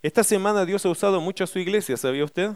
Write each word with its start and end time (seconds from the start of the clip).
Esta 0.00 0.22
semana 0.22 0.64
Dios 0.64 0.86
ha 0.86 0.90
usado 0.90 1.20
mucho 1.20 1.42
a 1.42 1.46
su 1.48 1.58
iglesia, 1.58 1.96
¿sabía 1.96 2.24
usted? 2.24 2.52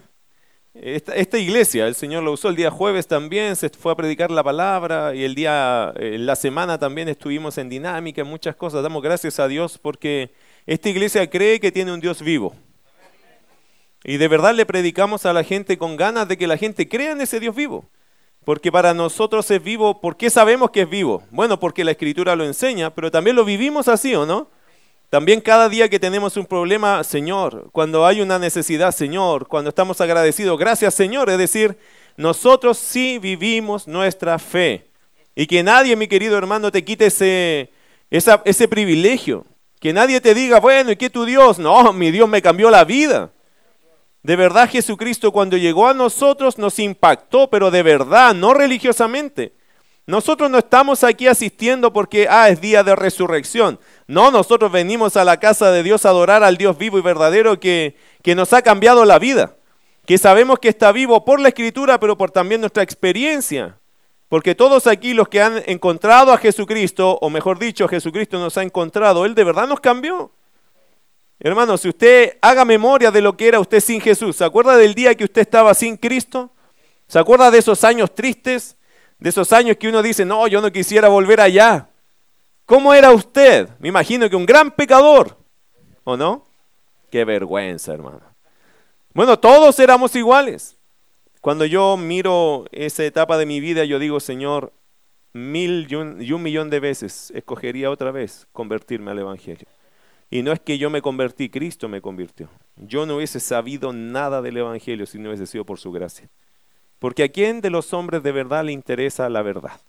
Esta, 0.73 1.37
iglesia, 1.37 1.87
el 1.87 1.93
Señor 1.93 2.23
lo 2.23 2.31
usó 2.31 2.49
el 2.49 2.55
día 2.55 2.71
jueves 2.71 3.05
también, 3.05 3.55
se 3.55 3.69
fue 3.69 3.91
a 3.91 3.95
predicar 3.95 4.31
la 4.31 4.43
palabra 4.43 5.13
y 5.13 5.23
el 5.23 5.35
día, 5.35 5.93
eh, 5.97 6.17
la 6.17 6.35
semana 6.35 6.79
también 6.79 7.09
estuvimos 7.09 7.57
en 7.57 7.69
dinámica, 7.69 8.21
en 8.21 8.27
muchas 8.27 8.55
cosas. 8.55 8.81
Damos 8.81 9.03
gracias 9.03 9.39
a 9.39 9.47
Dios 9.47 9.77
porque 9.77 10.31
esta 10.65 10.89
iglesia 10.89 11.29
cree 11.29 11.59
que 11.59 11.71
tiene 11.71 11.93
un 11.93 11.99
Dios 11.99 12.21
vivo. 12.21 12.55
Y 14.05 14.17
de 14.17 14.27
verdad 14.27 14.55
le 14.55 14.65
predicamos 14.65 15.25
a 15.25 15.33
la 15.33 15.43
gente 15.43 15.77
con 15.77 15.97
ganas 15.97 16.27
de 16.27 16.37
que 16.37 16.47
la 16.47 16.57
gente 16.57 16.87
crea 16.87 17.11
en 17.11 17.21
ese 17.21 17.39
Dios 17.39 17.55
vivo. 17.55 17.89
Porque 18.43 18.71
para 18.71 18.93
nosotros 18.93 19.49
es 19.51 19.61
vivo, 19.61 20.01
¿por 20.01 20.17
qué 20.17 20.29
sabemos 20.29 20.71
que 20.71 20.81
es 20.81 20.89
vivo? 20.89 21.23
Bueno, 21.29 21.59
porque 21.59 21.83
la 21.83 21.91
escritura 21.91 22.35
lo 22.35 22.45
enseña, 22.45 22.95
pero 22.95 23.11
también 23.11 23.35
lo 23.35 23.45
vivimos 23.45 23.87
así, 23.87 24.15
¿o 24.15 24.25
no? 24.25 24.49
También 25.13 25.41
cada 25.41 25.69
día 25.69 25.89
que 25.89 25.99
tenemos 25.99 26.37
un 26.37 26.47
problema, 26.47 27.03
Señor, 27.03 27.69
cuando 27.71 28.03
hay 28.03 28.19
una 28.19 28.39
necesidad, 28.39 28.91
Señor, 28.91 29.47
cuando 29.47 29.69
estamos 29.69 30.01
agradecidos, 30.01 30.57
gracias 30.57 30.95
Señor, 30.95 31.29
es 31.29 31.37
decir, 31.37 31.77
nosotros 32.17 32.79
sí 32.79 33.19
vivimos 33.19 33.87
nuestra 33.87 34.39
fe. 34.39 34.87
Y 35.35 35.45
que 35.45 35.61
nadie, 35.61 35.95
mi 35.95 36.07
querido 36.07 36.35
hermano, 36.35 36.71
te 36.71 36.83
quite 36.83 37.05
ese, 37.05 37.69
ese 38.09 38.67
privilegio. 38.67 39.45
Que 39.79 39.93
nadie 39.93 40.19
te 40.19 40.33
diga, 40.33 40.59
bueno, 40.59 40.89
¿y 40.89 40.95
qué 40.95 41.11
tu 41.11 41.25
Dios? 41.25 41.59
No, 41.59 41.93
mi 41.93 42.09
Dios 42.09 42.27
me 42.27 42.41
cambió 42.41 42.71
la 42.71 42.83
vida. 42.83 43.29
De 44.23 44.35
verdad 44.35 44.67
Jesucristo 44.67 45.31
cuando 45.31 45.57
llegó 45.57 45.87
a 45.87 45.93
nosotros 45.93 46.57
nos 46.57 46.79
impactó, 46.79 47.51
pero 47.51 47.69
de 47.69 47.83
verdad, 47.83 48.33
no 48.33 48.55
religiosamente. 48.55 49.53
Nosotros 50.05 50.49
no 50.49 50.57
estamos 50.57 51.03
aquí 51.03 51.27
asistiendo 51.27 51.93
porque, 51.93 52.27
ah, 52.29 52.49
es 52.49 52.59
día 52.59 52.83
de 52.83 52.95
resurrección. 52.95 53.79
No, 54.05 54.31
nosotros 54.31 54.71
venimos 54.71 55.15
a 55.15 55.23
la 55.23 55.39
casa 55.39 55.71
de 55.71 55.81
Dios 55.81 56.05
a 56.05 56.09
adorar 56.09 56.43
al 56.43 56.57
Dios 56.57 56.77
vivo 56.77 56.97
y 56.97 57.01
verdadero 57.01 57.59
que, 57.59 57.95
que 58.21 58.35
nos 58.35 58.51
ha 58.51 58.61
cambiado 58.61 59.05
la 59.05 59.17
vida. 59.17 59.55
Que 60.05 60.17
sabemos 60.17 60.59
que 60.59 60.67
está 60.67 60.91
vivo 60.91 61.23
por 61.23 61.39
la 61.39 61.47
escritura, 61.49 61.99
pero 62.01 62.17
por 62.17 62.31
también 62.31 62.59
nuestra 62.59 62.83
experiencia. 62.83 63.77
Porque 64.27 64.55
todos 64.55 64.87
aquí 64.87 65.13
los 65.13 65.29
que 65.29 65.41
han 65.41 65.63
encontrado 65.67 66.33
a 66.33 66.37
Jesucristo, 66.37 67.17
o 67.21 67.29
mejor 67.29 67.57
dicho, 67.57 67.87
Jesucristo 67.87 68.39
nos 68.39 68.57
ha 68.57 68.63
encontrado, 68.63 69.25
Él 69.25 69.35
de 69.35 69.43
verdad 69.45 69.67
nos 69.67 69.79
cambió. 69.79 70.31
Hermano, 71.39 71.77
si 71.77 71.89
usted 71.89 72.37
haga 72.41 72.65
memoria 72.65 73.11
de 73.11 73.21
lo 73.21 73.37
que 73.37 73.47
era 73.47 73.59
usted 73.59 73.79
sin 73.79 74.01
Jesús, 74.01 74.35
¿se 74.37 74.43
acuerda 74.43 74.75
del 74.75 74.95
día 74.95 75.15
que 75.15 75.23
usted 75.23 75.41
estaba 75.41 75.73
sin 75.73 75.95
Cristo? 75.95 76.51
¿Se 77.07 77.19
acuerda 77.19 77.51
de 77.51 77.59
esos 77.59 77.83
años 77.83 78.13
tristes? 78.13 78.75
De 79.23 79.29
esos 79.29 79.53
años 79.53 79.77
que 79.77 79.87
uno 79.87 80.01
dice, 80.01 80.25
no, 80.25 80.47
yo 80.47 80.59
no 80.59 80.69
quisiera 80.69 81.07
volver 81.07 81.39
allá. 81.39 81.87
¿Cómo 82.65 82.93
era 82.93 83.13
usted? 83.13 83.69
Me 83.79 83.87
imagino 83.87 84.29
que 84.29 84.35
un 84.35 84.45
gran 84.45 84.69
pecador, 84.69 85.37
¿o 86.03 86.17
no? 86.17 86.43
Qué 87.09 87.23
vergüenza, 87.23 87.93
hermano. 87.93 88.19
Bueno, 89.13 89.39
todos 89.39 89.79
éramos 89.79 90.13
iguales. 90.17 90.75
Cuando 91.39 91.63
yo 91.63 91.95
miro 91.95 92.65
esa 92.73 93.05
etapa 93.05 93.37
de 93.37 93.45
mi 93.45 93.61
vida, 93.61 93.85
yo 93.85 93.97
digo, 93.97 94.19
Señor, 94.19 94.73
mil 95.31 95.87
y 95.89 95.95
un, 95.95 96.43
millón 96.43 96.69
de 96.69 96.81
veces 96.81 97.31
escogería 97.33 97.91
otra 97.91 98.11
vez 98.11 98.45
convertirme 98.51 99.11
al 99.11 99.19
Evangelio. 99.19 99.67
Y 100.31 100.41
no 100.41 100.51
es 100.51 100.59
que 100.59 100.77
yo 100.77 100.89
me 100.89 101.01
convertí, 101.01 101.47
Cristo 101.47 101.87
me 101.87 102.01
convirtió. 102.01 102.49
Yo 102.75 103.05
no 103.05 103.15
hubiese 103.15 103.39
sabido 103.39 103.93
nada 103.93 104.41
del 104.41 104.57
Evangelio 104.57 105.05
si 105.05 105.17
no 105.17 105.29
hubiese 105.29 105.47
sido 105.47 105.63
por 105.63 105.79
su 105.79 105.93
gracia. 105.93 106.27
Porque 107.03 107.23
a 107.23 107.27
quién 107.27 107.59
de 107.59 107.69
los 107.69 107.91
hombres 107.91 108.23
de 108.23 108.31
verdad 108.31 108.63
le 108.63 108.71
interesa 108.71 109.27
la 109.27 109.41
verdad. 109.41 109.81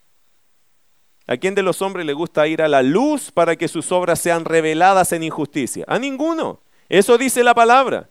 ¿A 1.29 1.37
quién 1.37 1.55
de 1.55 1.63
los 1.63 1.81
hombres 1.81 2.05
le 2.05 2.13
gusta 2.13 2.49
ir 2.49 2.61
a 2.61 2.67
la 2.67 2.83
luz 2.83 3.31
para 3.31 3.55
que 3.55 3.69
sus 3.69 3.93
obras 3.93 4.19
sean 4.19 4.45
reveladas 4.45 5.13
en 5.13 5.23
injusticia? 5.23 5.85
A 5.87 6.01
ninguno. 6.01 6.61
Eso 6.89 7.17
dice 7.17 7.45
la 7.45 7.55
palabra. 7.55 8.11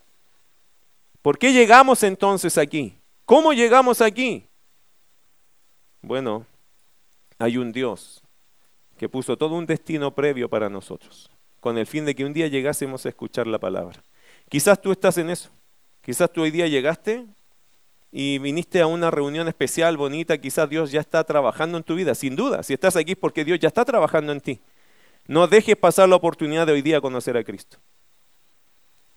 ¿Por 1.20 1.36
qué 1.36 1.52
llegamos 1.52 2.02
entonces 2.02 2.56
aquí? 2.56 2.98
¿Cómo 3.26 3.52
llegamos 3.52 4.00
aquí? 4.00 4.48
Bueno, 6.00 6.46
hay 7.38 7.58
un 7.58 7.72
Dios 7.72 8.22
que 8.96 9.10
puso 9.10 9.36
todo 9.36 9.54
un 9.54 9.66
destino 9.66 10.14
previo 10.14 10.48
para 10.48 10.70
nosotros, 10.70 11.30
con 11.60 11.76
el 11.76 11.86
fin 11.86 12.06
de 12.06 12.14
que 12.14 12.24
un 12.24 12.32
día 12.32 12.46
llegásemos 12.46 13.04
a 13.04 13.10
escuchar 13.10 13.46
la 13.46 13.58
palabra. 13.58 14.02
Quizás 14.48 14.80
tú 14.80 14.92
estás 14.92 15.18
en 15.18 15.28
eso. 15.28 15.50
Quizás 16.00 16.32
tú 16.32 16.40
hoy 16.40 16.50
día 16.50 16.68
llegaste 16.68 17.26
y 18.16 18.38
viniste 18.38 18.80
a 18.80 18.86
una 18.86 19.10
reunión 19.10 19.48
especial, 19.48 19.96
bonita, 19.96 20.38
quizás 20.38 20.70
Dios 20.70 20.92
ya 20.92 21.00
está 21.00 21.24
trabajando 21.24 21.78
en 21.78 21.82
tu 21.82 21.96
vida, 21.96 22.14
sin 22.14 22.36
duda. 22.36 22.62
Si 22.62 22.72
estás 22.72 22.94
aquí 22.94 23.12
es 23.12 23.18
porque 23.18 23.44
Dios 23.44 23.58
ya 23.58 23.66
está 23.66 23.84
trabajando 23.84 24.30
en 24.30 24.40
ti. 24.40 24.60
No 25.26 25.48
dejes 25.48 25.74
pasar 25.74 26.08
la 26.08 26.14
oportunidad 26.14 26.64
de 26.64 26.74
hoy 26.74 26.82
día 26.82 27.00
conocer 27.00 27.36
a 27.36 27.42
Cristo. 27.42 27.78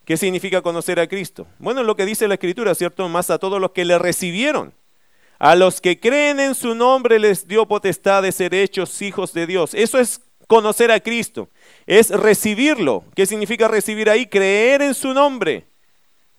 ¿Qué 0.03 0.17
significa 0.17 0.63
conocer 0.63 0.99
a 0.99 1.05
Cristo? 1.05 1.45
Bueno, 1.59 1.83
lo 1.83 1.95
que 1.95 2.07
dice 2.07 2.27
la 2.27 2.33
Escritura, 2.33 2.73
¿cierto? 2.73 3.07
Más 3.07 3.29
a 3.29 3.37
todos 3.37 3.61
los 3.61 3.69
que 3.69 3.85
le 3.85 3.99
recibieron. 3.99 4.73
A 5.37 5.55
los 5.55 5.79
que 5.79 5.99
creen 5.99 6.39
en 6.39 6.55
su 6.55 6.73
nombre 6.73 7.19
les 7.19 7.47
dio 7.47 7.67
potestad 7.67 8.23
de 8.23 8.31
ser 8.31 8.55
hechos 8.55 8.99
hijos 9.03 9.31
de 9.31 9.45
Dios. 9.45 9.75
Eso 9.75 9.99
es 9.99 10.21
conocer 10.47 10.89
a 10.89 10.99
Cristo. 10.99 11.49
Es 11.85 12.09
recibirlo. 12.09 13.03
¿Qué 13.13 13.27
significa 13.27 13.67
recibir 13.67 14.09
ahí? 14.09 14.25
Creer 14.25 14.81
en 14.81 14.95
su 14.95 15.13
nombre. 15.13 15.67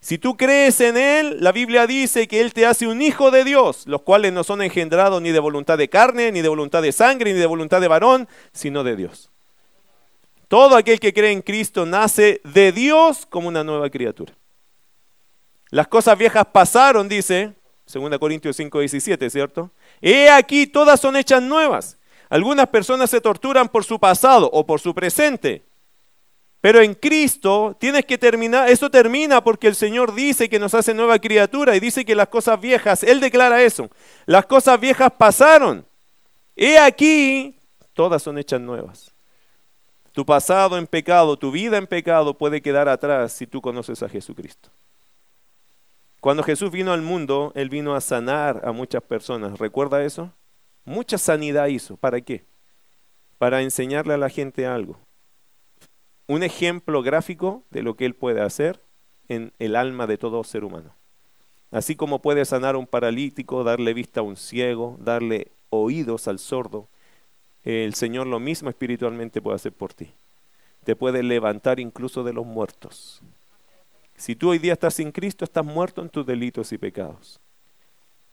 Si 0.01 0.19
tú 0.19 0.37
crees 0.37 0.81
en 0.81 0.97
Él, 0.97 1.39
la 1.41 1.51
Biblia 1.51 1.87
dice 1.87 2.29
que 2.29 2.41
Él 2.41 2.53
te 2.53 2.67
hace 2.67 2.87
un 2.87 3.03
hijo 3.03 3.31
de 3.31 3.45
Dios, 3.45 3.85
los 3.87 4.03
cuales 4.03 4.33
no 4.33 4.45
son 4.45 4.63
engendrados 4.63 5.21
ni 5.21 5.31
de 5.33 5.41
voluntad 5.41 5.77
de 5.77 5.89
carne, 5.89 6.31
ni 6.31 6.41
de 6.41 6.49
voluntad 6.49 6.83
de 6.83 6.93
sangre, 6.93 7.33
ni 7.33 7.39
de 7.39 7.47
voluntad 7.47 7.81
de 7.81 7.89
varón, 7.89 8.29
sino 8.53 8.85
de 8.85 8.97
Dios. 8.97 9.31
Todo 10.47 10.77
aquel 10.77 11.01
que 11.01 11.13
cree 11.13 11.33
en 11.33 11.43
Cristo 11.43 11.85
nace 11.85 12.41
de 12.45 12.73
Dios 12.73 13.27
como 13.27 13.49
una 13.49 13.65
nueva 13.65 13.91
criatura. 13.91 14.33
Las 15.71 15.89
cosas 15.89 16.17
viejas 16.17 16.47
pasaron, 16.53 17.09
dice 17.09 17.55
2 17.93 18.19
Corintios 18.19 18.57
5, 18.57 18.81
17, 18.81 19.31
¿cierto? 19.31 19.71
He 20.01 20.31
aquí, 20.31 20.67
todas 20.67 21.01
son 21.01 21.17
hechas 21.17 21.43
nuevas. 21.43 21.99
Algunas 22.31 22.69
personas 22.69 23.11
se 23.11 23.21
torturan 23.21 23.69
por 23.69 23.85
su 23.85 23.99
pasado 23.99 24.51
o 24.53 24.67
por 24.67 24.81
su 24.81 24.95
presente, 24.95 25.65
pero 26.61 26.81
en 26.81 26.95
Cristo 26.95 27.77
tienes 27.79 28.05
que 28.05 28.19
terminar, 28.19 28.69
eso 28.69 28.91
termina 28.91 29.43
porque 29.43 29.69
el 29.69 29.77
Señor 29.77 30.15
dice 30.15 30.49
que 30.49 30.59
nos 30.59 30.75
hace 30.75 30.93
nueva 30.93 31.19
criatura 31.21 31.77
y 31.77 31.81
dice 31.81 32.05
que 32.05 32.17
las 32.17 32.29
cosas 32.29 32.61
viejas, 32.61 33.05
Él 33.05 33.21
declara 33.21 33.63
eso, 33.63 33.89
las 34.27 34.47
cosas 34.47 34.81
viejas 34.81 35.13
pasaron. 35.17 35.87
He 36.57 36.77
aquí, 36.79 37.61
todas 37.93 38.23
son 38.23 38.39
hechas 38.39 38.61
nuevas. 38.61 39.15
Tu 40.11 40.27
pasado 40.27 40.77
en 40.77 40.89
pecado, 40.89 41.37
tu 41.37 41.53
vida 41.53 41.77
en 41.77 41.87
pecado 41.87 42.37
puede 42.37 42.61
quedar 42.61 42.89
atrás 42.89 43.33
si 43.33 43.47
tú 43.47 43.61
conoces 43.61 44.03
a 44.03 44.09
Jesucristo. 44.09 44.69
Cuando 46.21 46.43
Jesús 46.43 46.73
vino 46.73 46.93
al 46.93 47.03
mundo, 47.03 47.53
Él 47.55 47.69
vino 47.69 47.95
a 47.95 48.01
sanar 48.01 48.63
a 48.65 48.73
muchas 48.73 49.03
personas. 49.03 49.57
¿Recuerda 49.61 50.03
eso? 50.03 50.33
Mucha 50.85 51.19
sanidad 51.19 51.69
hizo. 51.69 51.97
¿Para 51.97 52.21
qué? 52.21 52.45
Para 53.39 53.63
enseñarle 53.63 54.15
a 54.15 54.19
la 54.19 54.29
gente 54.29 54.67
algo 54.67 54.99
un 56.29 56.43
ejemplo 56.43 57.03
gráfico 57.03 57.65
de 57.71 57.83
lo 57.83 57.97
que 57.97 58.05
Él 58.05 58.15
puede 58.15 58.43
hacer 58.43 58.81
en 59.29 59.53
el 59.59 59.75
alma 59.75 60.07
de 60.07 60.19
todo 60.19 60.45
ser 60.45 60.63
humano. 60.63 60.95
Así 61.71 61.97
como 61.97 62.23
puede 62.23 62.45
sanar 62.45 62.77
a 62.77 62.79
un 62.79 62.87
paralítico, 62.87 63.65
darle 63.65 63.93
vista 63.95 64.21
a 64.21 64.23
un 64.23 64.37
ciego, 64.37 64.97
darle 65.01 65.53
oídos 65.71 66.29
al 66.29 66.39
sordo, 66.39 66.89
el 67.65 67.95
Señor 67.95 68.27
lo 68.27 68.41
mismo 68.41 68.71
espiritualmente 68.71 69.43
puede 69.43 69.57
hacer 69.57 69.73
por 69.73 69.93
ti. 69.93 70.15
Te 70.85 70.97
puede 70.97 71.23
levantar 71.23 71.81
incluso 71.81 72.23
de 72.25 72.33
los 72.33 72.47
muertos. 72.47 73.21
Si 74.17 74.35
tú 74.35 74.51
hoy 74.51 74.59
día 74.59 74.73
estás 74.75 74.95
sin 74.95 75.13
Cristo, 75.13 75.45
estás 75.45 75.65
muerto 75.65 76.01
en 76.01 76.09
tus 76.09 76.25
delitos 76.25 76.73
y 76.73 76.79
pecados. 76.79 77.41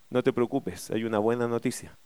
No 0.10 0.24
te 0.24 0.32
preocupes, 0.32 0.92
hay 0.92 1.04
una 1.04 1.20
buena 1.20 1.48
noticia. 1.48 1.98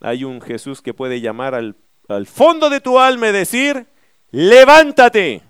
Hay 0.00 0.24
un 0.24 0.40
Jesús 0.40 0.80
que 0.80 0.94
puede 0.94 1.20
llamar 1.20 1.54
al, 1.54 1.76
al 2.08 2.26
fondo 2.26 2.70
de 2.70 2.80
tu 2.80 2.98
alma 2.98 3.28
y 3.28 3.32
decir, 3.32 3.86
levántate 4.30 5.42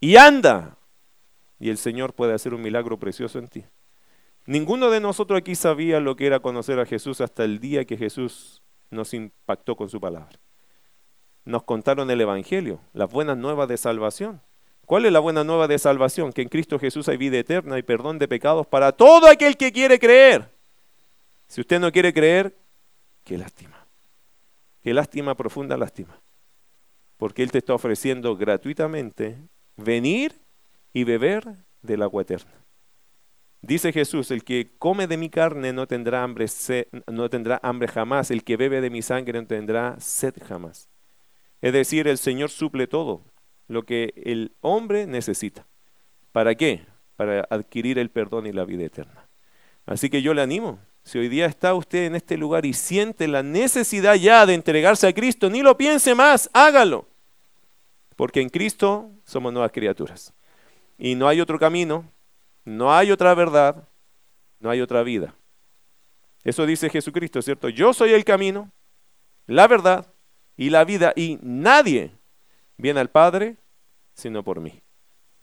y 0.00 0.16
anda. 0.16 0.76
Y 1.58 1.70
el 1.70 1.78
Señor 1.78 2.12
puede 2.12 2.34
hacer 2.34 2.54
un 2.54 2.62
milagro 2.62 2.98
precioso 2.98 3.38
en 3.38 3.48
ti. 3.48 3.64
Ninguno 4.46 4.90
de 4.90 5.00
nosotros 5.00 5.38
aquí 5.38 5.54
sabía 5.54 6.00
lo 6.00 6.16
que 6.16 6.26
era 6.26 6.40
conocer 6.40 6.80
a 6.80 6.86
Jesús 6.86 7.20
hasta 7.20 7.44
el 7.44 7.60
día 7.60 7.84
que 7.84 7.96
Jesús 7.96 8.62
nos 8.90 9.14
impactó 9.14 9.76
con 9.76 9.88
su 9.88 10.00
palabra. 10.00 10.40
Nos 11.44 11.62
contaron 11.62 12.10
el 12.10 12.20
Evangelio, 12.20 12.80
las 12.92 13.10
buenas 13.10 13.36
nuevas 13.36 13.68
de 13.68 13.76
salvación. 13.76 14.40
¿Cuál 14.84 15.06
es 15.06 15.12
la 15.12 15.20
buena 15.20 15.44
nueva 15.44 15.68
de 15.68 15.78
salvación? 15.78 16.32
Que 16.32 16.42
en 16.42 16.48
Cristo 16.48 16.78
Jesús 16.80 17.08
hay 17.08 17.16
vida 17.16 17.38
eterna 17.38 17.78
y 17.78 17.82
perdón 17.82 18.18
de 18.18 18.26
pecados 18.26 18.66
para 18.66 18.90
todo 18.90 19.28
aquel 19.28 19.56
que 19.56 19.72
quiere 19.72 20.00
creer. 20.00 20.50
Si 21.46 21.60
usted 21.60 21.78
no 21.78 21.92
quiere 21.92 22.12
creer, 22.12 22.56
qué 23.22 23.38
lástima. 23.38 23.86
Qué 24.82 24.92
lástima, 24.92 25.36
profunda 25.36 25.76
lástima 25.76 26.20
porque 27.22 27.44
Él 27.44 27.52
te 27.52 27.58
está 27.58 27.72
ofreciendo 27.72 28.36
gratuitamente 28.36 29.38
venir 29.76 30.34
y 30.92 31.04
beber 31.04 31.44
del 31.80 32.02
agua 32.02 32.22
eterna. 32.22 32.50
Dice 33.60 33.92
Jesús, 33.92 34.32
el 34.32 34.42
que 34.42 34.72
come 34.76 35.06
de 35.06 35.16
mi 35.16 35.30
carne 35.30 35.72
no 35.72 35.86
tendrá 35.86 36.24
hambre, 36.24 36.46
no 37.06 37.30
tendrá 37.30 37.60
hambre 37.62 37.86
jamás, 37.86 38.32
el 38.32 38.42
que 38.42 38.56
bebe 38.56 38.80
de 38.80 38.90
mi 38.90 39.02
sangre 39.02 39.40
no 39.40 39.46
tendrá 39.46 40.00
sed 40.00 40.34
jamás. 40.44 40.88
Es 41.60 41.72
decir, 41.72 42.08
el 42.08 42.18
Señor 42.18 42.50
suple 42.50 42.88
todo. 42.88 43.22
lo 43.68 43.84
que 43.84 44.14
el 44.16 44.56
hombre 44.60 45.06
necesita. 45.06 45.68
¿Para 46.32 46.56
qué? 46.56 46.86
Para 47.14 47.46
adquirir 47.50 48.00
el 48.00 48.10
perdón 48.10 48.48
y 48.48 48.52
la 48.52 48.64
vida 48.64 48.82
eterna. 48.82 49.28
Así 49.86 50.10
que 50.10 50.22
yo 50.22 50.34
le 50.34 50.42
animo. 50.42 50.80
Si 51.04 51.20
hoy 51.20 51.28
día 51.28 51.46
está 51.46 51.72
usted 51.74 52.06
en 52.06 52.16
este 52.16 52.36
lugar 52.36 52.66
y 52.66 52.72
siente 52.72 53.28
la 53.28 53.44
necesidad 53.44 54.16
ya 54.16 54.44
de 54.44 54.54
entregarse 54.54 55.06
a 55.06 55.12
Cristo, 55.12 55.48
ni 55.48 55.62
lo 55.62 55.76
piense 55.78 56.16
más, 56.16 56.50
hágalo. 56.52 57.11
Porque 58.16 58.40
en 58.40 58.48
Cristo 58.48 59.10
somos 59.24 59.52
nuevas 59.52 59.72
criaturas. 59.72 60.32
Y 60.98 61.14
no 61.14 61.28
hay 61.28 61.40
otro 61.40 61.58
camino, 61.58 62.04
no 62.64 62.94
hay 62.94 63.10
otra 63.10 63.34
verdad, 63.34 63.88
no 64.60 64.70
hay 64.70 64.80
otra 64.80 65.02
vida. 65.02 65.34
Eso 66.44 66.66
dice 66.66 66.90
Jesucristo, 66.90 67.40
¿cierto? 67.42 67.68
Yo 67.68 67.92
soy 67.92 68.12
el 68.12 68.24
camino, 68.24 68.70
la 69.46 69.66
verdad 69.68 70.12
y 70.56 70.70
la 70.70 70.84
vida 70.84 71.12
y 71.16 71.38
nadie 71.42 72.12
viene 72.76 73.00
al 73.00 73.10
Padre 73.10 73.56
sino 74.14 74.42
por 74.42 74.60
mí. 74.60 74.80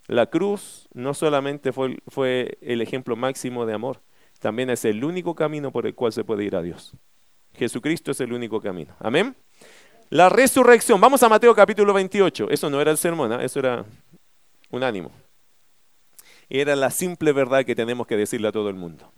La 0.07 0.27
cruz 0.27 0.87
no 0.93 1.13
solamente 1.13 1.71
fue, 1.71 1.99
fue 2.07 2.57
el 2.61 2.81
ejemplo 2.81 3.15
máximo 3.15 3.65
de 3.65 3.73
amor, 3.73 4.01
también 4.39 4.69
es 4.69 4.85
el 4.85 5.03
único 5.03 5.35
camino 5.35 5.71
por 5.71 5.85
el 5.85 5.95
cual 5.95 6.13
se 6.13 6.23
puede 6.23 6.45
ir 6.45 6.55
a 6.55 6.61
Dios. 6.61 6.93
Jesucristo 7.53 8.11
es 8.11 8.21
el 8.21 8.31
único 8.31 8.61
camino. 8.61 8.95
Amén. 8.99 9.35
La 10.11 10.27
resurrección. 10.27 10.99
Vamos 10.99 11.21
a 11.21 11.29
Mateo 11.29 11.53
capítulo 11.53 11.93
28. 11.93 12.49
Eso 12.49 12.69
no 12.71 12.81
era 12.81 12.89
el 12.89 12.97
sermón, 12.97 13.31
¿ah? 13.31 13.43
eso 13.43 13.59
era 13.59 13.85
un 14.71 14.83
ánimo. 14.83 15.11
Era 16.49 16.75
la 16.75 16.89
simple 16.89 17.31
verdad 17.31 17.63
que 17.63 17.75
tenemos 17.75 18.07
que 18.07 18.17
decirle 18.17 18.47
a 18.47 18.51
todo 18.51 18.69
el 18.69 18.75
mundo. 18.75 19.11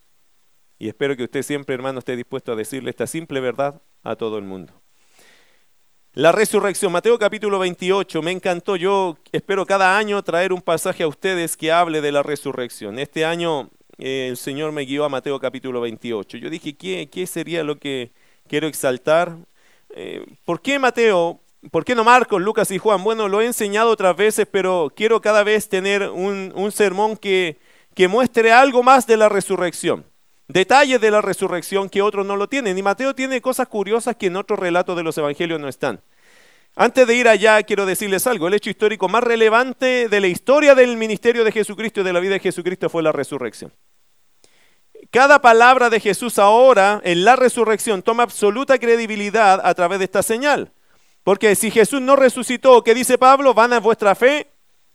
Y 0.77 0.89
espero 0.89 1.15
que 1.15 1.23
usted 1.23 1.43
siempre, 1.43 1.75
hermano, 1.75 1.99
esté 1.99 2.17
dispuesto 2.17 2.51
a 2.51 2.57
decirle 2.57 2.89
esta 2.89 3.07
simple 3.07 3.39
verdad 3.39 3.81
a 4.03 4.17
todo 4.17 4.37
el 4.37 4.43
mundo. 4.43 4.73
La 6.13 6.33
resurrección, 6.33 6.91
Mateo 6.91 7.17
capítulo 7.17 7.57
28, 7.57 8.21
me 8.21 8.31
encantó. 8.31 8.75
Yo 8.75 9.17
espero 9.31 9.65
cada 9.65 9.97
año 9.97 10.21
traer 10.23 10.51
un 10.51 10.61
pasaje 10.61 11.03
a 11.03 11.07
ustedes 11.07 11.55
que 11.55 11.71
hable 11.71 12.01
de 12.01 12.11
la 12.11 12.21
resurrección. 12.21 12.99
Este 12.99 13.23
año 13.23 13.69
eh, 13.97 14.27
el 14.29 14.35
Señor 14.35 14.73
me 14.73 14.81
guió 14.81 15.05
a 15.05 15.09
Mateo 15.09 15.39
capítulo 15.39 15.79
28. 15.79 16.37
Yo 16.37 16.49
dije, 16.49 16.75
¿qué, 16.75 17.07
qué 17.09 17.25
sería 17.27 17.63
lo 17.63 17.77
que 17.77 18.11
quiero 18.49 18.67
exaltar? 18.67 19.37
Eh, 19.95 20.25
¿Por 20.45 20.61
qué 20.61 20.79
Mateo? 20.79 21.39
¿Por 21.69 21.85
qué 21.85 21.93
no 21.93 22.03
Marcos, 22.03 22.41
Lucas 22.41 22.71
y 22.71 22.77
Juan? 22.77 23.03
Bueno, 23.03 23.27
lo 23.27 23.41
he 23.41 23.45
enseñado 23.45 23.91
otras 23.91 24.15
veces, 24.15 24.47
pero 24.49 24.91
quiero 24.95 25.21
cada 25.21 25.43
vez 25.43 25.69
tener 25.69 26.09
un, 26.09 26.51
un 26.55 26.71
sermón 26.71 27.17
que, 27.17 27.57
que 27.93 28.07
muestre 28.07 28.51
algo 28.51 28.81
más 28.83 29.05
de 29.05 29.17
la 29.17 29.29
resurrección 29.29 30.05
detalles 30.51 30.99
de 30.99 31.11
la 31.11 31.21
resurrección 31.21 31.89
que 31.89 32.01
otros 32.01 32.25
no 32.25 32.35
lo 32.35 32.47
tienen. 32.47 32.77
Y 32.77 32.83
Mateo 32.83 33.15
tiene 33.15 33.41
cosas 33.41 33.67
curiosas 33.67 34.15
que 34.15 34.27
en 34.27 34.35
otros 34.35 34.59
relatos 34.59 34.95
de 34.95 35.03
los 35.03 35.17
evangelios 35.17 35.59
no 35.59 35.67
están. 35.67 36.01
Antes 36.75 37.05
de 37.05 37.15
ir 37.15 37.27
allá, 37.27 37.61
quiero 37.63 37.85
decirles 37.85 38.27
algo. 38.27 38.47
El 38.47 38.53
hecho 38.53 38.69
histórico 38.69 39.09
más 39.09 39.23
relevante 39.23 40.07
de 40.07 40.21
la 40.21 40.27
historia 40.27 40.73
del 40.73 40.95
ministerio 40.95 41.43
de 41.43 41.51
Jesucristo 41.51 42.01
y 42.01 42.03
de 42.03 42.13
la 42.13 42.19
vida 42.19 42.33
de 42.33 42.39
Jesucristo 42.39 42.89
fue 42.89 43.03
la 43.03 43.11
resurrección. 43.11 43.73
Cada 45.11 45.41
palabra 45.41 45.89
de 45.89 45.99
Jesús 45.99 46.39
ahora 46.39 47.01
en 47.03 47.25
la 47.25 47.35
resurrección 47.35 48.01
toma 48.01 48.23
absoluta 48.23 48.79
credibilidad 48.79 49.59
a 49.61 49.73
través 49.73 49.99
de 49.99 50.05
esta 50.05 50.23
señal. 50.23 50.71
Porque 51.25 51.53
si 51.55 51.69
Jesús 51.69 51.99
no 51.99 52.15
resucitó, 52.15 52.81
¿qué 52.81 52.93
dice 52.93 53.17
Pablo? 53.17 53.53
Van 53.53 53.73
a 53.73 53.81
vuestra 53.81 54.15
fe, 54.15 54.47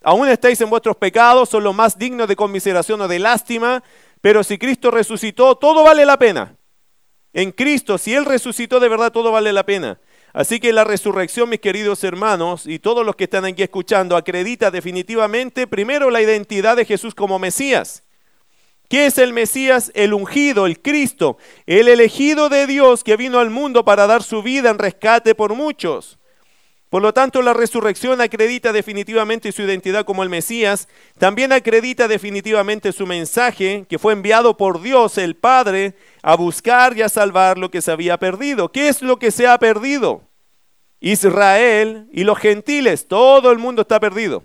aún 0.02 0.26
estáis 0.26 0.58
en 0.62 0.70
vuestros 0.70 0.96
pecados, 0.96 1.50
son 1.50 1.64
los 1.64 1.74
más 1.74 1.98
dignos 1.98 2.28
de 2.28 2.34
conmiseración 2.34 2.98
o 3.02 3.08
de 3.08 3.18
lástima, 3.18 3.84
pero 4.22 4.42
si 4.42 4.56
Cristo 4.56 4.90
resucitó, 4.90 5.54
todo 5.56 5.84
vale 5.84 6.06
la 6.06 6.18
pena. 6.18 6.56
En 7.34 7.52
Cristo, 7.52 7.98
si 7.98 8.14
Él 8.14 8.24
resucitó 8.24 8.80
de 8.80 8.88
verdad, 8.88 9.12
todo 9.12 9.30
vale 9.30 9.52
la 9.52 9.66
pena. 9.66 10.00
Así 10.32 10.60
que 10.60 10.72
la 10.72 10.84
resurrección, 10.84 11.50
mis 11.50 11.60
queridos 11.60 12.02
hermanos, 12.04 12.66
y 12.66 12.78
todos 12.78 13.04
los 13.04 13.16
que 13.16 13.24
están 13.24 13.44
aquí 13.44 13.62
escuchando, 13.62 14.16
acredita 14.16 14.70
definitivamente 14.70 15.66
primero 15.66 16.08
la 16.08 16.22
identidad 16.22 16.74
de 16.74 16.86
Jesús 16.86 17.14
como 17.14 17.38
Mesías. 17.38 18.05
¿Qué 18.88 19.06
es 19.06 19.18
el 19.18 19.32
Mesías? 19.32 19.90
El 19.94 20.14
ungido, 20.14 20.66
el 20.66 20.80
Cristo, 20.80 21.38
el 21.66 21.88
elegido 21.88 22.48
de 22.48 22.66
Dios 22.66 23.02
que 23.02 23.16
vino 23.16 23.38
al 23.38 23.50
mundo 23.50 23.84
para 23.84 24.06
dar 24.06 24.22
su 24.22 24.42
vida 24.42 24.70
en 24.70 24.78
rescate 24.78 25.34
por 25.34 25.54
muchos. 25.54 26.18
Por 26.88 27.02
lo 27.02 27.12
tanto, 27.12 27.42
la 27.42 27.52
resurrección 27.52 28.20
acredita 28.20 28.72
definitivamente 28.72 29.50
su 29.50 29.62
identidad 29.62 30.04
como 30.04 30.22
el 30.22 30.28
Mesías, 30.28 30.86
también 31.18 31.52
acredita 31.52 32.06
definitivamente 32.06 32.92
su 32.92 33.06
mensaje 33.06 33.86
que 33.88 33.98
fue 33.98 34.12
enviado 34.12 34.56
por 34.56 34.80
Dios 34.80 35.18
el 35.18 35.34
Padre 35.34 35.94
a 36.22 36.36
buscar 36.36 36.96
y 36.96 37.02
a 37.02 37.08
salvar 37.08 37.58
lo 37.58 37.72
que 37.72 37.82
se 37.82 37.90
había 37.90 38.18
perdido. 38.18 38.70
¿Qué 38.70 38.88
es 38.88 39.02
lo 39.02 39.18
que 39.18 39.32
se 39.32 39.48
ha 39.48 39.58
perdido? 39.58 40.22
Israel 41.00 42.08
y 42.12 42.22
los 42.22 42.38
gentiles, 42.38 43.08
todo 43.08 43.50
el 43.50 43.58
mundo 43.58 43.82
está 43.82 43.98
perdido. 43.98 44.44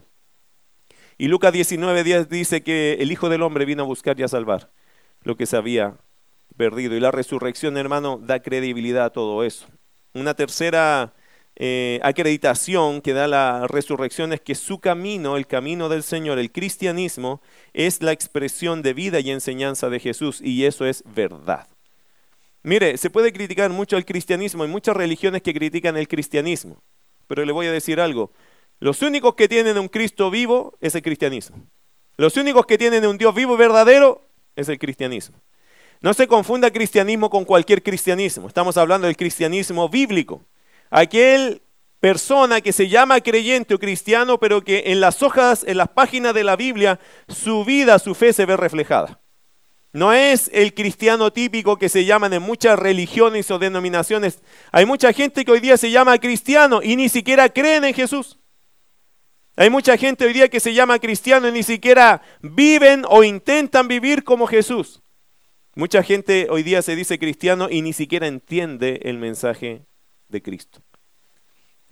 Y 1.21 1.27
Lucas 1.27 1.53
19 1.53 2.25
dice 2.25 2.63
que 2.63 2.93
el 2.93 3.11
Hijo 3.11 3.29
del 3.29 3.43
Hombre 3.43 3.65
vino 3.65 3.83
a 3.83 3.85
buscar 3.85 4.19
y 4.19 4.23
a 4.23 4.27
salvar 4.27 4.71
lo 5.21 5.37
que 5.37 5.45
se 5.45 5.55
había 5.55 5.99
perdido. 6.57 6.95
Y 6.95 6.99
la 6.99 7.11
resurrección, 7.11 7.77
hermano, 7.77 8.19
da 8.19 8.41
credibilidad 8.41 9.05
a 9.05 9.09
todo 9.11 9.43
eso. 9.43 9.67
Una 10.15 10.33
tercera 10.33 11.13
eh, 11.55 11.99
acreditación 12.01 13.01
que 13.01 13.13
da 13.13 13.27
la 13.27 13.67
resurrección 13.67 14.33
es 14.33 14.41
que 14.41 14.55
su 14.55 14.79
camino, 14.79 15.37
el 15.37 15.45
camino 15.45 15.89
del 15.89 16.01
Señor, 16.01 16.39
el 16.39 16.51
cristianismo, 16.51 17.39
es 17.71 18.01
la 18.01 18.13
expresión 18.13 18.81
de 18.81 18.95
vida 18.95 19.19
y 19.19 19.29
enseñanza 19.29 19.91
de 19.91 19.99
Jesús 19.99 20.41
y 20.41 20.65
eso 20.65 20.87
es 20.87 21.03
verdad. 21.13 21.67
Mire, 22.63 22.97
se 22.97 23.11
puede 23.11 23.31
criticar 23.31 23.69
mucho 23.69 23.95
el 23.95 24.05
cristianismo, 24.05 24.63
hay 24.63 24.69
muchas 24.69 24.97
religiones 24.97 25.43
que 25.43 25.53
critican 25.53 25.97
el 25.97 26.07
cristianismo, 26.07 26.81
pero 27.27 27.45
le 27.45 27.51
voy 27.51 27.67
a 27.67 27.71
decir 27.71 28.01
algo, 28.01 28.31
los 28.81 29.03
únicos 29.03 29.35
que 29.35 29.47
tienen 29.47 29.77
un 29.77 29.87
Cristo 29.87 30.31
vivo 30.31 30.75
es 30.81 30.95
el 30.95 31.03
cristianismo. 31.03 31.55
Los 32.17 32.35
únicos 32.35 32.65
que 32.65 32.79
tienen 32.79 33.05
un 33.05 33.15
Dios 33.15 33.33
vivo 33.33 33.53
y 33.53 33.57
verdadero 33.57 34.23
es 34.55 34.69
el 34.69 34.79
cristianismo. 34.79 35.37
No 36.01 36.15
se 36.15 36.27
confunda 36.27 36.71
cristianismo 36.71 37.29
con 37.29 37.45
cualquier 37.45 37.83
cristianismo, 37.83 38.47
estamos 38.47 38.77
hablando 38.77 39.05
del 39.05 39.15
cristianismo 39.15 39.87
bíblico. 39.87 40.43
Aquel 40.89 41.61
persona 41.99 42.59
que 42.59 42.73
se 42.73 42.89
llama 42.89 43.21
creyente 43.21 43.75
o 43.75 43.79
cristiano, 43.79 44.39
pero 44.39 44.63
que 44.63 44.85
en 44.87 44.99
las 44.99 45.21
hojas, 45.21 45.63
en 45.63 45.77
las 45.77 45.89
páginas 45.89 46.33
de 46.33 46.43
la 46.43 46.55
Biblia, 46.55 46.99
su 47.27 47.63
vida, 47.63 47.99
su 47.99 48.15
fe 48.15 48.33
se 48.33 48.47
ve 48.47 48.57
reflejada. 48.57 49.21
No 49.93 50.11
es 50.11 50.49
el 50.53 50.73
cristiano 50.73 51.31
típico 51.31 51.77
que 51.77 51.87
se 51.87 52.05
llaman 52.05 52.33
en 52.33 52.41
muchas 52.41 52.79
religiones 52.79 53.51
o 53.51 53.59
denominaciones. 53.59 54.39
Hay 54.71 54.87
mucha 54.87 55.13
gente 55.13 55.45
que 55.45 55.51
hoy 55.51 55.59
día 55.59 55.77
se 55.77 55.91
llama 55.91 56.17
cristiano 56.17 56.81
y 56.81 56.95
ni 56.95 57.09
siquiera 57.09 57.47
creen 57.47 57.83
en 57.83 57.93
Jesús. 57.93 58.39
Hay 59.57 59.69
mucha 59.69 59.97
gente 59.97 60.25
hoy 60.25 60.33
día 60.33 60.49
que 60.49 60.61
se 60.61 60.73
llama 60.73 60.99
cristiano 60.99 61.47
y 61.47 61.51
ni 61.51 61.63
siquiera 61.63 62.21
viven 62.41 63.03
o 63.09 63.23
intentan 63.23 63.87
vivir 63.87 64.23
como 64.23 64.47
Jesús. 64.47 65.01
Mucha 65.75 66.03
gente 66.03 66.47
hoy 66.49 66.63
día 66.63 66.81
se 66.81 66.95
dice 66.95 67.19
cristiano 67.19 67.67
y 67.69 67.81
ni 67.81 67.91
siquiera 67.93 68.27
entiende 68.27 69.01
el 69.03 69.17
mensaje 69.17 69.85
de 70.29 70.41
Cristo. 70.41 70.81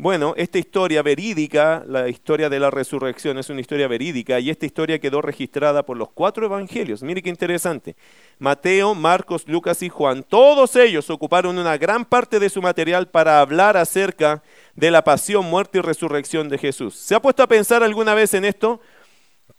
Bueno, 0.02 0.34
esta 0.38 0.58
historia 0.58 1.02
verídica, 1.02 1.84
la 1.86 2.08
historia 2.08 2.50
de 2.50 2.58
la 2.58 2.72
resurrección, 2.72 3.38
es 3.38 3.50
una 3.50 3.60
historia 3.60 3.86
verídica 3.90 4.40
y 4.40 4.50
esta 4.50 4.66
historia 4.66 4.98
quedó 4.98 5.22
registrada 5.22 5.86
por 5.86 5.98
los 5.98 6.10
cuatro 6.12 6.46
evangelios. 6.46 7.04
Mire 7.04 7.22
qué 7.22 7.30
interesante. 7.30 7.98
Mateo, 8.38 8.96
Marcos, 8.96 9.46
Lucas 9.46 9.84
y 9.84 9.90
Juan, 9.90 10.24
todos 10.24 10.78
ellos 10.78 11.10
ocuparon 11.10 11.58
una 11.58 11.78
gran 11.78 12.06
parte 12.06 12.40
de 12.40 12.50
su 12.50 12.62
material 12.62 13.10
para 13.10 13.42
hablar 13.42 13.76
acerca 13.76 14.42
de 14.80 14.92
la 14.92 15.04
pasión, 15.04 15.46
muerte 15.46 15.80
y 15.80 15.82
resurrección 15.82 16.48
de 16.48 16.58
Jesús. 16.58 16.96
¿Se 16.96 17.14
ha 17.14 17.22
puesto 17.22 17.44
a 17.44 17.48
pensar 17.48 17.84
alguna 17.84 18.14
vez 18.14 18.34
en 18.34 18.46
esto? 18.46 18.80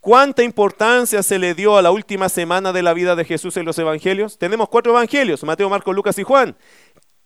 ¿Cuánta 0.00 0.42
importancia 0.42 1.22
se 1.22 1.38
le 1.38 1.54
dio 1.54 1.76
a 1.76 1.82
la 1.82 1.90
última 1.90 2.30
semana 2.30 2.72
de 2.72 2.82
la 2.82 2.94
vida 2.94 3.14
de 3.14 3.26
Jesús 3.26 3.58
en 3.58 3.66
los 3.66 3.78
evangelios? 3.78 4.38
Tenemos 4.38 4.70
cuatro 4.70 4.92
evangelios, 4.92 5.44
Mateo, 5.44 5.68
Marcos, 5.68 5.94
Lucas 5.94 6.18
y 6.18 6.22
Juan. 6.22 6.56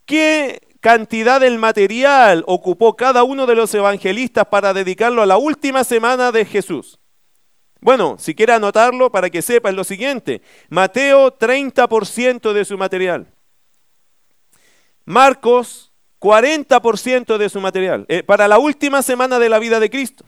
¿Qué 0.07 0.61
cantidad 0.81 1.41
del 1.41 1.59
material 1.59 2.43
ocupó 2.49 2.97
cada 2.97 3.23
uno 3.23 3.47
de 3.47 3.55
los 3.55 3.73
evangelistas 3.75 4.47
para 4.47 4.75
dedicarlo 4.75 5.23
a 5.23 5.27
la 5.27 5.37
última 5.37 5.85
semana 5.85 6.33
de 6.33 6.45
Jesús? 6.45 6.99
Bueno, 7.81 8.17
si 8.19 8.35
quiere 8.35 8.55
anotarlo 8.55 9.13
para 9.13 9.31
que 9.31 9.41
sepa 9.41 9.69
es 9.69 9.77
lo 9.77 9.85
siguiente. 9.85 10.43
Mateo 10.69 11.39
30% 11.39 12.53
de 12.53 12.65
su 12.65 12.77
material. 12.77 13.29
Marcos 15.05 15.94
40% 16.25 17.37
de 17.37 17.51
su 17.51 17.61
material. 17.61 18.07
Eh, 18.09 18.23
para 18.23 18.49
la 18.49 18.59
última 18.59 19.03
semana 19.03 19.39
de 19.39 19.51
la 19.51 19.59
vida 19.59 19.79
de 19.79 19.91
Cristo. 19.91 20.25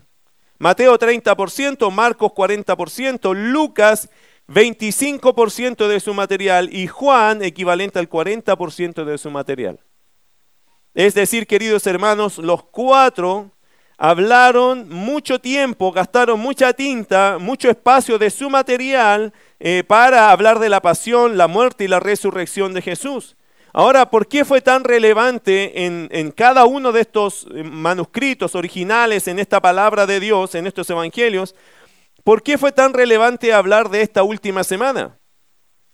Mateo 0.58 0.98
30%, 0.98 1.90
Marcos 1.90 2.32
40%, 2.32 3.34
Lucas 3.34 4.10
25% 4.46 5.88
de 5.88 5.98
su 5.98 6.12
material 6.12 6.68
y 6.70 6.86
Juan 6.86 7.42
equivalente 7.42 7.98
al 7.98 8.10
40% 8.10 9.06
de 9.06 9.16
su 9.16 9.30
material. 9.30 9.80
Es 10.92 11.14
decir, 11.14 11.46
queridos 11.46 11.86
hermanos, 11.86 12.36
los 12.36 12.62
cuatro 12.64 13.52
hablaron 13.96 14.90
mucho 14.90 15.40
tiempo, 15.40 15.92
gastaron 15.92 16.38
mucha 16.38 16.74
tinta, 16.74 17.38
mucho 17.40 17.70
espacio 17.70 18.18
de 18.18 18.28
su 18.28 18.50
material 18.50 19.32
eh, 19.60 19.82
para 19.82 20.30
hablar 20.30 20.58
de 20.58 20.68
la 20.68 20.82
pasión, 20.82 21.38
la 21.38 21.48
muerte 21.48 21.84
y 21.84 21.88
la 21.88 22.00
resurrección 22.00 22.74
de 22.74 22.82
Jesús. 22.82 23.34
Ahora, 23.78 24.08
¿por 24.08 24.26
qué 24.26 24.46
fue 24.46 24.62
tan 24.62 24.84
relevante 24.84 25.84
en, 25.84 26.08
en, 26.10 26.30
cada 26.30 26.64
uno 26.64 26.92
de 26.92 27.02
estos 27.02 27.46
eh, 27.54 27.62
manuscritos 27.62 28.54
originales, 28.54 29.28
en 29.28 29.38
esta 29.38 29.60
palabra 29.60 30.06
de 30.06 30.18
Dios, 30.18 30.54
en 30.54 30.66
estos 30.66 30.88
evangelios? 30.88 31.54
¿Por 32.24 32.42
qué 32.42 32.56
fue 32.56 32.72
tan 32.72 32.94
relevante 32.94 33.52
hablar 33.52 33.90
de 33.90 34.00
esta 34.00 34.22
última 34.22 34.64
semana? 34.64 35.18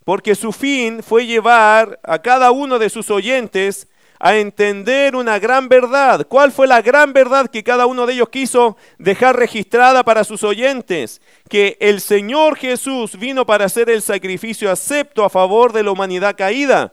Porque 0.05 0.37
su 0.37 0.53
fin 0.53 1.03
fue 1.03 1.27
llevar 1.27 1.99
a 2.05 2.21
cada 2.21 2.53
uno 2.53 2.79
de 2.79 2.89
sus 2.89 3.11
oyentes 3.11 3.89
a 4.21 4.37
entender 4.37 5.17
una 5.17 5.41
gran 5.41 5.69
verdad. 5.69 6.25
¿Cuál 6.29 6.53
fue 6.53 6.69
la 6.69 6.83
gran 6.83 7.13
verdad 7.13 7.51
que 7.51 7.65
cada 7.65 7.87
uno 7.87 8.07
de 8.07 8.13
ellos 8.13 8.29
quiso 8.29 8.77
dejar 8.99 9.35
registrada 9.35 10.05
para 10.05 10.23
sus 10.23 10.45
oyentes? 10.45 11.21
Que 11.49 11.79
el 11.81 12.01
Señor 12.01 12.57
Jesús 12.57 13.19
vino 13.19 13.45
para 13.45 13.65
hacer 13.65 13.91
el 13.91 14.03
sacrificio 14.03 14.71
acepto 14.71 15.25
a 15.25 15.31
favor 15.31 15.73
de 15.73 15.83
la 15.83 15.91
humanidad 15.91 16.37
caída, 16.37 16.93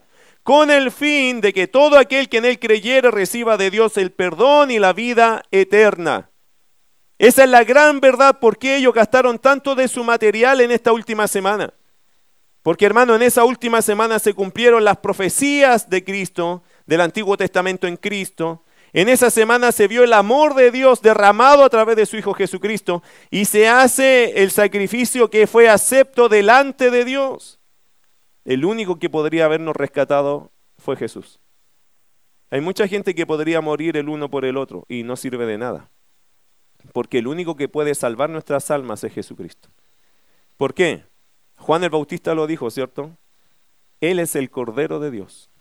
con 0.49 0.71
el 0.71 0.89
fin 0.89 1.41
de 1.41 1.53
que 1.53 1.67
todo 1.67 1.95
aquel 1.99 2.27
que 2.27 2.37
en 2.37 2.45
él 2.45 2.57
creyere 2.57 3.11
reciba 3.11 3.55
de 3.55 3.69
Dios 3.69 3.97
el 3.97 4.11
perdón 4.11 4.71
y 4.71 4.79
la 4.79 4.93
vida 4.93 5.43
eterna. 5.51 6.31
Esa 7.19 7.43
es 7.43 7.51
la 7.51 7.63
gran 7.63 7.99
verdad 7.99 8.39
por 8.39 8.57
qué 8.57 8.77
ellos 8.77 8.95
gastaron 8.95 9.37
tanto 9.37 9.75
de 9.75 9.87
su 9.87 10.03
material 10.03 10.59
en 10.61 10.71
esta 10.71 10.91
última 10.91 11.27
semana. 11.27 11.71
Porque 12.63 12.87
hermano, 12.87 13.15
en 13.15 13.21
esa 13.21 13.43
última 13.43 13.83
semana 13.83 14.17
se 14.17 14.33
cumplieron 14.33 14.83
las 14.83 14.97
profecías 14.97 15.87
de 15.87 16.03
Cristo, 16.03 16.63
del 16.87 17.01
Antiguo 17.01 17.37
Testamento 17.37 17.85
en 17.85 17.95
Cristo. 17.95 18.63
En 18.91 19.07
esa 19.07 19.29
semana 19.29 19.71
se 19.71 19.87
vio 19.87 20.03
el 20.03 20.13
amor 20.13 20.55
de 20.55 20.71
Dios 20.71 21.03
derramado 21.03 21.63
a 21.63 21.69
través 21.69 21.95
de 21.95 22.07
su 22.07 22.17
Hijo 22.17 22.33
Jesucristo 22.33 23.03
y 23.29 23.45
se 23.45 23.67
hace 23.67 24.41
el 24.41 24.49
sacrificio 24.49 25.29
que 25.29 25.45
fue 25.45 25.69
acepto 25.69 26.27
delante 26.27 26.89
de 26.89 27.05
Dios. 27.05 27.58
El 28.49 28.65
único 28.65 28.97
que 28.97 29.11
podría 29.11 29.45
habernos 29.45 29.75
rescatado 29.75 30.51
fue 30.79 30.95
Jesús. 30.95 31.39
Hay 32.49 32.61
mucha 32.61 32.87
gente 32.87 33.13
que 33.13 33.27
podría 33.27 33.61
morir 33.61 33.95
el 33.95 34.09
uno 34.09 34.31
por 34.31 34.43
el 34.43 34.57
otro 34.57 34.85
y 34.89 35.03
no 35.03 35.17
sirve 35.17 35.45
de 35.45 35.59
nada. 35.59 35.91
Porque 36.91 37.19
el 37.19 37.27
único 37.27 37.55
que 37.55 37.69
puede 37.69 37.93
salvar 37.93 38.31
nuestras 38.31 38.71
almas 38.71 39.03
es 39.03 39.13
Jesucristo. 39.13 39.69
¿Por 40.57 40.73
qué? 40.73 41.03
Juan 41.57 41.83
el 41.83 41.91
Bautista 41.91 42.33
lo 42.33 42.47
dijo, 42.47 42.71
¿cierto? 42.71 43.11
Él 44.01 44.17
es 44.17 44.35
el 44.35 44.49
Cordero 44.49 44.99
de 44.99 45.11
Dios 45.11 45.51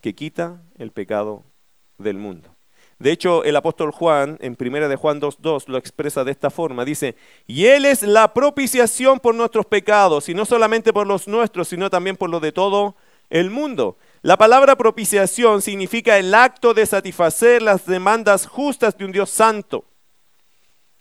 que 0.00 0.16
quita 0.16 0.64
el 0.78 0.90
pecado 0.90 1.44
del 1.98 2.18
mundo. 2.18 2.51
De 3.02 3.10
hecho, 3.10 3.42
el 3.42 3.56
apóstol 3.56 3.90
Juan, 3.90 4.38
en 4.40 4.56
1 4.56 4.88
de 4.88 4.94
Juan 4.94 5.20
2.2, 5.20 5.66
lo 5.66 5.76
expresa 5.76 6.22
de 6.22 6.30
esta 6.30 6.50
forma. 6.50 6.84
Dice, 6.84 7.16
y 7.48 7.66
Él 7.66 7.84
es 7.84 8.04
la 8.04 8.32
propiciación 8.32 9.18
por 9.18 9.34
nuestros 9.34 9.66
pecados, 9.66 10.28
y 10.28 10.34
no 10.34 10.44
solamente 10.44 10.92
por 10.92 11.08
los 11.08 11.26
nuestros, 11.26 11.66
sino 11.66 11.90
también 11.90 12.16
por 12.16 12.30
los 12.30 12.40
de 12.40 12.52
todo 12.52 12.94
el 13.28 13.50
mundo. 13.50 13.96
La 14.22 14.36
palabra 14.36 14.76
propiciación 14.76 15.62
significa 15.62 16.16
el 16.16 16.32
acto 16.32 16.74
de 16.74 16.86
satisfacer 16.86 17.60
las 17.60 17.86
demandas 17.86 18.46
justas 18.46 18.96
de 18.96 19.04
un 19.04 19.10
Dios 19.10 19.30
santo. 19.30 19.84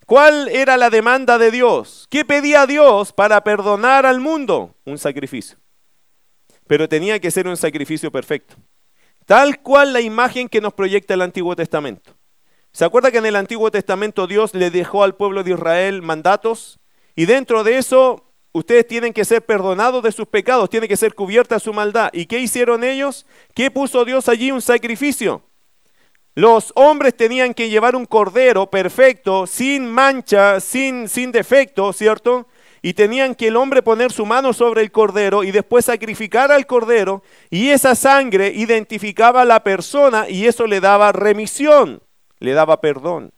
¿Cuál 0.08 0.48
era 0.48 0.78
la 0.78 0.90
demanda 0.90 1.38
de 1.38 1.52
Dios? 1.52 2.08
¿Qué 2.10 2.26
pedía 2.26 2.66
Dios 2.66 3.14
para 3.14 3.44
perdonar 3.44 4.08
al 4.08 4.20
mundo? 4.20 4.74
Un 4.86 4.98
sacrificio. 4.98 5.60
Pero 6.66 6.90
tenía 6.90 7.20
que 7.20 7.30
ser 7.30 7.48
un 7.48 7.58
sacrificio 7.58 8.12
perfecto. 8.12 8.56
Tal 9.26 9.62
cual 9.62 9.94
la 9.94 10.02
imagen 10.02 10.50
que 10.50 10.62
nos 10.62 10.74
proyecta 10.74 11.14
el 11.14 11.22
Antiguo 11.22 11.56
Testamento. 11.56 12.14
¿Se 12.74 12.86
acuerda 12.86 13.12
que 13.12 13.18
en 13.18 13.26
el 13.26 13.36
Antiguo 13.36 13.70
Testamento 13.70 14.28
Dios 14.28 14.54
le 14.54 14.72
dejó 14.72 15.04
al 15.04 15.16
pueblo 15.16 15.44
de 15.44 15.52
Israel 15.52 16.02
mandatos? 16.02 16.80
Y 17.16 17.26
dentro 17.26 17.64
de 17.64 17.78
eso, 17.78 18.26
ustedes 18.54 18.88
tienen 18.88 19.14
que 19.14 19.26
ser 19.26 19.46
perdonados 19.46 20.04
de 20.04 20.12
sus 20.12 20.28
pecados, 20.28 20.70
tiene 20.70 20.88
que 20.88 20.98
ser 20.98 21.14
cubierta 21.14 21.60
su 21.60 21.74
maldad. 21.74 22.10
¿Y 22.14 22.26
qué 22.26 22.40
hicieron 22.40 22.84
ellos? 22.84 23.26
¿Qué 23.54 23.70
puso 23.72 24.06
Dios 24.06 24.30
allí? 24.30 24.52
Un 24.52 24.62
sacrificio. 24.62 25.44
Los 26.34 26.72
hombres 26.76 27.16
tenían 27.16 27.54
que 27.54 27.70
llevar 27.70 27.94
un 27.94 28.06
cordero 28.06 28.70
perfecto, 28.70 29.46
sin 29.46 29.92
mancha, 29.92 30.62
sin, 30.62 31.10
sin 31.10 31.32
defecto, 31.34 31.92
¿cierto? 31.92 32.48
Y 32.82 32.94
tenían 32.94 33.36
que 33.36 33.48
el 33.48 33.58
hombre 33.58 33.84
poner 33.84 34.12
su 34.12 34.26
mano 34.26 34.54
sobre 34.54 34.82
el 34.82 34.92
cordero 34.92 35.44
y 35.44 35.52
después 35.52 35.86
sacrificar 35.86 36.52
al 36.52 36.66
cordero 36.66 37.24
y 37.50 37.70
esa 37.70 37.96
sangre 37.96 38.52
identificaba 38.56 39.42
a 39.42 39.46
la 39.46 39.64
persona 39.64 40.30
y 40.30 40.48
eso 40.48 40.68
le 40.68 40.80
daba 40.80 41.12
remisión, 41.12 42.02
le 42.40 42.54
daba 42.54 42.82
perdón. 42.82 43.32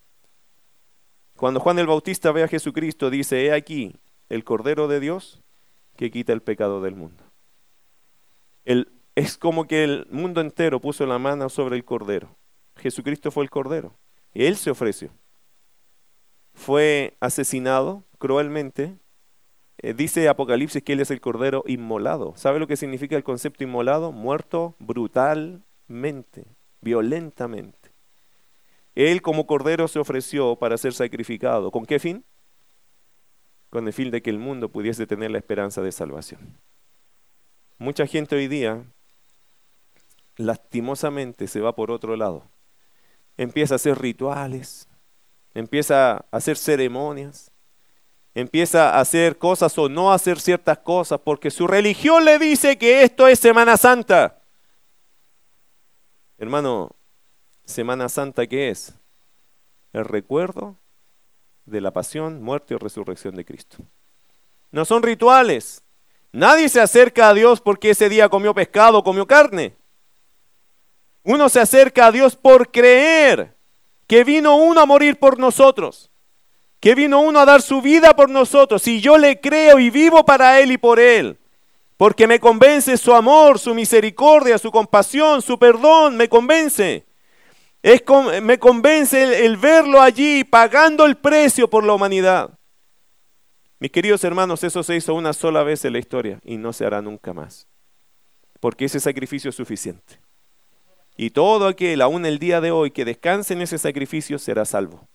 Cuando 1.36 1.60
Juan 1.60 1.80
el 1.80 1.88
Bautista 1.88 2.32
ve 2.32 2.44
a 2.44 2.48
Jesucristo 2.48 3.10
dice, 3.10 3.46
he 3.46 3.54
aquí 3.54 3.96
el 4.30 4.44
cordero 4.44 4.88
de 4.88 5.00
Dios 5.00 5.42
que 5.98 6.10
quita 6.10 6.34
el 6.34 6.42
pecado 6.42 6.82
del 6.82 6.96
mundo. 6.96 7.24
es 9.16 9.38
como 9.38 9.68
que 9.68 9.84
el 9.84 10.08
mundo 10.10 10.42
entero 10.42 10.80
puso 10.80 11.06
la 11.06 11.20
mano 11.20 11.50
sobre 11.50 11.76
el 11.76 11.84
cordero. 11.84 12.36
Jesucristo 12.78 13.30
fue 13.30 13.44
el 13.44 13.50
cordero 13.50 13.94
él 14.34 14.58
se 14.58 14.72
ofreció. 14.72 15.12
Fue 16.54 17.16
asesinado 17.20 18.04
cruelmente 18.18 18.98
eh, 19.84 19.94
dice 19.94 20.30
Apocalipsis 20.30 20.82
que 20.82 20.94
Él 20.94 21.02
es 21.02 21.12
el 21.12 21.20
Cordero 21.20 21.64
inmolado. 21.68 22.34
¿Sabe 22.38 22.58
lo 22.58 22.68
que 22.68 22.78
significa 22.78 23.18
el 23.18 23.24
concepto 23.24 23.66
inmolado? 23.66 24.14
Muerto 24.14 24.76
brutalmente, 24.80 26.46
violentamente. 26.80 27.92
Él 28.96 29.22
como 29.22 29.46
Cordero 29.46 29.90
se 29.90 30.00
ofreció 30.00 30.56
para 30.56 30.78
ser 30.78 30.94
sacrificado. 30.94 31.70
¿Con 31.70 31.86
qué 31.86 32.00
fin? 32.00 32.24
Con 33.70 33.86
el 33.86 33.94
fin 33.94 34.10
de 34.10 34.22
que 34.22 34.30
el 34.30 34.40
mundo 34.40 34.70
pudiese 34.70 35.06
tener 35.06 35.32
la 35.32 35.40
esperanza 35.40 35.82
de 35.82 35.92
salvación. 35.92 36.58
Mucha 37.78 38.08
gente 38.08 38.38
hoy 38.38 38.48
día, 38.48 38.86
lastimosamente, 40.38 41.48
se 41.48 41.60
va 41.60 41.76
por 41.76 41.92
otro 41.92 42.16
lado. 42.16 42.46
Empieza 43.36 43.74
a 43.74 43.78
hacer 43.78 44.00
rituales, 44.00 44.88
empieza 45.54 46.14
a 46.14 46.26
hacer 46.32 46.56
ceremonias, 46.56 47.52
empieza 48.36 48.92
a 48.92 49.00
hacer 49.00 49.38
cosas 49.38 49.78
o 49.78 49.90
no 49.90 50.12
hacer 50.12 50.40
ciertas 50.40 50.80
cosas 50.80 51.20
porque 51.24 51.52
su 51.52 51.68
religión 51.68 52.26
le 52.26 52.40
dice 52.40 52.78
que 52.78 53.04
esto 53.04 53.28
es 53.28 53.40
Semana 53.40 53.78
Santa. 53.78 54.42
Hermano, 56.38 56.96
Semana 57.66 58.10
Santa, 58.10 58.48
¿qué 58.48 58.70
es? 58.70 58.94
El 59.94 60.06
recuerdo 60.06 60.78
de 61.66 61.80
la 61.80 61.92
pasión, 61.92 62.42
muerte 62.42 62.74
y 62.74 62.78
resurrección 62.78 63.36
de 63.36 63.46
Cristo. 63.46 63.78
No 64.72 64.86
son 64.86 65.04
rituales. 65.04 65.84
Nadie 66.32 66.68
se 66.68 66.82
acerca 66.82 67.30
a 67.30 67.34
Dios 67.34 67.62
porque 67.62 67.92
ese 67.92 68.10
día 68.10 68.28
comió 68.28 68.56
pescado 68.56 68.98
o 68.98 69.04
comió 69.04 69.28
carne. 69.28 69.76
Uno 71.24 71.48
se 71.48 71.60
acerca 71.60 72.08
a 72.08 72.12
Dios 72.12 72.36
por 72.36 72.72
creer 72.72 73.56
que 74.08 74.24
vino 74.24 74.58
uno 74.58 74.82
a 74.82 74.86
morir 74.86 75.20
por 75.20 75.38
nosotros 75.40 76.12
que 76.84 76.96
vino 76.96 77.22
uno 77.22 77.40
a 77.40 77.46
dar 77.46 77.62
su 77.62 77.82
vida 77.82 78.14
por 78.14 78.30
nosotros, 78.30 78.86
y 78.90 79.00
yo 79.00 79.18
le 79.18 79.40
creo 79.40 79.80
y 79.80 79.90
vivo 79.90 80.26
para 80.26 80.60
Él 80.60 80.74
y 80.74 80.78
por 80.78 81.00
Él, 81.00 81.40
porque 81.96 82.28
me 82.28 82.42
convence 82.42 82.98
su 82.98 83.14
amor, 83.14 83.58
su 83.58 83.74
misericordia, 83.74 84.58
su 84.58 84.70
compasión, 84.70 85.42
su 85.42 85.58
perdón, 85.58 86.18
me 86.18 86.28
convence. 86.28 87.06
Es 87.82 88.04
me 88.42 88.60
convence 88.60 89.24
el, 89.24 89.34
el 89.34 89.56
verlo 89.56 90.02
allí 90.02 90.44
pagando 90.44 91.06
el 91.06 91.16
precio 91.16 91.70
por 91.70 91.86
la 91.86 91.94
humanidad. 91.94 92.60
Mis 93.80 93.92
queridos 93.92 94.22
hermanos, 94.26 94.62
eso 94.66 94.84
se 94.84 94.98
hizo 94.98 95.14
una 95.14 95.32
sola 95.32 95.64
vez 95.64 95.86
en 95.86 95.94
la 95.94 96.00
historia 96.00 96.42
y 96.44 96.58
no 96.58 96.74
se 96.74 96.86
hará 96.86 97.02
nunca 97.02 97.32
más, 97.34 97.66
porque 98.60 98.84
ese 98.84 99.00
sacrificio 99.00 99.52
es 99.52 99.56
suficiente. 99.56 100.20
Y 101.16 101.30
todo 101.30 101.66
aquel, 101.66 102.02
aún 102.02 102.26
el 102.26 102.40
día 102.40 102.60
de 102.60 102.72
hoy, 102.72 102.92
que 102.92 103.06
descanse 103.06 103.54
en 103.54 103.62
ese 103.62 103.78
sacrificio 103.78 104.38
será 104.38 104.66
salvo. 104.66 105.08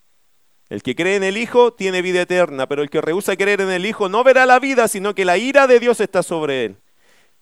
El 0.69 0.83
que 0.83 0.95
cree 0.95 1.17
en 1.17 1.25
el 1.25 1.39
Hijo 1.39 1.73
tiene 1.73 2.03
vida 2.03 2.23
eterna, 2.23 2.67
pero 2.67 2.83
el 2.83 2.91
que 2.91 3.01
rehúsa 3.01 3.37
creer 3.37 3.63
en 3.63 3.71
el 3.71 3.87
Hijo 3.87 4.09
no 4.09 4.23
verá 4.23 4.45
la 4.45 4.59
vida, 4.59 4.87
sino 4.89 5.15
que 5.15 5.25
la 5.25 5.39
ira 5.39 5.67
de 5.67 5.81
Dios 5.81 6.01
está 6.01 6.23
sobre 6.23 6.67
él. 6.67 6.77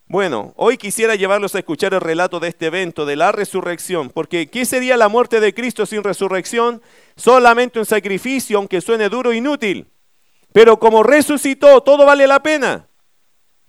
Bueno, 0.08 0.52
hoy 0.54 0.76
quisiera 0.76 1.16
llevarlos 1.16 1.56
a 1.56 1.58
escuchar 1.58 1.92
el 1.92 2.00
relato 2.00 2.38
de 2.38 2.48
este 2.48 2.66
evento, 2.66 3.04
de 3.04 3.16
la 3.16 3.32
resurrección, 3.32 4.10
porque 4.10 4.46
¿qué 4.46 4.64
sería 4.64 4.96
la 4.96 5.08
muerte 5.08 5.40
de 5.40 5.52
Cristo 5.52 5.84
sin 5.84 6.04
resurrección? 6.04 6.80
Solamente 7.16 7.80
un 7.80 7.86
sacrificio, 7.86 8.58
aunque 8.58 8.80
suene 8.80 9.08
duro 9.08 9.32
e 9.32 9.38
inútil. 9.38 9.88
Pero 10.52 10.78
como 10.78 11.02
resucitó, 11.02 11.80
todo 11.80 12.06
vale 12.06 12.28
la 12.28 12.40
pena. 12.40 12.88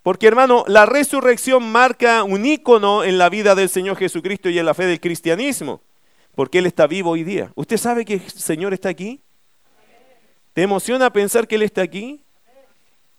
Porque 0.04 0.28
hermano, 0.28 0.64
la 0.68 0.86
resurrección 0.86 1.72
marca 1.72 2.24
un 2.24 2.46
ícono 2.46 3.04
en 3.04 3.18
la 3.18 3.30
vida 3.30 3.56
del 3.56 3.68
Señor 3.68 3.98
Jesucristo 3.98 4.50
y 4.50 4.60
en 4.60 4.68
la 4.68 4.76
fe 4.76 4.86
del 4.86 5.02
cristianismo, 5.02 5.82
porque 6.36 6.60
Él 6.60 6.68
está 6.68 6.86
vivo 6.86 7.10
hoy 7.10 7.24
día. 7.24 7.52
¿Usted 7.56 7.78
sabe 7.78 8.06
que 8.06 8.14
el 8.14 8.30
Señor 8.30 8.76
está 8.76 8.90
aquí? 8.90 9.24
¿Te 10.58 10.64
emociona 10.64 11.14
pensar 11.14 11.48
que 11.48 11.54
Él 11.54 11.62
está 11.62 11.84
aquí? 11.84 12.26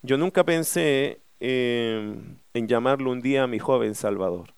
Yo 0.03 0.19
nunca 0.19 0.45
pensé 0.45 1.21
em, 1.39 2.37
en 2.53 2.67
llamarlo 2.67 3.13
un 3.13 3.21
día 3.21 3.47
mi 3.47 3.61
joven 3.61 3.95
Salvador. 3.95 4.53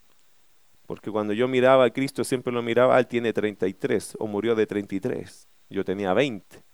Porque 0.87 1.11
cuando 1.11 1.35
yo 1.35 1.47
miraba 1.47 1.85
a 1.85 1.91
Cristo 1.91 2.25
siempre 2.25 2.55
lo 2.55 2.63
miraba, 2.63 2.99
Él 2.99 3.07
tiene 3.07 3.35
33 3.35 4.17
o 4.19 4.27
murió 4.27 4.55
de 4.55 4.67
33. 4.67 5.47
Yo 5.69 5.85
tenía 5.85 6.15
20, 6.15 6.65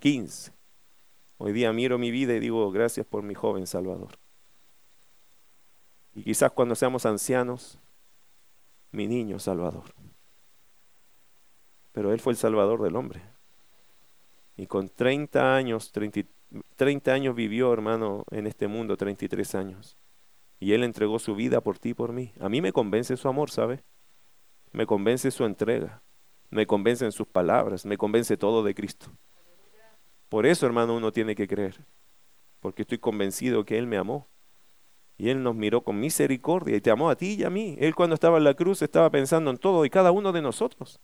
15. 0.00 0.52
Hoy 1.38 1.52
día 1.52 1.72
miro 1.72 1.96
mi 1.96 2.10
vida 2.10 2.34
y 2.34 2.40
digo, 2.40 2.68
gracias 2.72 3.06
por 3.06 3.22
mi 3.22 3.34
joven 3.34 3.68
Salvador. 3.68 4.18
Y 6.16 6.24
quizás 6.24 6.50
cuando 6.50 6.74
seamos 6.74 7.06
ancianos, 7.06 7.78
mi 8.90 9.06
niño 9.06 9.38
Salvador. 9.38 9.94
Pero 11.92 12.12
Él 12.12 12.18
fue 12.18 12.32
el 12.32 12.36
Salvador 12.36 12.82
del 12.82 12.96
hombre. 12.96 13.35
Y 14.56 14.66
con 14.66 14.88
30 14.88 15.54
años, 15.54 15.92
30, 15.92 17.12
años 17.12 17.34
vivió, 17.34 17.72
hermano, 17.72 18.24
en 18.30 18.46
este 18.46 18.68
mundo, 18.68 18.96
33 18.96 19.54
años. 19.54 19.96
Y 20.58 20.72
Él 20.72 20.82
entregó 20.82 21.18
su 21.18 21.34
vida 21.34 21.60
por 21.60 21.78
ti 21.78 21.90
y 21.90 21.94
por 21.94 22.12
mí. 22.12 22.32
A 22.40 22.48
mí 22.48 22.62
me 22.62 22.72
convence 22.72 23.16
su 23.16 23.28
amor, 23.28 23.50
¿sabe? 23.50 23.82
Me 24.72 24.86
convence 24.86 25.30
su 25.30 25.44
entrega. 25.44 26.02
Me 26.50 26.66
convencen 26.66 27.12
sus 27.12 27.26
palabras. 27.26 27.84
Me 27.84 27.98
convence 27.98 28.36
todo 28.36 28.62
de 28.62 28.74
Cristo. 28.74 29.06
Por 30.30 30.46
eso, 30.46 30.64
hermano, 30.64 30.96
uno 30.96 31.12
tiene 31.12 31.34
que 31.34 31.46
creer. 31.46 31.84
Porque 32.60 32.82
estoy 32.82 32.98
convencido 32.98 33.64
que 33.64 33.76
Él 33.76 33.86
me 33.86 33.98
amó. 33.98 34.26
Y 35.18 35.28
Él 35.28 35.42
nos 35.42 35.54
miró 35.54 35.82
con 35.82 36.00
misericordia 36.00 36.76
y 36.76 36.80
te 36.80 36.90
amó 36.90 37.10
a 37.10 37.16
ti 37.16 37.34
y 37.34 37.44
a 37.44 37.50
mí. 37.50 37.76
Él 37.78 37.94
cuando 37.94 38.14
estaba 38.14 38.38
en 38.38 38.44
la 38.44 38.54
cruz 38.54 38.82
estaba 38.82 39.10
pensando 39.10 39.50
en 39.50 39.58
todo 39.58 39.84
y 39.84 39.90
cada 39.90 40.12
uno 40.12 40.32
de 40.32 40.42
nosotros. 40.42 41.00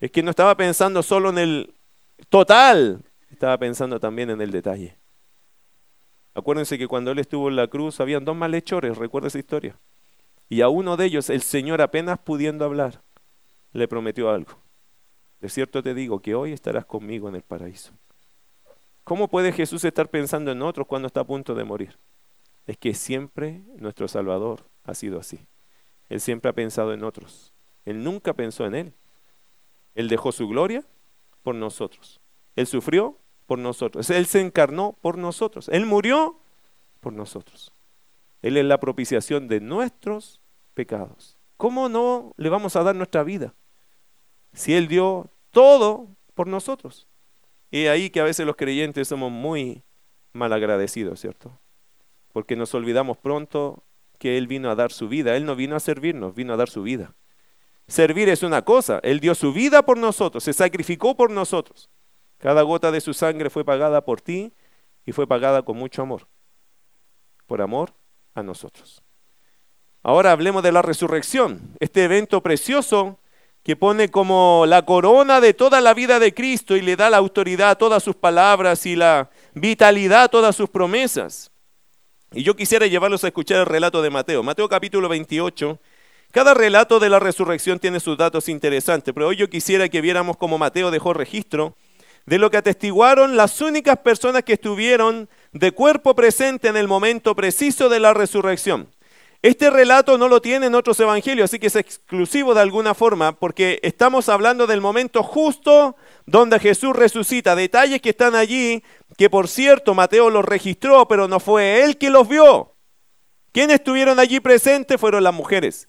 Es 0.00 0.10
que 0.12 0.22
no 0.22 0.30
estaba 0.30 0.56
pensando 0.56 1.02
solo 1.02 1.30
en 1.30 1.38
el 1.38 1.74
total, 2.28 3.04
estaba 3.30 3.58
pensando 3.58 3.98
también 4.00 4.30
en 4.30 4.40
el 4.40 4.50
detalle. 4.50 4.96
Acuérdense 6.34 6.78
que 6.78 6.86
cuando 6.86 7.10
Él 7.10 7.18
estuvo 7.18 7.48
en 7.48 7.56
la 7.56 7.66
cruz 7.66 8.00
habían 8.00 8.24
dos 8.24 8.36
malhechores, 8.36 8.96
recuerda 8.96 9.28
esa 9.28 9.38
historia. 9.38 9.78
Y 10.48 10.60
a 10.60 10.68
uno 10.68 10.96
de 10.96 11.06
ellos 11.06 11.30
el 11.30 11.42
Señor 11.42 11.82
apenas 11.82 12.18
pudiendo 12.18 12.64
hablar, 12.64 13.02
le 13.72 13.88
prometió 13.88 14.30
algo. 14.30 14.52
De 15.40 15.48
cierto 15.48 15.82
te 15.82 15.94
digo 15.94 16.20
que 16.20 16.34
hoy 16.34 16.52
estarás 16.52 16.86
conmigo 16.86 17.28
en 17.28 17.34
el 17.34 17.42
paraíso. 17.42 17.92
¿Cómo 19.04 19.28
puede 19.28 19.52
Jesús 19.52 19.84
estar 19.84 20.08
pensando 20.08 20.50
en 20.50 20.62
otros 20.62 20.86
cuando 20.86 21.06
está 21.06 21.20
a 21.20 21.26
punto 21.26 21.54
de 21.54 21.64
morir? 21.64 21.98
es 22.68 22.76
que 22.76 22.92
siempre 22.94 23.62
nuestro 23.78 24.06
Salvador 24.08 24.68
ha 24.84 24.94
sido 24.94 25.18
así. 25.18 25.40
Él 26.10 26.20
siempre 26.20 26.50
ha 26.50 26.54
pensado 26.54 26.92
en 26.92 27.02
otros. 27.02 27.54
Él 27.86 28.04
nunca 28.04 28.34
pensó 28.34 28.66
en 28.66 28.74
Él. 28.74 28.94
Él 29.94 30.08
dejó 30.08 30.32
su 30.32 30.46
gloria 30.46 30.84
por 31.48 31.54
nosotros. 31.54 32.20
Él 32.56 32.66
sufrió 32.66 33.16
por 33.46 33.58
nosotros. 33.58 34.10
Él 34.10 34.26
se 34.26 34.42
encarnó 34.42 34.98
por 35.00 35.16
nosotros. 35.16 35.70
Él 35.70 35.86
murió 35.86 36.38
por 37.00 37.14
nosotros. 37.14 37.72
Él 38.42 38.58
es 38.58 38.66
la 38.66 38.78
propiciación 38.78 39.48
de 39.48 39.62
nuestros 39.62 40.42
pecados. 40.74 41.38
¿Cómo 41.56 41.88
no 41.88 42.34
le 42.36 42.50
vamos 42.50 42.76
a 42.76 42.82
dar 42.82 42.94
nuestra 42.94 43.22
vida? 43.22 43.54
Si 44.52 44.74
Él 44.74 44.88
dio 44.88 45.30
todo 45.50 46.08
por 46.34 46.48
nosotros. 46.48 47.08
Y 47.70 47.86
ahí 47.86 48.10
que 48.10 48.20
a 48.20 48.24
veces 48.24 48.44
los 48.44 48.56
creyentes 48.56 49.08
somos 49.08 49.32
muy 49.32 49.82
malagradecidos, 50.34 51.18
¿cierto? 51.18 51.58
porque 52.34 52.56
nos 52.56 52.74
olvidamos 52.74 53.16
pronto 53.16 53.84
que 54.18 54.36
Él 54.36 54.48
vino 54.48 54.70
a 54.70 54.74
dar 54.74 54.92
su 54.92 55.08
vida. 55.08 55.34
Él 55.34 55.46
no 55.46 55.56
vino 55.56 55.76
a 55.76 55.80
servirnos, 55.80 56.34
vino 56.34 56.52
a 56.52 56.58
dar 56.58 56.68
su 56.68 56.82
vida. 56.82 57.14
Servir 57.88 58.28
es 58.28 58.42
una 58.42 58.62
cosa, 58.62 59.00
Él 59.02 59.18
dio 59.18 59.34
su 59.34 59.52
vida 59.52 59.82
por 59.82 59.96
nosotros, 59.96 60.44
se 60.44 60.52
sacrificó 60.52 61.16
por 61.16 61.30
nosotros. 61.30 61.88
Cada 62.36 62.62
gota 62.62 62.92
de 62.92 63.00
su 63.00 63.14
sangre 63.14 63.48
fue 63.48 63.64
pagada 63.64 64.04
por 64.04 64.20
ti 64.20 64.52
y 65.06 65.12
fue 65.12 65.26
pagada 65.26 65.62
con 65.62 65.78
mucho 65.78 66.02
amor, 66.02 66.28
por 67.46 67.62
amor 67.62 67.94
a 68.34 68.42
nosotros. 68.42 69.02
Ahora 70.02 70.32
hablemos 70.32 70.62
de 70.62 70.70
la 70.70 70.82
resurrección, 70.82 71.60
este 71.80 72.04
evento 72.04 72.42
precioso 72.42 73.18
que 73.62 73.74
pone 73.74 74.10
como 74.10 74.64
la 74.66 74.84
corona 74.84 75.40
de 75.40 75.54
toda 75.54 75.80
la 75.80 75.94
vida 75.94 76.18
de 76.18 76.32
Cristo 76.32 76.76
y 76.76 76.82
le 76.82 76.94
da 76.94 77.10
la 77.10 77.16
autoridad 77.16 77.70
a 77.70 77.74
todas 77.74 78.02
sus 78.02 78.14
palabras 78.14 78.86
y 78.86 78.96
la 78.96 79.30
vitalidad 79.54 80.24
a 80.24 80.28
todas 80.28 80.54
sus 80.54 80.68
promesas. 80.68 81.50
Y 82.32 82.42
yo 82.42 82.54
quisiera 82.54 82.86
llevarlos 82.86 83.24
a 83.24 83.28
escuchar 83.28 83.60
el 83.60 83.66
relato 83.66 84.02
de 84.02 84.10
Mateo. 84.10 84.42
Mateo 84.42 84.68
capítulo 84.68 85.08
28. 85.08 85.78
Cada 86.30 86.52
relato 86.52 87.00
de 87.00 87.08
la 87.08 87.18
resurrección 87.18 87.78
tiene 87.78 88.00
sus 88.00 88.18
datos 88.18 88.50
interesantes, 88.50 89.14
pero 89.14 89.28
hoy 89.28 89.36
yo 89.36 89.48
quisiera 89.48 89.88
que 89.88 90.02
viéramos 90.02 90.36
cómo 90.36 90.58
Mateo 90.58 90.90
dejó 90.90 91.14
registro 91.14 91.74
de 92.26 92.36
lo 92.36 92.50
que 92.50 92.58
atestiguaron 92.58 93.38
las 93.38 93.62
únicas 93.62 93.96
personas 94.00 94.42
que 94.42 94.52
estuvieron 94.52 95.30
de 95.52 95.72
cuerpo 95.72 96.14
presente 96.14 96.68
en 96.68 96.76
el 96.76 96.86
momento 96.86 97.34
preciso 97.34 97.88
de 97.88 98.00
la 98.00 98.12
resurrección. 98.12 98.88
Este 99.40 99.70
relato 99.70 100.18
no 100.18 100.28
lo 100.28 100.42
tienen 100.42 100.74
otros 100.74 101.00
evangelios, 101.00 101.46
así 101.46 101.58
que 101.58 101.68
es 101.68 101.76
exclusivo 101.76 102.52
de 102.52 102.60
alguna 102.60 102.92
forma, 102.92 103.32
porque 103.32 103.80
estamos 103.82 104.28
hablando 104.28 104.66
del 104.66 104.82
momento 104.82 105.22
justo 105.22 105.96
donde 106.26 106.58
Jesús 106.58 106.94
resucita. 106.94 107.56
Detalles 107.56 108.02
que 108.02 108.10
están 108.10 108.34
allí, 108.34 108.82
que 109.16 109.30
por 109.30 109.48
cierto 109.48 109.94
Mateo 109.94 110.28
los 110.28 110.44
registró, 110.44 111.08
pero 111.08 111.26
no 111.26 111.40
fue 111.40 111.84
él 111.84 111.96
quien 111.96 112.12
los 112.12 112.28
vio. 112.28 112.74
¿Quiénes 113.52 113.76
estuvieron 113.76 114.18
allí 114.18 114.40
presentes? 114.40 115.00
Fueron 115.00 115.24
las 115.24 115.32
mujeres 115.32 115.88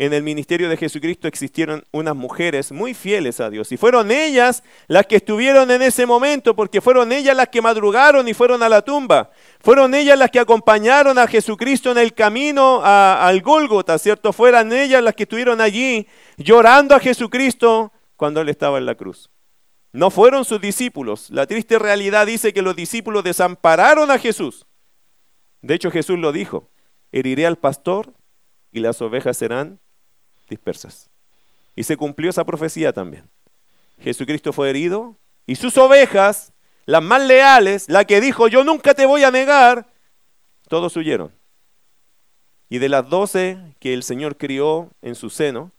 en 0.00 0.14
el 0.14 0.22
ministerio 0.22 0.70
de 0.70 0.78
Jesucristo 0.78 1.28
existieron 1.28 1.84
unas 1.92 2.16
mujeres 2.16 2.72
muy 2.72 2.94
fieles 2.94 3.38
a 3.38 3.50
Dios. 3.50 3.70
Y 3.70 3.76
fueron 3.76 4.10
ellas 4.10 4.62
las 4.86 5.04
que 5.04 5.16
estuvieron 5.16 5.70
en 5.70 5.82
ese 5.82 6.06
momento, 6.06 6.56
porque 6.56 6.80
fueron 6.80 7.12
ellas 7.12 7.36
las 7.36 7.48
que 7.48 7.60
madrugaron 7.60 8.26
y 8.26 8.32
fueron 8.32 8.62
a 8.62 8.70
la 8.70 8.80
tumba. 8.80 9.30
Fueron 9.60 9.94
ellas 9.94 10.18
las 10.18 10.30
que 10.30 10.40
acompañaron 10.40 11.18
a 11.18 11.26
Jesucristo 11.26 11.90
en 11.90 11.98
el 11.98 12.14
camino 12.14 12.80
al 12.82 13.42
Gólgota, 13.42 13.98
¿cierto? 13.98 14.32
Fueron 14.32 14.72
ellas 14.72 15.02
las 15.02 15.14
que 15.14 15.24
estuvieron 15.24 15.60
allí 15.60 16.08
llorando 16.38 16.94
a 16.94 17.00
Jesucristo 17.00 17.92
cuando 18.16 18.40
Él 18.40 18.48
estaba 18.48 18.78
en 18.78 18.86
la 18.86 18.94
cruz. 18.94 19.28
No 19.92 20.10
fueron 20.10 20.46
sus 20.46 20.62
discípulos. 20.62 21.28
La 21.28 21.46
triste 21.46 21.78
realidad 21.78 22.26
dice 22.26 22.54
que 22.54 22.62
los 22.62 22.74
discípulos 22.74 23.22
desampararon 23.22 24.10
a 24.10 24.18
Jesús. 24.18 24.64
De 25.60 25.74
hecho, 25.74 25.90
Jesús 25.90 26.18
lo 26.18 26.32
dijo, 26.32 26.70
heriré 27.12 27.44
al 27.44 27.58
pastor 27.58 28.14
y 28.72 28.80
las 28.80 29.02
ovejas 29.02 29.36
serán 29.36 29.78
dispersas. 30.50 31.08
Y 31.74 31.84
se 31.84 31.96
cumplió 31.96 32.28
esa 32.28 32.44
profecía 32.44 32.92
también. 32.92 33.30
Jesucristo 33.98 34.52
fue 34.52 34.68
herido 34.68 35.16
y 35.46 35.56
sus 35.56 35.78
ovejas, 35.78 36.52
las 36.84 37.02
más 37.02 37.22
leales, 37.22 37.88
la 37.88 38.04
que 38.04 38.20
dijo, 38.20 38.48
yo 38.48 38.64
nunca 38.64 38.92
te 38.94 39.06
voy 39.06 39.24
a 39.24 39.30
negar, 39.30 39.86
todos 40.68 40.96
huyeron. 40.96 41.32
Y 42.68 42.78
de 42.78 42.88
las 42.88 43.08
doce 43.08 43.58
que 43.78 43.94
el 43.94 44.02
Señor 44.02 44.36
crió 44.36 44.90
en 45.02 45.14
su 45.14 45.30
seno, 45.30 45.72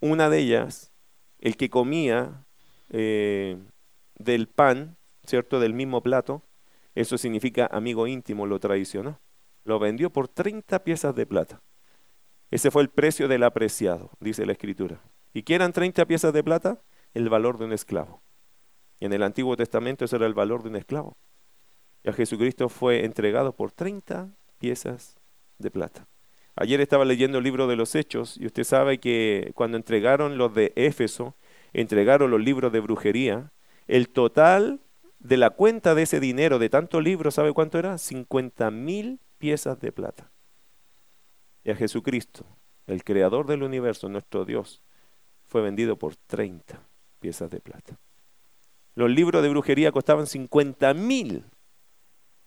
una 0.00 0.28
de 0.28 0.38
ellas, 0.38 0.90
el 1.40 1.56
que 1.56 1.70
comía 1.70 2.44
eh, 2.90 3.58
del 4.18 4.48
pan, 4.48 4.96
¿cierto? 5.24 5.60
Del 5.60 5.74
mismo 5.74 6.02
plato, 6.02 6.42
eso 6.94 7.16
significa 7.18 7.68
amigo 7.70 8.06
íntimo, 8.06 8.46
lo 8.46 8.58
traicionó. 8.58 9.20
Lo 9.64 9.78
vendió 9.78 10.10
por 10.10 10.26
30 10.26 10.82
piezas 10.84 11.14
de 11.14 11.26
plata. 11.26 11.60
Ese 12.50 12.72
fue 12.72 12.82
el 12.82 12.88
precio 12.88 13.28
del 13.28 13.44
apreciado, 13.44 14.10
dice 14.18 14.44
la 14.44 14.52
escritura. 14.52 15.00
¿Y 15.32 15.42
qué 15.42 15.54
eran 15.54 15.72
30 15.72 16.04
piezas 16.06 16.32
de 16.32 16.42
plata? 16.42 16.80
El 17.14 17.28
valor 17.28 17.58
de 17.58 17.66
un 17.66 17.72
esclavo. 17.72 18.22
Y 18.98 19.06
en 19.06 19.12
el 19.12 19.22
Antiguo 19.22 19.56
Testamento 19.56 20.04
eso 20.04 20.16
era 20.16 20.26
el 20.26 20.34
valor 20.34 20.62
de 20.62 20.70
un 20.70 20.76
esclavo. 20.76 21.16
Y 22.02 22.10
a 22.10 22.12
Jesucristo 22.12 22.68
fue 22.68 23.04
entregado 23.04 23.54
por 23.54 23.70
30 23.70 24.30
piezas 24.58 25.16
de 25.58 25.70
plata. 25.70 26.08
Ayer 26.56 26.80
estaba 26.80 27.04
leyendo 27.04 27.38
el 27.38 27.44
libro 27.44 27.68
de 27.68 27.76
los 27.76 27.94
Hechos 27.94 28.36
y 28.36 28.46
usted 28.46 28.64
sabe 28.64 28.98
que 28.98 29.52
cuando 29.54 29.76
entregaron 29.76 30.36
los 30.36 30.52
de 30.52 30.72
Éfeso, 30.74 31.36
entregaron 31.72 32.32
los 32.32 32.40
libros 32.40 32.72
de 32.72 32.80
brujería, 32.80 33.52
el 33.86 34.08
total 34.08 34.80
de 35.20 35.36
la 35.36 35.50
cuenta 35.50 35.94
de 35.94 36.02
ese 36.02 36.18
dinero, 36.18 36.58
de 36.58 36.68
tantos 36.68 37.02
libros, 37.02 37.34
¿sabe 37.34 37.52
cuánto 37.52 37.78
era? 37.78 37.96
50 37.96 38.70
mil 38.72 39.20
piezas 39.38 39.78
de 39.80 39.92
plata 39.92 40.30
y 41.64 41.70
a 41.70 41.76
Jesucristo, 41.76 42.44
el 42.86 43.04
creador 43.04 43.46
del 43.46 43.62
universo, 43.62 44.08
nuestro 44.08 44.44
Dios, 44.44 44.82
fue 45.46 45.62
vendido 45.62 45.96
por 45.96 46.16
30 46.16 46.80
piezas 47.18 47.50
de 47.50 47.60
plata. 47.60 47.98
Los 48.94 49.10
libros 49.10 49.42
de 49.42 49.48
brujería 49.48 49.92
costaban 49.92 50.26
50 50.26 50.94
mil, 50.94 51.44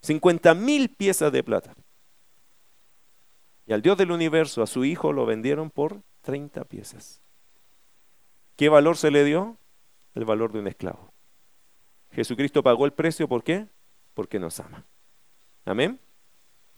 50 0.02 0.54
mil 0.54 0.90
piezas 0.90 1.32
de 1.32 1.44
plata. 1.44 1.76
Y 3.66 3.74
al 3.74 3.82
Dios 3.82 3.98
del 3.98 4.12
universo, 4.12 4.62
a 4.62 4.68
su 4.68 4.84
hijo, 4.84 5.14
lo 5.14 5.26
vendieron 5.26 5.70
por 5.70 6.02
30 6.22 6.66
piezas. 6.66 7.22
¿Qué 8.56 8.70
valor 8.70 8.98
se 8.98 9.12
le 9.12 9.24
dio? 9.24 9.58
El 10.16 10.26
valor 10.26 10.52
de 10.52 10.60
un 10.60 10.68
esclavo. 10.68 11.14
Jesucristo 12.12 12.62
pagó 12.62 12.86
el 12.86 12.94
precio, 12.94 13.28
¿por 13.28 13.44
qué? 13.44 13.68
Porque 14.14 14.40
nos 14.40 14.60
ama. 14.60 14.86
Amén. 15.66 16.00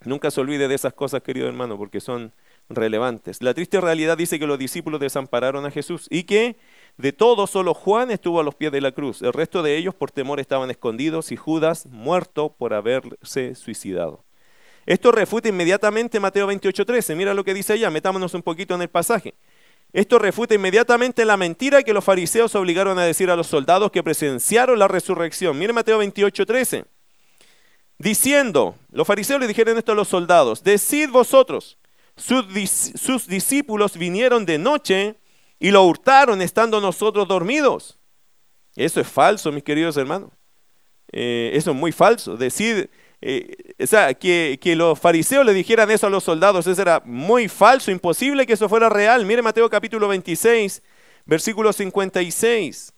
Nunca 0.05 0.31
se 0.31 0.41
olvide 0.41 0.67
de 0.67 0.75
esas 0.75 0.93
cosas, 0.93 1.21
querido 1.21 1.47
hermano, 1.47 1.77
porque 1.77 1.99
son 1.99 2.31
relevantes. 2.69 3.41
La 3.41 3.53
triste 3.53 3.79
realidad 3.81 4.17
dice 4.17 4.39
que 4.39 4.47
los 4.47 4.57
discípulos 4.57 4.99
desampararon 4.99 5.65
a 5.65 5.71
Jesús 5.71 6.07
y 6.09 6.23
que 6.23 6.55
de 6.97 7.13
todos 7.13 7.49
solo 7.51 7.73
Juan 7.73 8.11
estuvo 8.11 8.39
a 8.39 8.43
los 8.43 8.55
pies 8.55 8.71
de 8.71 8.81
la 8.81 8.91
cruz. 8.91 9.21
El 9.21 9.33
resto 9.33 9.61
de 9.63 9.77
ellos 9.77 9.93
por 9.93 10.11
temor 10.11 10.39
estaban 10.39 10.71
escondidos 10.71 11.31
y 11.31 11.35
Judas 11.35 11.85
muerto 11.87 12.55
por 12.57 12.73
haberse 12.73 13.55
suicidado. 13.55 14.23
Esto 14.85 15.11
refuta 15.11 15.49
inmediatamente 15.49 16.19
Mateo 16.19 16.47
28:13. 16.47 17.15
Mira 17.15 17.33
lo 17.33 17.43
que 17.43 17.53
dice 17.53 17.73
allá, 17.73 17.89
metámonos 17.89 18.33
un 18.33 18.43
poquito 18.43 18.75
en 18.75 18.83
el 18.83 18.89
pasaje. 18.89 19.33
Esto 19.93 20.19
refuta 20.19 20.53
inmediatamente 20.53 21.25
la 21.25 21.37
mentira 21.37 21.81
que 21.81 21.93
los 21.93 22.03
fariseos 22.03 22.53
obligaron 22.55 22.99
a 22.99 23.05
decir 23.05 23.29
a 23.29 23.35
los 23.35 23.47
soldados 23.47 23.91
que 23.91 24.03
presenciaron 24.03 24.77
la 24.77 24.87
resurrección. 24.87 25.57
Mire 25.57 25.73
Mateo 25.73 25.99
28:13 25.99 26.85
diciendo, 28.05 28.75
los 28.91 29.07
fariseos 29.07 29.39
le 29.39 29.47
dijeron 29.47 29.79
esto 29.79 29.93
a 29.93 29.95
los 29.95 30.07
soldados, 30.07 30.63
decid 30.63 31.09
vosotros, 31.09 31.79
sus, 32.15 33.27
discípulos 33.27 33.97
vinieron 33.97 34.45
de 34.45 34.59
noche 34.59 35.15
y 35.59 35.71
lo 35.71 35.83
hurtaron 35.83 36.39
estando 36.43 36.79
nosotros 36.79 37.27
dormidos. 37.27 37.97
Eso 38.75 39.01
es 39.01 39.07
falso, 39.07 39.51
mis 39.51 39.63
queridos 39.63 39.97
hermanos. 39.97 40.29
Eh, 41.11 41.49
eso 41.55 41.71
es 41.71 41.75
muy 41.75 41.91
falso. 41.91 42.37
Decir, 42.37 42.91
eh, 43.21 43.73
o 43.79 43.87
sea, 43.87 44.13
que, 44.13 44.59
que, 44.61 44.75
los 44.75 44.99
fariseos 44.99 45.43
le 45.43 45.55
dijeran 45.55 45.89
eso 45.89 46.05
a 46.05 46.11
los 46.11 46.23
soldados, 46.23 46.67
eso 46.67 46.79
era 46.79 47.01
muy 47.05 47.47
falso, 47.47 47.89
imposible 47.89 48.45
que 48.45 48.53
eso 48.53 48.69
fuera 48.69 48.87
real. 48.87 49.25
Mire 49.25 49.41
Mateo 49.41 49.67
capítulo 49.67 50.07
26, 50.07 50.83
versículo 51.25 51.73
56. 51.73 52.93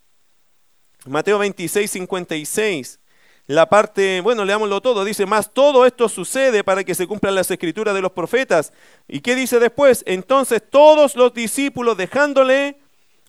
Mateo 1.05 1.39
26, 1.39 1.89
56. 1.91 2.99
La 3.47 3.69
parte, 3.69 4.19
bueno, 4.19 4.43
leámoslo 4.43 4.81
todo, 4.81 5.05
dice, 5.05 5.25
más 5.25 5.53
todo 5.53 5.85
esto 5.85 6.09
sucede 6.09 6.65
para 6.65 6.83
que 6.83 6.93
se 6.93 7.07
cumplan 7.07 7.33
las 7.33 7.49
escrituras 7.49 7.95
de 7.95 8.01
los 8.01 8.11
profetas. 8.11 8.73
¿Y 9.07 9.21
qué 9.21 9.35
dice 9.35 9.57
después? 9.57 10.03
Entonces 10.05 10.61
todos 10.69 11.15
los 11.15 11.33
discípulos 11.33 11.95
dejándole, 11.95 12.75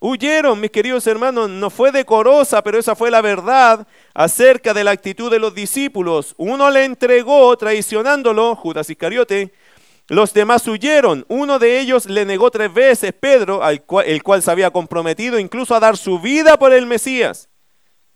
huyeron, 0.01 0.61
mis 0.61 0.73
queridos 0.73 1.07
hermanos, 1.07 1.49
no 1.49 1.71
fue 1.71 1.93
decorosa, 1.93 2.65
pero 2.65 2.81
esa 2.81 2.97
fue 2.97 3.13
la 3.13 3.21
verdad 3.21 3.87
acerca 4.13 4.75
de 4.75 4.83
la 4.83 4.91
actitud 4.91 5.31
de 5.31 5.39
los 5.39 5.55
discípulos. 5.55 6.35
Uno 6.37 6.69
le 6.69 6.85
entregó 6.85 7.57
traicionándolo, 7.57 8.57
Judas 8.57 8.91
Iscariote, 8.91 9.53
los 10.09 10.35
demás 10.35 10.67
huyeron. 10.67 11.27
Uno 11.29 11.61
de 11.61 11.79
ellos 11.79 12.07
le 12.07 12.25
negó 12.25 12.51
tres 12.51 12.75
veces, 12.75 13.13
Pedro, 13.13 13.63
al 13.63 13.85
el 14.05 14.23
cual 14.25 14.43
se 14.43 14.51
había 14.51 14.71
comprometido 14.73 15.39
incluso 15.39 15.77
a 15.77 15.81
dar 15.81 15.97
su 15.97 16.19
vida 16.19 16.59
por 16.59 16.73
el 16.73 16.87
Mesías. 16.87 17.49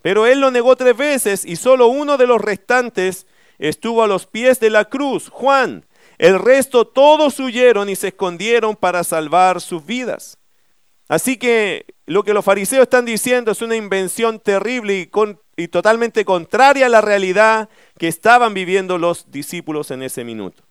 Pero 0.03 0.27
él 0.27 0.41
lo 0.41 0.51
negó 0.51 0.77
tres 0.77 0.97
veces 0.97 1.45
y 1.45 1.57
solo 1.57 1.87
uno 1.87 2.17
de 2.17 2.27
los 2.27 2.41
restantes 2.41 3.27
estuvo 3.59 4.03
a 4.03 4.09
los 4.09 4.27
pies 4.27 4.61
de 4.61 4.71
la 4.71 4.85
cruz, 4.87 5.29
Juan. 5.29 5.87
El 6.19 6.39
resto 6.39 6.87
todos 6.87 7.39
huyeron 7.41 7.89
y 7.89 7.97
se 7.97 8.09
escondieron 8.09 8.77
para 8.77 9.05
salvar 9.05 9.61
sus 9.61 9.87
vidas. 9.87 10.39
Así 11.09 11.37
que 11.37 11.87
lo 12.07 12.23
que 12.23 12.35
los 12.35 12.45
fariseos 12.45 12.83
están 12.83 13.05
diciendo 13.05 13.53
es 13.53 13.63
una 13.63 13.77
invención 13.77 14.41
terrible 14.41 15.11
y, 15.57 15.69
totalmente 15.69 16.25
contraria 16.25 16.87
a 16.87 16.89
la 16.89 17.01
realidad 17.01 17.69
que 17.99 18.09
estaban 18.09 18.55
viviendo 18.55 18.99
los 18.99 19.31
discípulos 19.31 19.91
en 19.91 20.03
ese 20.03 20.25
minuto. 20.25 20.65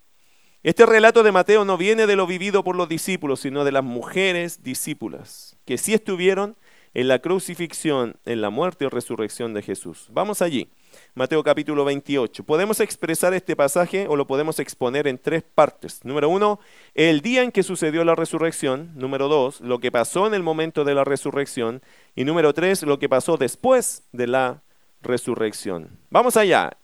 Este 0.63 0.85
relato 0.85 1.23
de 1.23 1.31
Mateo 1.31 1.65
no 1.65 1.77
viene 1.77 2.07
de 2.07 2.15
lo 2.15 2.27
vivido 2.27 2.63
por 2.63 2.75
los 2.75 2.89
discípulos, 2.89 3.39
sino 3.39 3.63
de 3.63 3.71
las 3.71 3.83
mujeres 3.83 4.63
discípulas, 4.63 5.57
que 5.65 5.77
sí 5.77 5.93
estuvieron 5.93 6.57
en 6.93 7.07
la 7.07 7.19
crucifixión, 7.19 8.17
en 8.25 8.41
la 8.41 8.49
muerte 8.49 8.85
o 8.85 8.89
resurrección 8.89 9.53
de 9.53 9.61
Jesús. 9.61 10.07
Vamos 10.11 10.41
allí. 10.41 10.69
Mateo 11.15 11.43
capítulo 11.43 11.85
28. 11.85 12.43
Podemos 12.43 12.79
expresar 12.79 13.33
este 13.33 13.55
pasaje 13.55 14.07
o 14.09 14.15
lo 14.15 14.27
podemos 14.27 14.59
exponer 14.59 15.07
en 15.07 15.17
tres 15.17 15.43
partes. 15.43 16.03
Número 16.03 16.27
uno, 16.27 16.59
el 16.93 17.21
día 17.21 17.43
en 17.43 17.51
que 17.51 17.63
sucedió 17.63 18.03
la 18.03 18.15
resurrección. 18.15 18.91
Número 18.95 19.29
dos, 19.29 19.61
lo 19.61 19.79
que 19.79 19.91
pasó 19.91 20.27
en 20.27 20.33
el 20.33 20.43
momento 20.43 20.83
de 20.83 20.95
la 20.95 21.03
resurrección. 21.03 21.81
Y 22.15 22.25
número 22.25 22.53
tres, 22.53 22.83
lo 22.83 22.99
que 22.99 23.09
pasó 23.09 23.37
después 23.37 24.03
de 24.11 24.27
la 24.27 24.63
resurrección. 25.01 25.97
Vamos 26.09 26.35
allá. 26.35 26.77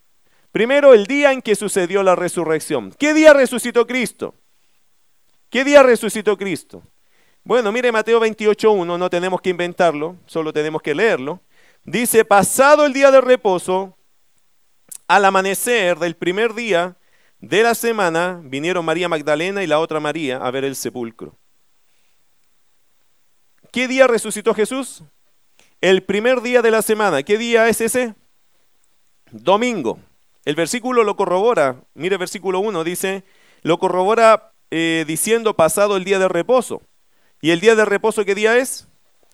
Primero, 0.51 0.93
el 0.93 1.05
día 1.05 1.33
en 1.33 1.41
que 1.41 1.55
sucedió 1.55 2.01
la 2.01 2.15
resurrección. 2.15 2.93
¿Qué 2.97 3.13
día 3.13 3.33
resucitó 3.33 3.85
Cristo? 3.85 4.33
¿Qué 5.49 5.63
día 5.63 5.83
resucitó 5.83 6.37
Cristo? 6.37 6.83
Bueno, 7.47 7.71
mire 7.71 7.93
Mateo 7.93 8.19
28.1, 8.19 8.99
no 8.99 9.09
tenemos 9.09 9.39
que 9.39 9.49
inventarlo, 9.49 10.17
solo 10.25 10.51
tenemos 10.51 10.81
que 10.81 10.93
leerlo. 10.93 11.39
Dice, 11.85 12.25
pasado 12.25 12.85
el 12.85 12.91
día 12.91 13.09
de 13.09 13.21
reposo, 13.21 13.95
al 15.07 15.23
amanecer 15.23 15.97
del 15.97 16.17
primer 16.17 16.53
día 16.53 16.97
de 17.39 17.63
la 17.63 17.73
semana, 17.73 18.41
vinieron 18.43 18.83
María 18.83 19.07
Magdalena 19.07 19.63
y 19.63 19.67
la 19.67 19.79
otra 19.79 20.01
María 20.01 20.45
a 20.45 20.51
ver 20.51 20.65
el 20.65 20.75
sepulcro. 20.75 21.37
¿Qué 23.71 23.87
día 23.87 24.07
resucitó 24.07 24.53
Jesús? 24.53 25.03
El 25.79 26.03
primer 26.03 26.41
día 26.41 26.61
de 26.61 26.71
la 26.71 26.81
semana. 26.81 27.23
¿Qué 27.23 27.37
día 27.37 27.69
es 27.69 27.79
ese? 27.79 28.13
Domingo. 29.31 29.99
El 30.43 30.55
versículo 30.55 31.05
lo 31.05 31.15
corrobora. 31.15 31.81
Mire 31.93 32.17
versículo 32.17 32.59
1, 32.59 32.83
dice, 32.83 33.23
lo 33.61 33.79
corrobora 33.79 34.51
eh, 34.69 35.05
diciendo 35.07 35.55
pasado 35.55 35.95
el 35.95 36.03
día 36.03 36.19
de 36.19 36.27
reposo. 36.27 36.81
¿Y 37.41 37.51
el 37.51 37.59
día 37.59 37.75
de 37.75 37.85
reposo 37.85 38.25
qué 38.25 38.35
día 38.35 38.57
es? 38.57 38.87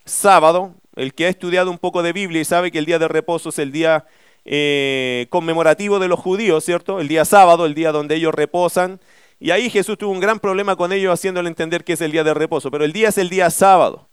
Sábado. 0.06 0.76
El 0.96 1.14
que 1.14 1.26
ha 1.26 1.30
estudiado 1.30 1.72
un 1.72 1.78
poco 1.78 2.04
de 2.04 2.14
Biblia 2.14 2.42
y 2.42 2.46
sabe 2.46 2.72
que 2.72 2.78
el 2.80 2.86
día 2.86 3.00
de 3.00 3.08
reposo 3.08 3.50
es 3.50 3.60
el 3.60 3.72
día 3.72 4.06
eh, 4.46 5.28
conmemorativo 5.30 6.00
de 6.00 6.08
los 6.08 6.20
judíos, 6.20 6.66
¿cierto? 6.66 7.00
El 7.00 7.08
día 7.08 7.26
sábado, 7.26 7.66
el 7.66 7.74
día 7.74 7.92
donde 7.92 8.16
ellos 8.16 8.34
reposan. 8.34 9.00
Y 9.40 9.52
ahí 9.52 9.70
Jesús 9.70 9.98
tuvo 9.98 10.12
un 10.12 10.20
gran 10.20 10.40
problema 10.40 10.76
con 10.76 10.92
ellos 10.92 11.14
haciéndole 11.14 11.48
entender 11.48 11.84
que 11.84 11.94
es 11.94 12.02
el 12.02 12.12
día 12.12 12.24
de 12.24 12.34
reposo. 12.34 12.70
Pero 12.70 12.84
el 12.84 12.94
día 12.94 13.10
es 13.10 13.18
el 13.18 13.30
día 13.30 13.50
sábado. 13.50 14.10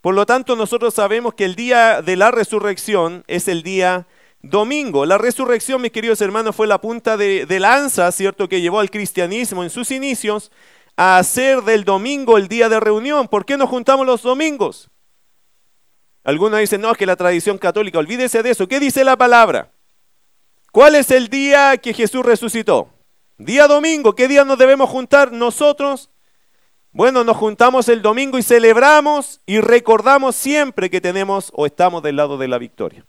Por 0.00 0.14
lo 0.14 0.24
tanto, 0.24 0.56
nosotros 0.56 0.94
sabemos 0.94 1.34
que 1.34 1.44
el 1.44 1.54
día 1.54 2.00
de 2.00 2.16
la 2.16 2.30
resurrección 2.30 3.22
es 3.28 3.48
el 3.48 3.62
día 3.62 4.06
domingo. 4.42 5.04
La 5.04 5.18
resurrección, 5.18 5.82
mis 5.82 5.92
queridos 5.92 6.22
hermanos, 6.22 6.56
fue 6.56 6.66
la 6.66 6.80
punta 6.80 7.18
de, 7.18 7.44
de 7.44 7.60
lanza, 7.60 8.10
¿cierto?, 8.10 8.48
que 8.48 8.62
llevó 8.62 8.80
al 8.80 8.90
cristianismo 8.90 9.62
en 9.62 9.68
sus 9.68 9.90
inicios 9.90 10.50
a 10.96 11.18
hacer 11.18 11.62
del 11.62 11.84
domingo 11.84 12.36
el 12.36 12.48
día 12.48 12.68
de 12.68 12.80
reunión. 12.80 13.28
¿Por 13.28 13.44
qué 13.44 13.56
nos 13.56 13.68
juntamos 13.68 14.06
los 14.06 14.22
domingos? 14.22 14.90
Algunos 16.24 16.60
dicen, 16.60 16.80
no, 16.80 16.92
es 16.92 16.98
que 16.98 17.06
la 17.06 17.16
tradición 17.16 17.58
católica, 17.58 17.98
olvídese 17.98 18.42
de 18.42 18.50
eso. 18.50 18.68
¿Qué 18.68 18.78
dice 18.78 19.04
la 19.04 19.16
palabra? 19.16 19.72
¿Cuál 20.72 20.94
es 20.94 21.10
el 21.10 21.28
día 21.28 21.76
que 21.78 21.94
Jesús 21.94 22.24
resucitó? 22.24 22.90
Día 23.38 23.66
domingo. 23.66 24.14
¿Qué 24.14 24.28
día 24.28 24.44
nos 24.44 24.58
debemos 24.58 24.90
juntar 24.90 25.32
nosotros? 25.32 26.10
Bueno, 26.92 27.24
nos 27.24 27.36
juntamos 27.36 27.88
el 27.88 28.02
domingo 28.02 28.38
y 28.38 28.42
celebramos 28.42 29.40
y 29.46 29.60
recordamos 29.60 30.36
siempre 30.36 30.90
que 30.90 31.00
tenemos 31.00 31.50
o 31.54 31.66
estamos 31.66 32.02
del 32.02 32.16
lado 32.16 32.36
de 32.36 32.48
la 32.48 32.58
victoria. 32.58 33.06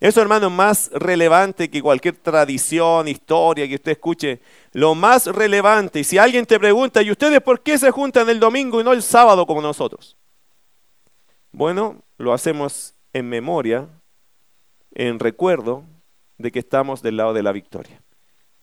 Eso, 0.00 0.20
hermano, 0.20 0.48
es 0.48 0.52
más 0.52 0.90
relevante 0.92 1.70
que 1.70 1.80
cualquier 1.80 2.16
tradición, 2.16 3.08
historia 3.08 3.66
que 3.66 3.76
usted 3.76 3.92
escuche. 3.92 4.40
Lo 4.72 4.94
más 4.94 5.26
relevante, 5.26 6.00
y 6.00 6.04
si 6.04 6.18
alguien 6.18 6.46
te 6.46 6.58
pregunta, 6.58 7.00
¿y 7.02 7.10
ustedes 7.10 7.40
por 7.40 7.62
qué 7.62 7.78
se 7.78 7.90
juntan 7.90 8.28
el 8.28 8.40
domingo 8.40 8.80
y 8.80 8.84
no 8.84 8.92
el 8.92 9.02
sábado 9.02 9.46
como 9.46 9.62
nosotros? 9.62 10.16
Bueno, 11.52 12.02
lo 12.18 12.32
hacemos 12.32 12.94
en 13.12 13.28
memoria, 13.28 13.88
en 14.92 15.18
recuerdo 15.18 15.84
de 16.36 16.50
que 16.50 16.58
estamos 16.58 17.00
del 17.00 17.16
lado 17.16 17.32
de 17.32 17.42
la 17.42 17.52
victoria. 17.52 18.02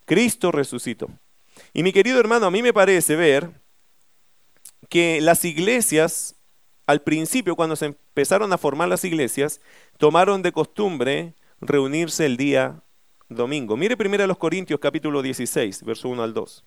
Cristo 0.05 0.51
resucitó. 0.51 1.09
Y 1.73 1.83
mi 1.83 1.93
querido 1.93 2.19
hermano, 2.19 2.47
a 2.47 2.51
mí 2.51 2.61
me 2.61 2.73
parece 2.73 3.15
ver 3.15 3.49
que 4.89 5.21
las 5.21 5.45
iglesias, 5.45 6.35
al 6.87 7.01
principio, 7.01 7.55
cuando 7.55 7.75
se 7.75 7.85
empezaron 7.87 8.51
a 8.53 8.57
formar 8.57 8.89
las 8.89 9.03
iglesias, 9.05 9.61
tomaron 9.97 10.41
de 10.41 10.51
costumbre 10.51 11.35
reunirse 11.59 12.25
el 12.25 12.37
día 12.37 12.83
domingo. 13.29 13.77
Mire 13.77 13.95
primero 13.95 14.23
a 14.23 14.27
los 14.27 14.37
Corintios 14.37 14.79
capítulo 14.79 15.21
16, 15.21 15.83
verso 15.83 16.09
1 16.09 16.23
al 16.23 16.33
2. 16.33 16.65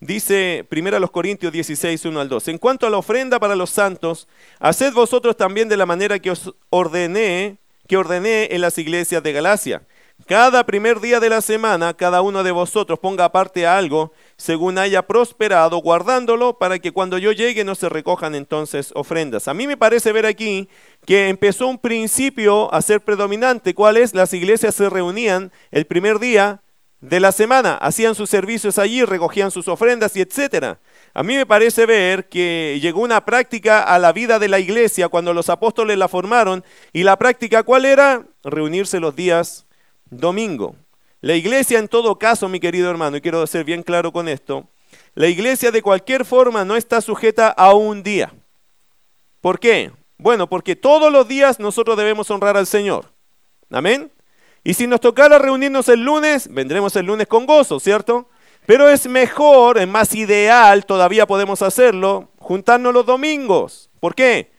Dice 0.00 0.64
primero 0.68 0.96
a 0.96 1.00
los 1.00 1.10
Corintios 1.10 1.52
16, 1.52 2.04
1 2.04 2.20
al 2.20 2.28
2. 2.28 2.48
En 2.48 2.58
cuanto 2.58 2.86
a 2.86 2.90
la 2.90 2.98
ofrenda 2.98 3.40
para 3.40 3.56
los 3.56 3.70
santos, 3.70 4.28
haced 4.60 4.92
vosotros 4.92 5.36
también 5.36 5.68
de 5.68 5.76
la 5.76 5.86
manera 5.86 6.20
que 6.20 6.30
os 6.30 6.54
ordené, 6.70 7.58
que 7.88 7.96
ordené 7.96 8.48
en 8.52 8.60
las 8.60 8.78
iglesias 8.78 9.22
de 9.22 9.32
Galacia 9.32 9.82
cada 10.26 10.66
primer 10.66 11.00
día 11.00 11.20
de 11.20 11.30
la 11.30 11.40
semana, 11.40 11.94
cada 11.94 12.20
uno 12.20 12.42
de 12.42 12.50
vosotros 12.50 12.98
ponga 12.98 13.24
aparte 13.24 13.66
algo 13.66 14.12
según 14.36 14.76
haya 14.76 15.06
prosperado, 15.06 15.78
guardándolo 15.78 16.58
para 16.58 16.78
que 16.78 16.92
cuando 16.92 17.18
yo 17.18 17.32
llegue 17.32 17.64
no 17.64 17.74
se 17.74 17.88
recojan 17.88 18.34
entonces 18.34 18.92
ofrendas. 18.94 19.48
A 19.48 19.54
mí 19.54 19.66
me 19.66 19.76
parece 19.76 20.12
ver 20.12 20.26
aquí 20.26 20.68
que 21.06 21.28
empezó 21.28 21.66
un 21.66 21.78
principio 21.78 22.72
a 22.74 22.82
ser 22.82 23.00
predominante. 23.00 23.74
¿Cuál 23.74 23.96
es? 23.96 24.12
Las 24.12 24.34
iglesias 24.34 24.74
se 24.74 24.90
reunían 24.90 25.50
el 25.70 25.86
primer 25.86 26.18
día 26.18 26.62
de 27.00 27.20
la 27.20 27.30
semana, 27.30 27.74
hacían 27.76 28.14
sus 28.16 28.28
servicios 28.28 28.78
allí, 28.78 29.04
recogían 29.04 29.52
sus 29.52 29.68
ofrendas 29.68 30.16
y 30.16 30.20
etcétera. 30.20 30.80
A 31.14 31.22
mí 31.22 31.36
me 31.36 31.46
parece 31.46 31.86
ver 31.86 32.28
que 32.28 32.78
llegó 32.82 33.02
una 33.02 33.24
práctica 33.24 33.82
a 33.82 33.98
la 33.98 34.12
vida 34.12 34.38
de 34.38 34.48
la 34.48 34.58
iglesia 34.58 35.08
cuando 35.08 35.32
los 35.32 35.48
apóstoles 35.48 35.96
la 35.96 36.08
formaron 36.08 36.64
y 36.92 37.04
la 37.04 37.16
práctica 37.16 37.62
¿cuál 37.62 37.84
era? 37.84 38.26
Reunirse 38.42 38.98
los 39.00 39.14
días 39.14 39.67
domingo. 40.10 40.76
La 41.20 41.34
iglesia 41.34 41.78
en 41.78 41.88
todo 41.88 42.18
caso, 42.18 42.48
mi 42.48 42.60
querido 42.60 42.90
hermano, 42.90 43.16
y 43.16 43.20
quiero 43.20 43.46
ser 43.46 43.64
bien 43.64 43.82
claro 43.82 44.12
con 44.12 44.28
esto, 44.28 44.68
la 45.14 45.26
iglesia 45.26 45.70
de 45.70 45.82
cualquier 45.82 46.24
forma 46.24 46.64
no 46.64 46.76
está 46.76 47.00
sujeta 47.00 47.48
a 47.48 47.74
un 47.74 48.02
día. 48.02 48.32
¿Por 49.40 49.58
qué? 49.58 49.90
Bueno, 50.16 50.48
porque 50.48 50.76
todos 50.76 51.12
los 51.12 51.26
días 51.26 51.58
nosotros 51.58 51.96
debemos 51.96 52.30
honrar 52.30 52.56
al 52.56 52.66
Señor. 52.66 53.12
Amén. 53.70 54.12
Y 54.64 54.74
si 54.74 54.86
nos 54.86 55.00
tocara 55.00 55.38
reunirnos 55.38 55.88
el 55.88 56.04
lunes, 56.04 56.52
vendremos 56.52 56.94
el 56.96 57.06
lunes 57.06 57.26
con 57.26 57.46
gozo, 57.46 57.80
¿cierto? 57.80 58.28
Pero 58.66 58.88
es 58.88 59.06
mejor, 59.06 59.78
es 59.78 59.88
más 59.88 60.14
ideal, 60.14 60.84
todavía 60.84 61.26
podemos 61.26 61.62
hacerlo, 61.62 62.30
juntarnos 62.38 62.92
los 62.92 63.06
domingos. 63.06 63.90
¿Por 64.00 64.14
qué? 64.14 64.50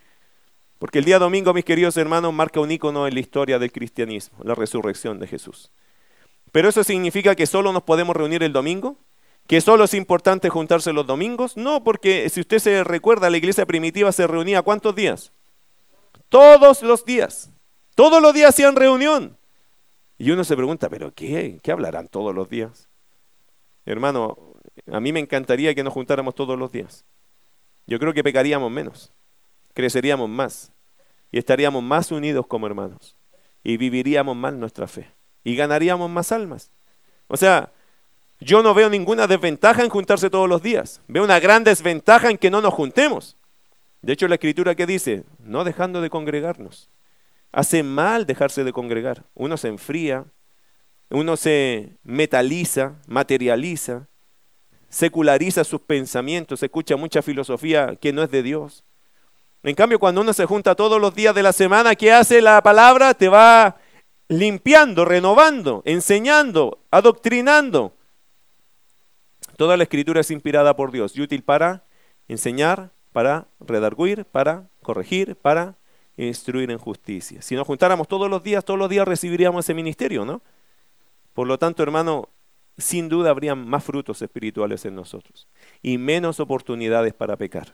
Porque 0.79 0.99
el 0.99 1.05
día 1.05 1.19
domingo, 1.19 1.53
mis 1.53 1.65
queridos 1.65 1.97
hermanos, 1.97 2.33
marca 2.33 2.61
un 2.61 2.71
icono 2.71 3.05
en 3.05 3.13
la 3.13 3.19
historia 3.19 3.59
del 3.59 3.71
cristianismo, 3.71 4.39
la 4.43 4.55
resurrección 4.55 5.19
de 5.19 5.27
Jesús. 5.27 5.71
Pero 6.51 6.69
eso 6.69 6.83
significa 6.83 7.35
que 7.35 7.45
solo 7.45 7.73
nos 7.73 7.83
podemos 7.83 8.15
reunir 8.15 8.41
el 8.43 8.53
domingo. 8.53 8.97
¿Que 9.45 9.61
solo 9.61 9.83
es 9.83 9.93
importante 9.93 10.49
juntarse 10.49 10.93
los 10.93 11.05
domingos? 11.05 11.57
No, 11.57 11.83
porque 11.83 12.29
si 12.29 12.39
usted 12.39 12.59
se 12.59 12.83
recuerda, 12.83 13.29
la 13.29 13.37
iglesia 13.37 13.65
primitiva 13.65 14.11
se 14.11 14.27
reunía 14.27 14.61
¿cuántos 14.61 14.95
días? 14.95 15.33
Todos 16.29 16.81
los 16.81 17.03
días. 17.03 17.51
Todos 17.95 18.21
los 18.21 18.33
días 18.33 18.49
hacían 18.49 18.75
reunión. 18.75 19.37
Y 20.17 20.31
uno 20.31 20.43
se 20.43 20.55
pregunta, 20.55 20.89
¿pero 20.89 21.13
qué? 21.13 21.59
¿Qué 21.61 21.71
hablarán 21.71 22.07
todos 22.07 22.33
los 22.33 22.47
días? 22.47 22.87
Hermano, 23.85 24.37
a 24.91 24.99
mí 24.99 25.11
me 25.11 25.19
encantaría 25.19 25.73
que 25.73 25.83
nos 25.83 25.93
juntáramos 25.93 26.35
todos 26.35 26.57
los 26.57 26.71
días. 26.71 27.05
Yo 27.87 27.99
creo 27.99 28.13
que 28.13 28.23
pecaríamos 28.23 28.71
menos, 28.71 29.11
creceríamos 29.79 30.27
más 30.29 30.73
y 31.31 31.37
estaríamos 31.37 31.81
más 31.81 32.11
unidos 32.11 32.45
como 32.47 32.67
hermanos 32.67 33.15
y 33.63 33.77
viviríamos 33.77 34.35
más 34.35 34.53
nuestra 34.53 34.89
fe 34.89 35.09
y 35.41 35.55
ganaríamos 35.55 36.09
más 36.09 36.33
almas. 36.33 36.73
O 37.27 37.37
sea, 37.37 37.71
yo 38.41 38.61
no 38.61 38.73
veo 38.73 38.89
ninguna 38.89 39.25
desventaja 39.25 39.81
en 39.81 39.89
juntarse 39.89 40.29
todos 40.29 40.49
los 40.49 40.61
días. 40.61 41.01
Veo 41.07 41.23
una 41.23 41.39
gran 41.39 41.63
desventaja 41.63 42.29
en 42.29 42.37
que 42.37 42.51
no 42.51 42.59
nos 42.59 42.73
juntemos. 42.73 43.37
De 44.01 44.11
hecho, 44.11 44.27
la 44.27 44.35
escritura 44.35 44.75
que 44.75 44.85
dice, 44.85 45.23
no 45.39 45.63
dejando 45.63 46.01
de 46.01 46.09
congregarnos. 46.09 46.89
Hace 47.53 47.81
mal 47.81 48.25
dejarse 48.25 48.65
de 48.65 48.73
congregar. 48.73 49.23
Uno 49.33 49.55
se 49.55 49.69
enfría, 49.69 50.25
uno 51.09 51.37
se 51.37 51.97
metaliza, 52.03 52.99
materializa, 53.07 54.09
seculariza 54.89 55.63
sus 55.63 55.79
pensamientos, 55.79 56.63
escucha 56.63 56.97
mucha 56.97 57.21
filosofía 57.21 57.95
que 57.95 58.11
no 58.11 58.23
es 58.23 58.31
de 58.31 58.43
Dios. 58.43 58.83
En 59.63 59.75
cambio, 59.75 59.99
cuando 59.99 60.21
uno 60.21 60.31
se 60.33 60.45
junta 60.45 60.75
todos 60.75 61.01
los 61.01 61.13
días 61.13 61.35
de 61.35 61.43
la 61.43 61.51
semana, 61.51 61.95
¿qué 61.95 62.13
hace 62.13 62.41
la 62.41 62.61
palabra? 62.61 63.13
Te 63.13 63.27
va 63.27 63.77
limpiando, 64.29 65.03
renovando, 65.03 65.81
enseñando, 65.85 66.79
adoctrinando. 66.91 67.93
Toda 69.57 69.75
la 69.75 69.83
escritura 69.83 70.21
es 70.21 70.31
inspirada 70.31 70.75
por 70.75 70.91
Dios 70.91 71.17
y 71.17 71.21
útil 71.21 71.43
para 71.43 71.83
enseñar, 72.29 72.91
para 73.11 73.47
redarguir, 73.59 74.23
para 74.23 74.69
corregir, 74.81 75.35
para 75.35 75.75
instruir 76.15 76.71
en 76.71 76.77
justicia. 76.77 77.41
Si 77.41 77.55
nos 77.55 77.67
juntáramos 77.67 78.07
todos 78.07 78.29
los 78.29 78.41
días, 78.41 78.63
todos 78.63 78.79
los 78.79 78.89
días 78.89 79.07
recibiríamos 79.07 79.65
ese 79.65 79.73
ministerio, 79.73 80.23
¿no? 80.23 80.41
Por 81.33 81.47
lo 81.47 81.57
tanto, 81.57 81.83
hermano, 81.83 82.29
sin 82.77 83.09
duda 83.09 83.31
habrían 83.31 83.67
más 83.67 83.83
frutos 83.83 84.21
espirituales 84.21 84.85
en 84.85 84.95
nosotros 84.95 85.49
y 85.81 85.97
menos 85.97 86.39
oportunidades 86.39 87.13
para 87.13 87.35
pecar. 87.35 87.73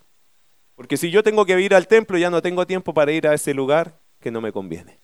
Porque 0.75 0.97
si 0.97 1.09
yo 1.09 1.23
tengo 1.23 1.45
que 1.45 1.59
ir 1.59 1.73
al 1.73 1.87
templo, 1.87 2.17
ya 2.17 2.29
no 2.29 2.41
tengo 2.41 2.67
tiempo 2.67 2.93
para 2.93 3.11
ir 3.11 3.27
a 3.27 3.33
ese 3.33 3.53
lugar 3.53 3.99
que 4.19 4.31
no 4.31 4.41
me 4.41 4.51
conviene. 4.51 4.99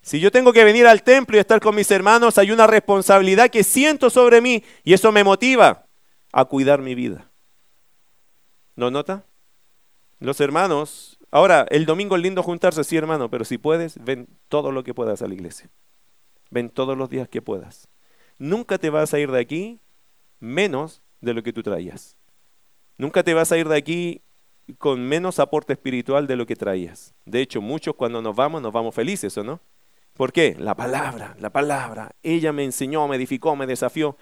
Si 0.00 0.20
yo 0.20 0.30
tengo 0.30 0.52
que 0.52 0.64
venir 0.64 0.86
al 0.86 1.02
templo 1.02 1.36
y 1.36 1.40
estar 1.40 1.60
con 1.60 1.74
mis 1.74 1.90
hermanos, 1.90 2.38
hay 2.38 2.50
una 2.50 2.66
responsabilidad 2.66 3.50
que 3.50 3.64
siento 3.64 4.10
sobre 4.10 4.40
mí 4.40 4.64
y 4.84 4.94
eso 4.94 5.12
me 5.12 5.24
motiva 5.24 5.86
a 6.32 6.44
cuidar 6.46 6.80
mi 6.80 6.94
vida. 6.94 7.30
¿No 8.76 8.90
nota? 8.90 9.24
Los 10.20 10.40
hermanos, 10.40 11.18
ahora 11.30 11.66
el 11.70 11.84
domingo 11.84 12.16
es 12.16 12.22
lindo 12.22 12.42
juntarse, 12.42 12.84
sí 12.84 12.96
hermano, 12.96 13.28
pero 13.28 13.44
si 13.44 13.58
puedes, 13.58 14.02
ven 14.02 14.28
todo 14.48 14.72
lo 14.72 14.84
que 14.84 14.94
puedas 14.94 15.20
a 15.20 15.28
la 15.28 15.34
iglesia. 15.34 15.68
Ven 16.50 16.70
todos 16.70 16.96
los 16.96 17.10
días 17.10 17.28
que 17.28 17.42
puedas. 17.42 17.88
Nunca 18.38 18.78
te 18.78 18.90
vas 18.90 19.12
a 19.12 19.18
ir 19.18 19.30
de 19.30 19.40
aquí 19.40 19.80
menos 20.40 21.02
de 21.20 21.34
lo 21.34 21.42
que 21.42 21.52
tú 21.52 21.62
traías. 21.62 22.16
Nunca 22.96 23.22
te 23.22 23.34
vas 23.34 23.52
a 23.52 23.58
ir 23.58 23.68
de 23.68 23.76
aquí 23.76 24.22
con 24.76 25.00
menos 25.00 25.38
aporte 25.38 25.72
espiritual 25.72 26.26
de 26.26 26.36
lo 26.36 26.46
que 26.46 26.56
traías. 26.56 27.14
De 27.24 27.40
hecho, 27.40 27.60
muchos 27.60 27.94
cuando 27.94 28.20
nos 28.20 28.36
vamos, 28.36 28.60
nos 28.60 28.72
vamos 28.72 28.94
felices, 28.94 29.36
¿o 29.38 29.44
no? 29.44 29.60
¿Por 30.14 30.32
qué? 30.32 30.56
La 30.58 30.74
palabra, 30.74 31.36
la 31.38 31.50
palabra. 31.50 32.10
Ella 32.22 32.52
me 32.52 32.64
enseñó, 32.64 33.06
me 33.08 33.16
edificó, 33.16 33.54
me 33.56 33.66
desafió. 33.66 34.16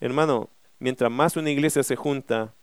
Hermano, 0.00 0.50
mientras 0.78 1.10
más 1.10 1.36
una 1.36 1.50
iglesia 1.50 1.82
se 1.82 1.96
junta, 1.96 2.54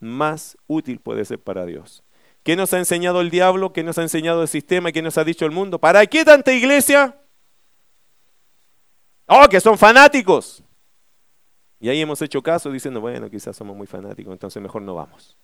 más 0.00 0.56
útil 0.66 1.00
puede 1.00 1.24
ser 1.24 1.40
para 1.40 1.66
Dios. 1.66 2.04
¿Qué 2.42 2.56
nos 2.56 2.72
ha 2.72 2.78
enseñado 2.78 3.20
el 3.20 3.30
diablo? 3.30 3.72
¿Qué 3.72 3.82
nos 3.82 3.98
ha 3.98 4.02
enseñado 4.02 4.42
el 4.42 4.48
sistema? 4.48 4.92
¿Qué 4.92 5.02
nos 5.02 5.18
ha 5.18 5.24
dicho 5.24 5.44
el 5.44 5.50
mundo? 5.50 5.78
¿Para 5.78 6.06
qué 6.06 6.24
tanta 6.24 6.52
iglesia? 6.52 7.20
Oh, 9.26 9.46
que 9.50 9.60
son 9.60 9.76
fanáticos. 9.76 10.62
Y 11.80 11.88
ahí 11.88 12.00
hemos 12.00 12.22
hecho 12.22 12.42
caso 12.42 12.70
diciendo, 12.70 13.00
bueno, 13.00 13.28
quizás 13.28 13.56
somos 13.56 13.76
muy 13.76 13.86
fanáticos, 13.86 14.32
entonces 14.32 14.62
mejor 14.62 14.82
no 14.82 14.94
vamos. 14.94 15.36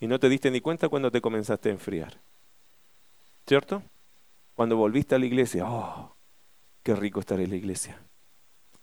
Y 0.00 0.06
no 0.06 0.18
te 0.18 0.28
diste 0.28 0.50
ni 0.50 0.60
cuenta 0.60 0.88
cuando 0.88 1.10
te 1.10 1.20
comenzaste 1.20 1.68
a 1.68 1.72
enfriar. 1.72 2.20
¿Cierto? 3.46 3.82
Cuando 4.54 4.76
volviste 4.76 5.14
a 5.14 5.18
la 5.18 5.26
iglesia, 5.26 5.64
oh, 5.66 6.16
qué 6.82 6.94
rico 6.94 7.20
estar 7.20 7.40
en 7.40 7.50
la 7.50 7.56
iglesia. 7.56 7.98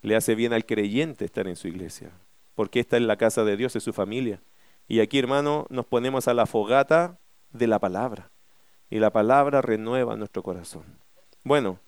Le 0.01 0.15
hace 0.15 0.35
bien 0.35 0.53
al 0.53 0.65
creyente 0.65 1.25
estar 1.25 1.47
en 1.47 1.55
su 1.55 1.67
iglesia, 1.67 2.11
porque 2.53 2.79
esta 2.79 2.97
es 2.97 3.03
la 3.03 3.17
casa 3.17 3.43
de 3.43 3.57
Dios, 3.57 3.75
es 3.75 3.83
su 3.83 3.93
familia. 3.93 4.41
Y 4.87 4.99
aquí, 4.99 5.19
hermano, 5.19 5.65
nos 5.69 5.85
ponemos 5.85 6.27
a 6.27 6.33
la 6.33 6.45
fogata 6.45 7.19
de 7.51 7.67
la 7.67 7.79
palabra. 7.79 8.31
Y 8.89 8.99
la 8.99 9.11
palabra 9.11 9.61
renueva 9.61 10.15
nuestro 10.15 10.43
corazón. 10.43 10.83
Bueno, 11.43 11.79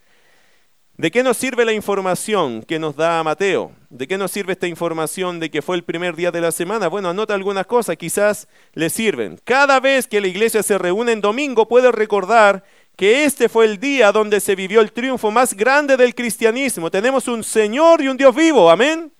¿De 0.98 1.12
qué 1.12 1.22
nos 1.22 1.38
sirve 1.38 1.64
la 1.64 1.74
información 1.74 2.64
que 2.64 2.80
nos 2.80 2.96
da 2.96 3.22
Mateo? 3.24 3.72
¿De 3.92 4.08
qué 4.08 4.18
nos 4.18 4.32
sirve 4.32 4.54
esta 4.54 4.66
información 4.66 5.40
de 5.40 5.52
que 5.52 5.62
fue 5.62 5.76
el 5.76 5.84
primer 5.84 6.16
día 6.16 6.32
de 6.32 6.42
la 6.42 6.52
semana? 6.52 6.88
Bueno, 6.88 7.08
anota 7.08 7.36
algunas 7.36 7.68
cosas, 7.68 7.98
quizás 7.98 8.48
le 8.74 8.90
sirven. 8.90 9.40
Cada 9.44 9.80
vez 9.80 10.08
que 10.08 10.20
la 10.20 10.26
iglesia 10.26 10.64
se 10.64 10.76
reúne 10.80 11.12
en 11.12 11.22
domingo, 11.22 11.68
puede 11.68 11.92
recordar 11.92 12.64
que 12.96 13.26
este 13.26 13.48
fue 13.48 13.66
el 13.66 13.80
día 13.80 14.12
donde 14.12 14.40
se 14.40 14.56
vivió 14.56 14.82
el 14.82 14.92
triunfo 14.92 15.30
más 15.30 15.54
grande 15.54 15.98
del 15.98 16.16
cristianismo. 16.16 16.90
Tenemos 16.90 17.28
un 17.28 17.44
Señor 17.44 18.02
y 18.02 18.08
un 18.08 18.18
Dios 18.18 18.36
vivo, 18.36 18.72
amén. 18.72 19.14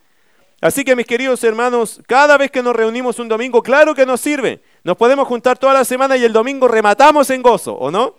Así 0.60 0.82
que 0.82 0.96
mis 0.96 1.06
queridos 1.06 1.44
hermanos, 1.44 2.00
cada 2.08 2.36
vez 2.36 2.50
que 2.50 2.60
nos 2.60 2.74
reunimos 2.74 3.20
un 3.20 3.28
domingo, 3.28 3.62
claro 3.62 3.94
que 3.94 4.04
nos 4.04 4.20
sirve. 4.20 4.60
Nos 4.82 4.96
podemos 4.96 5.28
juntar 5.28 5.56
toda 5.56 5.74
la 5.74 5.84
semana 5.84 6.16
y 6.16 6.24
el 6.24 6.32
domingo 6.32 6.66
rematamos 6.66 7.30
en 7.30 7.40
gozo, 7.40 7.74
¿o 7.74 7.92
no? 7.92 8.16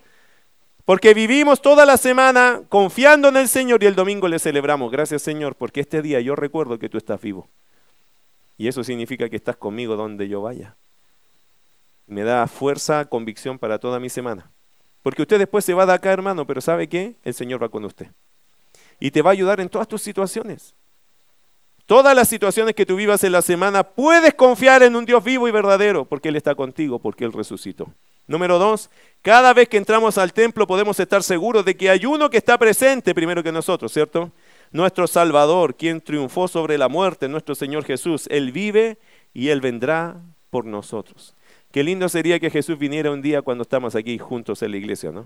Porque 0.89 1.13
vivimos 1.13 1.61
toda 1.61 1.85
la 1.85 1.97
semana 1.97 2.63
confiando 2.67 3.27
en 3.27 3.37
el 3.37 3.47
Señor 3.47 3.83
y 3.83 3.85
el 3.85 3.93
domingo 3.93 4.27
le 4.27 4.39
celebramos. 4.39 4.91
Gracias 4.91 5.21
Señor, 5.21 5.55
porque 5.55 5.81
este 5.81 6.01
día 6.01 6.19
yo 6.19 6.35
recuerdo 6.35 6.79
que 6.79 6.89
tú 6.89 6.97
estás 6.97 7.21
vivo. 7.21 7.47
Y 8.57 8.67
eso 8.67 8.83
significa 8.83 9.29
que 9.29 9.35
estás 9.35 9.55
conmigo 9.55 9.95
donde 9.95 10.27
yo 10.27 10.41
vaya. 10.41 10.77
Me 12.07 12.23
da 12.23 12.47
fuerza, 12.47 13.05
convicción 13.05 13.59
para 13.59 13.77
toda 13.77 13.99
mi 13.99 14.09
semana. 14.09 14.49
Porque 15.03 15.21
usted 15.21 15.37
después 15.37 15.63
se 15.63 15.75
va 15.75 15.85
de 15.85 15.93
acá, 15.93 16.11
hermano, 16.11 16.47
pero 16.47 16.59
¿sabe 16.59 16.89
qué? 16.89 17.17
El 17.23 17.35
Señor 17.35 17.61
va 17.61 17.69
con 17.69 17.85
usted. 17.85 18.07
Y 18.99 19.11
te 19.11 19.21
va 19.21 19.29
a 19.29 19.33
ayudar 19.33 19.59
en 19.59 19.69
todas 19.69 19.87
tus 19.87 20.01
situaciones. 20.01 20.73
Todas 21.85 22.15
las 22.15 22.27
situaciones 22.27 22.73
que 22.73 22.87
tú 22.87 22.95
vivas 22.95 23.23
en 23.23 23.33
la 23.33 23.43
semana, 23.43 23.83
puedes 23.83 24.33
confiar 24.33 24.81
en 24.81 24.95
un 24.95 25.05
Dios 25.05 25.23
vivo 25.23 25.47
y 25.47 25.51
verdadero, 25.51 26.05
porque 26.05 26.29
Él 26.29 26.35
está 26.35 26.55
contigo, 26.55 26.97
porque 26.97 27.25
Él 27.25 27.33
resucitó. 27.33 27.93
Número 28.29 28.59
dos, 28.59 28.91
cada 29.23 29.55
vez 29.55 29.67
que 29.67 29.77
entramos 29.77 30.19
al 30.19 30.33
templo 30.33 30.67
podemos 30.67 30.99
estar 30.99 31.23
seguros 31.23 31.65
de 31.65 31.75
que 31.75 31.89
hay 31.89 32.05
uno 32.05 32.29
que 32.29 32.37
está 32.37 32.59
presente 32.59 33.15
primero 33.15 33.41
que 33.41 33.51
nosotros, 33.51 33.91
¿cierto? 33.91 34.31
Nuestro 34.71 35.07
Salvador, 35.07 35.75
quien 35.75 35.99
triunfó 35.99 36.47
sobre 36.47 36.77
la 36.77 36.89
muerte, 36.89 37.27
nuestro 37.27 37.55
Señor 37.55 37.85
Jesús. 37.85 38.27
Él 38.29 38.51
vive 38.51 38.99
y 39.33 39.49
Él 39.49 39.61
vendrá 39.61 40.21
por 40.51 40.65
nosotros. 40.65 41.35
Qué 41.71 41.83
lindo 41.83 42.07
sería 42.07 42.39
que 42.39 42.51
Jesús 42.51 42.77
viniera 42.77 43.09
un 43.09 43.23
día 43.23 43.41
cuando 43.41 43.63
estamos 43.63 43.95
aquí 43.95 44.19
juntos 44.19 44.61
en 44.61 44.71
la 44.71 44.77
iglesia, 44.77 45.11
¿no? 45.11 45.25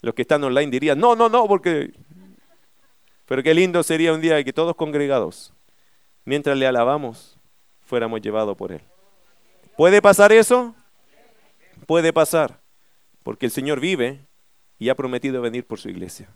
Los 0.00 0.14
que 0.14 0.22
están 0.22 0.42
online 0.42 0.70
dirían, 0.70 0.98
no, 0.98 1.14
no, 1.14 1.28
no, 1.28 1.46
porque... 1.46 1.92
Pero 3.26 3.42
qué 3.42 3.52
lindo 3.52 3.82
sería 3.82 4.14
un 4.14 4.22
día 4.22 4.42
que 4.42 4.54
todos 4.54 4.74
congregados, 4.74 5.52
mientras 6.24 6.56
le 6.56 6.66
alabamos, 6.66 7.38
fuéramos 7.82 8.22
llevados 8.22 8.56
por 8.56 8.72
Él. 8.72 8.80
¿Puede 9.76 10.00
pasar 10.00 10.32
eso? 10.32 10.74
Puede 11.90 12.12
pasar, 12.12 12.60
porque 13.24 13.46
el 13.46 13.50
Señor 13.50 13.80
vive 13.80 14.20
y 14.78 14.90
ha 14.90 14.94
prometido 14.94 15.42
venir 15.42 15.66
por 15.66 15.80
su 15.80 15.88
iglesia. 15.88 16.28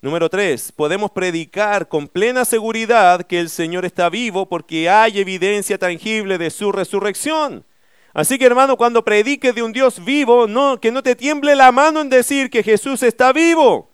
Número 0.00 0.30
tres, 0.30 0.72
podemos 0.72 1.10
predicar 1.10 1.86
con 1.86 2.08
plena 2.08 2.46
seguridad 2.46 3.26
que 3.26 3.40
el 3.40 3.50
Señor 3.50 3.84
está 3.84 4.08
vivo 4.08 4.48
porque 4.48 4.88
hay 4.88 5.20
evidencia 5.20 5.76
tangible 5.76 6.38
de 6.38 6.48
su 6.48 6.72
resurrección. 6.72 7.66
Así 8.14 8.38
que 8.38 8.46
hermano, 8.46 8.78
cuando 8.78 9.04
prediques 9.04 9.54
de 9.54 9.62
un 9.62 9.74
Dios 9.74 10.02
vivo, 10.02 10.46
no, 10.46 10.80
que 10.80 10.90
no 10.90 11.02
te 11.02 11.14
tiemble 11.14 11.54
la 11.54 11.70
mano 11.70 12.00
en 12.00 12.08
decir 12.08 12.48
que 12.48 12.62
Jesús 12.62 13.02
está 13.02 13.34
vivo. 13.34 13.90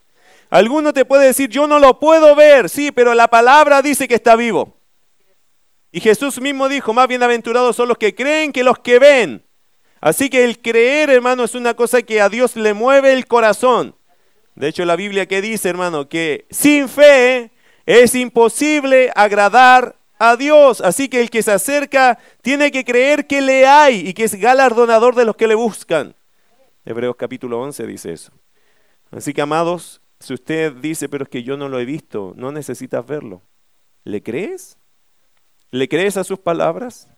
Alguno 0.50 0.92
te 0.92 1.04
puede 1.04 1.26
decir, 1.26 1.50
yo 1.50 1.66
no 1.66 1.80
lo 1.80 1.98
puedo 1.98 2.37
ver, 2.37 2.68
sí, 2.68 2.92
pero 2.92 3.12
la 3.14 3.26
palabra 3.26 3.83
dice 3.83 4.06
que 4.06 4.14
está 4.14 4.37
vivo. 4.37 4.76
Y 5.90 5.98
Jesús 5.98 6.40
mismo 6.40 6.68
dijo, 6.68 6.92
más 6.92 7.09
bienaventurados 7.09 7.74
son 7.74 7.88
los 7.88 7.98
que 7.98 8.14
creen 8.14 8.52
que 8.52 8.62
los 8.62 8.78
que 8.78 9.00
ven. 9.00 9.49
Así 10.00 10.30
que 10.30 10.44
el 10.44 10.60
creer, 10.60 11.10
hermano, 11.10 11.44
es 11.44 11.54
una 11.54 11.74
cosa 11.74 12.02
que 12.02 12.20
a 12.20 12.28
Dios 12.28 12.56
le 12.56 12.72
mueve 12.72 13.12
el 13.12 13.26
corazón. 13.26 13.94
De 14.54 14.68
hecho, 14.68 14.84
la 14.84 14.96
Biblia 14.96 15.26
que 15.26 15.42
dice, 15.42 15.68
hermano, 15.68 16.08
que 16.08 16.46
sin 16.50 16.88
fe 16.88 17.50
es 17.86 18.14
imposible 18.14 19.10
agradar 19.14 19.96
a 20.18 20.36
Dios. 20.36 20.80
Así 20.80 21.08
que 21.08 21.20
el 21.20 21.30
que 21.30 21.42
se 21.42 21.52
acerca 21.52 22.18
tiene 22.42 22.70
que 22.70 22.84
creer 22.84 23.26
que 23.26 23.40
le 23.40 23.66
hay 23.66 24.08
y 24.08 24.14
que 24.14 24.24
es 24.24 24.34
galardonador 24.34 25.14
de 25.14 25.24
los 25.24 25.36
que 25.36 25.46
le 25.46 25.54
buscan. 25.54 26.14
Hebreos 26.84 27.16
capítulo 27.16 27.60
11 27.60 27.86
dice 27.86 28.12
eso. 28.12 28.32
Así 29.10 29.32
que, 29.34 29.42
amados, 29.42 30.00
si 30.18 30.34
usted 30.34 30.72
dice, 30.74 31.08
pero 31.08 31.24
es 31.24 31.30
que 31.30 31.42
yo 31.42 31.56
no 31.56 31.68
lo 31.68 31.80
he 31.80 31.84
visto, 31.84 32.32
no 32.36 32.52
necesitas 32.52 33.06
verlo. 33.06 33.42
¿Le 34.04 34.22
crees? 34.22 34.78
¿Le 35.70 35.88
crees 35.88 36.16
a 36.16 36.24
sus 36.24 36.38
palabras? 36.38 37.08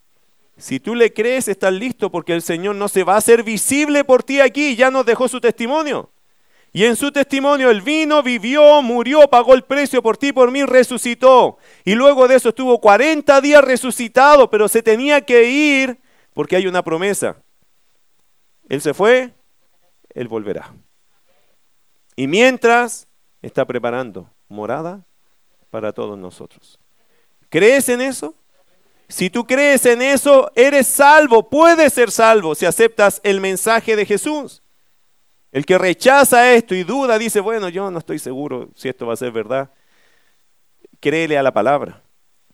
Si 0.57 0.79
tú 0.79 0.95
le 0.95 1.13
crees, 1.13 1.47
estás 1.47 1.73
listo 1.73 2.11
porque 2.11 2.33
el 2.33 2.41
Señor 2.41 2.75
no 2.75 2.87
se 2.87 3.03
va 3.03 3.15
a 3.15 3.17
hacer 3.17 3.43
visible 3.43 4.03
por 4.03 4.23
ti 4.23 4.39
aquí, 4.39 4.75
ya 4.75 4.91
nos 4.91 5.05
dejó 5.05 5.27
su 5.27 5.41
testimonio. 5.41 6.11
Y 6.71 6.85
en 6.85 6.95
su 6.95 7.11
testimonio 7.11 7.69
él 7.69 7.81
vino, 7.81 8.23
vivió, 8.23 8.81
murió, 8.81 9.29
pagó 9.29 9.53
el 9.53 9.63
precio 9.63 10.01
por 10.01 10.17
ti, 10.17 10.33
por 10.33 10.49
mí, 10.49 10.63
resucitó. 10.63 11.57
Y 11.85 11.93
luego 11.93 12.27
de 12.27 12.35
eso 12.35 12.49
estuvo 12.49 12.81
40 12.81 13.41
días 13.41 13.63
resucitado, 13.63 14.49
pero 14.49 14.67
se 14.67 14.81
tenía 14.81 15.21
que 15.21 15.49
ir 15.49 15.99
porque 16.33 16.55
hay 16.55 16.65
una 16.65 16.83
promesa. 16.83 17.37
Él 18.69 18.81
se 18.81 18.93
fue, 18.95 19.33
él 20.15 20.27
volverá. 20.27 20.73
Y 22.15 22.25
mientras 22.25 23.07
está 23.41 23.65
preparando 23.65 24.29
morada 24.47 25.05
para 25.69 25.93
todos 25.93 26.17
nosotros. 26.17 26.79
¿Crees 27.49 27.87
en 27.89 28.01
eso? 28.01 28.35
Si 29.13 29.29
tú 29.29 29.45
crees 29.45 29.85
en 29.85 30.01
eso, 30.01 30.51
eres 30.55 30.87
salvo, 30.87 31.47
puedes 31.47 31.93
ser 31.93 32.09
salvo 32.09 32.55
si 32.55 32.65
aceptas 32.65 33.21
el 33.23 33.41
mensaje 33.41 33.95
de 33.95 34.07
Jesús. 34.07 34.63
El 35.51 35.67
que 35.67 35.77
rechaza 35.77 36.51
esto 36.55 36.73
y 36.73 36.83
duda, 36.83 37.19
dice, 37.19 37.39
bueno, 37.39 37.69
yo 37.69 37.91
no 37.91 37.99
estoy 37.99 38.17
seguro 38.17 38.71
si 38.73 38.89
esto 38.89 39.05
va 39.05 39.13
a 39.13 39.17
ser 39.17 39.31
verdad. 39.31 39.69
Créele 40.99 41.37
a 41.37 41.43
la 41.43 41.53
palabra, 41.53 42.01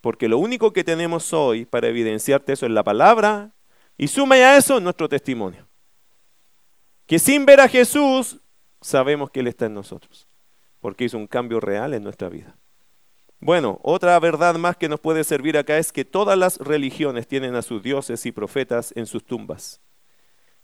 porque 0.01 0.27
lo 0.27 0.37
único 0.37 0.73
que 0.73 0.83
tenemos 0.83 1.31
hoy 1.31 1.63
para 1.63 1.87
evidenciarte 1.87 2.51
eso 2.51 2.65
es 2.65 2.73
la 2.73 2.83
palabra 2.83 3.53
y 3.97 4.09
suma 4.09 4.35
a 4.35 4.57
eso 4.57 4.81
nuestro 4.81 5.07
testimonio. 5.07 5.65
Que 7.05 7.19
sin 7.19 7.45
ver 7.45 7.61
a 7.61 7.69
Jesús, 7.69 8.41
sabemos 8.81 9.31
que 9.31 9.39
Él 9.39 9.47
está 9.47 9.67
en 9.67 9.75
nosotros, 9.75 10.27
porque 10.81 11.05
hizo 11.05 11.17
un 11.17 11.27
cambio 11.27 11.61
real 11.61 11.93
en 11.93 12.03
nuestra 12.03 12.27
vida. 12.27 12.57
Bueno, 13.41 13.79
otra 13.83 14.19
verdad 14.19 14.55
más 14.55 14.75
que 14.75 14.89
nos 14.89 14.99
puede 14.99 15.23
servir 15.23 15.57
acá 15.57 15.77
es 15.77 15.93
que 15.93 16.03
todas 16.03 16.37
las 16.37 16.57
religiones 16.57 17.27
tienen 17.27 17.55
a 17.55 17.61
sus 17.61 17.81
dioses 17.81 18.25
y 18.25 18.31
profetas 18.31 18.91
en 18.95 19.05
sus 19.05 19.25
tumbas. 19.25 19.79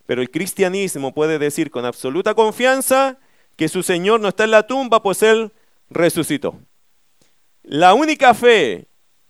Pero 0.05 0.21
el 0.21 0.29
cristianismo 0.29 1.13
puede 1.13 1.39
decir 1.39 1.71
con 1.71 1.85
absoluta 1.85 2.33
confianza 2.33 3.17
que 3.55 3.69
su 3.69 3.81
Señor 3.81 4.19
no 4.19 4.27
está 4.27 4.43
en 4.43 4.51
la 4.51 4.67
tumba, 4.67 5.01
pues 5.01 5.23
Él 5.23 5.53
resucitó. 5.89 6.59
La 7.63 7.93
única 7.93 8.33
fe 8.33 8.89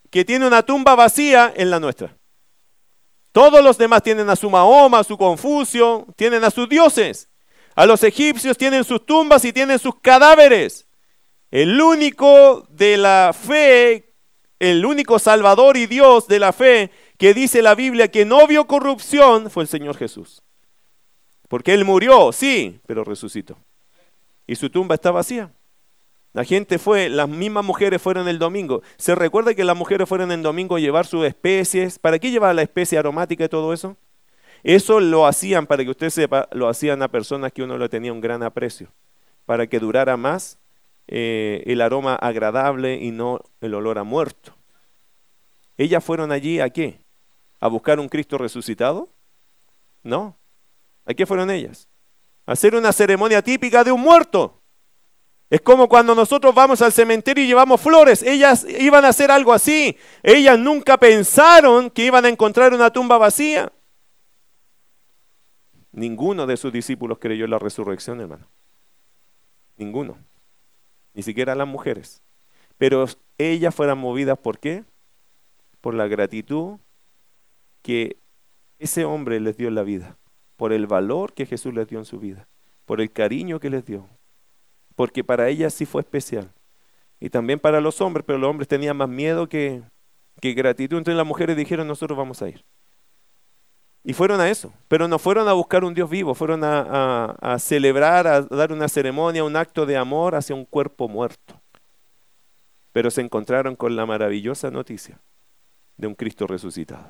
que 0.10 0.26
tiene 0.26 0.48
una 0.48 0.64
tumba 0.64 0.96
vacía 0.96 1.54
es 1.56 1.68
la 1.68 1.80
nuestra. 1.80 2.18
Todos 3.32 3.64
los 3.64 3.78
demás 3.78 4.02
tienen 4.02 4.30
a 4.30 4.36
su 4.36 4.50
Mahoma, 4.50 5.00
a 5.00 5.04
su 5.04 5.18
Confucio, 5.18 6.08
tienen 6.16 6.44
a 6.44 6.50
sus 6.50 6.68
dioses. 6.68 7.30
A 7.76 7.86
los 7.86 8.02
egipcios 8.04 8.58
tienen 8.58 8.84
sus 8.84 9.06
tumbas 9.06 9.46
y 9.46 9.54
tienen 9.54 9.78
sus 9.78 10.00
cadáveres. 10.02 10.88
El 11.56 11.82
único 11.82 12.68
de 12.70 12.98
la 12.98 13.32
fe, 13.34 14.12
el 14.60 14.86
único 14.86 15.20
Salvador 15.20 15.78
y 15.78 15.86
Dios 15.86 16.28
de 16.28 16.38
la 16.38 16.52
fe 16.52 16.92
que 17.18 17.34
dice 17.34 17.62
la 17.62 17.76
Biblia 17.76 18.10
que 18.10 18.26
no 18.26 18.46
vio 18.46 18.68
corrupción 18.68 19.50
fue 19.50 19.64
el 19.64 19.70
Señor 19.70 19.96
Jesús. 19.96 20.44
Porque 21.48 21.74
Él 21.74 21.86
murió, 21.86 22.34
sí, 22.34 22.82
pero 22.86 23.06
resucitó. 23.06 23.58
Y 24.46 24.56
su 24.56 24.70
tumba 24.70 24.96
está 24.96 25.12
vacía. 25.12 25.54
La 26.34 26.44
gente 26.44 26.78
fue, 26.78 27.08
las 27.08 27.30
mismas 27.30 27.64
mujeres 27.64 28.02
fueron 28.02 28.28
el 28.28 28.38
domingo. 28.38 28.82
¿Se 28.98 29.16
recuerda 29.16 29.54
que 29.54 29.64
las 29.64 29.78
mujeres 29.78 30.10
fueron 30.10 30.34
el 30.34 30.44
domingo 30.44 30.76
a 30.76 30.82
llevar 30.82 31.06
sus 31.06 31.26
especies? 31.26 32.00
¿Para 32.00 32.20
qué 32.20 32.32
llevar 32.32 32.54
la 32.54 32.64
especie 32.64 32.98
aromática 32.98 33.46
y 33.46 33.48
todo 33.48 33.72
eso? 33.72 33.96
Eso 34.62 35.00
lo 35.00 35.26
hacían, 35.26 35.68
para 35.68 35.86
que 35.86 35.92
usted 35.92 36.10
sepa, 36.10 36.50
lo 36.52 36.68
hacían 36.68 37.02
a 37.02 37.08
personas 37.08 37.54
que 37.54 37.64
uno 37.64 37.78
le 37.78 37.88
tenía 37.88 38.12
un 38.12 38.20
gran 38.20 38.44
aprecio, 38.44 38.92
para 39.46 39.68
que 39.68 39.80
durara 39.80 40.18
más 40.18 40.60
eh, 41.08 41.64
el 41.66 41.82
aroma 41.82 42.16
agradable 42.16 42.96
y 42.96 43.12
no 43.12 43.40
el 43.62 43.74
olor 43.74 43.98
a 43.98 44.04
muerto. 44.04 44.56
¿Ellas 45.78 46.04
fueron 46.04 46.32
allí 46.32 46.60
a 46.60 46.70
qué? 46.70 47.02
¿A 47.60 47.68
buscar 47.68 48.00
un 48.00 48.10
Cristo 48.10 48.38
resucitado? 48.38 49.10
No, 50.04 50.38
¿A 51.06 51.14
qué 51.14 51.26
fueron 51.26 51.52
ellas? 51.52 51.88
A 52.46 52.54
hacer 52.54 52.76
una 52.76 52.92
ceremonia 52.92 53.42
típica 53.42 53.84
de 53.84 53.92
un 53.92 54.02
muerto. 54.02 54.62
Es 55.50 55.62
como 55.62 55.88
cuando 55.88 56.16
nosotros 56.16 56.54
vamos 56.56 56.82
al 56.82 56.92
cementerio 56.92 57.44
y 57.44 57.48
llevamos 57.48 57.80
flores. 57.80 58.24
Ellas 58.24 58.66
iban 58.68 59.06
a 59.06 59.10
hacer 59.10 59.30
algo 59.30 59.54
así. 59.54 59.96
Ellas 60.24 60.58
nunca 60.58 60.98
pensaron 60.98 61.90
que 61.92 62.06
iban 62.06 62.26
a 62.26 62.30
encontrar 62.30 62.74
una 62.74 62.90
tumba 62.90 63.18
vacía. 63.18 63.72
Ninguno 65.92 66.46
de 66.48 66.58
sus 66.58 66.74
discípulos 66.74 67.20
creyó 67.20 67.46
en 67.46 67.52
la 67.52 67.60
resurrección, 67.60 68.20
hermano. 68.20 68.48
Ninguno. 69.78 70.18
Ni 71.16 71.24
siquiera 71.24 71.56
las 71.56 71.68
mujeres. 71.68 72.22
Pero 72.78 73.06
ellas 73.40 73.74
fueron 73.74 73.98
movidas 73.98 74.38
por 74.38 74.60
qué? 74.60 74.84
Por 75.82 75.96
la 75.96 76.08
gratitud 76.08 76.78
que 77.82 78.18
ese 78.78 79.06
hombre 79.06 79.40
les 79.40 79.58
dio 79.58 79.68
en 79.70 79.76
la 79.76 79.84
vida 79.84 80.18
por 80.56 80.74
el 80.74 80.88
valor 80.88 81.34
que 81.34 81.46
Jesús 81.46 81.74
les 81.74 81.88
dio 81.88 82.00
en 82.00 82.06
su 82.06 82.20
vida, 82.20 82.48
por 82.86 83.02
el 83.02 83.12
cariño 83.12 83.60
que 83.60 83.70
les 83.70 83.86
dio, 83.86 84.08
porque 84.96 85.24
para 85.24 85.50
ellas 85.50 85.74
sí 85.74 85.86
fue 85.86 86.02
especial. 86.02 86.52
Y 87.20 87.30
también 87.30 87.60
para 87.60 87.82
los 87.82 88.02
hombres, 88.02 88.26
pero 88.26 88.40
los 88.40 88.50
hombres 88.50 88.68
tenían 88.68 88.98
más 88.98 89.10
miedo 89.10 89.48
que, 89.48 89.84
que 90.42 90.54
gratitud. 90.54 90.98
Entonces 90.98 91.18
las 91.18 91.26
mujeres 91.26 91.56
dijeron, 91.56 91.88
nosotros 91.88 92.18
vamos 92.18 92.42
a 92.42 92.50
ir. 92.50 92.64
Y 94.08 94.14
fueron 94.14 94.40
a 94.40 94.52
eso, 94.52 94.72
pero 94.88 95.08
no 95.08 95.18
fueron 95.18 95.48
a 95.48 95.54
buscar 95.54 95.84
un 95.84 95.96
Dios 95.96 96.08
vivo, 96.08 96.36
fueron 96.36 96.62
a, 96.64 97.58
celebrar, 97.58 98.28
a 98.28 98.42
dar 98.42 98.72
una 98.72 98.88
ceremonia, 98.88 99.44
un 99.44 99.56
acto 99.56 99.88
de 99.88 99.98
amor 99.98 100.36
hacia 100.36 100.56
un 100.56 100.64
cuerpo 100.64 101.10
muerto. 101.10 101.60
Pero 102.92 103.10
se 103.10 103.22
encontraron 103.22 103.76
con 103.76 103.96
la 103.96 104.06
maravillosa 104.06 104.70
noticia 104.70 105.20
de 105.98 106.06
un 106.06 106.14
Cristo 106.14 106.46
resucitado. 106.46 107.10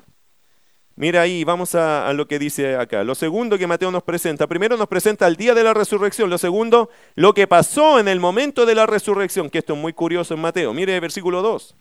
Mira 0.94 1.20
ahí, 1.20 1.44
vamos 1.44 1.74
a, 1.74 2.10
lo 2.14 2.26
que 2.26 2.38
dice 2.38 2.76
acá. 2.76 3.04
Lo 3.04 3.14
segundo 3.14 3.58
que 3.58 3.66
Mateo 3.66 3.90
nos 3.90 4.02
presenta, 4.02 4.46
primero 4.46 4.78
nos 4.78 4.88
presenta 4.88 5.26
el 5.26 5.36
día 5.36 5.52
de 5.52 5.64
la 5.64 5.74
resurrección, 5.74 6.30
lo 6.30 6.38
segundo, 6.38 6.88
lo 7.14 7.34
que 7.34 7.46
pasó 7.46 8.00
en 8.00 8.08
el 8.08 8.20
momento 8.20 8.64
de 8.64 8.74
la 8.74 8.86
resurrección, 8.86 9.50
que 9.50 9.58
esto 9.58 9.74
es 9.74 9.78
muy 9.78 9.92
curioso 9.92 10.32
en 10.32 10.40
Mateo. 10.40 10.72
Mire 10.72 10.98
versículo 10.98 11.42
2. 11.42 11.76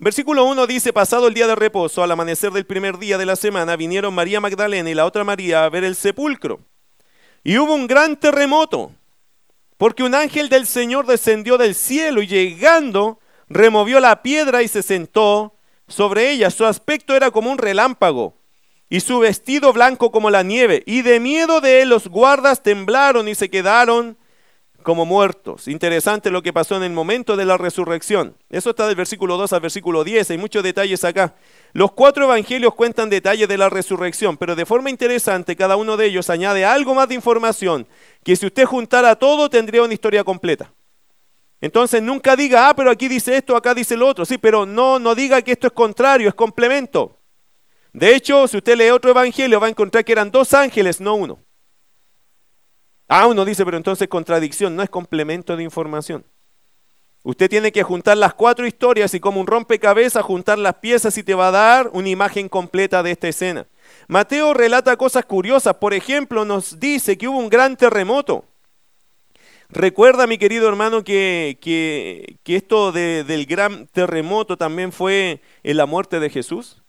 Versículo 0.00 0.44
1 0.44 0.68
dice, 0.68 0.92
pasado 0.92 1.26
el 1.26 1.34
día 1.34 1.48
de 1.48 1.56
reposo, 1.56 2.04
al 2.04 2.12
amanecer 2.12 2.52
del 2.52 2.64
primer 2.64 2.98
día 2.98 3.18
de 3.18 3.26
la 3.26 3.34
semana, 3.34 3.74
vinieron 3.74 4.14
María 4.14 4.40
Magdalena 4.40 4.88
y 4.88 4.94
la 4.94 5.04
otra 5.04 5.24
María 5.24 5.64
a 5.64 5.68
ver 5.70 5.82
el 5.82 5.96
sepulcro. 5.96 6.60
Y 7.42 7.58
hubo 7.58 7.74
un 7.74 7.88
gran 7.88 8.16
terremoto, 8.16 8.92
porque 9.76 10.04
un 10.04 10.14
ángel 10.14 10.48
del 10.48 10.68
Señor 10.68 11.06
descendió 11.06 11.58
del 11.58 11.74
cielo 11.74 12.22
y 12.22 12.28
llegando, 12.28 13.18
removió 13.48 13.98
la 13.98 14.22
piedra 14.22 14.62
y 14.62 14.68
se 14.68 14.84
sentó 14.84 15.56
sobre 15.88 16.30
ella. 16.30 16.50
Su 16.50 16.64
aspecto 16.64 17.16
era 17.16 17.32
como 17.32 17.50
un 17.50 17.58
relámpago 17.58 18.36
y 18.88 19.00
su 19.00 19.18
vestido 19.18 19.72
blanco 19.72 20.12
como 20.12 20.30
la 20.30 20.44
nieve. 20.44 20.84
Y 20.86 21.02
de 21.02 21.18
miedo 21.18 21.60
de 21.60 21.82
él 21.82 21.88
los 21.88 22.06
guardas 22.06 22.62
temblaron 22.62 23.26
y 23.26 23.34
se 23.34 23.50
quedaron 23.50 24.16
como 24.88 25.04
muertos. 25.04 25.68
Interesante 25.68 26.30
lo 26.30 26.42
que 26.42 26.54
pasó 26.54 26.74
en 26.74 26.82
el 26.82 26.92
momento 26.92 27.36
de 27.36 27.44
la 27.44 27.58
resurrección. 27.58 28.34
Eso 28.48 28.70
está 28.70 28.86
del 28.86 28.96
versículo 28.96 29.36
2 29.36 29.52
al 29.52 29.60
versículo 29.60 30.02
10. 30.02 30.30
Hay 30.30 30.38
muchos 30.38 30.62
detalles 30.62 31.04
acá. 31.04 31.34
Los 31.74 31.92
cuatro 31.92 32.24
evangelios 32.24 32.74
cuentan 32.74 33.10
detalles 33.10 33.46
de 33.48 33.58
la 33.58 33.68
resurrección, 33.68 34.38
pero 34.38 34.56
de 34.56 34.64
forma 34.64 34.88
interesante 34.88 35.56
cada 35.56 35.76
uno 35.76 35.98
de 35.98 36.06
ellos 36.06 36.30
añade 36.30 36.64
algo 36.64 36.94
más 36.94 37.06
de 37.06 37.16
información 37.16 37.86
que 38.24 38.34
si 38.34 38.46
usted 38.46 38.64
juntara 38.64 39.14
todo 39.16 39.50
tendría 39.50 39.82
una 39.82 39.92
historia 39.92 40.24
completa. 40.24 40.72
Entonces 41.60 42.02
nunca 42.02 42.34
diga, 42.34 42.70
ah, 42.70 42.74
pero 42.74 42.90
aquí 42.90 43.08
dice 43.08 43.36
esto, 43.36 43.56
acá 43.56 43.74
dice 43.74 43.94
lo 43.94 44.06
otro. 44.06 44.24
Sí, 44.24 44.38
pero 44.38 44.64
no, 44.64 44.98
no 44.98 45.14
diga 45.14 45.42
que 45.42 45.52
esto 45.52 45.66
es 45.66 45.74
contrario, 45.74 46.30
es 46.30 46.34
complemento. 46.34 47.18
De 47.92 48.14
hecho, 48.14 48.48
si 48.48 48.56
usted 48.56 48.74
lee 48.74 48.88
otro 48.88 49.10
evangelio, 49.10 49.60
va 49.60 49.66
a 49.66 49.70
encontrar 49.70 50.02
que 50.02 50.12
eran 50.12 50.30
dos 50.30 50.54
ángeles, 50.54 50.98
no 50.98 51.14
uno. 51.14 51.40
Ah, 53.08 53.26
uno 53.26 53.44
dice, 53.44 53.64
pero 53.64 53.78
entonces 53.78 54.06
contradicción, 54.06 54.76
no 54.76 54.82
es 54.82 54.90
complemento 54.90 55.56
de 55.56 55.64
información. 55.64 56.24
Usted 57.24 57.50
tiene 57.50 57.72
que 57.72 57.82
juntar 57.82 58.16
las 58.16 58.34
cuatro 58.34 58.66
historias 58.66 59.12
y 59.14 59.20
como 59.20 59.40
un 59.40 59.46
rompecabezas 59.46 60.24
juntar 60.24 60.58
las 60.58 60.74
piezas 60.76 61.18
y 61.18 61.22
te 61.22 61.34
va 61.34 61.48
a 61.48 61.52
dar 61.52 61.90
una 61.92 62.08
imagen 62.08 62.48
completa 62.48 63.02
de 63.02 63.10
esta 63.10 63.28
escena. 63.28 63.66
Mateo 64.06 64.54
relata 64.54 64.96
cosas 64.96 65.24
curiosas. 65.24 65.74
Por 65.74 65.94
ejemplo, 65.94 66.44
nos 66.44 66.78
dice 66.78 67.18
que 67.18 67.28
hubo 67.28 67.38
un 67.38 67.48
gran 67.48 67.76
terremoto. 67.76 68.44
Recuerda, 69.70 70.26
mi 70.26 70.38
querido 70.38 70.68
hermano, 70.68 71.04
que, 71.04 71.58
que, 71.60 72.56
esto 72.56 72.92
del 72.92 73.44
gran 73.44 73.86
terremoto 73.88 74.56
también 74.56 74.92
fue 74.92 75.42
en 75.62 75.76
la 75.76 75.84
muerte 75.84 76.20
de 76.20 76.30
Jesús. 76.30 76.82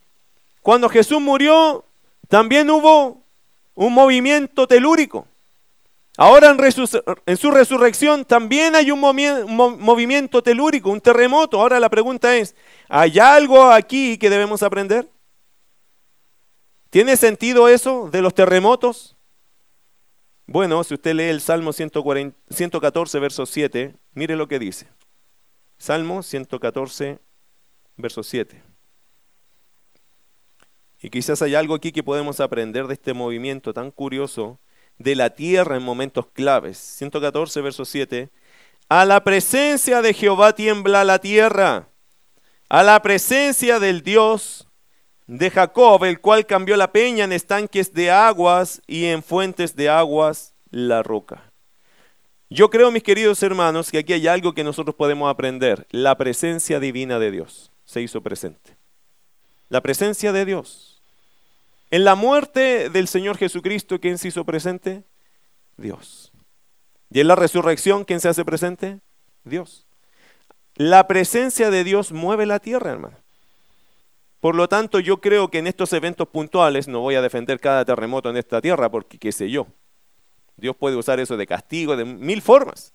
Cuando 0.62 0.88
Jesús 0.88 1.20
murió, 1.20 1.84
también 2.30 2.70
hubo 2.70 3.24
un 3.76 3.94
movimiento 3.94 4.68
telúrico. 4.68 5.28
Ahora 6.22 6.50
en, 6.50 7.38
su 7.38 7.50
resurrección 7.50 8.26
también 8.26 8.76
hay 8.76 8.92
un 8.92 9.00
movimiento 9.00 10.44
telúrico, 10.44 10.90
un 10.90 11.00
terremoto. 11.00 11.62
Ahora 11.62 11.80
la 11.80 11.88
pregunta 11.88 12.36
es, 12.36 12.58
¿hay 12.90 13.20
algo 13.20 13.72
aquí 13.72 14.18
que 14.18 14.30
debemos 14.30 14.62
aprender? 14.62 15.10
¿Tiene 16.90 17.16
sentido 17.16 17.70
eso 17.70 18.10
de 18.12 18.22
los 18.22 18.34
terremotos? 18.34 19.16
Bueno, 20.46 20.84
si 20.84 20.96
usted 20.96 21.14
lee 21.14 21.30
el 21.30 21.40
Salmo 21.40 21.72
114, 21.72 23.20
verso 23.20 23.46
7, 23.46 23.96
mire 24.12 24.36
lo 24.36 24.50
que 24.50 24.60
dice. 24.60 24.90
Salmo 25.78 26.22
114, 26.22 27.18
verso 27.96 28.24
7. 28.24 28.62
Y 31.02 31.10
quizás 31.12 31.42
hay 31.42 31.56
algo 31.56 31.76
aquí 31.76 31.94
que 31.94 32.04
podemos 32.04 32.42
aprender 32.42 32.88
de 32.88 32.96
este 32.96 33.14
movimiento 33.14 33.74
tan 33.74 33.90
curioso 33.90 34.60
de 35.00 35.16
la 35.16 35.32
tierra 35.32 35.76
en 35.76 35.84
momentos 35.84 36.28
claves. 36.28 36.78
114, 36.78 37.62
verso 37.62 37.86
7. 37.86 38.30
A 38.90 39.06
la 39.06 39.24
presencia 39.24 40.02
de 40.02 40.14
Jehová 40.14 40.54
tiembla 40.54 41.04
la 41.04 41.20
tierra, 41.20 41.88
a 42.70 42.84
la 42.84 43.02
presencia 43.02 43.80
del 43.80 44.04
Dios 44.04 44.68
de 45.28 45.52
Jacob, 45.52 46.04
el 46.06 46.20
cual 46.20 46.46
cambió 46.46 46.76
la 46.76 46.92
peña 46.92 47.24
en 47.24 47.32
estanques 47.32 47.94
de 47.94 48.12
aguas 48.12 48.82
y 48.88 49.06
en 49.06 49.24
fuentes 49.24 49.76
de 49.76 49.90
aguas 49.90 50.54
la 50.72 51.04
roca. 51.04 51.52
Yo 52.50 52.72
creo, 52.72 52.92
mis 52.92 53.04
queridos 53.04 53.44
hermanos, 53.44 53.92
que 53.92 54.00
aquí 54.00 54.14
hay 54.14 54.28
algo 54.28 54.54
que 54.54 54.64
nosotros 54.64 54.96
podemos 54.96 55.30
aprender. 55.30 55.86
La 55.92 56.18
presencia 56.18 56.80
divina 56.80 57.20
de 57.20 57.30
Dios 57.30 57.72
se 57.86 58.02
hizo 58.02 58.22
presente. 58.22 58.76
La 59.70 59.82
presencia 59.82 60.32
de 60.32 60.46
Dios. 60.46 60.89
En 61.92 62.04
la 62.04 62.16
muerte 62.16 62.90
del 62.90 63.08
Señor 63.08 63.38
Jesucristo, 63.38 64.00
¿quién 64.00 64.18
se 64.18 64.28
hizo 64.28 64.46
presente? 64.46 65.04
Dios. 65.78 66.32
Y 67.10 67.20
en 67.20 67.28
la 67.28 67.36
resurrección, 67.36 68.06
¿quién 68.06 68.20
se 68.20 68.30
hace 68.30 68.46
presente? 68.46 69.00
Dios. 69.44 69.88
La 70.76 71.08
presencia 71.08 71.72
de 71.72 71.84
Dios 71.84 72.12
mueve 72.12 72.46
la 72.46 72.60
tierra, 72.60 72.92
hermano. 72.92 73.18
Por 74.40 74.56
lo 74.56 74.70
tanto, 74.70 75.00
yo 75.00 75.20
creo 75.20 75.50
que 75.50 75.58
en 75.58 75.68
estos 75.68 75.92
eventos 75.92 76.28
puntuales, 76.28 76.88
no 76.88 77.02
voy 77.02 77.16
a 77.16 77.22
defender 77.22 77.60
cada 77.60 77.84
terremoto 77.84 78.30
en 78.30 78.38
esta 78.38 78.62
tierra, 78.62 78.90
porque 78.90 79.18
qué 79.18 79.32
sé 79.32 79.50
yo, 79.50 79.68
Dios 80.56 80.76
puede 80.76 80.96
usar 80.96 81.20
eso 81.20 81.36
de 81.38 81.48
castigo 81.48 81.98
de 81.98 82.06
mil 82.06 82.42
formas. 82.42 82.94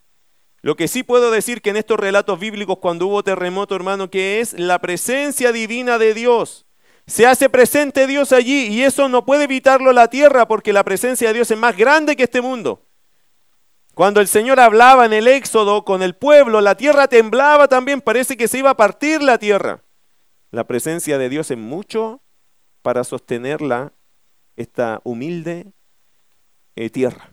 Lo 0.62 0.76
que 0.76 0.88
sí 0.88 1.02
puedo 1.02 1.30
decir 1.30 1.60
que 1.60 1.70
en 1.70 1.76
estos 1.76 2.00
relatos 2.00 2.38
bíblicos, 2.38 2.78
cuando 2.78 3.06
hubo 3.06 3.22
terremoto, 3.22 3.74
hermano, 3.74 4.08
que 4.08 4.40
es 4.40 4.58
la 4.58 4.78
presencia 4.78 5.52
divina 5.52 5.98
de 5.98 6.14
Dios. 6.14 6.63
Se 7.06 7.26
hace 7.26 7.50
presente 7.50 8.06
Dios 8.06 8.32
allí 8.32 8.66
y 8.68 8.82
eso 8.82 9.08
no 9.08 9.24
puede 9.24 9.44
evitarlo 9.44 9.92
la 9.92 10.08
tierra 10.08 10.48
porque 10.48 10.72
la 10.72 10.84
presencia 10.84 11.28
de 11.28 11.34
Dios 11.34 11.50
es 11.50 11.58
más 11.58 11.76
grande 11.76 12.16
que 12.16 12.24
este 12.24 12.40
mundo. 12.40 12.86
Cuando 13.94 14.20
el 14.20 14.26
Señor 14.26 14.58
hablaba 14.58 15.06
en 15.06 15.12
el 15.12 15.28
Éxodo 15.28 15.84
con 15.84 16.02
el 16.02 16.16
pueblo, 16.16 16.60
la 16.60 16.76
tierra 16.76 17.06
temblaba 17.06 17.68
también, 17.68 18.00
parece 18.00 18.36
que 18.36 18.48
se 18.48 18.58
iba 18.58 18.70
a 18.70 18.76
partir 18.76 19.22
la 19.22 19.38
tierra. 19.38 19.84
La 20.50 20.64
presencia 20.64 21.18
de 21.18 21.28
Dios 21.28 21.50
es 21.50 21.58
mucho 21.58 22.22
para 22.82 23.04
sostenerla, 23.04 23.92
esta 24.56 25.00
humilde 25.04 25.72
eh, 26.76 26.90
tierra. 26.90 27.30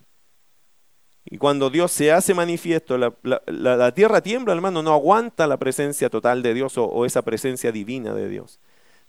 Y 1.26 1.38
cuando 1.38 1.70
Dios 1.70 1.92
se 1.92 2.12
hace 2.12 2.34
manifiesto, 2.34 2.98
la, 2.98 3.92
tierra 3.94 4.22
tiembla, 4.22 4.54
hermano, 4.54 4.82
no 4.82 4.94
aguanta 4.94 5.48
la 5.48 5.58
presencia 5.58 6.10
total 6.10 6.42
de 6.42 6.54
Dios 6.54 6.78
o, 6.78 7.06
esa 7.06 7.22
presencia 7.22 7.72
divina 7.72 8.14
de 8.14 8.28
Dios. 8.28 8.60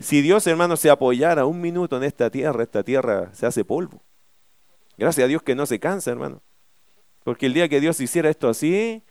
Si 0.02 0.20
Dios, 0.20 0.46
hermano, 0.46 0.76
se 0.76 0.90
apoyara 0.90 1.46
un 1.46 1.60
minuto 1.60 1.96
en 1.96 2.04
esta 2.04 2.30
tierra, 2.30 2.62
esta 2.62 2.82
tierra 2.82 3.30
se 3.32 3.46
hace 3.46 3.64
polvo. 3.64 4.02
Gracias 4.98 5.24
a 5.24 5.28
Dios 5.28 5.42
que 5.42 5.54
no 5.54 5.66
se 5.66 5.80
cansa, 5.80 6.10
hermano. 6.10 6.42
Porque 7.24 7.46
el 7.46 7.54
día 7.54 7.68
que 7.68 7.80
Dios 7.80 8.00
hiciera 8.00 8.28
esto 8.28 8.48
así, 8.48 9.02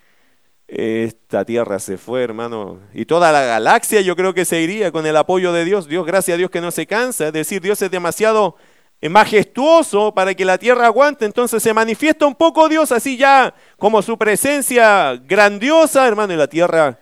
esta 0.67 1.45
tierra 1.45 1.79
se 1.79 1.97
fue, 1.97 2.23
hermano. 2.23 2.79
Y 2.93 3.05
toda 3.05 3.31
la 3.31 3.41
galaxia 3.43 4.01
yo 4.01 4.15
creo 4.15 4.33
que 4.33 4.45
se 4.45 4.61
iría 4.61 4.91
con 4.91 5.05
el 5.05 5.17
apoyo 5.17 5.53
de 5.53 5.65
Dios. 5.65 5.87
Dios, 5.87 6.05
gracias 6.05 6.35
a 6.35 6.37
Dios 6.37 6.51
que 6.51 6.61
no 6.61 6.71
se 6.71 6.85
cansa. 6.85 7.27
Es 7.27 7.33
decir, 7.33 7.61
Dios 7.61 7.81
es 7.81 7.89
demasiado 7.89 8.57
es 9.01 9.09
majestuoso 9.09 10.13
para 10.13 10.35
que 10.35 10.45
la 10.45 10.59
tierra 10.59 10.85
aguante. 10.85 11.25
Entonces 11.25 11.61
se 11.63 11.73
manifiesta 11.73 12.27
un 12.27 12.35
poco 12.35 12.69
Dios 12.69 12.91
así 12.91 13.17
ya 13.17 13.53
como 13.77 14.03
su 14.03 14.17
presencia 14.17 15.15
grandiosa, 15.25 16.07
hermano, 16.07 16.33
y 16.33 16.37
la 16.37 16.47
tierra 16.47 16.99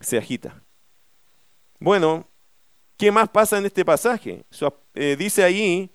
se 0.00 0.16
agita. 0.16 0.62
Bueno, 1.78 2.26
¿qué 2.96 3.10
más 3.10 3.28
pasa 3.28 3.58
en 3.58 3.66
este 3.66 3.84
pasaje? 3.84 4.44
Eh, 4.94 5.16
dice 5.18 5.44
ahí, 5.44 5.90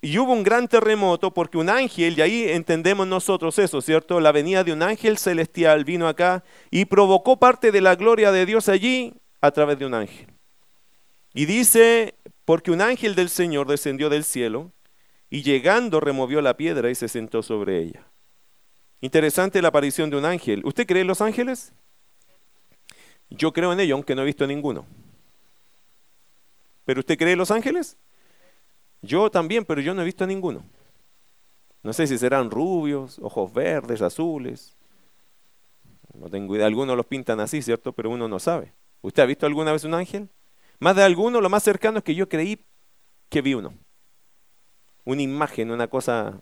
y 0.00 0.18
hubo 0.18 0.32
un 0.32 0.44
gran 0.44 0.68
terremoto 0.68 1.34
porque 1.34 1.58
un 1.58 1.68
ángel, 1.68 2.16
y 2.16 2.22
ahí 2.22 2.44
entendemos 2.48 3.06
nosotros 3.06 3.58
eso, 3.58 3.80
¿cierto? 3.80 4.20
La 4.20 4.30
venida 4.30 4.62
de 4.62 4.72
un 4.72 4.82
ángel 4.82 5.18
celestial 5.18 5.84
vino 5.84 6.06
acá 6.06 6.44
y 6.70 6.84
provocó 6.84 7.38
parte 7.38 7.72
de 7.72 7.80
la 7.80 7.96
gloria 7.96 8.30
de 8.30 8.46
Dios 8.46 8.68
allí 8.68 9.14
a 9.40 9.50
través 9.50 9.78
de 9.78 9.86
un 9.86 9.94
ángel. 9.94 10.28
Y 11.34 11.46
dice 11.46 12.14
porque 12.44 12.70
un 12.70 12.80
ángel 12.80 13.16
del 13.16 13.28
Señor 13.28 13.66
descendió 13.66 14.08
del 14.08 14.24
cielo 14.24 14.72
y 15.28 15.42
llegando 15.42 16.00
removió 16.00 16.40
la 16.40 16.56
piedra 16.56 16.88
y 16.90 16.94
se 16.94 17.08
sentó 17.08 17.42
sobre 17.42 17.82
ella. 17.82 18.06
Interesante 19.00 19.60
la 19.60 19.68
aparición 19.68 20.10
de 20.10 20.16
un 20.16 20.24
ángel. 20.24 20.62
¿Usted 20.64 20.86
cree 20.86 21.02
en 21.02 21.08
los 21.08 21.20
ángeles? 21.20 21.72
Yo 23.28 23.52
creo 23.52 23.72
en 23.72 23.80
ellos, 23.80 23.96
aunque 23.96 24.14
no 24.14 24.22
he 24.22 24.26
visto 24.26 24.46
ninguno. 24.46 24.86
¿Pero 26.86 27.00
usted 27.00 27.18
cree 27.18 27.32
en 27.32 27.38
los 27.38 27.50
ángeles? 27.50 27.98
Yo 29.02 29.28
también, 29.30 29.64
pero 29.64 29.80
yo 29.82 29.92
no 29.92 30.00
he 30.00 30.04
visto 30.04 30.26
ninguno. 30.26 30.64
No 31.82 31.92
sé 31.92 32.06
si 32.06 32.16
serán 32.16 32.50
rubios, 32.50 33.18
ojos 33.18 33.52
verdes, 33.52 34.00
azules. 34.00 34.76
No 36.14 36.30
tengo 36.30 36.54
idea. 36.56 36.66
Algunos 36.66 36.96
los 36.96 37.04
pintan 37.04 37.40
así, 37.40 37.60
¿cierto? 37.60 37.92
Pero 37.92 38.10
uno 38.10 38.28
no 38.28 38.38
sabe. 38.38 38.72
¿Usted 39.02 39.22
ha 39.22 39.26
visto 39.26 39.46
alguna 39.46 39.72
vez 39.72 39.84
un 39.84 39.94
ángel? 39.94 40.28
Más 40.78 40.94
de 40.94 41.02
alguno, 41.02 41.40
lo 41.40 41.50
más 41.50 41.64
cercano 41.64 41.98
es 41.98 42.04
que 42.04 42.14
yo 42.14 42.28
creí 42.28 42.64
que 43.28 43.42
vi 43.42 43.54
uno. 43.54 43.74
Una 45.04 45.22
imagen, 45.22 45.70
una 45.72 45.88
cosa... 45.88 46.40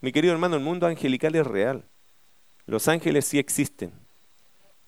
Mi 0.00 0.10
querido 0.10 0.32
hermano, 0.32 0.56
el 0.56 0.62
mundo 0.62 0.86
angelical 0.86 1.34
es 1.34 1.46
real. 1.46 1.84
Los 2.64 2.88
ángeles 2.88 3.26
sí 3.26 3.38
existen. 3.38 3.92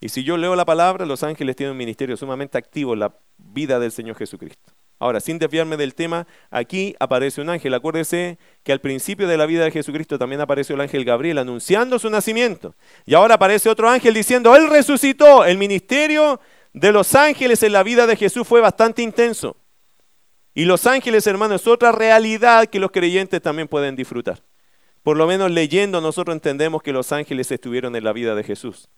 Y 0.03 0.09
si 0.09 0.25
yo 0.25 0.37
leo 0.37 0.57
la 0.57 0.65
palabra, 0.65 1.07
los 1.07 1.23
ángeles 1.23 1.55
tienen 1.55 1.71
un 1.71 1.79
ministerio 1.79 2.17
sumamente 2.17 2.59
activo 2.59 2.95
en 2.95 2.99
la 2.99 3.15
vida 3.39 3.79
del 3.79 3.93
Señor 3.93 4.17
Jesucristo. 4.17 4.73
Ahora, 4.99 5.21
sin 5.21 5.39
desviarme 5.39 5.77
del 5.77 5.95
tema, 5.95 6.27
aquí 6.51 6.97
aparece 6.99 7.41
un 7.41 7.49
ángel. 7.49 7.73
Acuérdese 7.73 8.37
que 8.65 8.73
al 8.73 8.81
principio 8.81 9.29
de 9.29 9.37
la 9.37 9.47
vida 9.47 9.63
de 9.63 9.71
Jesucristo 9.71 10.19
también 10.19 10.41
apareció 10.41 10.75
el 10.75 10.81
ángel 10.81 11.05
Gabriel 11.05 11.39
anunciando 11.39 12.01
su 12.01 12.11
nacimiento. 12.11 12.75
Y 13.07 13.15
ahora 13.15 13.37
aparece 13.37 13.71
otro 13.71 13.89
ángel 13.89 14.13
diciendo, 14.13 14.57
Él 14.57 14.69
resucitó. 14.69 15.45
El 15.45 15.57
ministerio 15.57 16.41
de 16.73 16.91
los 16.91 17.15
ángeles 17.15 17.63
en 17.63 17.73
la 17.73 17.85
vida 17.85 18.05
de 18.09 18.17
Jesús 18.17 18.45
fue 18.45 18.61
bastante 18.61 19.03
intenso. 19.03 19.57
Y 20.53 20.65
los 20.65 20.85
ángeles, 20.89 21.29
hermanos, 21.29 21.61
es 21.61 21.69
otra 21.69 21.93
realidad 21.93 22.67
que 22.67 22.81
los 22.81 22.91
creyentes 22.91 23.41
también 23.41 23.69
pueden 23.69 23.95
disfrutar. 23.95 24.43
Por 25.05 25.17
lo 25.17 25.29
menos 25.29 25.53
leyendo 25.53 26.01
nosotros 26.01 26.35
entendemos 26.35 26.83
que 26.83 26.93
los 26.93 27.13
ángeles 27.13 27.53
estuvieron 27.53 27.95
en 27.95 28.03
la 28.03 28.13
vida 28.13 28.35
de 28.35 28.43
Jesús. 28.43 28.89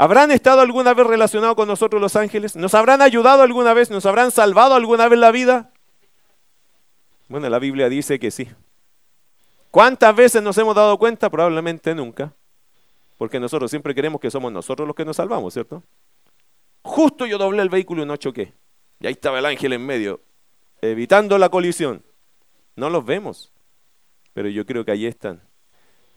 ¿Habrán 0.00 0.30
estado 0.30 0.62
alguna 0.62 0.94
vez 0.94 1.06
relacionados 1.06 1.56
con 1.56 1.68
nosotros 1.68 2.00
los 2.00 2.16
ángeles? 2.16 2.56
¿Nos 2.56 2.72
habrán 2.72 3.02
ayudado 3.02 3.42
alguna 3.42 3.74
vez? 3.74 3.90
¿Nos 3.90 4.06
habrán 4.06 4.30
salvado 4.30 4.74
alguna 4.74 5.06
vez 5.08 5.18
la 5.18 5.30
vida? 5.30 5.72
Bueno, 7.28 7.50
la 7.50 7.58
Biblia 7.58 7.90
dice 7.90 8.18
que 8.18 8.30
sí. 8.30 8.48
¿Cuántas 9.70 10.16
veces 10.16 10.42
nos 10.42 10.56
hemos 10.56 10.74
dado 10.74 10.98
cuenta? 10.98 11.28
Probablemente 11.28 11.94
nunca. 11.94 12.32
Porque 13.18 13.38
nosotros 13.38 13.70
siempre 13.70 13.94
queremos 13.94 14.22
que 14.22 14.30
somos 14.30 14.50
nosotros 14.50 14.86
los 14.86 14.96
que 14.96 15.04
nos 15.04 15.16
salvamos, 15.16 15.52
¿cierto? 15.52 15.82
Justo 16.80 17.26
yo 17.26 17.36
doblé 17.36 17.60
el 17.60 17.68
vehículo 17.68 18.02
y 18.02 18.06
no 18.06 18.16
choqué. 18.16 18.54
Y 19.00 19.06
ahí 19.06 19.12
estaba 19.12 19.38
el 19.38 19.44
ángel 19.44 19.74
en 19.74 19.84
medio, 19.84 20.22
evitando 20.80 21.36
la 21.36 21.50
colisión. 21.50 22.02
No 22.74 22.88
los 22.88 23.04
vemos, 23.04 23.52
pero 24.32 24.48
yo 24.48 24.64
creo 24.64 24.82
que 24.82 24.92
ahí 24.92 25.04
están. 25.04 25.42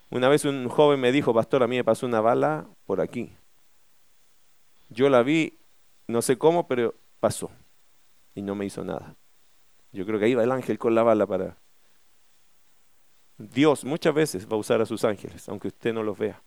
Una 0.09 0.29
vez 0.29 0.45
un 0.45 0.69
joven 0.69 1.01
me 1.01 1.11
dijo, 1.11 1.33
pastor, 1.33 1.63
a 1.63 1.67
mí 1.67 1.75
me 1.75 1.83
pasó 1.83 2.05
una 2.05 2.21
bala 2.21 2.65
por 2.85 3.01
aquí. 3.01 3.33
Yo 4.93 5.09
la 5.09 5.23
vi, 5.23 5.59
no 6.07 6.21
sé 6.21 6.37
cómo, 6.37 6.67
pero 6.67 6.93
pasó. 7.19 7.49
Y 8.35 8.41
no 8.41 8.55
me 8.55 8.65
hizo 8.65 8.83
nada. 8.83 9.15
Yo 9.91 10.05
creo 10.05 10.19
que 10.19 10.25
ahí 10.25 10.35
va 10.35 10.43
el 10.43 10.51
ángel 10.51 10.77
con 10.77 10.95
la 10.95 11.03
bala 11.03 11.25
para... 11.25 11.57
Dios 13.37 13.83
muchas 13.83 14.13
veces 14.13 14.47
va 14.47 14.55
a 14.55 14.59
usar 14.59 14.81
a 14.81 14.85
sus 14.85 15.03
ángeles, 15.03 15.49
aunque 15.49 15.69
usted 15.69 15.93
no 15.93 16.03
los 16.03 16.17
vea. 16.17 16.41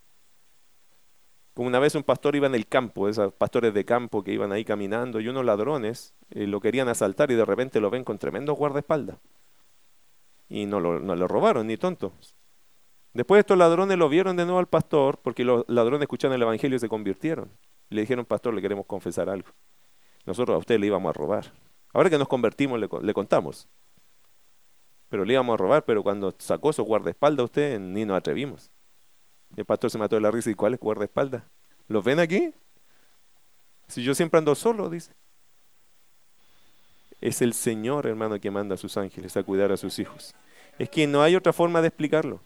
Como 1.53 1.69
una 1.69 1.79
vez 1.79 1.95
un 1.95 2.05
pastor 2.05 2.37
iba 2.37 2.47
en 2.47 2.55
el 2.55 2.67
campo, 2.67 3.09
esos 3.09 3.33
pastores 3.33 3.75
de 3.75 3.85
campo 3.85 4.23
que 4.23 4.33
iban 4.33 4.53
ahí 4.53 4.65
caminando 4.65 5.21
y 5.21 5.29
unos 5.29 5.45
ladrones 5.45 6.15
eh, 6.31 6.47
lo 6.47 6.61
querían 6.61 6.89
asaltar 6.89 7.31
y 7.31 7.35
de 7.35 7.45
repente 7.45 7.81
lo 7.81 7.91
ven 7.91 8.05
con 8.05 8.19
tremendo 8.19 8.53
guardaespaldas. 8.55 9.19
Y 10.49 10.67
no 10.67 10.79
lo, 10.79 11.01
no 11.01 11.17
lo 11.17 11.27
robaron, 11.27 11.67
ni 11.67 11.77
tontos. 11.77 12.37
Después 13.13 13.41
estos 13.41 13.59
ladrones 13.59 13.99
lo 13.99 14.09
vieron 14.09 14.37
de 14.37 14.45
nuevo 14.45 14.59
al 14.59 14.69
pastor 14.69 15.19
porque 15.19 15.45
los 15.45 15.65
ladrones 15.69 16.03
escucharon 16.03 16.35
el 16.35 16.43
evangelio 16.43 16.77
y 16.77 16.81
se 16.81 16.89
convirtieron. 16.89 17.51
Le 17.89 18.01
dijeron, 18.01 18.25
pastor, 18.25 18.55
le 18.55 18.63
queremos 18.63 18.87
confesar 18.87 19.29
algo. 19.29 19.49
Nosotros 20.25 20.55
a 20.55 20.59
usted 20.59 20.79
le 20.79 20.87
íbamos 20.87 21.11
a 21.11 21.13
robar. 21.13 21.53
Ahora 21.93 22.11
que 22.11 22.19
nos 22.19 22.29
convertimos 22.29 22.79
le, 22.79 23.15
contamos. 23.15 23.69
Pero 25.09 25.25
le 25.25 25.33
íbamos 25.33 25.55
a 25.55 25.57
robar, 25.57 25.85
pero 25.85 26.03
cuando 26.03 26.35
sacó 26.39 26.73
su 26.73 26.83
guardaespaldas 26.83 27.43
a 27.43 27.45
usted 27.45 27.81
ni 27.81 28.05
nos 28.05 28.19
atrevimos. 28.19 28.71
El 29.57 29.65
pastor 29.65 29.91
se 29.91 29.99
mató 29.99 30.17
de 30.17 30.23
la 30.23 30.31
risa 30.31 30.51
y 30.51 30.55
¿cuál 30.55 30.75
es 30.75 30.81
guardaespaldas? 30.81 31.45
¿Los 31.89 32.05
ven 32.05 32.19
aquí? 32.19 32.53
Si 33.87 34.03
yo 34.03 34.15
siempre 34.15 34.39
ando 34.39 34.55
solo, 34.55 34.91
dice. 34.91 35.13
Es 37.21 37.41
el 37.41 37.55
Señor, 37.55 38.07
hermano, 38.07 38.41
que 38.41 38.51
manda 38.51 38.75
a 38.75 38.79
sus 38.79 38.97
ángeles 38.97 39.37
a 39.37 39.43
cuidar 39.45 39.73
a 39.73 39.77
sus 39.77 39.99
hijos. 39.99 40.35
Es 40.79 40.91
que 40.91 41.07
no 41.07 41.23
hay 41.23 41.37
otra 41.37 41.53
forma 41.53 41.81
de 41.81 41.89
explicarlo. 41.89 42.41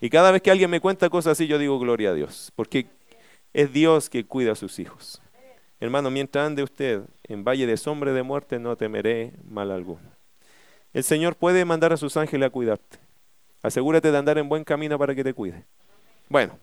Y 0.00 0.10
cada 0.10 0.30
vez 0.30 0.42
que 0.42 0.50
alguien 0.50 0.70
me 0.70 0.80
cuenta 0.80 1.08
cosas 1.08 1.32
así, 1.32 1.46
yo 1.46 1.58
digo 1.58 1.78
gloria 1.78 2.10
a 2.10 2.14
Dios, 2.14 2.52
porque 2.56 2.86
es 3.56 3.72
Dios 3.72 4.10
que 4.10 4.26
cuida 4.26 4.52
a 4.52 4.54
sus 4.54 4.78
hijos. 4.78 5.22
Hermano, 5.80 6.10
mientras 6.10 6.46
ande 6.46 6.62
usted 6.62 7.00
en 7.24 7.42
valle 7.42 7.66
de 7.66 7.78
sombra 7.78 8.12
de 8.12 8.22
muerte, 8.22 8.58
no 8.58 8.76
temeré 8.76 9.32
mal 9.44 9.70
alguno. 9.70 10.10
El 10.92 11.02
Señor 11.02 11.36
puede 11.36 11.64
mandar 11.64 11.90
a 11.90 11.96
sus 11.96 12.18
ángeles 12.18 12.48
a 12.48 12.50
cuidarte. 12.50 12.98
Asegúrate 13.62 14.12
de 14.12 14.18
andar 14.18 14.36
en 14.36 14.50
buen 14.50 14.62
camino 14.62 14.98
para 14.98 15.14
que 15.14 15.24
te 15.24 15.32
cuide. 15.32 15.64
Bueno, 16.28 16.58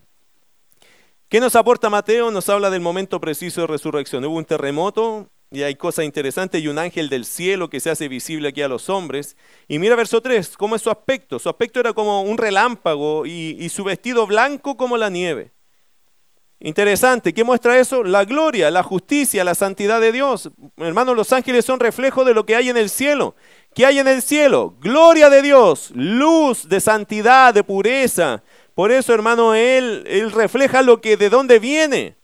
¿qué 1.28 1.40
nos 1.40 1.56
aporta 1.56 1.90
Mateo? 1.90 2.30
Nos 2.30 2.48
habla 2.48 2.70
del 2.70 2.80
momento 2.80 3.20
preciso 3.20 3.62
de 3.62 3.66
resurrección. 3.66 4.24
Hubo 4.24 4.36
un 4.36 4.44
terremoto 4.44 5.28
y 5.50 5.64
hay 5.64 5.74
cosas 5.74 6.04
interesantes 6.04 6.62
y 6.62 6.68
un 6.68 6.78
ángel 6.78 7.08
del 7.08 7.24
cielo 7.24 7.70
que 7.70 7.80
se 7.80 7.90
hace 7.90 8.06
visible 8.06 8.50
aquí 8.50 8.62
a 8.62 8.68
los 8.68 8.88
hombres. 8.88 9.36
Y 9.66 9.80
mira 9.80 9.96
verso 9.96 10.20
3, 10.20 10.56
¿cómo 10.56 10.76
es 10.76 10.82
su 10.82 10.90
aspecto? 10.90 11.40
Su 11.40 11.48
aspecto 11.48 11.80
era 11.80 11.92
como 11.92 12.22
un 12.22 12.38
relámpago 12.38 13.26
y, 13.26 13.56
y 13.58 13.68
su 13.70 13.82
vestido 13.82 14.28
blanco 14.28 14.76
como 14.76 14.96
la 14.96 15.10
nieve. 15.10 15.53
Interesante, 16.64 17.34
¿qué 17.34 17.44
muestra 17.44 17.78
eso? 17.78 18.02
La 18.02 18.24
gloria, 18.24 18.70
la 18.70 18.82
justicia, 18.82 19.44
la 19.44 19.54
santidad 19.54 20.00
de 20.00 20.12
Dios. 20.12 20.50
Hermanos, 20.78 21.14
los 21.14 21.30
ángeles 21.30 21.66
son 21.66 21.78
reflejo 21.78 22.24
de 22.24 22.32
lo 22.32 22.46
que 22.46 22.56
hay 22.56 22.70
en 22.70 22.78
el 22.78 22.88
cielo. 22.88 23.36
¿Qué 23.74 23.84
hay 23.84 23.98
en 23.98 24.08
el 24.08 24.22
cielo? 24.22 24.74
Gloria 24.80 25.28
de 25.28 25.42
Dios, 25.42 25.92
luz 25.94 26.66
de 26.66 26.80
santidad, 26.80 27.52
de 27.52 27.64
pureza. 27.64 28.42
Por 28.74 28.92
eso, 28.92 29.12
hermano, 29.12 29.54
él, 29.54 30.04
él 30.06 30.32
refleja 30.32 30.80
lo 30.80 31.02
que 31.02 31.18
de 31.18 31.28
dónde 31.28 31.58
viene. 31.58 32.16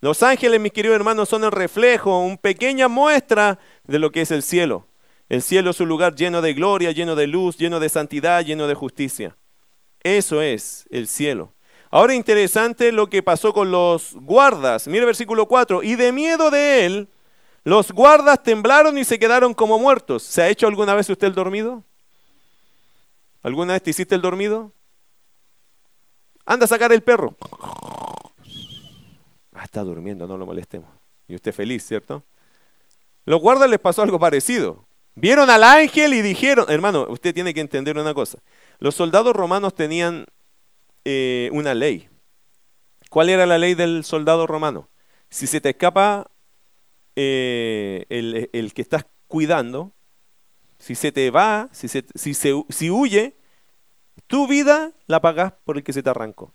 Los 0.00 0.24
ángeles, 0.24 0.60
mis 0.60 0.72
queridos 0.72 0.96
hermanos, 0.96 1.28
son 1.28 1.44
el 1.44 1.52
reflejo, 1.52 2.18
una 2.18 2.36
pequeña 2.36 2.88
muestra 2.88 3.60
de 3.84 4.00
lo 4.00 4.10
que 4.10 4.22
es 4.22 4.32
el 4.32 4.42
cielo. 4.42 4.88
El 5.28 5.40
cielo 5.40 5.70
es 5.70 5.78
un 5.78 5.88
lugar 5.88 6.16
lleno 6.16 6.42
de 6.42 6.52
gloria, 6.52 6.90
lleno 6.90 7.14
de 7.14 7.28
luz, 7.28 7.58
lleno 7.58 7.78
de 7.78 7.88
santidad, 7.88 8.44
lleno 8.44 8.66
de 8.66 8.74
justicia. 8.74 9.36
Eso 10.02 10.42
es 10.42 10.88
el 10.90 11.06
cielo. 11.06 11.53
Ahora 11.94 12.12
interesante 12.12 12.90
lo 12.90 13.08
que 13.08 13.22
pasó 13.22 13.52
con 13.52 13.70
los 13.70 14.14
guardas. 14.14 14.88
Mira 14.88 15.02
el 15.02 15.06
versículo 15.06 15.46
4. 15.46 15.84
Y 15.84 15.94
de 15.94 16.10
miedo 16.10 16.50
de 16.50 16.84
él, 16.84 17.08
los 17.62 17.92
guardas 17.92 18.42
temblaron 18.42 18.98
y 18.98 19.04
se 19.04 19.16
quedaron 19.20 19.54
como 19.54 19.78
muertos. 19.78 20.24
¿Se 20.24 20.42
ha 20.42 20.48
hecho 20.48 20.66
alguna 20.66 20.96
vez 20.96 21.08
usted 21.08 21.28
el 21.28 21.36
dormido? 21.36 21.84
¿Alguna 23.44 23.74
vez 23.74 23.82
te 23.84 23.90
hiciste 23.90 24.16
el 24.16 24.22
dormido? 24.22 24.72
Anda 26.44 26.64
a 26.64 26.68
sacar 26.68 26.92
el 26.92 27.04
perro. 27.04 27.36
Ah, 29.52 29.62
está 29.62 29.84
durmiendo, 29.84 30.26
no 30.26 30.36
lo 30.36 30.46
molestemos. 30.46 30.88
Y 31.28 31.36
usted 31.36 31.54
feliz, 31.54 31.86
¿cierto? 31.86 32.24
Los 33.24 33.40
guardas 33.40 33.70
les 33.70 33.78
pasó 33.78 34.02
algo 34.02 34.18
parecido. 34.18 34.84
Vieron 35.14 35.48
al 35.48 35.62
ángel 35.62 36.12
y 36.14 36.22
dijeron, 36.22 36.66
hermano, 36.70 37.06
usted 37.08 37.32
tiene 37.32 37.54
que 37.54 37.60
entender 37.60 37.96
una 37.96 38.14
cosa. 38.14 38.38
Los 38.80 38.96
soldados 38.96 39.36
romanos 39.36 39.76
tenían 39.76 40.26
eh, 41.04 41.50
una 41.52 41.74
ley. 41.74 42.08
¿Cuál 43.10 43.28
era 43.28 43.46
la 43.46 43.58
ley 43.58 43.74
del 43.74 44.04
soldado 44.04 44.46
romano? 44.46 44.88
Si 45.30 45.46
se 45.46 45.60
te 45.60 45.70
escapa 45.70 46.30
eh, 47.16 48.06
el, 48.08 48.72
que 48.74 48.82
estás 48.82 49.06
cuidando, 49.28 49.92
si 50.78 50.94
se 50.94 51.12
te 51.12 51.30
va, 51.30 51.68
si, 51.72 51.88
si, 51.88 52.34
si 52.34 52.90
huye, 52.90 53.36
tu 54.26 54.46
vida 54.46 54.92
la 55.06 55.20
pagas 55.20 55.52
por 55.64 55.76
el 55.76 55.84
que 55.84 55.92
se 55.92 56.02
te 56.02 56.10
arrancó. 56.10 56.54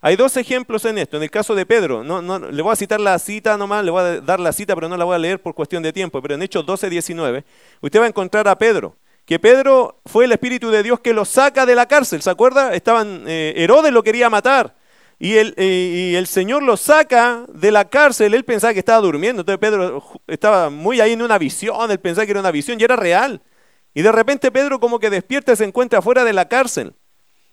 Hay 0.00 0.16
dos 0.16 0.36
ejemplos 0.36 0.84
en 0.84 0.98
esto. 0.98 1.16
En 1.16 1.22
el 1.22 1.30
caso 1.30 1.54
de 1.54 1.64
Pedro, 1.64 2.04
no, 2.04 2.20
no, 2.20 2.38
le 2.38 2.62
voy 2.62 2.72
a 2.72 2.76
citar 2.76 3.00
la 3.00 3.18
cita 3.18 3.56
nomás, 3.56 3.82
le 3.82 3.90
voy 3.90 4.02
a 4.02 4.20
dar 4.20 4.38
la 4.38 4.52
cita, 4.52 4.74
pero 4.74 4.86
no 4.86 4.98
la 4.98 5.04
voy 5.06 5.14
a 5.14 5.18
leer 5.18 5.40
por 5.40 5.54
cuestión 5.54 5.82
de 5.82 5.94
tiempo. 5.94 6.20
Pero 6.20 6.34
en 6.34 6.42
Hechos 6.42 6.66
12, 6.66 6.90
19, 6.90 7.44
usted 7.80 8.00
va 8.00 8.04
a 8.04 8.08
encontrar 8.08 8.46
a 8.46 8.58
Pedro 8.58 8.98
que 9.24 9.38
Pedro 9.38 10.00
fue 10.04 10.26
el 10.26 10.32
Espíritu 10.32 10.70
de 10.70 10.82
Dios 10.82 11.00
que 11.00 11.14
lo 11.14 11.24
saca 11.24 11.66
de 11.66 11.74
la 11.74 11.86
cárcel. 11.86 12.22
¿Se 12.22 12.30
acuerda? 12.30 12.74
Estaban, 12.74 13.24
eh, 13.26 13.54
Herodes 13.56 13.92
lo 13.92 14.02
quería 14.02 14.28
matar. 14.28 14.76
Y 15.18 15.36
el, 15.36 15.54
eh, 15.56 16.10
y 16.12 16.14
el, 16.16 16.26
Señor 16.26 16.62
lo 16.62 16.76
saca 16.76 17.46
de 17.48 17.70
la 17.70 17.88
cárcel. 17.88 18.34
Él 18.34 18.44
pensaba 18.44 18.72
que 18.72 18.80
estaba 18.80 19.00
durmiendo. 19.00 19.40
Entonces 19.40 19.58
Pedro 19.58 20.02
estaba 20.26 20.68
muy 20.68 21.00
ahí 21.00 21.12
en 21.12 21.22
una 21.22 21.38
visión. 21.38 21.90
Él 21.90 22.00
pensaba 22.00 22.26
que 22.26 22.32
era 22.32 22.40
una 22.40 22.50
visión 22.50 22.78
y 22.78 22.84
era 22.84 22.96
real. 22.96 23.40
Y 23.94 24.02
de 24.02 24.12
repente 24.12 24.50
Pedro 24.50 24.80
como 24.80 24.98
que 24.98 25.08
despierta 25.08 25.52
y 25.52 25.56
se 25.56 25.64
encuentra 25.64 26.02
fuera 26.02 26.24
de 26.24 26.32
la 26.32 26.48
cárcel. 26.48 26.94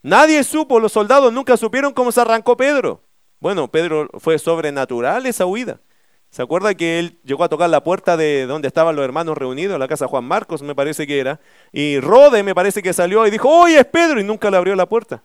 Nadie 0.02 0.44
supo, 0.44 0.80
los 0.80 0.92
soldados 0.92 1.32
nunca 1.32 1.56
supieron 1.56 1.94
cómo 1.94 2.12
se 2.12 2.20
arrancó 2.20 2.58
Pedro. 2.58 3.04
Bueno, 3.40 3.70
Pedro 3.70 4.10
fue 4.20 4.40
sobrenatural 4.40 5.26
esa 5.28 5.46
huida. 5.46 5.80
¿Se 6.32 6.42
acuerda 6.42 6.74
que 6.76 6.98
él 6.98 7.20
llegó 7.26 7.44
a 7.44 7.50
tocar 7.50 7.70
la 7.70 7.84
puerta 7.84 8.16
de 8.16 8.46
donde 8.46 8.70
estaban 8.70 8.96
los 8.96 9.04
hermanos 9.04 9.38
reunidos, 9.38 9.78
la 9.78 9.90
casa 9.90 10.08
Juan 10.08 10.24
Marcos, 10.24 10.62
me 10.62 10.74
parece 10.74 11.06
que 11.06 11.20
era? 11.20 11.42
Y 11.74 12.00
Rode 12.00 12.42
me 12.42 12.56
parece 12.56 12.82
que 12.82 12.94
salió 12.94 13.28
y 13.28 13.32
dijo, 13.32 13.50
oye, 13.50 13.78
es 13.80 13.86
Pedro, 13.86 14.18
y 14.18 14.24
nunca 14.24 14.50
le 14.50 14.56
abrió 14.56 14.74
la 14.76 14.88
puerta. 14.88 15.24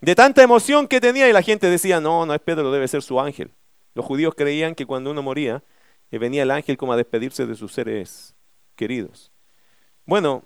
De 0.00 0.14
tanta 0.14 0.42
emoción 0.42 0.88
que 0.88 1.02
tenía 1.02 1.28
y 1.28 1.34
la 1.34 1.42
gente 1.42 1.68
decía, 1.68 2.00
no, 2.00 2.24
no 2.24 2.32
es 2.32 2.40
Pedro, 2.40 2.72
debe 2.72 2.88
ser 2.88 3.02
su 3.02 3.20
ángel. 3.20 3.52
Los 3.94 4.06
judíos 4.06 4.34
creían 4.34 4.74
que 4.74 4.86
cuando 4.86 5.10
uno 5.10 5.22
moría, 5.22 5.62
eh, 6.10 6.18
venía 6.18 6.44
el 6.44 6.50
ángel 6.50 6.78
como 6.78 6.94
a 6.94 6.96
despedirse 6.96 7.44
de 7.44 7.54
sus 7.54 7.74
seres 7.74 8.34
queridos. 8.74 9.30
Bueno, 10.06 10.44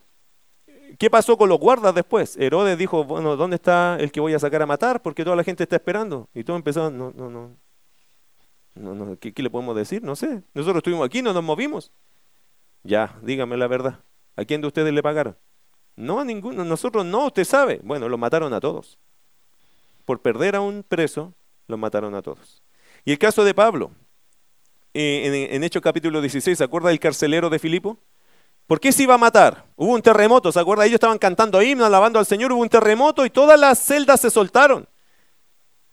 ¿qué 0.98 1.10
pasó 1.10 1.38
con 1.38 1.48
los 1.48 1.60
guardas 1.60 1.94
después? 1.94 2.36
Herodes 2.38 2.76
dijo, 2.76 3.04
bueno, 3.04 3.36
¿dónde 3.36 3.54
está 3.54 3.96
el 4.00 4.10
que 4.10 4.20
voy 4.20 4.34
a 4.34 4.40
sacar 4.40 4.62
a 4.62 4.66
matar? 4.66 5.00
Porque 5.00 5.22
toda 5.22 5.36
la 5.36 5.44
gente 5.44 5.62
está 5.62 5.76
esperando. 5.76 6.28
Y 6.34 6.42
todo 6.42 6.56
empezó, 6.56 6.90
no, 6.90 7.12
no, 7.14 7.30
no, 7.30 7.56
no, 8.74 9.18
¿qué, 9.18 9.32
le 9.36 9.50
podemos 9.50 9.76
decir? 9.76 10.02
No 10.02 10.16
sé. 10.16 10.42
Nosotros 10.54 10.78
estuvimos 10.78 11.06
aquí, 11.06 11.22
no 11.22 11.32
nos 11.32 11.44
movimos. 11.44 11.92
Ya, 12.82 13.18
dígame 13.22 13.56
la 13.56 13.66
verdad. 13.66 14.00
¿A 14.36 14.44
quién 14.44 14.60
de 14.60 14.66
ustedes 14.66 14.92
le 14.92 15.02
pagaron? 15.02 15.36
No 15.94 16.20
a 16.20 16.24
ninguno. 16.24 16.64
Nosotros 16.64 17.04
no, 17.04 17.26
usted 17.26 17.44
sabe. 17.44 17.80
Bueno, 17.84 18.08
lo 18.08 18.18
mataron 18.18 18.54
a 18.54 18.60
todos. 18.60 18.98
Por 20.04 20.20
perder 20.20 20.56
a 20.56 20.60
un 20.60 20.82
preso, 20.82 21.34
lo 21.68 21.76
mataron 21.76 22.14
a 22.14 22.22
todos. 22.22 22.62
Y 23.04 23.12
el 23.12 23.18
caso 23.18 23.44
de 23.44 23.54
Pablo. 23.54 23.92
Eh, 24.94 25.48
en, 25.50 25.54
en 25.56 25.64
Hechos 25.64 25.82
capítulo 25.82 26.20
16, 26.20 26.58
¿se 26.58 26.64
acuerda 26.64 26.88
del 26.90 27.00
carcelero 27.00 27.48
de 27.50 27.58
Filipo? 27.58 27.98
¿Por 28.66 28.80
qué 28.80 28.92
se 28.92 29.02
iba 29.02 29.14
a 29.14 29.18
matar? 29.18 29.66
Hubo 29.76 29.92
un 29.92 30.02
terremoto, 30.02 30.52
¿se 30.52 30.60
acuerda? 30.60 30.84
Ellos 30.84 30.94
estaban 30.94 31.18
cantando 31.18 31.60
himnos, 31.62 31.86
alabando 31.86 32.18
al 32.18 32.26
Señor, 32.26 32.52
hubo 32.52 32.62
un 32.62 32.68
terremoto 32.68 33.24
y 33.24 33.30
todas 33.30 33.58
las 33.58 33.78
celdas 33.78 34.20
se 34.20 34.30
soltaron. 34.30 34.88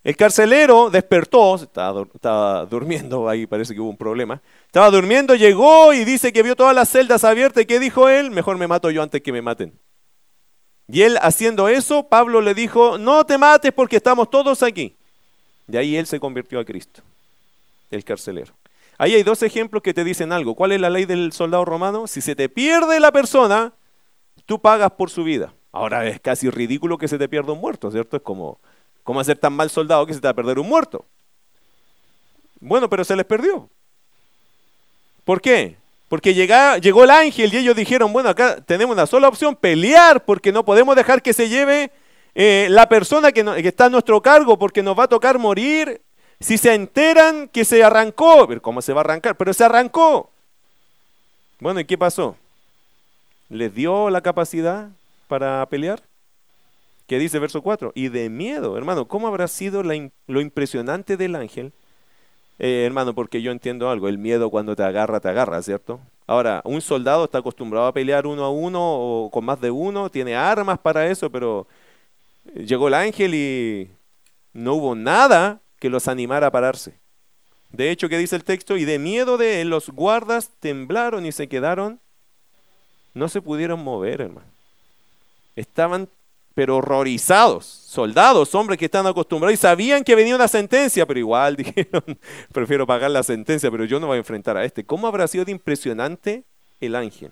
El 0.03 0.15
carcelero 0.15 0.89
despertó, 0.89 1.55
estaba, 1.55 2.65
durmiendo, 2.65 3.27
ahí 3.29 3.45
parece 3.45 3.73
que 3.73 3.81
hubo 3.81 3.89
un 3.89 3.97
problema. 3.97 4.41
Estaba 4.65 4.89
durmiendo, 4.89 5.35
llegó 5.35 5.93
y 5.93 6.05
dice 6.05 6.31
que 6.31 6.43
vio 6.43 6.55
todas 6.55 6.75
las 6.75 6.89
celdas 6.89 7.23
abiertas. 7.23 7.63
¿Y 7.63 7.65
qué 7.65 7.79
dijo 7.79 8.07
él? 8.07 8.31
Mejor 8.31 8.57
me 8.57 8.67
mato 8.67 8.91
yo 8.91 9.03
antes 9.03 9.21
que 9.21 9.31
me 9.31 9.41
maten. 9.41 9.73
Y 10.87 11.03
él 11.03 11.19
haciendo 11.21 11.67
eso, 11.67 12.07
Pablo 12.07 12.41
le 12.41 12.53
dijo, 12.53 12.97
no 12.97 13.25
te 13.25 13.37
mates 13.37 13.71
porque 13.71 13.97
estamos 13.97 14.29
todos 14.29 14.63
aquí. 14.63 14.95
De 15.67 15.77
ahí 15.77 15.95
él 15.95 16.07
se 16.07 16.19
convirtió 16.19 16.59
a 16.59 16.65
Cristo, 16.65 17.03
el 17.91 18.03
carcelero. 18.03 18.53
Ahí 18.97 19.13
hay 19.13 19.23
dos 19.23 19.43
ejemplos 19.43 19.83
que 19.83 19.93
te 19.93 20.03
dicen 20.03 20.31
algo. 20.31 20.55
¿Cuál 20.55 20.71
es 20.71 20.81
la 20.81 20.89
ley 20.89 21.05
del 21.05 21.31
soldado 21.31 21.63
romano? 21.63 22.07
Si 22.07 22.21
se 22.21 22.35
te 22.35 22.49
pierde 22.49 22.99
la 22.99 23.11
persona, 23.11 23.73
tú 24.45 24.59
pagas 24.59 24.91
por 24.91 25.11
su 25.11 25.23
vida. 25.23 25.53
Ahora 25.71 26.07
es 26.07 26.19
casi 26.19 26.49
ridículo 26.49 26.97
que 26.97 27.07
se 27.07 27.19
te 27.19 27.29
pierda 27.29 27.53
un 27.53 27.61
muerto, 27.61 27.91
¿cierto? 27.91 28.17
Es 28.17 28.23
como 28.23 28.59
¿Cómo 29.09 29.21
hacer 29.21 29.39
tan 29.39 29.53
mal 29.53 29.71
soldado 29.71 30.05
que 30.05 30.13
se 30.13 30.21
te 30.21 30.27
va 30.27 30.33
a 30.33 30.35
perder 30.35 30.59
un 30.59 30.69
muerto? 30.69 31.03
Bueno, 32.59 32.87
pero 32.91 33.03
se 33.03 33.15
les 33.15 33.25
perdió. 33.25 33.67
¿Por 35.25 35.41
qué? 35.41 35.77
Porque 36.09 36.35
llegó 36.35 37.03
el 37.03 37.09
ángel 37.09 37.51
y 37.51 37.57
ellos 37.57 37.75
dijeron, 37.75 38.13
bueno, 38.13 38.29
acá 38.29 38.61
tenemos 38.61 38.93
una 38.93 39.07
sola 39.07 39.27
opción, 39.27 39.55
pelear, 39.55 40.23
porque 40.25 40.51
no 40.51 40.63
podemos 40.63 40.95
dejar 40.95 41.23
que 41.23 41.33
se 41.33 41.49
lleve 41.49 41.89
eh, 42.35 42.67
la 42.69 42.87
persona 42.87 43.31
que, 43.31 43.41
está 43.67 43.85
a 43.85 43.89
nuestro 43.89 44.21
cargo, 44.21 44.59
porque 44.59 44.83
nos 44.83 44.95
va 44.95 45.05
a 45.05 45.07
tocar 45.07 45.39
morir. 45.39 46.03
Si 46.39 46.59
se 46.59 46.75
enteran 46.75 47.47
que 47.47 47.65
se 47.65 47.83
arrancó, 47.83 48.47
¿cómo 48.61 48.79
se 48.79 48.93
va 48.93 49.01
a 49.01 49.05
arrancar? 49.05 49.35
Pero 49.37 49.55
se 49.55 49.63
arrancó. 49.63 50.29
Bueno, 51.59 51.79
¿y 51.79 51.85
qué 51.85 51.97
pasó? 51.97 52.35
¿Les 53.49 53.73
dio 53.73 54.11
la 54.11 54.21
capacidad 54.21 54.89
para 55.27 55.65
pelear? 55.65 55.99
Que 57.09 57.17
dice 57.17 57.39
verso 57.39 57.63
4, 57.63 57.91
y 57.95 58.09
de 58.09 58.29
miedo, 58.29 58.77
hermano, 58.77 59.07
¿cómo 59.07 59.27
habrá 59.27 59.47
sido 59.47 59.81
lo 59.81 60.41
impresionante 60.41 61.17
del 61.17 61.35
ángel? 61.35 61.73
Eh, 62.59 62.83
hermano, 62.85 63.15
porque 63.15 63.41
yo 63.41 63.51
entiendo 63.51 63.89
algo, 63.89 64.07
el 64.07 64.19
miedo 64.19 64.51
cuando 64.51 64.75
te 64.75 64.83
agarra, 64.83 65.19
te 65.19 65.27
agarra, 65.27 65.59
¿cierto? 65.63 65.99
Ahora, 66.27 66.61
un 66.65 66.81
soldado 66.81 67.25
está 67.25 67.39
acostumbrado 67.39 67.87
a 67.87 67.93
pelear 67.93 68.27
uno 68.27 68.43
a 68.43 68.51
uno 68.51 68.79
o 68.79 69.31
con 69.31 69.43
más 69.43 69.59
de 69.59 69.71
uno, 69.71 70.11
tiene 70.11 70.35
armas 70.35 70.77
para 70.77 71.07
eso, 71.07 71.31
pero 71.31 71.65
llegó 72.53 72.89
el 72.89 72.93
ángel 72.93 73.33
y 73.33 73.89
no 74.53 74.75
hubo 74.75 74.93
nada 74.93 75.61
que 75.79 75.89
los 75.89 76.07
animara 76.07 76.47
a 76.47 76.51
pararse. 76.51 76.93
De 77.71 77.89
hecho, 77.89 78.07
¿qué 78.07 78.19
dice 78.19 78.35
el 78.35 78.43
texto? 78.43 78.77
Y 78.77 78.85
de 78.85 78.99
miedo 78.99 79.39
de 79.39 79.61
él, 79.61 79.71
los 79.71 79.89
guardas 79.89 80.51
temblaron 80.59 81.25
y 81.25 81.31
se 81.31 81.47
quedaron, 81.47 81.99
no 83.15 83.29
se 83.29 83.41
pudieron 83.41 83.83
mover, 83.83 84.21
hermano. 84.21 84.51
Estaban 85.55 86.07
pero 86.59 86.75
horrorizados, 86.75 87.63
soldados, 87.65 88.53
hombres 88.53 88.77
que 88.77 88.83
están 88.83 89.07
acostumbrados 89.07 89.53
y 89.53 89.61
sabían 89.61 90.03
que 90.03 90.13
venía 90.13 90.35
una 90.35 90.49
sentencia, 90.49 91.05
pero 91.05 91.17
igual 91.17 91.55
dijeron, 91.55 92.03
prefiero 92.51 92.85
pagar 92.85 93.11
la 93.11 93.23
sentencia, 93.23 93.71
pero 93.71 93.85
yo 93.85 93.97
no 93.97 94.07
voy 94.07 94.15
a 94.15 94.19
enfrentar 94.19 94.57
a 94.57 94.65
este. 94.65 94.85
¿Cómo 94.85 95.07
habrá 95.07 95.25
sido 95.29 95.45
de 95.45 95.53
impresionante 95.53 96.43
el 96.81 96.95
ángel? 96.95 97.31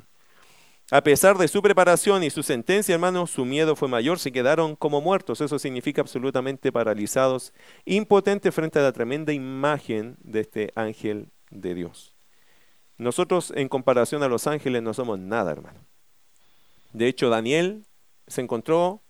A 0.92 1.04
pesar 1.04 1.38
de 1.38 1.50
su 1.50 1.62
preparación 1.62 2.24
y 2.24 2.30
su 2.30 2.42
sentencia, 2.42 2.94
hermano, 2.94 3.28
su 3.28 3.44
miedo 3.44 3.76
fue 3.76 3.90
mayor, 3.90 4.18
se 4.18 4.32
quedaron 4.32 4.78
como 4.78 5.02
muertos. 5.02 5.42
Eso 5.42 5.60
significa 5.60 6.00
absolutamente 6.00 6.72
paralizados, 6.72 7.52
impotentes 7.84 8.56
frente 8.56 8.80
a 8.80 8.84
la 8.84 8.94
tremenda 8.94 9.34
imagen 9.34 10.16
de 10.22 10.40
este 10.40 10.72
ángel 10.74 11.34
de 11.50 11.76
Dios. 11.76 12.16
Nosotros 12.98 13.52
en 13.58 13.68
comparación 13.68 14.24
a 14.24 14.30
los 14.30 14.48
ángeles 14.48 14.82
no 14.82 14.94
somos 14.94 15.20
nada, 15.20 15.52
hermano. 15.52 15.82
De 16.94 17.10
hecho, 17.10 17.30
Daniel 17.30 17.84
se 18.28 18.42
encontró, 18.42 19.02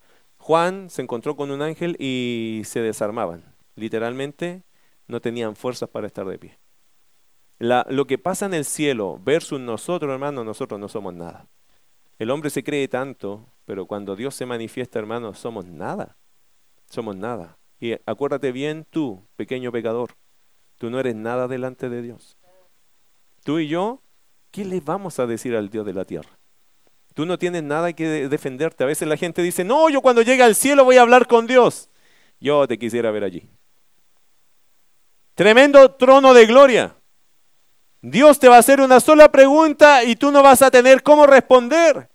Juan 0.48 0.90
se 0.90 1.02
encontró 1.02 1.36
con 1.36 1.52
un 1.52 1.62
ángel 1.62 1.98
y 2.00 2.62
se 2.64 2.80
desarmaban. 2.80 3.44
Literalmente 3.76 4.64
no 5.06 5.20
tenían 5.20 5.58
fuerzas 5.58 5.90
para 5.90 6.08
estar 6.08 6.26
de 6.26 6.40
pie. 6.40 6.58
lo 7.60 8.08
que 8.08 8.18
pasa 8.18 8.46
en 8.46 8.54
el 8.54 8.64
cielo 8.64 9.20
versus 9.22 9.60
nosotros, 9.60 10.10
hermano, 10.10 10.46
nosotros 10.46 10.80
no 10.80 10.88
somos 10.88 11.14
nada. 11.14 11.48
El 12.18 12.32
hombre 12.32 12.50
se 12.50 12.64
cree 12.64 12.88
tanto, 12.88 13.46
pero 13.66 13.88
cuando 13.88 14.16
Dios 14.16 14.36
se 14.36 14.46
manifiesta, 14.46 15.00
hermano, 15.00 15.34
somos 15.34 15.66
nada. 15.66 16.16
Somos 16.90 17.18
nada. 17.18 17.58
Y 17.82 17.96
acuérdate 18.06 18.54
bien 18.54 18.86
tú, 18.90 19.22
pequeño 19.36 19.74
pecador, 19.74 20.12
tú 20.78 20.90
no 20.90 20.98
eres 20.98 21.16
nada 21.16 21.50
delante 21.50 21.90
de 21.90 22.02
Dios. 22.02 22.38
Tú 23.44 23.60
y 23.60 23.68
yo, 23.68 24.02
¿qué 24.52 24.64
le 24.64 24.80
vamos 24.80 25.20
a 25.20 25.28
decir 25.28 25.58
al 25.58 25.70
Dios 25.70 25.86
de 25.86 25.94
la 25.94 26.06
tierra? 26.06 26.37
Tú 27.18 27.26
no 27.26 27.40
tienes 27.40 27.64
nada 27.64 27.94
que 27.94 28.30
defenderte. 28.30 28.84
A 28.84 28.86
veces 28.86 29.08
la 29.08 29.18
gente 29.18 29.42
dice, 29.42 29.64
no, 29.64 29.90
yo 29.90 30.02
cuando 30.02 30.22
llegue 30.22 30.44
al 30.44 30.54
cielo 30.54 30.86
voy 30.86 30.98
a 30.98 31.02
hablar 31.02 31.26
con 31.26 31.48
Dios. 31.48 31.90
Yo 32.40 32.68
te 32.68 32.78
quisiera 32.78 33.10
ver 33.10 33.24
allí. 33.24 33.50
Tremendo 35.34 35.90
trono 35.94 36.36
de 36.36 36.46
gloria. 36.46 36.96
Dios 38.04 38.38
te 38.38 38.48
va 38.48 38.58
a 38.58 38.60
hacer 38.60 38.82
una 38.82 39.00
sola 39.00 39.32
pregunta 39.32 40.04
y 40.04 40.16
tú 40.16 40.30
no 40.30 40.44
vas 40.44 40.62
a 40.62 40.70
tener 40.70 41.02
cómo 41.02 41.26
responder. 41.26 42.08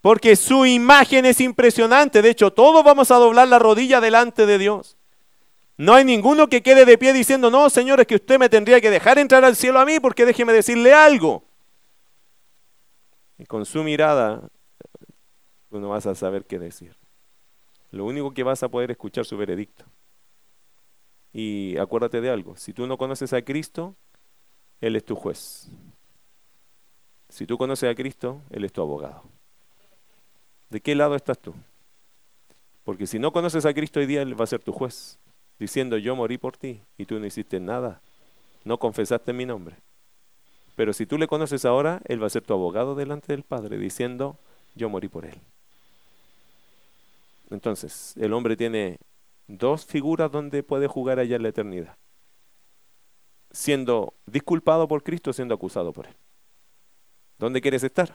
Porque 0.00 0.36
su 0.36 0.64
imagen 0.64 1.26
es 1.26 1.40
impresionante. 1.40 2.22
De 2.22 2.30
hecho, 2.30 2.52
todos 2.52 2.84
vamos 2.84 3.10
a 3.10 3.16
doblar 3.16 3.48
la 3.48 3.58
rodilla 3.58 4.00
delante 4.00 4.46
de 4.46 4.58
Dios. 4.58 4.96
No 5.76 5.94
hay 5.94 6.04
ninguno 6.04 6.48
que 6.48 6.62
quede 6.62 6.84
de 6.84 6.98
pie 6.98 7.12
diciendo, 7.12 7.50
no, 7.50 7.68
señor, 7.68 7.98
es 7.98 8.06
que 8.06 8.14
usted 8.14 8.38
me 8.38 8.48
tendría 8.48 8.80
que 8.80 8.90
dejar 8.90 9.18
entrar 9.18 9.44
al 9.44 9.56
cielo 9.56 9.80
a 9.80 9.84
mí 9.84 9.98
porque 9.98 10.24
déjeme 10.24 10.52
decirle 10.52 10.94
algo. 10.94 11.47
Y 13.38 13.46
con 13.46 13.64
su 13.64 13.84
mirada, 13.84 14.48
tú 15.70 15.78
no 15.78 15.90
vas 15.90 16.06
a 16.06 16.14
saber 16.14 16.44
qué 16.44 16.58
decir. 16.58 16.96
Lo 17.90 18.04
único 18.04 18.34
que 18.34 18.42
vas 18.42 18.62
a 18.62 18.68
poder 18.68 18.90
escuchar 18.90 19.24
su 19.24 19.36
veredicto. 19.36 19.84
Y 21.32 21.76
acuérdate 21.78 22.20
de 22.20 22.30
algo, 22.30 22.56
si 22.56 22.72
tú 22.72 22.86
no 22.86 22.98
conoces 22.98 23.32
a 23.32 23.42
Cristo, 23.42 23.94
Él 24.80 24.96
es 24.96 25.04
tu 25.04 25.14
juez. 25.14 25.68
Si 27.28 27.46
tú 27.46 27.58
conoces 27.58 27.90
a 27.90 27.94
Cristo, 27.94 28.42
Él 28.50 28.64
es 28.64 28.72
tu 28.72 28.80
abogado. 28.80 29.22
¿De 30.70 30.80
qué 30.80 30.94
lado 30.94 31.14
estás 31.14 31.38
tú? 31.38 31.54
Porque 32.84 33.06
si 33.06 33.18
no 33.18 33.32
conoces 33.32 33.66
a 33.66 33.74
Cristo 33.74 34.00
hoy 34.00 34.06
día, 34.06 34.22
Él 34.22 34.38
va 34.38 34.44
a 34.44 34.48
ser 34.48 34.62
tu 34.62 34.72
juez, 34.72 35.18
diciendo 35.58 35.98
yo 35.98 36.16
morí 36.16 36.38
por 36.38 36.56
ti 36.56 36.80
y 36.96 37.04
tú 37.04 37.18
no 37.18 37.26
hiciste 37.26 37.60
nada, 37.60 38.00
no 38.64 38.78
confesaste 38.78 39.32
mi 39.32 39.44
nombre. 39.46 39.76
Pero 40.78 40.92
si 40.92 41.06
tú 41.06 41.18
le 41.18 41.26
conoces 41.26 41.64
ahora, 41.64 42.00
Él 42.04 42.22
va 42.22 42.28
a 42.28 42.30
ser 42.30 42.44
tu 42.44 42.54
abogado 42.54 42.94
delante 42.94 43.32
del 43.32 43.42
Padre, 43.42 43.78
diciendo 43.78 44.38
yo 44.76 44.88
morí 44.88 45.08
por 45.08 45.26
Él. 45.26 45.34
Entonces, 47.50 48.14
el 48.16 48.32
hombre 48.32 48.56
tiene 48.56 49.00
dos 49.48 49.84
figuras 49.84 50.30
donde 50.30 50.62
puede 50.62 50.86
jugar 50.86 51.18
allá 51.18 51.34
en 51.34 51.42
la 51.42 51.48
eternidad. 51.48 51.96
Siendo 53.50 54.14
disculpado 54.26 54.86
por 54.86 55.02
Cristo, 55.02 55.32
siendo 55.32 55.52
acusado 55.52 55.92
por 55.92 56.06
Él. 56.06 56.14
¿Dónde 57.40 57.60
quieres 57.60 57.82
estar? 57.82 58.14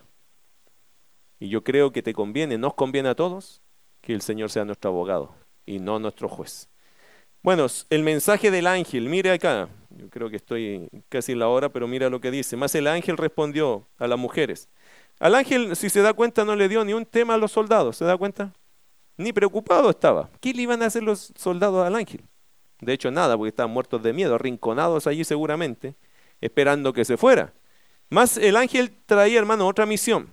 Y 1.42 1.50
yo 1.50 1.66
creo 1.66 1.92
que 1.92 2.02
te 2.02 2.14
conviene, 2.14 2.58
nos 2.58 2.76
conviene 2.76 3.10
a 3.10 3.16
todos, 3.16 3.62
que 4.00 4.14
el 4.14 4.22
Señor 4.22 4.50
sea 4.50 4.64
nuestro 4.64 4.90
abogado 4.90 5.36
y 5.66 5.80
no 5.80 6.00
nuestro 6.00 6.30
juez. 6.30 6.70
Bueno, 7.44 7.68
el 7.90 8.04
mensaje 8.04 8.52
del 8.52 8.68
ángel, 8.68 9.10
mire 9.10 9.30
acá, 9.30 9.68
yo 9.90 10.10
creo 10.10 10.30
que 10.30 10.38
estoy 10.38 10.88
casi 11.10 11.34
en 11.34 11.40
la 11.40 11.50
hora, 11.50 11.68
pero 11.68 11.90
mira 11.90 12.10
lo 12.10 12.22
que 12.22 12.32
dice. 12.32 12.56
Más 12.56 12.74
el 12.74 12.88
ángel 12.88 13.18
respondió 13.18 13.86
a 13.98 14.08
las 14.08 14.18
mujeres. 14.18 14.70
Al 15.20 15.36
ángel, 15.36 15.76
si 15.76 15.90
se 15.90 16.02
da 16.02 16.14
cuenta, 16.14 16.46
no 16.46 16.56
le 16.56 16.70
dio 16.70 16.86
ni 16.86 16.94
un 16.94 17.06
tema 17.06 17.34
a 17.34 17.38
los 17.38 17.52
soldados, 17.52 17.98
¿se 17.98 18.06
da 18.06 18.16
cuenta? 18.16 18.54
Ni 19.18 19.34
preocupado 19.34 19.90
estaba. 19.90 20.30
¿Qué 20.40 20.54
le 20.54 20.62
iban 20.62 20.82
a 20.82 20.86
hacer 20.86 21.04
los 21.04 21.34
soldados 21.36 21.86
al 21.86 21.96
ángel? 21.96 22.22
De 22.80 22.94
hecho, 22.94 23.12
nada, 23.12 23.36
porque 23.36 23.50
estaban 23.50 23.72
muertos 23.72 24.02
de 24.02 24.14
miedo, 24.14 24.36
arrinconados 24.36 25.06
allí 25.06 25.26
seguramente, 25.26 25.96
esperando 26.40 26.94
que 26.94 27.04
se 27.04 27.18
fuera. 27.18 27.54
Más 28.10 28.38
el 28.38 28.56
ángel 28.56 28.94
traía, 29.06 29.40
hermano, 29.40 29.68
otra 29.68 29.86
misión. 29.86 30.30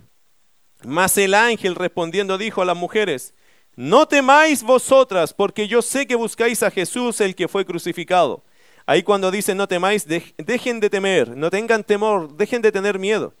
Mas 0.85 1.17
el 1.17 1.33
ángel 1.33 1.75
respondiendo 1.75 2.37
dijo 2.37 2.61
a 2.61 2.65
las 2.65 2.77
mujeres, 2.77 3.33
no 3.81 4.07
temáis 4.07 4.61
vosotras, 4.61 5.33
porque 5.33 5.67
yo 5.67 5.81
sé 5.81 6.05
que 6.05 6.13
buscáis 6.13 6.61
a 6.61 6.69
Jesús 6.69 7.19
el 7.19 7.33
que 7.33 7.47
fue 7.47 7.65
crucificado. 7.65 8.43
Ahí 8.85 9.01
cuando 9.01 9.31
dice 9.31 9.55
no 9.55 9.67
temáis, 9.67 10.05
dejen 10.05 10.79
de 10.79 10.87
temer, 10.87 11.35
no 11.35 11.49
tengan 11.49 11.83
temor, 11.83 12.31
dejen 12.37 12.61
de 12.61 12.71
tener 12.71 12.99
miedo. 12.99 13.33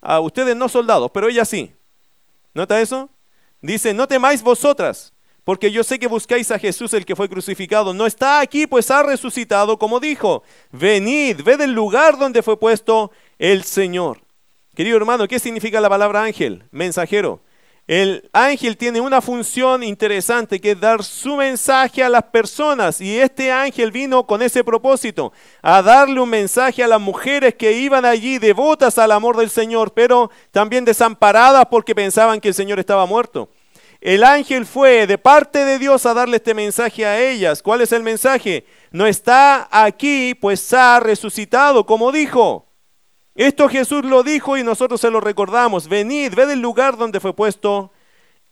A 0.00 0.18
ustedes 0.18 0.56
no 0.56 0.68
soldados, 0.68 1.12
pero 1.14 1.28
ella 1.28 1.44
sí. 1.44 1.72
¿Nota 2.54 2.80
eso? 2.80 3.08
Dice, 3.62 3.94
no 3.94 4.08
temáis 4.08 4.42
vosotras, 4.42 5.12
porque 5.44 5.70
yo 5.70 5.84
sé 5.84 6.00
que 6.00 6.08
buscáis 6.08 6.50
a 6.50 6.58
Jesús 6.58 6.92
el 6.92 7.06
que 7.06 7.14
fue 7.14 7.28
crucificado. 7.28 7.94
No 7.94 8.04
está 8.04 8.40
aquí, 8.40 8.66
pues 8.66 8.90
ha 8.90 9.04
resucitado, 9.04 9.78
como 9.78 10.00
dijo. 10.00 10.42
Venid, 10.72 11.42
ved 11.42 11.60
el 11.60 11.70
lugar 11.70 12.18
donde 12.18 12.42
fue 12.42 12.58
puesto 12.58 13.12
el 13.38 13.62
Señor. 13.62 14.22
Querido 14.74 14.96
hermano, 14.96 15.28
¿qué 15.28 15.38
significa 15.38 15.80
la 15.80 15.88
palabra 15.88 16.24
ángel? 16.24 16.64
Mensajero. 16.72 17.42
El 17.88 18.28
ángel 18.34 18.76
tiene 18.76 19.00
una 19.00 19.22
función 19.22 19.82
interesante 19.82 20.60
que 20.60 20.72
es 20.72 20.80
dar 20.80 21.02
su 21.02 21.36
mensaje 21.36 22.02
a 22.02 22.10
las 22.10 22.24
personas 22.24 23.00
y 23.00 23.18
este 23.18 23.50
ángel 23.50 23.90
vino 23.90 24.26
con 24.26 24.42
ese 24.42 24.62
propósito, 24.62 25.32
a 25.62 25.80
darle 25.80 26.20
un 26.20 26.28
mensaje 26.28 26.84
a 26.84 26.86
las 26.86 27.00
mujeres 27.00 27.54
que 27.54 27.72
iban 27.72 28.04
allí 28.04 28.36
devotas 28.36 28.98
al 28.98 29.10
amor 29.10 29.38
del 29.38 29.48
Señor, 29.48 29.94
pero 29.94 30.30
también 30.50 30.84
desamparadas 30.84 31.64
porque 31.70 31.94
pensaban 31.94 32.42
que 32.42 32.48
el 32.48 32.54
Señor 32.54 32.78
estaba 32.78 33.06
muerto. 33.06 33.48
El 34.02 34.22
ángel 34.22 34.66
fue 34.66 35.06
de 35.06 35.16
parte 35.16 35.64
de 35.64 35.78
Dios 35.78 36.04
a 36.04 36.12
darle 36.12 36.36
este 36.36 36.52
mensaje 36.52 37.06
a 37.06 37.18
ellas. 37.18 37.62
¿Cuál 37.62 37.80
es 37.80 37.92
el 37.92 38.02
mensaje? 38.02 38.66
No 38.90 39.06
está 39.06 39.66
aquí, 39.70 40.34
pues 40.34 40.74
ha 40.74 41.00
resucitado, 41.00 41.86
como 41.86 42.12
dijo. 42.12 42.67
Esto 43.38 43.68
Jesús 43.68 44.04
lo 44.04 44.24
dijo 44.24 44.58
y 44.58 44.64
nosotros 44.64 45.00
se 45.00 45.12
lo 45.12 45.20
recordamos. 45.20 45.86
Venid, 45.86 46.34
ved 46.34 46.50
el 46.50 46.60
lugar 46.60 46.96
donde 46.96 47.20
fue 47.20 47.32
puesto 47.32 47.92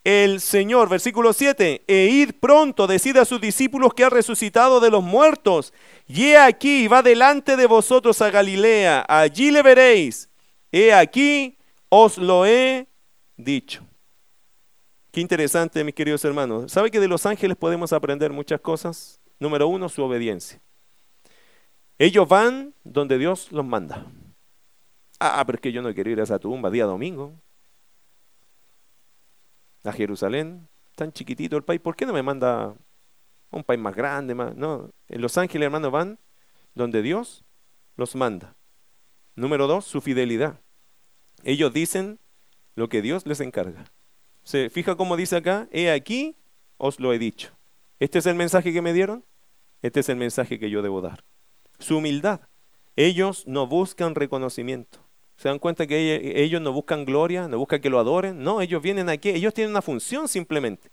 el 0.04 0.40
Señor. 0.40 0.88
Versículo 0.88 1.32
7. 1.32 1.82
E 1.88 2.06
id 2.06 2.34
pronto, 2.40 2.86
decid 2.86 3.16
a 3.16 3.24
sus 3.24 3.40
discípulos 3.40 3.92
que 3.94 4.04
ha 4.04 4.10
resucitado 4.10 4.78
de 4.78 4.90
los 4.90 5.02
muertos. 5.02 5.74
Y 6.06 6.26
he 6.26 6.38
aquí, 6.38 6.86
va 6.86 7.02
delante 7.02 7.56
de 7.56 7.66
vosotros 7.66 8.22
a 8.22 8.30
Galilea. 8.30 9.04
Allí 9.08 9.50
le 9.50 9.60
veréis. 9.64 10.30
He 10.70 10.92
aquí, 10.92 11.58
os 11.88 12.16
lo 12.16 12.46
he 12.46 12.86
dicho. 13.36 13.82
Qué 15.10 15.20
interesante, 15.20 15.82
mis 15.82 15.96
queridos 15.96 16.24
hermanos. 16.24 16.70
¿Sabe 16.70 16.92
que 16.92 17.00
de 17.00 17.08
los 17.08 17.26
ángeles 17.26 17.56
podemos 17.56 17.92
aprender 17.92 18.30
muchas 18.30 18.60
cosas? 18.60 19.18
Número 19.40 19.66
uno, 19.66 19.88
su 19.88 20.04
obediencia. 20.04 20.60
Ellos 21.98 22.28
van 22.28 22.72
donde 22.84 23.18
Dios 23.18 23.50
los 23.50 23.66
manda. 23.66 24.06
Ah, 25.18 25.42
pero 25.46 25.56
es 25.56 25.60
que 25.62 25.72
yo 25.72 25.82
no 25.82 25.94
quiero 25.94 26.10
ir 26.10 26.20
a 26.20 26.24
esa 26.24 26.38
tumba 26.38 26.70
día 26.70 26.84
domingo. 26.84 27.32
A 29.84 29.92
Jerusalén, 29.92 30.68
tan 30.94 31.12
chiquitito 31.12 31.56
el 31.56 31.64
país, 31.64 31.80
¿por 31.80 31.96
qué 31.96 32.06
no 32.06 32.12
me 32.12 32.22
manda 32.22 32.64
a 32.64 32.76
un 33.50 33.64
país 33.64 33.80
más 33.80 33.94
grande? 33.94 34.34
No, 34.34 34.90
en 35.08 35.20
Los 35.20 35.38
Ángeles, 35.38 35.66
hermanos, 35.66 35.92
van 35.92 36.18
donde 36.74 37.02
Dios 37.02 37.44
los 37.96 38.14
manda. 38.14 38.56
Número 39.34 39.66
dos, 39.66 39.84
su 39.84 40.00
fidelidad. 40.00 40.60
Ellos 41.44 41.72
dicen 41.72 42.18
lo 42.74 42.88
que 42.88 43.02
Dios 43.02 43.26
les 43.26 43.40
encarga. 43.40 43.84
¿Se 44.42 44.70
fija 44.70 44.96
cómo 44.96 45.16
dice 45.16 45.36
acá? 45.36 45.68
He 45.70 45.90
aquí, 45.90 46.36
os 46.76 47.00
lo 47.00 47.12
he 47.12 47.18
dicho. 47.18 47.56
¿Este 47.98 48.18
es 48.18 48.26
el 48.26 48.34
mensaje 48.34 48.72
que 48.72 48.82
me 48.82 48.92
dieron? 48.92 49.24
Este 49.82 50.00
es 50.00 50.08
el 50.08 50.16
mensaje 50.16 50.58
que 50.58 50.70
yo 50.70 50.82
debo 50.82 51.00
dar. 51.00 51.24
Su 51.78 51.98
humildad. 51.98 52.40
Ellos 52.96 53.46
no 53.46 53.66
buscan 53.66 54.14
reconocimiento. 54.14 55.05
¿Se 55.36 55.48
dan 55.48 55.58
cuenta 55.58 55.86
que 55.86 56.32
ellos 56.36 56.62
no 56.62 56.72
buscan 56.72 57.04
gloria, 57.04 57.46
no 57.46 57.58
buscan 57.58 57.80
que 57.80 57.90
lo 57.90 57.98
adoren? 57.98 58.42
No, 58.42 58.60
ellos 58.62 58.82
vienen 58.82 59.10
aquí, 59.10 59.28
ellos 59.28 59.52
tienen 59.52 59.70
una 59.70 59.82
función 59.82 60.28
simplemente. 60.28 60.90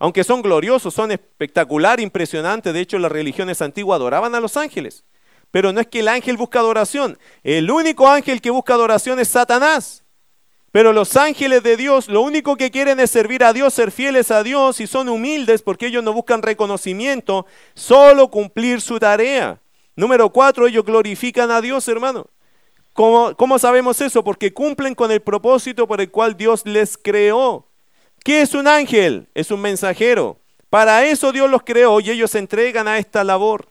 Aunque 0.00 0.24
son 0.24 0.42
gloriosos, 0.42 0.94
son 0.94 1.12
espectacular, 1.12 2.00
impresionantes, 2.00 2.72
de 2.72 2.80
hecho 2.80 2.98
las 2.98 3.10
religiones 3.10 3.62
antiguas 3.62 3.96
adoraban 3.96 4.34
a 4.34 4.40
los 4.40 4.56
ángeles. 4.56 5.04
Pero 5.50 5.72
no 5.72 5.80
es 5.80 5.86
que 5.86 6.00
el 6.00 6.08
ángel 6.08 6.36
busca 6.36 6.58
adoración, 6.58 7.18
el 7.42 7.70
único 7.70 8.08
ángel 8.08 8.40
que 8.40 8.50
busca 8.50 8.74
adoración 8.74 9.18
es 9.20 9.28
Satanás. 9.28 10.04
Pero 10.70 10.92
los 10.92 11.16
ángeles 11.16 11.62
de 11.62 11.76
Dios 11.76 12.08
lo 12.08 12.20
único 12.20 12.56
que 12.56 12.70
quieren 12.70 13.00
es 13.00 13.10
servir 13.10 13.42
a 13.42 13.52
Dios, 13.52 13.72
ser 13.72 13.90
fieles 13.90 14.30
a 14.30 14.42
Dios 14.42 14.80
y 14.80 14.86
son 14.86 15.08
humildes 15.08 15.62
porque 15.62 15.86
ellos 15.86 16.04
no 16.04 16.12
buscan 16.12 16.42
reconocimiento, 16.42 17.46
solo 17.74 18.28
cumplir 18.28 18.80
su 18.80 18.98
tarea. 18.98 19.60
Número 19.96 20.30
cuatro, 20.30 20.66
ellos 20.66 20.84
glorifican 20.84 21.50
a 21.50 21.60
Dios, 21.60 21.88
hermano. 21.88 22.26
¿Cómo, 22.98 23.58
sabemos 23.60 24.00
eso? 24.00 24.24
Porque 24.24 24.52
cumplen 24.52 24.92
con 24.92 25.12
el 25.12 25.20
propósito 25.20 25.86
por 25.86 26.00
el 26.00 26.10
cual 26.10 26.36
Dios 26.36 26.66
les 26.66 26.98
creó. 26.98 27.68
¿Qué 28.24 28.40
es 28.40 28.54
un 28.54 28.66
ángel? 28.66 29.28
Es 29.34 29.52
un 29.52 29.60
mensajero. 29.60 30.40
Para 30.68 31.06
eso 31.06 31.30
Dios 31.30 31.48
los 31.48 31.62
creó 31.62 32.00
y 32.00 32.10
ellos 32.10 32.32
se 32.32 32.40
entregan 32.40 32.88
a 32.88 32.98
esta 32.98 33.22
labor. 33.22 33.68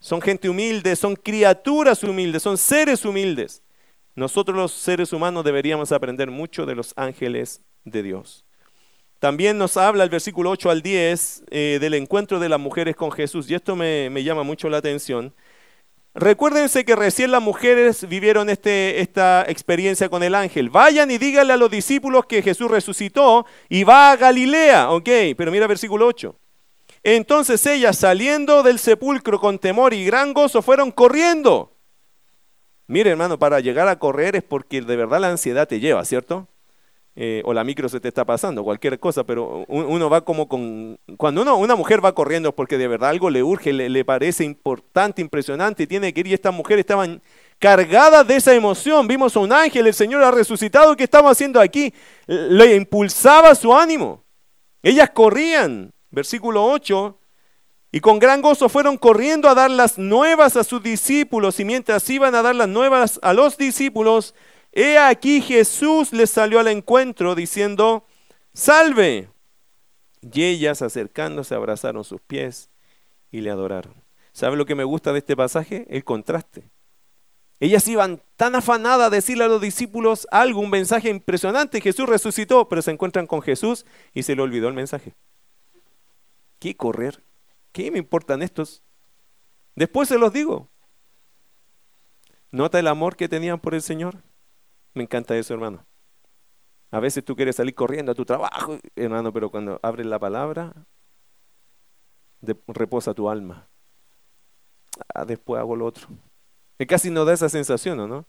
Son 0.00 0.20
gente 0.20 0.48
humilde, 0.48 0.96
son 0.96 1.14
criaturas 1.14 2.02
humildes, 2.02 2.42
son 2.42 2.58
seres 2.58 3.04
humildes. 3.04 3.62
Nosotros 4.16 4.56
los 4.56 4.72
seres 4.72 5.12
humanos 5.12 5.44
deberíamos 5.44 5.92
aprender 5.92 6.28
mucho 6.28 6.66
de 6.66 6.74
los 6.74 6.94
ángeles 6.96 7.62
de 7.84 8.02
Dios. 8.02 8.44
También 9.20 9.56
nos 9.56 9.76
habla 9.76 10.02
el 10.02 10.10
versículo 10.10 10.50
8 10.50 10.70
al 10.70 10.82
10 10.82 11.44
eh, 11.50 11.78
del 11.80 11.94
encuentro 11.94 12.40
de 12.40 12.48
las 12.48 12.58
mujeres 12.58 12.96
con 12.96 13.12
Jesús 13.12 13.48
y 13.48 13.54
esto 13.54 13.76
me, 13.76 14.10
llama 14.24 14.42
mucho 14.42 14.68
la 14.68 14.78
atención. 14.78 15.32
Recuérdense 16.18 16.84
que 16.84 16.96
recién 16.96 17.30
las 17.30 17.40
mujeres 17.40 18.08
vivieron 18.08 18.50
este, 18.50 19.00
esta 19.00 19.44
experiencia 19.46 20.08
con 20.08 20.24
el 20.24 20.34
ángel. 20.34 20.68
Vayan 20.68 21.12
y 21.12 21.18
díganle 21.18 21.52
a 21.52 21.56
los 21.56 21.70
discípulos 21.70 22.26
que 22.26 22.42
Jesús 22.42 22.68
resucitó 22.68 23.46
y 23.68 23.84
va 23.84 24.10
a 24.10 24.16
Galilea. 24.16 24.90
Ok, 24.90 25.08
pero 25.36 25.52
mira 25.52 25.68
versículo 25.68 26.08
8. 26.08 26.34
Entonces 27.04 27.64
ellas 27.66 27.98
saliendo 27.98 28.64
del 28.64 28.80
sepulcro 28.80 29.38
con 29.38 29.60
temor 29.60 29.94
y 29.94 30.04
gran 30.04 30.32
gozo 30.32 30.60
fueron 30.60 30.90
corriendo. 30.90 31.76
Mire 32.88 33.10
hermano, 33.10 33.38
para 33.38 33.60
llegar 33.60 33.86
a 33.86 34.00
correr 34.00 34.34
es 34.34 34.42
porque 34.42 34.80
de 34.80 34.96
verdad 34.96 35.20
la 35.20 35.30
ansiedad 35.30 35.68
te 35.68 35.78
lleva, 35.78 36.04
¿cierto? 36.04 36.48
Eh, 37.20 37.42
o 37.44 37.52
la 37.52 37.64
micro 37.64 37.88
se 37.88 37.98
te 37.98 38.06
está 38.06 38.24
pasando, 38.24 38.62
cualquier 38.62 39.00
cosa, 39.00 39.24
pero 39.24 39.64
uno 39.66 40.08
va 40.08 40.20
como 40.20 40.46
con... 40.46 41.00
Cuando 41.16 41.42
uno, 41.42 41.56
una 41.56 41.74
mujer 41.74 42.02
va 42.04 42.14
corriendo 42.14 42.54
porque 42.54 42.78
de 42.78 42.86
verdad 42.86 43.10
algo 43.10 43.28
le 43.28 43.42
urge, 43.42 43.72
le, 43.72 44.04
parece 44.04 44.44
importante, 44.44 45.20
impresionante, 45.20 45.82
y 45.82 45.86
tiene 45.88 46.14
que 46.14 46.20
ir, 46.20 46.28
y 46.28 46.34
estas 46.34 46.54
mujeres 46.54 46.82
estaban 46.82 47.20
cargadas 47.58 48.24
de 48.24 48.36
esa 48.36 48.54
emoción. 48.54 49.08
Vimos 49.08 49.34
a 49.34 49.40
un 49.40 49.52
ángel, 49.52 49.88
el 49.88 49.94
Señor 49.94 50.22
ha 50.22 50.30
resucitado, 50.30 50.94
¿qué 50.94 51.02
estamos 51.02 51.32
haciendo 51.32 51.60
aquí? 51.60 51.92
Le 52.28 52.76
impulsaba 52.76 53.52
su 53.56 53.74
ánimo. 53.74 54.22
Ellas 54.80 55.10
corrían, 55.10 55.92
versículo 56.12 56.64
8, 56.66 57.18
y 57.90 57.98
con 57.98 58.20
gran 58.20 58.40
gozo 58.40 58.68
fueron 58.68 58.96
corriendo 58.96 59.48
a 59.48 59.56
dar 59.56 59.72
las 59.72 59.98
nuevas 59.98 60.54
a 60.54 60.62
sus 60.62 60.80
discípulos, 60.84 61.58
y 61.58 61.64
mientras 61.64 62.08
iban 62.10 62.36
a 62.36 62.42
dar 62.42 62.54
las 62.54 62.68
nuevas 62.68 63.18
a 63.24 63.32
los 63.32 63.58
discípulos, 63.58 64.36
He 64.72 64.98
aquí 64.98 65.40
Jesús 65.40 66.12
les 66.12 66.30
salió 66.30 66.60
al 66.60 66.68
encuentro 66.68 67.34
diciendo, 67.34 68.04
salve. 68.52 69.28
Y 70.20 70.44
ellas 70.44 70.82
acercándose 70.82 71.54
abrazaron 71.54 72.04
sus 72.04 72.20
pies 72.20 72.70
y 73.30 73.40
le 73.40 73.50
adoraron. 73.50 73.94
¿Sabe 74.32 74.56
lo 74.56 74.66
que 74.66 74.74
me 74.74 74.84
gusta 74.84 75.12
de 75.12 75.18
este 75.18 75.36
pasaje? 75.36 75.86
El 75.88 76.04
contraste. 76.04 76.70
Ellas 77.60 77.88
iban 77.88 78.22
tan 78.36 78.54
afanadas 78.54 79.08
a 79.08 79.10
decirle 79.10 79.44
a 79.44 79.48
los 79.48 79.60
discípulos 79.60 80.28
algo, 80.30 80.60
un 80.60 80.70
mensaje 80.70 81.08
impresionante. 81.08 81.80
Jesús 81.80 82.08
resucitó, 82.08 82.68
pero 82.68 82.82
se 82.82 82.92
encuentran 82.92 83.26
con 83.26 83.42
Jesús 83.42 83.84
y 84.14 84.22
se 84.22 84.36
le 84.36 84.42
olvidó 84.42 84.68
el 84.68 84.74
mensaje. 84.74 85.14
¿Qué 86.60 86.76
correr? 86.76 87.24
¿Qué 87.72 87.90
me 87.90 87.98
importan 87.98 88.42
estos? 88.42 88.82
Después 89.74 90.08
se 90.08 90.18
los 90.18 90.32
digo. 90.32 90.68
¿Nota 92.50 92.78
el 92.78 92.86
amor 92.86 93.16
que 93.16 93.28
tenían 93.28 93.60
por 93.60 93.74
el 93.74 93.82
Señor? 93.82 94.22
Me 94.94 95.02
encanta 95.02 95.36
eso, 95.36 95.54
hermano. 95.54 95.84
A 96.90 97.00
veces 97.00 97.24
tú 97.24 97.36
quieres 97.36 97.56
salir 97.56 97.74
corriendo 97.74 98.12
a 98.12 98.14
tu 98.14 98.24
trabajo, 98.24 98.78
hermano, 98.96 99.32
pero 99.32 99.50
cuando 99.50 99.78
abres 99.82 100.06
la 100.06 100.18
palabra, 100.18 100.72
reposa 102.68 103.12
tu 103.12 103.28
alma. 103.28 103.68
Ah, 105.14 105.24
después 105.24 105.60
hago 105.60 105.76
lo 105.76 105.86
otro. 105.86 106.08
Que 106.78 106.86
casi 106.86 107.10
no 107.10 107.24
da 107.24 107.34
esa 107.34 107.48
sensación, 107.48 108.08
¿no? 108.08 108.24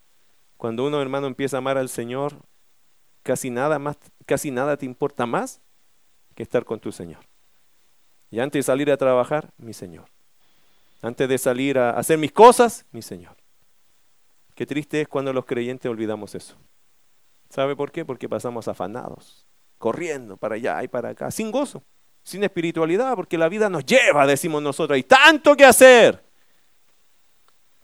Cuando 0.58 0.86
uno, 0.86 1.02
hermano, 1.02 1.28
empieza 1.28 1.58
a 1.58 1.60
amar 1.60 1.78
al 1.78 1.88
Señor, 1.88 2.36
casi 3.24 3.50
nada 3.50 3.80
más, 3.80 3.98
casi 4.26 4.52
nada 4.52 4.76
te 4.76 4.86
importa 4.86 5.26
más 5.26 5.62
que 6.36 6.44
estar 6.44 6.66
con 6.66 6.80
tu 6.80 6.92
Señor. 6.92 7.26
Y 8.30 8.40
antes 8.40 8.60
de 8.60 8.64
salir 8.64 8.92
a 8.92 8.98
trabajar, 8.98 9.52
mi 9.58 9.74
Señor. 9.74 10.10
Antes 11.02 11.30
de 11.30 11.38
salir 11.38 11.80
a 11.80 11.92
hacer 11.92 12.18
mis 12.18 12.32
cosas, 12.32 12.86
mi 12.92 13.02
Señor. 13.02 13.39
Qué 14.60 14.66
triste 14.66 15.00
es 15.00 15.08
cuando 15.08 15.32
los 15.32 15.46
creyentes 15.46 15.90
olvidamos 15.90 16.36
eso. 16.36 16.58
¿Sabe 17.50 17.78
por 17.78 17.94
qué? 17.94 18.04
Porque 18.04 18.28
pasamos 18.28 18.68
afanados, 18.68 19.48
corriendo 19.78 20.36
para 20.36 20.56
allá 20.56 20.84
y 20.84 20.90
para 20.90 21.12
acá, 21.12 21.32
sin 21.32 21.50
gozo, 21.50 21.82
sin 22.24 22.44
espiritualidad, 22.44 23.16
porque 23.16 23.38
la 23.38 23.48
vida 23.48 23.70
nos 23.70 23.86
lleva, 23.86 24.28
decimos 24.28 24.62
nosotros, 24.62 24.98
hay 24.98 25.04
tanto 25.04 25.56
que 25.56 25.64
hacer. 25.64 26.22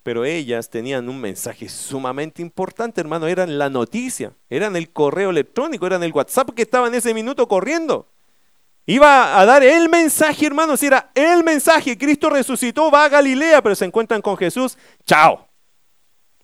Pero 0.02 0.26
ellas 0.26 0.68
tenían 0.68 1.08
un 1.08 1.18
mensaje 1.18 1.66
sumamente 1.70 2.42
importante, 2.42 3.00
hermano, 3.00 3.26
eran 3.26 3.56
la 3.56 3.70
noticia, 3.70 4.34
eran 4.50 4.76
el 4.76 4.92
correo 4.92 5.30
electrónico, 5.30 5.86
eran 5.86 6.02
el 6.02 6.12
WhatsApp 6.12 6.50
que 6.50 6.60
estaba 6.60 6.88
en 6.88 6.94
ese 6.96 7.14
minuto 7.14 7.48
corriendo. 7.48 8.06
Iba 8.84 9.40
a 9.40 9.46
dar 9.46 9.62
el 9.62 9.88
mensaje, 9.88 10.44
hermanos, 10.44 10.82
era 10.82 11.10
el 11.14 11.42
mensaje, 11.42 11.96
Cristo 11.96 12.28
resucitó, 12.28 12.90
va 12.90 13.06
a 13.06 13.08
Galilea, 13.08 13.62
pero 13.62 13.74
se 13.74 13.86
encuentran 13.86 14.20
con 14.20 14.36
Jesús, 14.36 14.76
chao. 15.06 15.45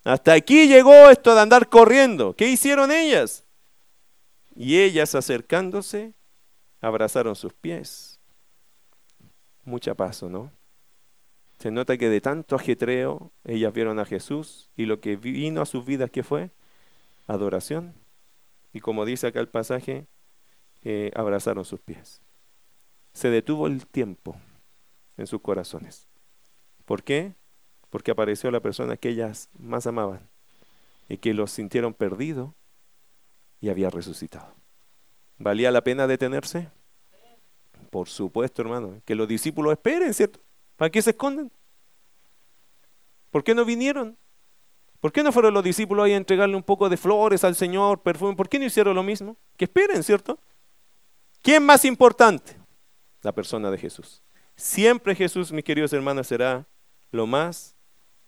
Hasta 0.05 0.33
aquí 0.33 0.67
llegó 0.67 1.11
esto 1.11 1.35
de 1.35 1.41
andar 1.41 1.69
corriendo. 1.69 2.35
¿Qué 2.35 2.49
hicieron 2.49 2.91
ellas? 2.91 3.45
Y 4.55 4.81
ellas 4.81 5.15
acercándose, 5.15 6.15
abrazaron 6.81 7.37
sus 7.37 7.53
pies. 7.55 8.21
Mucha 9.65 9.95
paso, 9.95 10.29
¿no? 10.29 10.51
Se 11.59 11.71
nota 11.71 11.97
que 11.97 12.09
de 12.09 12.21
tanto 12.21 12.57
ajetreo, 12.57 13.31
ellas 13.45 13.73
vieron 13.73 14.01
a 14.01 14.05
Jesús 14.05 14.69
y 14.77 14.87
lo 14.87 15.01
que 15.01 15.17
vino 15.17 15.63
a 15.63 15.67
sus 15.67 15.85
vidas, 15.85 16.11
¿qué 16.11 16.25
fue? 16.25 16.51
Adoración. 17.29 17.95
Y 18.73 18.81
como 18.81 19.05
dice 19.05 19.29
acá 19.29 19.39
el 19.39 19.49
pasaje, 19.49 20.09
eh, 20.83 21.13
abrazaron 21.15 21.65
sus 21.65 21.81
pies. 21.81 22.21
Se 23.13 23.31
detuvo 23.31 23.69
el 23.69 23.87
tiempo 23.87 24.37
en 25.17 25.29
sus 25.29 25.41
corazones. 25.41 26.09
¿Por 26.85 27.05
qué? 27.05 27.35
Porque 27.93 28.11
apareció 28.11 28.51
la 28.51 28.61
persona 28.61 28.97
que 28.97 29.11
ellas 29.11 29.51
más 29.59 29.87
amaban 29.87 30.27
y 31.11 31.19
que 31.19 31.35
los 31.35 31.51
sintieron 31.51 31.93
perdidos 31.93 32.51
y 33.61 33.69
había 33.69 33.91
resucitado. 33.91 34.55
¿Valía 35.37 35.71
la 35.71 35.85
pena 35.85 36.07
detenerse? 36.07 36.71
Por 37.91 38.09
supuesto, 38.09 38.63
hermano. 38.63 39.03
Que 39.05 39.15
los 39.15 39.29
discípulos 39.29 39.75
esperen, 39.75 40.15
¿cierto? 40.15 40.41
¿Para 40.77 40.89
qué 40.89 41.03
se 41.03 41.11
esconden? 41.11 41.53
¿Por 43.31 43.45
qué 43.45 43.55
no 43.55 43.67
vinieron? 43.67 44.17
¿Por 44.99 45.13
qué 45.13 45.23
no 45.23 45.31
fueron 45.31 45.53
los 45.53 45.63
discípulos 45.63 46.07
ahí 46.07 46.13
a 46.13 46.17
entregarle 46.17 46.57
un 46.57 46.63
poco 46.63 46.89
de 46.89 46.97
flores 46.97 47.45
al 47.45 47.57
Señor, 47.57 48.01
perfume? 48.01 48.35
¿Por 48.35 48.49
qué 48.49 48.59
no 48.59 48.65
hicieron 48.65 48.95
lo 48.95 49.03
mismo? 49.03 49.37
Que 49.59 49.67
esperen, 49.67 50.03
¿cierto? 50.03 50.39
¿Quién 51.43 51.63
más 51.63 51.85
importante? 51.85 52.57
La 53.21 53.33
persona 53.33 53.71
de 53.71 53.77
Jesús. 53.77 54.23
Siempre 54.57 55.15
Jesús, 55.15 55.53
mis 55.53 55.65
queridos 55.65 55.93
hermanos, 55.93 56.27
será 56.27 56.67
lo 57.11 57.27
más 57.27 57.77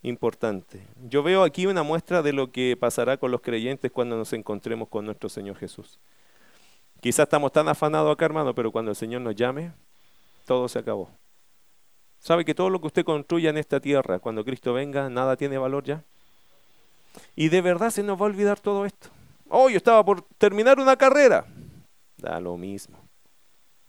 importante. 0.04 0.86
Yo 1.08 1.22
veo 1.22 1.42
aquí 1.42 1.66
una 1.66 1.82
muestra 1.82 2.22
de 2.22 2.32
lo 2.32 2.52
que 2.52 2.76
pasará 2.78 3.16
con 3.16 3.30
los 3.30 3.40
creyentes 3.40 3.90
cuando 3.90 4.16
nos 4.16 4.32
encontremos 4.32 4.88
con 4.88 5.06
nuestro 5.06 5.28
Señor 5.28 5.56
Jesús. 5.56 5.98
Quizás 7.00 7.24
estamos 7.24 7.50
tan 7.52 7.68
afanados 7.68 8.12
acá, 8.12 8.26
hermano, 8.26 8.54
pero 8.54 8.70
cuando 8.70 8.90
el 8.90 8.96
Señor 8.96 9.22
nos 9.22 9.34
llame, 9.34 9.72
todo 10.44 10.68
se 10.68 10.78
acabó. 10.78 11.10
¿Sabe 12.18 12.44
que 12.44 12.54
todo 12.54 12.70
lo 12.70 12.80
que 12.80 12.86
usted 12.86 13.04
construya 13.04 13.50
en 13.50 13.56
esta 13.56 13.80
tierra, 13.80 14.18
cuando 14.18 14.44
Cristo 14.44 14.72
venga, 14.74 15.08
nada 15.08 15.36
tiene 15.36 15.58
valor 15.58 15.84
ya? 15.84 16.04
Y 17.34 17.48
de 17.48 17.62
verdad 17.62 17.90
se 17.90 18.02
nos 18.02 18.18
va 18.18 18.22
a 18.22 18.28
olvidar 18.28 18.60
todo 18.60 18.84
esto. 18.84 19.08
Oh, 19.48 19.68
yo 19.70 19.78
estaba 19.78 20.04
por 20.04 20.22
terminar 20.38 20.78
una 20.78 20.96
carrera. 20.96 21.46
Da 22.16 22.40
lo 22.40 22.56
mismo. 22.56 22.98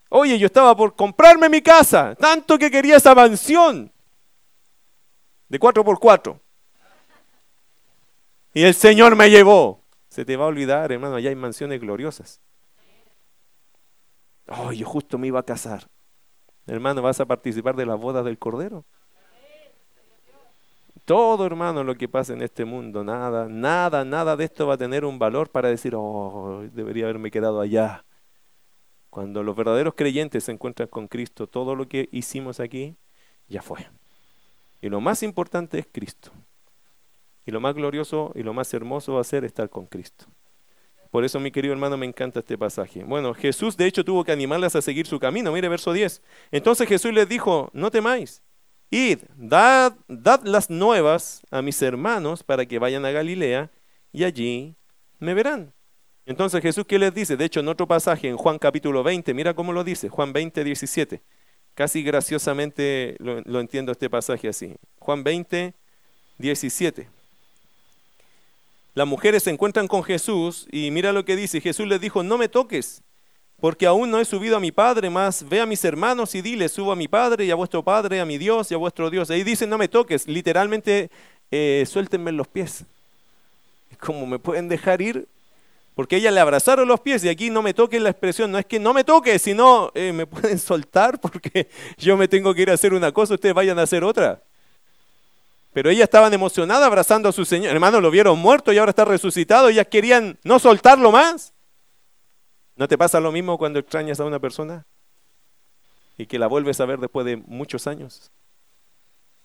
Oye, 0.10 0.38
yo 0.40 0.46
estaba 0.46 0.76
por 0.76 0.96
comprarme 0.96 1.50
mi 1.50 1.62
casa. 1.62 2.16
Tanto 2.16 2.58
que 2.58 2.72
quería 2.72 2.98
esa 2.98 3.16
mansión 3.16 3.92
de 5.50 5.60
4x4. 5.60 6.40
Y 8.54 8.64
el 8.64 8.74
Señor 8.74 9.16
me 9.16 9.30
llevó. 9.30 9.84
Se 10.10 10.24
te 10.24 10.38
va 10.38 10.46
a 10.46 10.48
olvidar, 10.48 10.92
hermano, 10.92 11.16
allá 11.16 11.30
hay 11.30 11.36
mansiones 11.36 11.82
gloriosas. 11.82 12.42
Oh, 14.48 14.72
yo 14.72 14.86
justo 14.86 15.18
me 15.18 15.28
iba 15.28 15.40
a 15.40 15.44
casar. 15.44 15.90
Hermano, 16.68 17.02
vas 17.02 17.20
a 17.20 17.26
participar 17.26 17.76
de 17.76 17.86
la 17.86 17.96
boda 17.96 18.24
del 18.24 18.40
Cordero. 18.40 18.86
Todo, 21.04 21.46
hermano, 21.46 21.84
lo 21.84 21.96
que 21.96 22.08
pasa 22.08 22.34
en 22.34 22.42
este 22.42 22.66
mundo, 22.66 23.04
nada, 23.04 23.48
nada, 23.48 24.04
nada 24.06 24.36
de 24.36 24.46
esto 24.46 24.66
va 24.66 24.74
a 24.74 24.78
tener 24.78 25.06
un 25.06 25.20
valor 25.20 25.52
para 25.52 25.70
decir, 25.70 25.94
oh, 25.96 26.64
debería 26.72 27.04
haberme 27.04 27.30
quedado 27.30 27.62
allá. 27.62 28.06
Cuando 29.12 29.44
los 29.44 29.56
verdaderos 29.56 29.94
creyentes 29.96 30.46
se 30.46 30.52
encuentran 30.52 30.88
con 30.88 31.08
Cristo, 31.08 31.48
todo 31.48 31.76
lo 31.76 31.88
que 31.88 32.10
hicimos 32.12 32.60
aquí 32.60 32.98
ya 33.48 33.62
fue. 33.62 33.88
Y 34.86 34.90
lo 34.90 35.02
más 35.02 35.24
importante 35.24 35.80
es 35.80 35.88
Cristo. 35.92 36.30
Y 37.44 37.50
lo 37.50 37.60
más 37.60 37.74
glorioso 37.74 38.32
y 38.36 38.44
lo 38.44 38.54
más 38.54 38.72
hermoso 38.72 39.16
va 39.16 39.22
a 39.22 39.24
ser 39.24 39.44
estar 39.44 39.68
con 39.68 39.88
Cristo. 39.88 40.26
Por 41.10 41.26
eso, 41.26 41.40
mi 41.40 41.50
querido 41.50 41.74
hermano, 41.74 41.98
me 41.98 42.06
encanta 42.06 42.42
este 42.42 42.56
pasaje. 42.56 43.04
Bueno, 43.04 43.34
Jesús 43.34 43.76
de 43.78 43.88
hecho 43.88 44.06
tuvo 44.06 44.24
que 44.24 44.32
animarlas 44.32 44.76
a 44.76 44.84
seguir 44.84 45.08
su 45.08 45.20
camino. 45.20 45.52
Mire 45.52 45.70
verso 45.70 45.92
10. 45.92 46.22
Entonces 46.52 46.88
Jesús 46.88 47.12
les 47.14 47.28
dijo, 47.28 47.72
no 47.74 47.90
temáis, 47.90 48.44
id, 48.92 49.22
dad, 49.36 49.96
dad 50.08 50.42
las 50.44 50.70
nuevas 50.70 51.42
a 51.50 51.64
mis 51.64 51.82
hermanos 51.82 52.44
para 52.44 52.68
que 52.68 52.78
vayan 52.78 53.06
a 53.06 53.12
Galilea 53.12 53.72
y 54.12 54.24
allí 54.24 54.76
me 55.18 55.34
verán. 55.34 55.74
Entonces 56.28 56.62
Jesús, 56.62 56.86
¿qué 56.86 57.00
les 57.00 57.12
dice? 57.12 57.38
De 57.38 57.46
hecho, 57.46 57.62
en 57.62 57.70
otro 57.70 57.88
pasaje, 57.88 58.28
en 58.28 58.38
Juan 58.38 58.60
capítulo 58.60 59.02
20, 59.02 59.34
mira 59.34 59.56
cómo 59.56 59.74
lo 59.74 59.84
dice, 59.84 60.10
Juan 60.10 60.32
20, 60.32 60.64
17. 60.64 61.24
Casi 61.76 62.04
graciosamente 62.04 63.18
lo, 63.20 63.60
entiendo 63.60 63.92
este 63.92 64.10
pasaje 64.10 64.48
así. 64.48 64.74
Juan 65.00 65.26
20, 65.26 65.74
17. 66.38 67.08
Las 68.94 69.06
mujeres 69.06 69.44
se 69.44 69.50
encuentran 69.50 69.90
con 69.90 70.02
Jesús 70.02 70.68
y 70.72 70.90
mira 70.90 71.12
lo 71.12 71.26
que 71.26 71.36
dice. 71.36 71.60
Jesús 71.60 71.86
les 71.86 72.00
dijo, 72.00 72.24
no 72.24 72.38
me 72.38 72.48
toques, 72.48 73.02
porque 73.60 73.86
aún 73.86 74.10
no 74.10 74.22
he 74.22 74.26
subido 74.26 74.56
a 74.56 74.62
mi 74.62 74.72
Padre, 74.72 75.10
más 75.10 75.48
ve 75.50 75.60
a 75.60 75.66
mis 75.66 75.84
hermanos 75.84 76.34
y 76.34 76.42
dile, 76.42 76.70
subo 76.70 76.94
a 76.94 76.96
mi 76.96 77.10
Padre 77.10 77.44
y 77.44 77.52
a 77.52 77.56
vuestro 77.56 77.84
Padre, 77.84 78.22
a 78.22 78.26
mi 78.26 78.38
Dios 78.38 78.72
y 78.72 78.74
a 78.74 78.78
vuestro 78.78 79.10
Dios. 79.10 79.30
Ahí 79.30 79.44
dice, 79.44 79.68
no 79.68 79.78
me 79.78 79.90
toques, 79.90 80.30
literalmente, 80.30 81.12
eh, 81.52 81.84
suéltenme 81.86 82.32
los 82.32 82.48
pies. 82.48 82.86
Como 84.00 84.26
me 84.26 84.40
pueden 84.40 84.70
dejar 84.70 85.02
ir, 85.02 85.28
porque 85.96 86.18
ella 86.18 86.30
le 86.30 86.42
abrazaron 86.42 86.88
los 86.88 87.00
pies 87.00 87.24
y 87.24 87.30
aquí 87.30 87.50
no 87.50 87.62
me 87.62 87.74
toque 87.74 88.00
la 88.00 88.10
expresión, 88.10 88.52
no 88.52 88.60
es 88.60 88.66
que 88.66 88.80
no 88.80 88.94
me 88.94 89.06
toque, 89.06 89.40
sino 89.40 89.92
eh, 89.96 90.12
me 90.12 90.28
pueden 90.28 90.60
soltar 90.60 91.20
porque 91.20 91.70
yo 91.98 92.18
me 92.18 92.28
tengo 92.28 92.54
que 92.54 92.64
ir 92.64 92.70
a 92.70 92.74
hacer 92.74 92.94
una 92.94 93.12
cosa, 93.12 93.36
ustedes 93.36 93.56
vayan 93.56 93.80
a 93.80 93.84
hacer 93.84 94.04
otra. 94.04 94.44
Pero 95.72 95.90
ellas 95.90 96.04
estaban 96.04 96.34
emocionadas 96.34 96.86
abrazando 96.86 97.28
a 97.28 97.34
su 97.34 97.44
Señor. 97.44 97.74
Hermanos, 97.74 98.02
lo 98.02 98.10
vieron 98.10 98.40
muerto 98.40 98.72
y 98.72 98.78
ahora 98.78 98.92
está 98.92 99.04
resucitado. 99.04 99.68
Ellas 99.68 99.88
querían 99.88 100.40
no 100.42 100.58
soltarlo 100.58 101.12
más. 101.12 101.54
¿No 102.78 102.88
te 102.88 102.98
pasa 102.98 103.20
lo 103.20 103.30
mismo 103.34 103.58
cuando 103.58 103.80
extrañas 103.80 104.22
a 104.22 104.24
una 104.24 104.40
persona? 104.40 104.86
Y 106.18 106.28
que 106.28 106.40
la 106.40 106.48
vuelves 106.48 106.80
a 106.80 106.86
ver 106.86 107.00
después 107.00 107.26
de 107.26 107.36
muchos 107.36 107.88
años. 107.88 108.32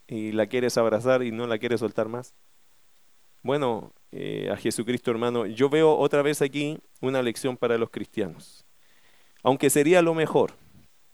Y 0.06 0.30
la 0.30 0.46
quieres 0.46 0.78
abrazar 0.78 1.24
y 1.24 1.32
no 1.32 1.48
la 1.48 1.58
quieres 1.58 1.80
soltar 1.80 2.08
más. 2.08 2.32
Bueno, 3.42 3.92
eh, 4.12 4.50
a 4.52 4.56
Jesucristo 4.56 5.10
hermano, 5.10 5.46
yo 5.46 5.70
veo 5.70 5.96
otra 5.96 6.22
vez 6.22 6.42
aquí 6.42 6.78
una 7.00 7.22
lección 7.22 7.56
para 7.56 7.78
los 7.78 7.90
cristianos. 7.90 8.66
Aunque 9.42 9.70
sería 9.70 10.02
lo 10.02 10.14
mejor, 10.14 10.52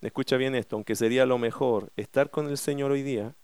escucha 0.00 0.36
bien 0.36 0.54
esto, 0.54 0.76
aunque 0.76 0.96
sería 0.96 1.26
lo 1.26 1.38
mejor 1.38 1.92
estar 1.96 2.30
con 2.30 2.48
el 2.48 2.58
Señor 2.58 2.90
hoy 2.90 3.02
día, 3.02 3.36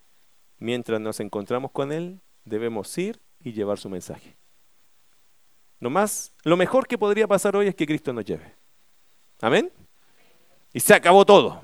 mientras 0.57 0.99
nos 0.99 1.19
encontramos 1.19 1.71
con 1.71 1.91
Él, 1.91 2.19
debemos 2.43 2.97
ir 2.97 3.21
y 3.39 3.53
llevar 3.53 3.77
su 3.77 3.89
mensaje. 3.89 4.35
Lo, 5.79 5.89
más, 5.89 6.33
lo 6.43 6.57
mejor 6.57 6.87
que 6.87 6.97
podría 6.97 7.27
pasar 7.27 7.55
hoy 7.55 7.67
es 7.67 7.75
que 7.75 7.85
Cristo 7.85 8.13
nos 8.13 8.25
lleve. 8.25 8.55
Amén. 9.41 9.71
Y 10.73 10.79
se 10.79 10.93
acabó 10.93 11.25
todo. 11.25 11.61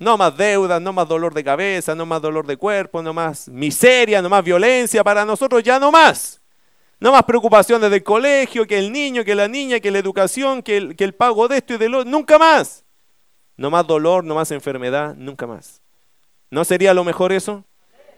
No 0.00 0.16
más 0.16 0.34
deudas, 0.34 0.80
no 0.80 0.94
más 0.94 1.06
dolor 1.06 1.34
de 1.34 1.44
cabeza, 1.44 1.94
no 1.94 2.06
más 2.06 2.22
dolor 2.22 2.46
de 2.46 2.56
cuerpo, 2.56 3.02
no 3.02 3.12
más 3.12 3.48
miseria, 3.48 4.22
no 4.22 4.30
más 4.30 4.42
violencia. 4.42 5.04
Para 5.04 5.26
nosotros 5.26 5.62
ya 5.62 5.78
no 5.78 5.92
más. 5.92 6.40
No 7.00 7.12
más 7.12 7.22
preocupaciones 7.24 7.90
del 7.90 8.02
colegio, 8.02 8.66
que 8.66 8.78
el 8.78 8.92
niño, 8.92 9.24
que 9.24 9.34
la 9.34 9.46
niña, 9.46 9.78
que 9.78 9.90
la 9.90 9.98
educación, 9.98 10.62
que 10.62 10.94
el, 10.96 11.14
pago 11.14 11.48
de 11.48 11.58
esto 11.58 11.74
y 11.74 11.76
de 11.76 11.90
lo 11.90 12.06
Nunca 12.06 12.38
más. 12.38 12.82
No 13.58 13.68
más 13.68 13.86
dolor, 13.86 14.24
no 14.24 14.34
más 14.34 14.50
enfermedad, 14.52 15.14
nunca 15.16 15.46
más. 15.46 15.82
¿No 16.50 16.64
sería 16.64 16.94
lo 16.94 17.04
mejor 17.04 17.30
eso? 17.30 17.66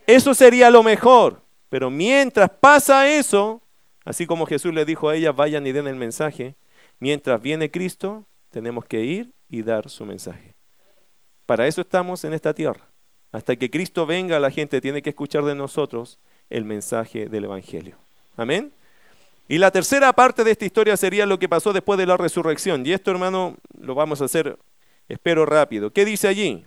Eso 0.07 0.35
sería 0.35 0.70
lo 0.70 0.85
mejor. 0.85 1.43
Pero 1.68 1.91
mientras 1.91 2.49
pasa 2.49 3.09
eso, 3.09 3.61
así 4.05 4.24
como 4.24 4.47
Jesús 4.47 4.72
le 4.72 4.85
dijo 4.85 5.09
a 5.09 5.16
ellas, 5.16 5.35
vayan 5.35 5.66
y 5.66 5.72
den 5.72 5.89
el 5.89 5.97
mensaje, 5.97 6.55
mientras 7.01 7.43
viene 7.43 7.72
Cristo, 7.72 8.24
tenemos 8.51 8.85
que 8.85 9.01
ir 9.01 9.33
y 9.49 9.62
dar 9.62 9.91
su 9.91 10.07
mensaje. 10.07 10.52
Para 11.47 11.66
eso 11.66 11.80
estamos 11.80 12.24
en 12.24 12.32
esta 12.32 12.55
tierra. 12.55 12.86
Hasta 13.32 13.57
que 13.57 13.70
Cristo 13.70 14.07
venga, 14.07 14.38
la 14.38 14.51
gente 14.51 14.80
tiene 14.80 15.03
que 15.03 15.11
escuchar 15.11 15.45
de 15.45 15.55
nosotros 15.55 16.18
el 16.51 16.64
mensaje 16.64 17.26
del 17.28 17.45
Evangelio. 17.45 17.97
Amén. 18.36 18.72
Y 19.49 19.59
la 19.59 19.70
tercera 19.70 20.12
parte 20.12 20.45
de 20.45 20.51
esta 20.51 20.64
historia 20.64 20.97
sería 20.97 21.26
lo 21.26 21.38
que 21.38 21.49
pasó 21.49 21.72
después 21.72 21.99
de 21.99 22.07
la 22.07 22.16
resurrección. 22.16 22.86
Y 22.86 22.93
esto, 22.93 23.11
hermano, 23.11 23.57
lo 23.78 23.95
vamos 23.95 24.20
a 24.22 24.26
hacer, 24.26 24.59
espero 25.09 25.47
rápido. 25.47 25.90
¿Qué 25.93 26.05
dice 26.05 26.28
allí? 26.28 26.64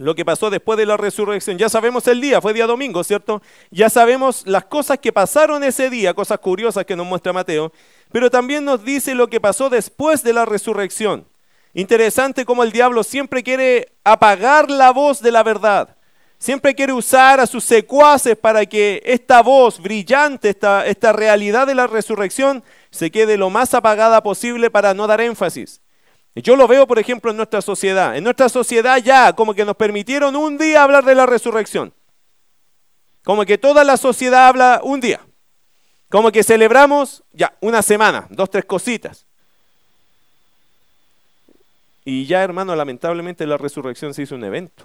lo 0.00 0.14
que 0.14 0.24
pasó 0.24 0.48
después 0.48 0.78
de 0.78 0.86
la 0.86 0.96
resurrección. 0.96 1.58
Ya 1.58 1.68
sabemos 1.68 2.08
el 2.08 2.22
día, 2.22 2.40
fue 2.40 2.54
día 2.54 2.66
domingo, 2.66 3.04
¿cierto? 3.04 3.42
Ya 3.70 3.90
sabemos 3.90 4.46
las 4.46 4.64
cosas 4.64 4.98
que 4.98 5.12
pasaron 5.12 5.62
ese 5.62 5.90
día, 5.90 6.14
cosas 6.14 6.38
curiosas 6.38 6.86
que 6.86 6.96
nos 6.96 7.06
muestra 7.06 7.34
Mateo, 7.34 7.70
pero 8.10 8.30
también 8.30 8.64
nos 8.64 8.82
dice 8.82 9.14
lo 9.14 9.28
que 9.28 9.42
pasó 9.42 9.68
después 9.68 10.22
de 10.22 10.32
la 10.32 10.46
resurrección. 10.46 11.26
Interesante 11.72 12.44
cómo 12.44 12.62
el 12.64 12.72
diablo 12.72 13.04
siempre 13.04 13.42
quiere 13.42 13.92
apagar 14.04 14.70
la 14.70 14.90
voz 14.90 15.22
de 15.22 15.30
la 15.30 15.42
verdad. 15.42 15.96
Siempre 16.38 16.74
quiere 16.74 16.92
usar 16.92 17.38
a 17.38 17.46
sus 17.46 17.64
secuaces 17.64 18.36
para 18.36 18.64
que 18.64 19.02
esta 19.04 19.42
voz 19.42 19.78
brillante, 19.78 20.48
esta, 20.48 20.86
esta 20.86 21.12
realidad 21.12 21.66
de 21.66 21.74
la 21.74 21.86
resurrección, 21.86 22.64
se 22.90 23.10
quede 23.10 23.36
lo 23.36 23.50
más 23.50 23.74
apagada 23.74 24.22
posible 24.22 24.70
para 24.70 24.94
no 24.94 25.06
dar 25.06 25.20
énfasis. 25.20 25.82
Yo 26.34 26.56
lo 26.56 26.66
veo, 26.66 26.86
por 26.86 26.98
ejemplo, 26.98 27.30
en 27.30 27.36
nuestra 27.36 27.60
sociedad. 27.60 28.16
En 28.16 28.24
nuestra 28.24 28.48
sociedad 28.48 28.98
ya 28.98 29.34
como 29.34 29.54
que 29.54 29.64
nos 29.64 29.76
permitieron 29.76 30.34
un 30.36 30.58
día 30.58 30.82
hablar 30.82 31.04
de 31.04 31.14
la 31.14 31.26
resurrección. 31.26 31.92
Como 33.22 33.44
que 33.44 33.58
toda 33.58 33.84
la 33.84 33.96
sociedad 33.96 34.46
habla 34.46 34.80
un 34.82 35.00
día. 35.00 35.20
Como 36.08 36.32
que 36.32 36.42
celebramos 36.42 37.22
ya 37.32 37.54
una 37.60 37.82
semana, 37.82 38.26
dos, 38.30 38.50
tres 38.50 38.64
cositas. 38.64 39.26
Y 42.04 42.26
ya, 42.26 42.42
hermano, 42.42 42.74
lamentablemente 42.74 43.46
la 43.46 43.56
resurrección 43.56 44.14
se 44.14 44.22
hizo 44.22 44.34
un 44.34 44.44
evento. 44.44 44.84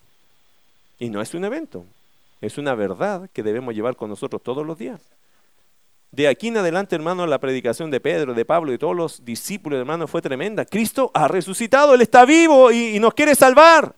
Y 0.99 1.09
no 1.09 1.21
es 1.21 1.33
un 1.33 1.45
evento, 1.45 1.85
es 2.41 2.57
una 2.57 2.75
verdad 2.75 3.29
que 3.33 3.43
debemos 3.43 3.73
llevar 3.73 3.95
con 3.95 4.09
nosotros 4.09 4.41
todos 4.41 4.65
los 4.65 4.77
días. 4.77 5.01
De 6.11 6.29
aquí 6.29 6.47
en 6.47 6.55
adelante, 6.55 6.95
hermano, 6.95 7.27
la 7.27 7.39
predicación 7.39 7.91
de 7.91 7.99
Pedro, 7.99 8.33
de 8.33 8.45
Pablo 8.45 8.71
y 8.71 8.77
todos 8.77 8.95
los 8.95 9.25
discípulos, 9.25 9.79
hermano, 9.79 10.07
fue 10.07 10.21
tremenda. 10.21 10.63
Cristo 10.63 11.11
ha 11.13 11.27
resucitado, 11.27 11.93
Él 11.93 12.01
está 12.01 12.23
vivo 12.23 12.71
y, 12.71 12.97
nos 12.99 13.13
quiere 13.13 13.35
salvar. 13.35 13.95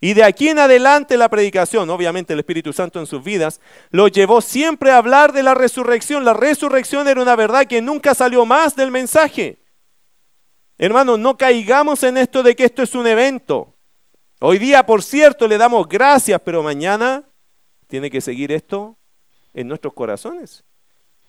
Y 0.00 0.14
de 0.14 0.24
aquí 0.24 0.48
en 0.48 0.58
adelante 0.58 1.18
la 1.18 1.28
predicación, 1.28 1.90
obviamente 1.90 2.32
el 2.32 2.38
Espíritu 2.38 2.72
Santo 2.72 2.98
en 2.98 3.06
sus 3.06 3.22
vidas, 3.22 3.60
lo 3.90 4.08
llevó 4.08 4.40
siempre 4.40 4.90
a 4.90 4.96
hablar 4.96 5.34
de 5.34 5.42
la 5.42 5.54
resurrección. 5.54 6.24
La 6.24 6.32
resurrección 6.32 7.08
era 7.08 7.20
una 7.20 7.36
verdad 7.36 7.66
que 7.66 7.82
nunca 7.82 8.14
salió 8.14 8.46
más 8.46 8.74
del 8.74 8.90
mensaje. 8.90 9.58
Hermano, 10.76 11.16
no 11.16 11.36
caigamos 11.36 12.02
en 12.02 12.16
esto 12.16 12.42
de 12.42 12.56
que 12.56 12.64
esto 12.64 12.82
es 12.82 12.94
un 12.94 13.06
evento. 13.06 13.74
Hoy 14.40 14.58
día, 14.58 14.84
por 14.84 15.02
cierto, 15.02 15.46
le 15.46 15.56
damos 15.56 15.88
gracias, 15.88 16.40
pero 16.44 16.62
mañana 16.62 17.24
tiene 17.86 18.10
que 18.10 18.20
seguir 18.20 18.50
esto 18.50 18.98
en 19.52 19.68
nuestros 19.68 19.94
corazones 19.94 20.64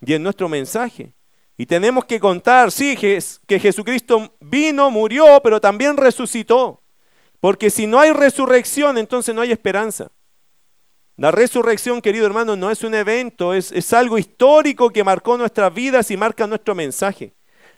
y 0.01 0.13
en 0.13 0.23
nuestro 0.23 0.49
mensaje. 0.49 1.13
Y 1.57 1.65
tenemos 1.67 2.05
que 2.05 2.19
contar, 2.19 2.71
sí, 2.71 2.97
que 2.97 3.59
Jesucristo 3.59 4.35
vino, 4.41 4.89
murió, 4.91 5.39
pero 5.43 5.61
también 5.61 5.95
resucitó. 5.95 6.81
Porque 7.39 7.69
si 7.69 7.87
no 7.87 7.99
hay 7.99 8.11
resurrección, 8.11 8.97
entonces 8.97 9.33
no 9.33 9.41
hay 9.41 9.51
esperanza. 9.51 10.11
La 11.15 11.31
resurrección, 11.31 12.01
querido 12.01 12.25
hermano, 12.25 12.57
no 12.57 12.71
es 12.71 12.83
un 12.83 12.93
evento, 12.93 13.53
es, 13.53 13.71
es 13.71 13.93
algo 13.93 14.17
histórico 14.17 14.89
que 14.89 15.03
marcó 15.03 15.37
nuestras 15.37 15.73
vidas 15.73 16.11
y 16.11 16.17
marca 16.17 16.45
nuestro 16.45 16.75
mensaje. 16.75 17.33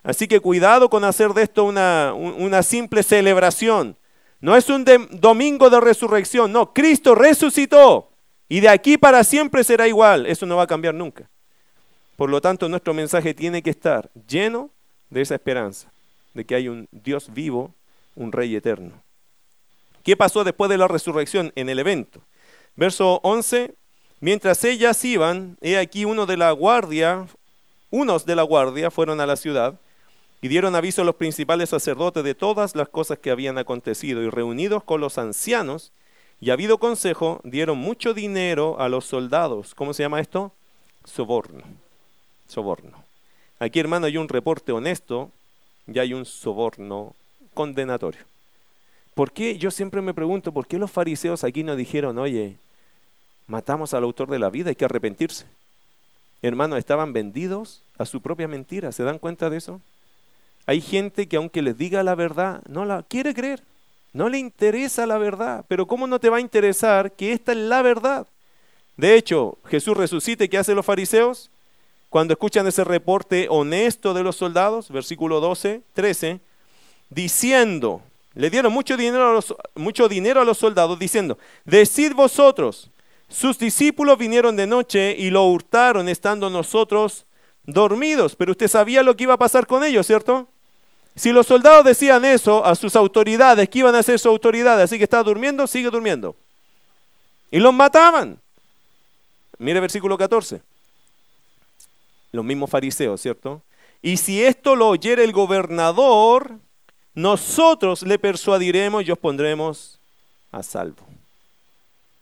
Así 0.08 0.26
que 0.26 0.40
cuidado 0.40 0.90
con 0.90 1.04
hacer 1.04 1.34
de 1.34 1.44
esto 1.44 1.66
una, 1.66 2.14
una 2.14 2.64
simple 2.64 3.04
celebración. 3.04 3.98
No 4.40 4.56
es 4.56 4.70
un 4.70 4.86
domingo 5.12 5.70
de 5.70 5.82
resurrección, 5.82 6.54
no, 6.54 6.74
Cristo 6.74 7.14
resucitó 7.14 8.10
y 8.48 8.62
de 8.62 8.70
aquí 8.70 8.98
para 8.98 9.26
siempre 9.26 9.66
será 9.66 9.86
igual, 9.86 10.26
eso 10.26 10.46
no 10.46 10.56
va 10.56 10.64
a 10.64 10.68
cambiar 10.68 10.94
nunca. 10.94 11.30
Por 12.16 12.30
lo 12.30 12.40
tanto, 12.40 12.70
nuestro 12.70 12.94
mensaje 12.94 13.34
tiene 13.34 13.62
que 13.62 13.70
estar 13.70 14.10
lleno 14.30 14.70
de 15.10 15.24
esa 15.24 15.36
esperanza, 15.36 15.92
de 16.34 16.46
que 16.46 16.56
hay 16.56 16.70
un 16.70 16.88
Dios 16.94 17.34
vivo, 17.34 17.76
un 18.16 18.32
Rey 18.32 18.56
eterno. 18.56 18.94
¿Qué 20.04 20.16
pasó 20.16 20.46
después 20.46 20.70
de 20.70 20.78
la 20.78 20.88
resurrección 20.88 21.52
en 21.58 21.68
el 21.68 21.80
evento? 21.80 22.22
Verso 22.78 23.20
11, 23.24 23.74
mientras 24.22 24.64
ellas 24.64 25.04
iban, 25.04 25.58
he 25.60 25.78
aquí 25.78 26.06
uno 26.06 26.26
de 26.26 26.38
la 26.38 26.54
guardia, 26.54 27.26
unos 27.90 28.26
de 28.26 28.38
la 28.38 28.44
guardia 28.44 28.90
fueron 28.90 29.20
a 29.20 29.26
la 29.26 29.36
ciudad 29.36 29.78
y 30.42 30.48
dieron 30.48 30.76
aviso 30.76 31.02
a 31.02 31.06
los 31.06 31.16
principales 31.16 31.70
sacerdotes 31.70 32.24
de 32.24 32.36
todas 32.36 32.76
las 32.76 32.90
cosas 32.90 33.20
que 33.20 33.32
habían 33.32 33.58
acontecido 33.58 34.22
y 34.22 34.30
reunidos 34.30 34.84
con 34.84 35.02
los 35.02 35.18
ancianos 35.18 35.92
y 36.40 36.52
habido 36.52 36.78
consejo, 36.78 37.42
dieron 37.44 37.78
mucho 37.78 38.14
dinero 38.14 38.80
a 38.80 38.90
los 38.90 39.06
soldados. 39.06 39.74
¿Cómo 39.74 39.94
se 39.94 40.04
llama 40.04 40.20
esto? 40.20 40.52
Soborno 41.04 41.64
soborno. 42.48 43.04
Aquí, 43.60 43.80
hermano, 43.80 44.06
hay 44.06 44.18
un 44.18 44.30
reporte 44.30 44.72
honesto 44.72 45.32
y 45.86 46.00
hay 46.00 46.14
un 46.14 46.26
soborno 46.26 47.14
condenatorio. 47.54 48.22
¿Por 49.14 49.32
qué? 49.32 49.58
Yo 49.58 49.72
siempre 49.72 50.02
me 50.02 50.14
pregunto, 50.14 50.52
¿por 50.52 50.68
qué 50.68 50.78
los 50.78 50.92
fariseos 50.92 51.44
aquí 51.44 51.64
no 51.64 51.76
dijeron, 51.76 52.18
oye, 52.20 52.58
matamos 53.48 53.94
al 53.94 54.04
autor 54.04 54.30
de 54.30 54.40
la 54.40 54.50
vida, 54.50 54.70
hay 54.70 54.76
que 54.76 54.86
arrepentirse? 54.86 55.46
Hermano, 56.42 56.78
estaban 56.78 57.14
vendidos 57.14 57.82
a 57.98 58.06
su 58.06 58.22
propia 58.22 58.48
mentira, 58.48 58.92
¿se 58.92 59.04
dan 59.04 59.18
cuenta 59.18 59.50
de 59.50 59.58
eso? 59.58 59.82
Hay 60.68 60.82
gente 60.82 61.28
que 61.28 61.38
aunque 61.38 61.64
les 61.64 61.76
diga 61.78 62.04
la 62.04 62.14
verdad, 62.14 62.62
no 62.70 62.86
la 62.86 63.02
quiere 63.02 63.34
creer, 63.34 63.64
no 64.14 64.30
le 64.30 64.38
interesa 64.38 65.08
la 65.08 65.18
verdad, 65.18 65.66
pero 65.68 65.88
¿cómo 65.88 66.06
no 66.06 66.20
te 66.20 66.30
va 66.30 66.38
a 66.38 66.42
interesar 66.42 67.14
que 67.14 67.32
esta 67.34 67.54
es 67.54 67.58
la 67.58 67.82
verdad? 67.82 68.28
De 68.96 69.16
hecho, 69.16 69.58
Jesús 69.66 69.98
resucita 69.98 70.44
y 70.44 70.50
¿qué 70.50 70.60
hacen 70.60 70.76
los 70.76 70.86
fariseos? 70.86 71.50
cuando 72.10 72.34
escuchan 72.34 72.66
ese 72.68 72.84
reporte 72.84 73.48
honesto 73.50 74.14
de 74.14 74.24
los 74.24 74.36
soldados, 74.36 74.90
versículo 74.90 75.40
12, 75.40 75.82
13, 75.94 76.40
diciendo, 77.10 78.02
le 78.34 78.50
dieron 78.50 78.72
mucho 78.72 78.96
dinero 78.96 79.30
a 79.30 79.34
los, 79.34 79.54
mucho 79.76 80.08
dinero 80.08 80.42
a 80.42 80.46
los 80.46 80.58
soldados, 80.58 80.98
diciendo, 80.98 81.38
decid 81.66 82.14
vosotros, 82.14 82.90
sus 83.28 83.60
discípulos 83.60 84.18
vinieron 84.18 84.56
de 84.56 84.68
noche 84.68 85.16
y 85.18 85.30
lo 85.32 85.46
hurtaron 85.48 86.08
estando 86.08 86.50
nosotros 86.50 87.26
dormidos. 87.66 88.38
Pero 88.38 88.52
usted 88.52 88.70
sabía 88.70 89.04
lo 89.04 89.18
que 89.18 89.24
iba 89.24 89.34
a 89.34 89.38
pasar 89.38 89.68
con 89.68 89.84
ellos, 89.84 90.08
¿cierto? 90.08 90.48
Si 91.18 91.32
los 91.32 91.48
soldados 91.48 91.84
decían 91.84 92.24
eso 92.26 92.64
a 92.64 92.76
sus 92.76 92.96
autoridades, 92.96 93.68
¿qué 93.70 93.80
iban 93.80 93.96
a 93.96 94.00
hacer 94.00 94.20
sus 94.20 94.28
autoridades? 94.28 94.86
Así 94.86 95.00
que 95.00 95.04
está 95.04 95.24
durmiendo, 95.24 95.66
sigue 95.66 95.90
durmiendo. 95.90 96.36
Y 97.50 97.58
los 97.60 97.74
mataban. 97.74 98.40
Mire 99.58 99.80
versículo 99.80 100.16
14. 100.16 100.62
Los 102.32 102.46
mismos 102.46 102.70
fariseos, 102.70 103.20
¿cierto? 103.20 103.64
Y 104.04 104.18
si 104.18 104.44
esto 104.44 104.76
lo 104.76 104.90
oyera 104.90 105.24
el 105.24 105.32
gobernador, 105.32 106.60
nosotros 107.16 108.04
le 108.04 108.20
persuadiremos 108.20 109.04
y 109.04 109.12
os 109.12 109.18
pondremos 109.18 110.00
a 110.52 110.62
salvo. 110.62 111.04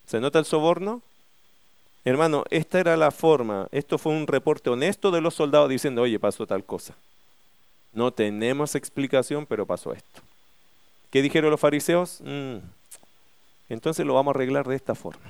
¿Se 0.07 0.21
nota 0.21 0.39
el 0.39 0.45
soborno? 0.45 1.01
Hermano, 2.05 2.45
esta 2.49 2.79
era 2.79 2.95
la 2.95 3.11
forma, 3.11 3.67
esto 3.73 3.97
fue 3.97 4.13
un 4.13 4.25
reporte 4.27 4.69
honesto 4.69 5.11
de 5.11 5.19
los 5.19 5.33
soldados 5.33 5.69
diciendo, 5.69 6.03
oye, 6.03 6.17
pasó 6.17 6.47
tal 6.47 6.63
cosa. 6.63 6.95
No 7.95 8.11
tenemos 8.11 8.75
explicación, 8.75 9.45
pero 9.45 9.65
pasó 9.65 9.93
esto. 9.93 10.21
¿Qué 11.09 11.21
dijeron 11.21 11.49
los 11.49 11.61
fariseos? 11.61 12.19
Mm, 12.23 12.57
entonces 13.69 14.05
lo 14.05 14.13
vamos 14.13 14.33
a 14.33 14.35
arreglar 14.35 14.67
de 14.67 14.75
esta 14.75 14.95
forma. 14.95 15.23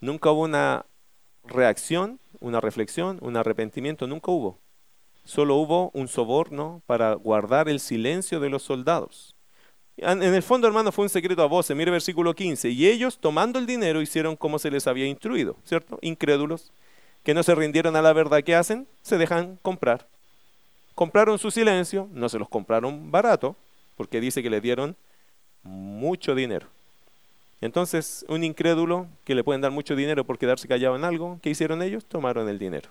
Nunca 0.00 0.32
hubo 0.32 0.42
una 0.42 0.84
reacción, 1.44 2.18
una 2.40 2.60
reflexión, 2.60 3.18
un 3.22 3.36
arrepentimiento, 3.36 4.08
nunca 4.08 4.32
hubo. 4.32 4.58
Solo 5.24 5.54
hubo 5.54 5.90
un 5.94 6.08
soborno 6.08 6.82
para 6.86 7.14
guardar 7.14 7.68
el 7.68 7.78
silencio 7.78 8.40
de 8.40 8.50
los 8.50 8.64
soldados. 8.64 9.36
En 9.96 10.22
el 10.22 10.42
fondo, 10.42 10.66
hermano, 10.66 10.90
fue 10.90 11.04
un 11.04 11.08
secreto 11.08 11.42
a 11.42 11.46
voces. 11.46 11.76
Mire 11.76 11.92
versículo 11.92 12.34
15. 12.34 12.68
Y 12.70 12.88
ellos, 12.88 13.18
tomando 13.18 13.60
el 13.60 13.66
dinero, 13.66 14.02
hicieron 14.02 14.34
como 14.34 14.58
se 14.58 14.72
les 14.72 14.88
había 14.88 15.06
instruido, 15.06 15.56
¿cierto? 15.64 16.00
Incrédulos, 16.02 16.72
que 17.22 17.32
no 17.32 17.44
se 17.44 17.54
rindieron 17.54 17.94
a 17.94 18.02
la 18.02 18.12
verdad 18.12 18.42
que 18.42 18.56
hacen, 18.56 18.88
se 19.02 19.18
dejan 19.18 19.56
comprar. 19.62 20.08
Compraron 20.94 21.38
su 21.38 21.50
silencio, 21.50 22.08
no 22.12 22.28
se 22.28 22.38
los 22.38 22.48
compraron 22.48 23.10
barato, 23.10 23.56
porque 23.96 24.20
dice 24.20 24.42
que 24.42 24.50
le 24.50 24.60
dieron 24.60 24.96
mucho 25.62 26.34
dinero. 26.34 26.66
Entonces, 27.60 28.24
un 28.28 28.44
incrédulo 28.44 29.06
que 29.24 29.34
le 29.34 29.42
pueden 29.42 29.62
dar 29.62 29.70
mucho 29.70 29.96
dinero 29.96 30.24
por 30.24 30.38
quedarse 30.38 30.68
callado 30.68 30.96
en 30.96 31.04
algo, 31.04 31.38
¿qué 31.42 31.50
hicieron 31.50 31.82
ellos? 31.82 32.04
Tomaron 32.04 32.48
el 32.48 32.58
dinero. 32.58 32.90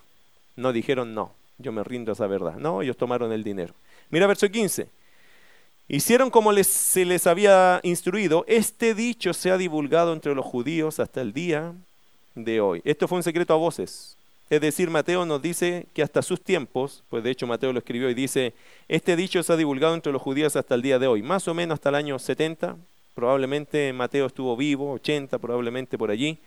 No 0.56 0.72
dijeron, 0.72 1.14
no, 1.14 1.32
yo 1.58 1.72
me 1.72 1.84
rindo 1.84 2.12
a 2.12 2.14
esa 2.14 2.26
verdad. 2.26 2.56
No, 2.56 2.82
ellos 2.82 2.96
tomaron 2.96 3.32
el 3.32 3.44
dinero. 3.44 3.74
Mira 4.10 4.26
verso 4.26 4.48
15. 4.48 4.88
Hicieron 5.86 6.30
como 6.30 6.52
se 6.64 7.04
les 7.04 7.26
había 7.26 7.80
instruido. 7.82 8.44
Este 8.48 8.94
dicho 8.94 9.34
se 9.34 9.50
ha 9.50 9.58
divulgado 9.58 10.12
entre 10.12 10.34
los 10.34 10.44
judíos 10.44 10.98
hasta 10.98 11.20
el 11.20 11.32
día 11.32 11.72
de 12.34 12.60
hoy. 12.60 12.80
Esto 12.84 13.06
fue 13.06 13.18
un 13.18 13.22
secreto 13.22 13.52
a 13.54 13.58
voces. 13.58 14.16
Es 14.54 14.60
decir, 14.60 14.88
Mateo 14.88 15.26
nos 15.26 15.42
dice 15.42 15.88
que 15.92 16.02
hasta 16.02 16.22
sus 16.22 16.40
tiempos, 16.40 17.02
pues 17.10 17.24
de 17.24 17.30
hecho 17.32 17.44
Mateo 17.44 17.72
lo 17.72 17.80
escribió 17.80 18.08
y 18.08 18.14
dice, 18.14 18.54
este 18.86 19.16
dicho 19.16 19.42
se 19.42 19.52
ha 19.52 19.56
divulgado 19.56 19.96
entre 19.96 20.12
los 20.12 20.22
judíos 20.22 20.54
hasta 20.54 20.76
el 20.76 20.82
día 20.82 21.00
de 21.00 21.08
hoy, 21.08 21.24
más 21.24 21.48
o 21.48 21.54
menos 21.54 21.74
hasta 21.74 21.88
el 21.88 21.96
año 21.96 22.20
70, 22.20 22.76
probablemente 23.16 23.92
Mateo 23.92 24.26
estuvo 24.26 24.56
vivo, 24.56 24.92
80 24.92 25.40
probablemente 25.40 25.98
por 25.98 26.12
allí. 26.12 26.38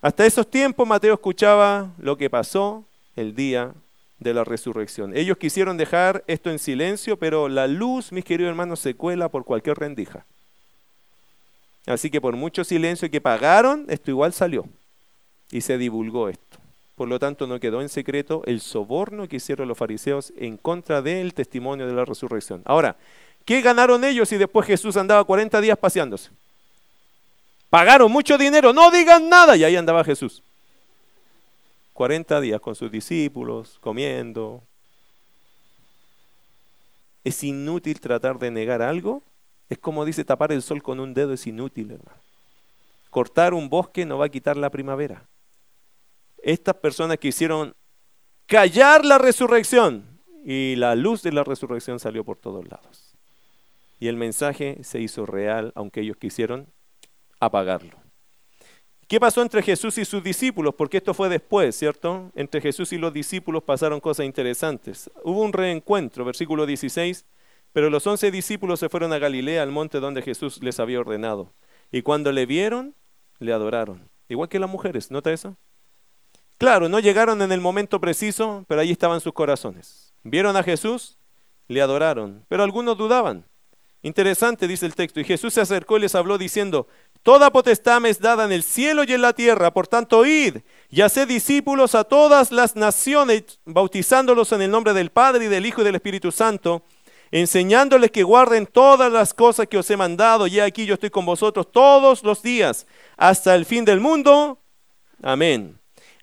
Hasta 0.00 0.26
esos 0.26 0.50
tiempos 0.50 0.88
Mateo 0.88 1.14
escuchaba 1.14 1.92
lo 1.98 2.16
que 2.16 2.28
pasó 2.28 2.84
el 3.14 3.36
día 3.36 3.74
de 4.18 4.34
la 4.34 4.42
resurrección. 4.42 5.16
Ellos 5.16 5.38
quisieron 5.38 5.76
dejar 5.76 6.24
esto 6.26 6.50
en 6.50 6.58
silencio, 6.58 7.16
pero 7.16 7.48
la 7.48 7.68
luz, 7.68 8.10
mis 8.10 8.24
queridos 8.24 8.50
hermanos, 8.50 8.80
se 8.80 8.94
cuela 8.94 9.28
por 9.28 9.44
cualquier 9.44 9.78
rendija. 9.78 10.26
Así 11.86 12.10
que 12.10 12.20
por 12.20 12.34
mucho 12.34 12.64
silencio 12.64 13.08
que 13.08 13.20
pagaron, 13.20 13.86
esto 13.88 14.10
igual 14.10 14.32
salió 14.32 14.64
y 15.52 15.60
se 15.60 15.78
divulgó 15.78 16.28
esto. 16.28 16.65
Por 16.96 17.08
lo 17.08 17.18
tanto, 17.18 17.46
no 17.46 17.60
quedó 17.60 17.82
en 17.82 17.90
secreto 17.90 18.42
el 18.46 18.60
soborno 18.60 19.28
que 19.28 19.36
hicieron 19.36 19.68
los 19.68 19.76
fariseos 19.76 20.32
en 20.38 20.56
contra 20.56 21.02
del 21.02 21.34
testimonio 21.34 21.86
de 21.86 21.92
la 21.92 22.06
resurrección. 22.06 22.62
Ahora, 22.64 22.96
¿qué 23.44 23.60
ganaron 23.60 24.02
ellos 24.02 24.30
si 24.30 24.38
después 24.38 24.66
Jesús 24.66 24.96
andaba 24.96 25.22
40 25.22 25.60
días 25.60 25.76
paseándose? 25.76 26.30
Pagaron 27.68 28.10
mucho 28.10 28.38
dinero, 28.38 28.72
no 28.72 28.90
digan 28.90 29.28
nada, 29.28 29.56
y 29.56 29.64
ahí 29.64 29.76
andaba 29.76 30.02
Jesús. 30.04 30.42
40 31.92 32.40
días 32.40 32.60
con 32.62 32.74
sus 32.74 32.90
discípulos, 32.90 33.76
comiendo. 33.80 34.62
Es 37.24 37.44
inútil 37.44 38.00
tratar 38.00 38.38
de 38.38 38.50
negar 38.50 38.80
algo. 38.80 39.22
Es 39.68 39.76
como 39.76 40.06
dice 40.06 40.24
tapar 40.24 40.50
el 40.50 40.62
sol 40.62 40.82
con 40.82 40.98
un 40.98 41.12
dedo, 41.12 41.34
es 41.34 41.46
inútil, 41.46 41.90
hermano. 41.90 42.20
Cortar 43.10 43.52
un 43.52 43.68
bosque 43.68 44.06
no 44.06 44.16
va 44.16 44.26
a 44.26 44.30
quitar 44.30 44.56
la 44.56 44.70
primavera. 44.70 45.24
Estas 46.46 46.76
personas 46.76 47.18
quisieron 47.18 47.74
callar 48.46 49.04
la 49.04 49.18
resurrección 49.18 50.20
y 50.44 50.76
la 50.76 50.94
luz 50.94 51.20
de 51.24 51.32
la 51.32 51.42
resurrección 51.42 51.98
salió 51.98 52.22
por 52.22 52.38
todos 52.38 52.64
lados. 52.68 53.16
Y 53.98 54.06
el 54.06 54.14
mensaje 54.14 54.78
se 54.84 55.00
hizo 55.00 55.26
real, 55.26 55.72
aunque 55.74 56.02
ellos 56.02 56.16
quisieron 56.18 56.72
apagarlo. 57.40 57.98
¿Qué 59.08 59.18
pasó 59.18 59.42
entre 59.42 59.60
Jesús 59.60 59.98
y 59.98 60.04
sus 60.04 60.22
discípulos? 60.22 60.76
Porque 60.76 60.98
esto 60.98 61.14
fue 61.14 61.28
después, 61.28 61.74
¿cierto? 61.74 62.30
Entre 62.36 62.60
Jesús 62.60 62.92
y 62.92 62.98
los 62.98 63.12
discípulos 63.12 63.64
pasaron 63.64 63.98
cosas 63.98 64.24
interesantes. 64.24 65.10
Hubo 65.24 65.42
un 65.42 65.52
reencuentro, 65.52 66.24
versículo 66.24 66.64
16, 66.64 67.26
pero 67.72 67.90
los 67.90 68.06
once 68.06 68.30
discípulos 68.30 68.78
se 68.78 68.88
fueron 68.88 69.12
a 69.12 69.18
Galilea, 69.18 69.64
al 69.64 69.72
monte 69.72 69.98
donde 69.98 70.22
Jesús 70.22 70.62
les 70.62 70.78
había 70.78 71.00
ordenado. 71.00 71.52
Y 71.90 72.02
cuando 72.02 72.30
le 72.30 72.46
vieron, 72.46 72.94
le 73.40 73.52
adoraron. 73.52 74.08
Igual 74.28 74.48
que 74.48 74.60
las 74.60 74.70
mujeres, 74.70 75.10
¿nota 75.10 75.32
eso? 75.32 75.56
Claro, 76.58 76.88
no 76.88 77.00
llegaron 77.00 77.42
en 77.42 77.52
el 77.52 77.60
momento 77.60 78.00
preciso, 78.00 78.64
pero 78.68 78.80
ahí 78.80 78.90
estaban 78.90 79.20
sus 79.20 79.32
corazones. 79.32 80.14
Vieron 80.22 80.56
a 80.56 80.62
Jesús, 80.62 81.18
le 81.68 81.82
adoraron, 81.82 82.44
pero 82.48 82.62
algunos 82.62 82.96
dudaban. 82.96 83.44
Interesante, 84.02 84.68
dice 84.68 84.86
el 84.86 84.94
texto. 84.94 85.20
Y 85.20 85.24
Jesús 85.24 85.52
se 85.52 85.60
acercó 85.60 85.96
y 85.96 86.00
les 86.00 86.14
habló 86.14 86.38
diciendo, 86.38 86.86
Toda 87.26 87.50
potestad 87.50 88.00
me 88.00 88.08
es 88.08 88.20
dada 88.20 88.44
en 88.44 88.52
el 88.52 88.62
cielo 88.62 89.02
y 89.02 89.12
en 89.12 89.20
la 89.20 89.32
tierra, 89.32 89.72
por 89.72 89.88
tanto 89.88 90.24
id 90.24 90.58
y 90.88 91.00
haced 91.00 91.26
discípulos 91.26 91.96
a 91.96 92.04
todas 92.04 92.52
las 92.52 92.76
naciones, 92.76 93.58
bautizándolos 93.64 94.52
en 94.52 94.62
el 94.62 94.70
nombre 94.70 94.92
del 94.92 95.10
Padre 95.10 95.46
y 95.46 95.48
del 95.48 95.66
Hijo 95.66 95.80
y 95.80 95.84
del 95.84 95.96
Espíritu 95.96 96.30
Santo, 96.30 96.84
enseñándoles 97.32 98.12
que 98.12 98.22
guarden 98.22 98.66
todas 98.66 99.10
las 99.10 99.34
cosas 99.34 99.66
que 99.66 99.76
os 99.76 99.90
he 99.90 99.96
mandado, 99.96 100.46
y 100.46 100.60
aquí 100.60 100.86
yo 100.86 100.94
estoy 100.94 101.10
con 101.10 101.26
vosotros 101.26 101.72
todos 101.72 102.22
los 102.22 102.42
días, 102.42 102.86
hasta 103.16 103.56
el 103.56 103.64
fin 103.64 103.84
del 103.84 103.98
mundo. 103.98 104.60
Amén. 105.20 105.75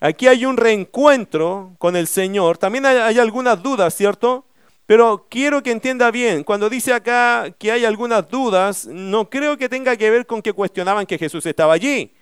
Aquí 0.04 0.28
hay 0.28 0.46
un 0.46 0.58
reencuentro 0.58 1.78
con 1.80 1.96
el 1.96 2.08
Señor. 2.08 2.58
También 2.58 2.86
hay, 2.86 3.18
algunas 3.20 3.64
dudas, 3.64 3.96
¿cierto? 3.96 4.46
Pero 4.86 5.28
quiero 5.30 5.64
que 5.64 5.72
entienda 5.72 6.12
bien, 6.12 6.44
cuando 6.44 6.70
dice 6.70 6.92
acá 6.92 7.56
que 7.58 7.72
hay 7.72 7.86
algunas 7.86 8.30
dudas, 8.30 8.86
no 8.86 9.30
creo 9.30 9.56
que 9.56 9.70
tenga 9.70 9.96
que 9.96 10.10
ver 10.10 10.26
con 10.26 10.42
que 10.42 10.52
cuestionaban 10.52 11.06
que 11.06 11.18
Jesús 11.18 11.46
estaba 11.46 11.72
allí. 11.72 12.14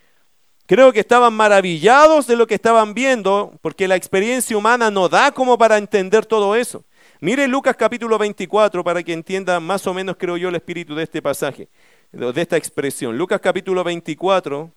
Creo 0.68 0.94
que 0.94 1.00
estaban 1.00 1.34
maravillados 1.34 2.28
de 2.28 2.36
lo 2.36 2.46
que 2.46 2.54
estaban 2.54 2.94
viendo, 2.94 3.58
porque 3.64 3.88
la 3.88 3.96
experiencia 3.96 4.56
humana 4.56 4.92
no 4.92 5.10
da 5.10 5.32
como 5.32 5.58
para 5.58 5.80
entender 5.80 6.28
todo 6.28 6.56
eso. 6.56 6.86
Mire 7.20 7.48
Lucas 7.48 7.76
capítulo 7.76 8.20
24 8.20 8.84
para 8.84 9.02
que 9.02 9.14
entienda 9.14 9.60
más 9.60 9.88
o 9.88 9.94
menos, 9.96 10.18
creo 10.20 10.38
yo, 10.38 10.50
el 10.50 10.56
espíritu 10.56 10.94
de 10.94 11.02
este 11.02 11.20
pasaje, 11.20 11.68
de 12.12 12.42
esta 12.44 12.58
expresión. 12.58 13.18
Lucas 13.18 13.42
capítulo 13.42 13.84
24, 13.84 14.72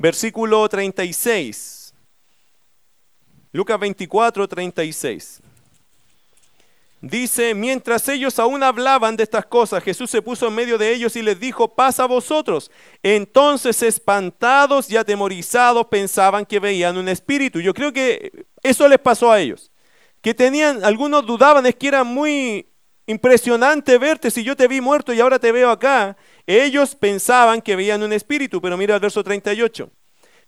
versículo 0.00 0.66
36. 0.66 1.92
Lucas 3.52 3.78
24, 3.78 4.48
36. 4.48 5.42
Dice, 7.02 7.54
mientras 7.54 8.08
ellos 8.08 8.38
aún 8.38 8.62
hablaban 8.62 9.16
de 9.16 9.24
estas 9.24 9.46
cosas, 9.46 9.82
Jesús 9.82 10.10
se 10.10 10.22
puso 10.22 10.48
en 10.48 10.54
medio 10.54 10.78
de 10.78 10.92
ellos 10.92 11.16
y 11.16 11.22
les 11.22 11.38
dijo, 11.38 11.68
pasa 11.68 12.04
a 12.04 12.06
vosotros. 12.06 12.70
Entonces, 13.02 13.82
espantados 13.82 14.90
y 14.90 14.96
atemorizados, 14.96 15.86
pensaban 15.86 16.46
que 16.46 16.60
veían 16.60 16.96
un 16.96 17.08
espíritu. 17.08 17.60
Yo 17.60 17.74
creo 17.74 17.92
que 17.92 18.46
eso 18.62 18.88
les 18.88 18.98
pasó 18.98 19.30
a 19.30 19.40
ellos. 19.40 19.70
Que 20.22 20.34
tenían, 20.34 20.84
algunos 20.84 21.26
dudaban, 21.26 21.64
es 21.66 21.74
que 21.74 21.88
era 21.88 22.04
muy 22.04 22.69
impresionante 23.10 23.98
verte 23.98 24.30
si 24.30 24.42
yo 24.44 24.56
te 24.56 24.68
vi 24.68 24.80
muerto 24.80 25.12
y 25.12 25.20
ahora 25.20 25.38
te 25.38 25.52
veo 25.52 25.70
acá. 25.70 26.16
Ellos 26.46 26.94
pensaban 26.94 27.60
que 27.60 27.76
veían 27.76 28.02
un 28.02 28.12
espíritu, 28.12 28.60
pero 28.60 28.76
mira 28.76 28.94
el 28.94 29.00
verso 29.00 29.22
38. 29.22 29.90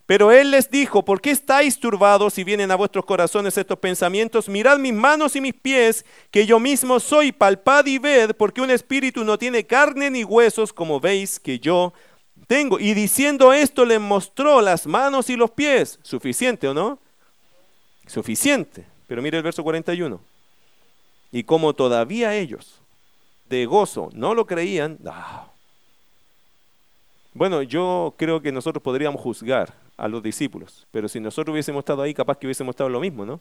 Pero 0.06 0.32
él 0.32 0.50
les 0.50 0.70
dijo, 0.70 1.04
¿por 1.04 1.20
qué 1.20 1.30
estáis 1.30 1.78
turbados 1.78 2.36
y 2.36 2.44
vienen 2.44 2.70
a 2.70 2.76
vuestros 2.76 3.04
corazones 3.04 3.56
estos 3.56 3.78
pensamientos? 3.78 4.48
Mirad 4.48 4.78
mis 4.78 4.92
manos 4.92 5.36
y 5.36 5.40
mis 5.40 5.54
pies, 5.54 6.04
que 6.30 6.44
yo 6.44 6.58
mismo 6.58 6.98
soy, 6.98 7.30
palpad 7.30 7.86
y 7.86 7.98
ved, 7.98 8.32
porque 8.32 8.60
un 8.60 8.70
espíritu 8.70 9.24
no 9.24 9.38
tiene 9.38 9.64
carne 9.64 10.10
ni 10.10 10.24
huesos, 10.24 10.72
como 10.72 10.98
veis 10.98 11.38
que 11.38 11.60
yo 11.60 11.92
tengo. 12.48 12.80
Y 12.80 12.94
diciendo 12.94 13.52
esto 13.52 13.84
les 13.84 14.00
mostró 14.00 14.60
las 14.60 14.86
manos 14.86 15.30
y 15.30 15.36
los 15.36 15.52
pies. 15.52 16.00
¿Suficiente 16.02 16.66
o 16.68 16.74
no? 16.74 16.98
Suficiente. 18.06 18.84
Pero 19.06 19.22
mire 19.22 19.38
el 19.38 19.44
verso 19.44 19.62
41. 19.62 20.31
Y 21.32 21.44
como 21.44 21.72
todavía 21.72 22.36
ellos 22.36 22.80
de 23.48 23.64
gozo 23.66 24.10
no 24.12 24.34
lo 24.34 24.46
creían, 24.46 24.98
Bueno, 27.34 27.62
yo 27.62 28.14
creo 28.18 28.42
que 28.42 28.52
nosotros 28.52 28.82
podríamos 28.82 29.20
juzgar 29.22 29.74
a 29.96 30.06
los 30.06 30.22
discípulos, 30.22 30.86
pero 30.90 31.08
si 31.08 31.18
nosotros 31.18 31.52
hubiésemos 31.52 31.80
estado 31.80 32.02
ahí, 32.02 32.12
capaz 32.12 32.36
que 32.36 32.46
hubiésemos 32.46 32.74
estado 32.74 32.90
lo 32.90 33.00
mismo, 33.00 33.24
¿no? 33.24 33.40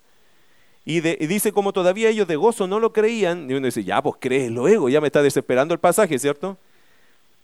Y, 0.86 1.02
dice, 1.02 1.52
como 1.52 1.74
todavía 1.74 2.10
ellos 2.10 2.28
de 2.28 2.36
gozo 2.38 2.66
no 2.66 2.80
lo 2.80 2.92
creían, 2.92 3.50
y 3.52 3.54
uno 3.54 3.66
dice, 3.66 3.84
ya, 3.84 4.02
pues 4.02 4.16
crees 4.20 4.50
luego, 4.50 4.90
ya 4.90 5.02
me 5.02 5.08
está 5.08 5.22
desesperando 5.22 5.74
el 5.74 5.80
pasaje, 5.80 6.18
¿cierto? 6.18 6.58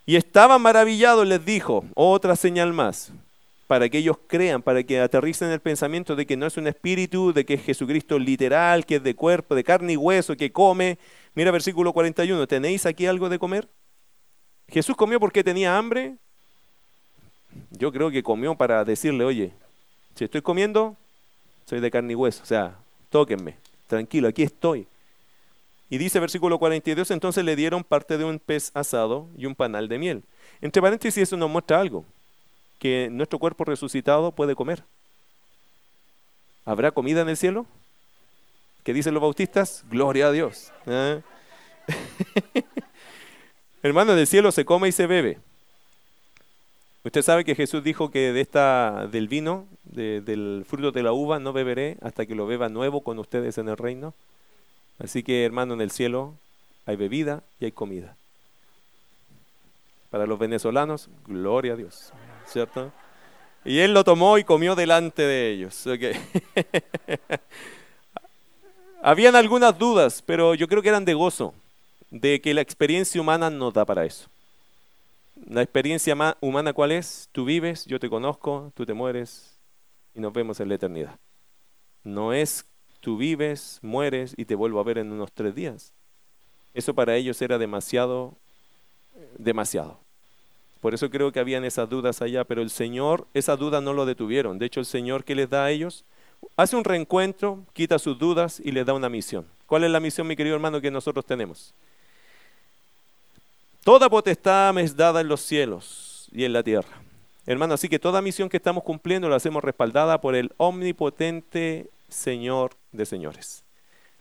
Y 0.06 0.16
estaba 0.16 0.58
maravillado, 0.58 1.24
les 1.26 1.46
dijo, 1.46 1.84
otra 1.94 2.36
señal 2.36 2.74
más, 2.74 3.12
para 3.68 3.90
que 3.90 3.98
ellos 3.98 4.18
crean, 4.28 4.62
para 4.62 4.82
que 4.84 5.00
aterricen 5.00 5.52
el 5.52 5.60
pensamiento 5.60 6.16
de 6.16 6.26
que 6.26 6.38
no 6.38 6.48
es 6.48 6.56
un 6.56 6.68
espíritu, 6.68 7.34
de 7.34 7.46
que 7.46 7.56
es 7.56 7.64
Jesucristo 7.64 8.18
literal, 8.18 8.86
que 8.86 8.96
es 8.96 9.04
de 9.04 9.14
cuerpo, 9.14 9.56
de 9.56 9.64
carne 9.64 9.94
y 9.94 9.98
hueso, 9.98 10.38
que 10.38 10.52
come. 10.52 10.98
Mira 11.36 11.52
versículo 11.52 11.92
41, 11.92 12.48
¿tenéis 12.48 12.86
aquí 12.86 13.06
algo 13.06 13.28
de 13.28 13.38
comer? 13.38 13.68
Jesús 14.70 14.96
comió 14.96 15.20
porque 15.20 15.44
tenía 15.44 15.78
hambre. 15.78 16.16
Yo 17.72 17.92
creo 17.92 18.10
que 18.10 18.24
comió 18.24 18.56
para 18.56 18.86
decirle, 18.86 19.26
oye, 19.26 19.52
si 20.16 20.24
estoy 20.24 20.42
comiendo, 20.42 20.96
soy 21.66 21.82
de 21.82 21.92
carne 21.92 22.14
y 22.14 22.16
hueso, 22.16 22.44
o 22.44 22.46
sea, 22.46 22.78
tóquenme, 23.10 23.58
tranquilo, 23.88 24.30
aquí 24.30 24.44
estoy. 24.44 24.88
Y 25.90 25.98
dice 25.98 26.20
versículo 26.20 26.60
42, 26.60 27.12
entonces 27.12 27.44
le 27.44 27.56
dieron 27.56 27.84
parte 27.84 28.18
de 28.18 28.26
un 28.26 28.40
pez 28.40 28.72
asado 28.74 29.28
y 29.38 29.46
un 29.46 29.56
panal 29.56 29.88
de 29.88 29.98
miel. 29.98 30.24
Entre 30.62 30.82
paréntesis, 30.82 31.24
eso 31.24 31.38
nos 31.38 31.50
muestra 31.50 31.80
algo, 31.80 32.06
que 32.80 33.10
nuestro 33.12 33.40
cuerpo 33.40 33.66
resucitado 33.66 34.32
puede 34.32 34.56
comer. 34.56 34.84
¿Habrá 36.66 36.92
comida 36.92 37.22
en 37.22 37.30
el 37.30 37.38
cielo? 37.38 37.66
¿Qué 38.84 38.94
dicen 38.94 39.14
los 39.14 39.22
bautistas? 39.22 39.86
Gloria 39.90 40.28
a 40.28 40.32
Dios. 40.32 40.72
¿eh? 40.86 41.22
Hermano, 43.84 44.14
en 44.14 44.20
el 44.20 44.28
cielo 44.28 44.52
se 44.52 44.66
come 44.66 44.90
y 44.90 44.92
se 44.92 45.08
bebe. 45.08 45.40
Usted 47.04 47.22
sabe 47.22 47.46
que 47.46 47.56
Jesús 47.56 47.84
dijo 47.84 48.12
que 48.12 48.34
de 48.34 48.42
esta, 48.42 49.08
del 49.08 49.30
vino, 49.30 49.66
del 49.84 50.66
fruto 50.68 50.92
de 50.92 51.04
la 51.04 51.14
uva, 51.14 51.40
no 51.40 51.54
beberé 51.54 51.98
hasta 52.02 52.26
que 52.26 52.36
lo 52.36 52.48
beba 52.48 52.68
nuevo 52.68 53.02
con 53.02 53.18
ustedes 53.18 53.58
en 53.58 53.70
el 53.70 53.78
reino. 53.78 54.14
Así 55.00 55.24
que, 55.24 55.46
hermano, 55.46 55.74
en 55.76 55.82
el 55.82 55.92
cielo 55.92 56.34
hay 56.86 56.98
bebida 56.98 57.44
y 57.62 57.66
hay 57.66 57.72
comida. 57.72 58.18
Para 60.10 60.26
los 60.26 60.40
venezolanos, 60.40 61.10
gloria 61.26 61.74
a 61.74 61.76
Dios, 61.78 62.12
¿cierto? 62.48 62.92
Y 63.66 63.80
él 63.80 63.94
lo 63.94 64.04
tomó 64.04 64.38
y 64.38 64.44
comió 64.44 64.76
delante 64.76 65.22
de 65.24 65.52
ellos. 65.52 65.86
Habían 69.02 69.36
algunas 69.36 69.78
dudas, 69.78 70.24
pero 70.26 70.56
yo 70.56 70.68
creo 70.68 70.82
que 70.82 70.90
eran 70.90 71.06
de 71.06 71.14
gozo, 71.14 71.54
de 72.10 72.42
que 72.42 72.54
la 72.54 72.62
experiencia 72.62 73.22
humana 73.22 73.50
no 73.50 73.72
da 73.72 73.86
para 73.86 74.06
eso. 74.06 74.30
La 75.46 75.62
experiencia 75.62 76.16
humana 76.42 76.74
cuál 76.74 76.92
es? 76.92 77.30
Tú 77.32 77.46
vives, 77.46 77.86
yo 77.86 78.00
te 78.00 78.10
conozco, 78.10 78.72
tú 78.76 78.86
te 78.86 78.94
mueres 78.94 79.60
y 80.16 80.20
nos 80.20 80.34
vemos 80.34 80.60
en 80.60 80.70
la 80.70 80.76
eternidad. 80.76 81.20
No 82.04 82.34
es 82.34 82.66
tú 83.00 83.18
vives, 83.18 83.80
mueres 83.82 84.34
y 84.36 84.46
te 84.46 84.56
vuelvo 84.56 84.80
a 84.80 84.84
ver 84.84 84.98
en 84.98 85.12
unos 85.12 85.32
tres 85.32 85.54
días. 85.56 85.94
Eso 86.74 86.94
para 86.94 87.16
ellos 87.16 87.42
era 87.42 87.58
demasiado, 87.58 88.36
demasiado. 89.38 90.00
Por 90.82 90.94
eso 90.94 91.10
creo 91.10 91.32
que 91.32 91.40
habían 91.40 91.66
esas 91.66 91.90
dudas 91.90 92.22
allá, 92.22 92.44
pero 92.44 92.62
el 92.62 92.70
Señor, 92.70 93.28
esas 93.34 93.58
dudas 93.58 93.82
no 93.82 93.94
lo 93.94 94.06
detuvieron. 94.06 94.60
De 94.60 94.66
hecho, 94.66 94.80
el 94.80 94.86
Señor 94.86 95.24
que 95.24 95.36
les 95.36 95.50
da 95.50 95.66
a 95.66 95.72
ellos, 95.72 96.06
hace 96.56 96.76
un 96.76 96.84
reencuentro, 96.84 97.64
quita 97.74 98.00
sus 98.00 98.18
dudas 98.18 98.62
y 98.64 98.72
les 98.72 98.86
da 98.86 98.94
una 98.94 99.10
misión. 99.10 99.46
¿Cuál 99.66 99.84
es 99.84 99.92
la 99.92 100.00
misión, 100.00 100.28
mi 100.28 100.36
querido 100.36 100.56
hermano, 100.56 100.80
que 100.80 100.92
nosotros 100.92 101.26
tenemos? 101.26 101.74
Toda 103.84 104.10
potestad 104.10 104.74
me 104.74 104.82
es 104.82 104.96
dada 104.96 105.22
en 105.22 105.28
los 105.28 105.42
cielos 105.42 106.28
y 106.32 106.44
en 106.44 106.54
la 106.54 106.64
tierra. 106.64 107.02
Hermano, 107.46 107.74
así 107.74 107.88
que 107.88 108.00
toda 108.00 108.22
misión 108.22 108.50
que 108.50 108.58
estamos 108.58 108.84
cumpliendo 108.84 109.30
la 109.30 109.38
hacemos 109.38 109.64
respaldada 109.64 110.20
por 110.20 110.36
el 110.36 110.52
omnipotente 110.58 111.90
Señor 112.10 112.72
de 112.92 113.06
señores. 113.06 113.64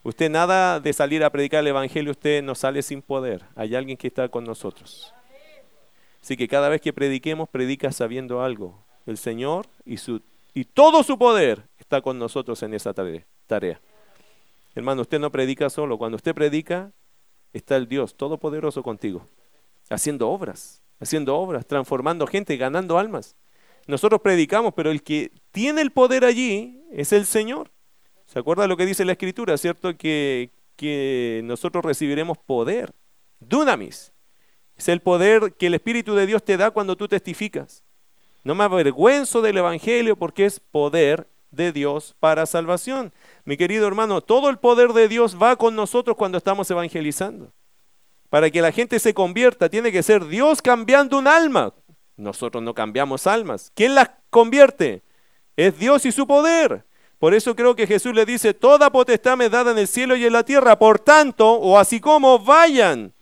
Usted 0.04 0.30
nada 0.30 0.78
de 0.78 0.92
salir 0.92 1.24
a 1.24 1.30
predicar 1.30 1.60
el 1.60 1.66
Evangelio, 1.66 2.12
usted 2.12 2.42
no 2.42 2.54
sale 2.54 2.82
sin 2.82 3.02
poder. 3.02 3.42
Hay 3.56 3.74
alguien 3.74 3.96
que 3.96 4.06
está 4.06 4.28
con 4.28 4.44
nosotros. 4.44 5.12
Así 6.26 6.36
que 6.36 6.48
cada 6.48 6.68
vez 6.68 6.80
que 6.80 6.92
prediquemos, 6.92 7.48
predica 7.48 7.92
sabiendo 7.92 8.42
algo. 8.42 8.84
El 9.06 9.16
Señor 9.16 9.68
y, 9.84 9.98
su, 9.98 10.22
y 10.54 10.64
todo 10.64 11.04
su 11.04 11.16
poder 11.16 11.68
está 11.78 12.00
con 12.02 12.18
nosotros 12.18 12.64
en 12.64 12.74
esa 12.74 12.92
tarea. 12.92 13.80
Hermano, 14.74 15.02
usted 15.02 15.20
no 15.20 15.30
predica 15.30 15.70
solo. 15.70 15.98
Cuando 15.98 16.16
usted 16.16 16.34
predica, 16.34 16.90
está 17.52 17.76
el 17.76 17.86
Dios 17.86 18.16
Todopoderoso 18.16 18.82
contigo 18.82 19.28
haciendo 19.88 20.28
obras, 20.28 20.82
haciendo 20.98 21.36
obras, 21.36 21.64
transformando 21.64 22.26
gente, 22.26 22.56
ganando 22.56 22.98
almas. 22.98 23.36
Nosotros 23.86 24.20
predicamos, 24.20 24.74
pero 24.74 24.90
el 24.90 25.04
que 25.04 25.30
tiene 25.52 25.80
el 25.80 25.92
poder 25.92 26.24
allí 26.24 26.82
es 26.90 27.12
el 27.12 27.24
Señor. 27.24 27.70
¿Se 28.26 28.40
acuerda 28.40 28.66
lo 28.66 28.76
que 28.76 28.84
dice 28.84 29.04
la 29.04 29.12
Escritura, 29.12 29.56
cierto? 29.58 29.96
Que, 29.96 30.50
que 30.74 31.42
nosotros 31.44 31.84
recibiremos 31.84 32.36
poder, 32.36 32.92
dunamis. 33.38 34.12
Es 34.76 34.88
el 34.88 35.00
poder 35.00 35.54
que 35.54 35.68
el 35.68 35.74
Espíritu 35.74 36.14
de 36.14 36.26
Dios 36.26 36.44
te 36.44 36.56
da 36.56 36.70
cuando 36.70 36.96
tú 36.96 37.08
testificas. 37.08 37.82
No 38.44 38.54
me 38.54 38.64
avergüenzo 38.64 39.42
del 39.42 39.58
Evangelio 39.58 40.16
porque 40.16 40.44
es 40.44 40.60
poder 40.60 41.28
de 41.50 41.72
Dios 41.72 42.14
para 42.20 42.46
salvación. 42.46 43.12
Mi 43.44 43.56
querido 43.56 43.86
hermano, 43.88 44.20
todo 44.20 44.50
el 44.50 44.58
poder 44.58 44.92
de 44.92 45.08
Dios 45.08 45.36
va 45.40 45.56
con 45.56 45.74
nosotros 45.74 46.16
cuando 46.16 46.38
estamos 46.38 46.70
evangelizando. 46.70 47.52
Para 48.28 48.50
que 48.50 48.60
la 48.60 48.72
gente 48.72 48.98
se 48.98 49.14
convierta, 49.14 49.68
tiene 49.68 49.90
que 49.90 50.02
ser 50.02 50.26
Dios 50.26 50.60
cambiando 50.60 51.18
un 51.18 51.26
alma. 51.26 51.72
Nosotros 52.16 52.62
no 52.62 52.74
cambiamos 52.74 53.26
almas. 53.26 53.72
¿Quién 53.74 53.94
las 53.94 54.10
convierte? 54.30 55.02
Es 55.56 55.78
Dios 55.78 56.04
y 56.04 56.12
su 56.12 56.26
poder. 56.26 56.84
Por 57.18 57.34
eso 57.34 57.56
creo 57.56 57.74
que 57.74 57.86
Jesús 57.86 58.14
le 58.14 58.26
dice, 58.26 58.52
toda 58.52 58.90
potestad 58.90 59.36
me 59.38 59.48
dada 59.48 59.72
en 59.72 59.78
el 59.78 59.88
cielo 59.88 60.16
y 60.16 60.26
en 60.26 60.32
la 60.32 60.44
tierra. 60.44 60.78
Por 60.78 60.98
tanto, 60.98 61.50
o 61.52 61.78
así 61.78 61.98
como, 61.98 62.38
vayan 62.38 63.14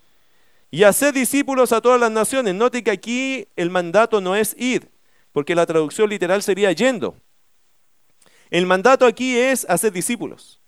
y 0.74 0.82
haced 0.82 1.14
discípulos 1.14 1.70
a 1.70 1.80
todas 1.80 2.00
las 2.00 2.10
naciones. 2.10 2.52
Note 2.52 2.82
que 2.82 2.90
aquí 2.90 3.46
el 3.54 3.70
mandato 3.70 4.20
no 4.20 4.34
es 4.34 4.56
ir, 4.58 4.90
porque 5.30 5.54
la 5.54 5.66
traducción 5.66 6.10
literal 6.10 6.42
sería 6.42 6.72
yendo. 6.72 7.14
El 8.50 8.66
mandato 8.66 9.06
aquí 9.06 9.38
es 9.38 9.64
hacer 9.68 9.92
discípulos. 9.92 10.60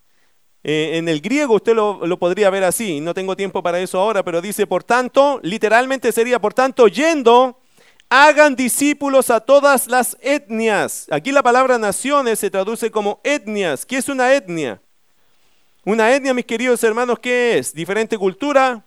Eh, 0.63 0.93
en 0.99 1.09
el 1.09 1.21
griego 1.21 1.57
usted 1.57 1.75
lo, 1.75 2.07
lo, 2.07 2.21
podría 2.21 2.51
ver 2.51 2.63
así, 2.63 3.01
no 3.01 3.15
tengo 3.15 3.35
tiempo 3.35 3.65
para 3.65 3.81
eso 3.81 3.99
ahora, 3.99 4.23
pero 4.23 4.41
dice, 4.41 4.65
por 4.65 4.85
tanto, 4.85 5.41
literalmente 5.43 6.13
sería, 6.13 6.39
por 6.39 6.55
tanto, 6.55 6.87
yendo, 6.87 7.59
hagan 8.09 8.55
discípulos 8.55 9.31
a 9.31 9.41
todas 9.41 9.89
las 9.89 10.17
etnias. 10.21 11.09
Aquí 11.11 11.33
la 11.33 11.43
palabra 11.43 11.79
naciones 11.79 12.39
se 12.39 12.49
traduce 12.49 12.93
como 12.93 13.21
etnias. 13.25 13.85
¿Qué 13.85 13.97
es 13.97 14.09
una 14.09 14.33
etnia? 14.33 14.81
Una 15.85 16.15
etnia, 16.15 16.33
mis 16.33 16.47
queridos 16.47 16.85
hermanos, 16.85 17.19
¿qué 17.19 17.59
es? 17.59 17.75
Diferente 17.75 18.17
cultura, 18.17 18.86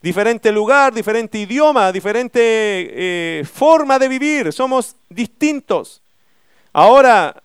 diferente 0.00 0.52
lugar, 0.52 0.92
diferente 0.92 1.38
idioma, 1.38 1.90
diferente 1.92 2.40
eh, 2.40 3.44
forma 3.44 3.98
de 3.98 4.08
vivir. 4.08 4.52
Somos 4.52 4.96
distintos. 5.08 6.02
Ahora, 6.72 7.42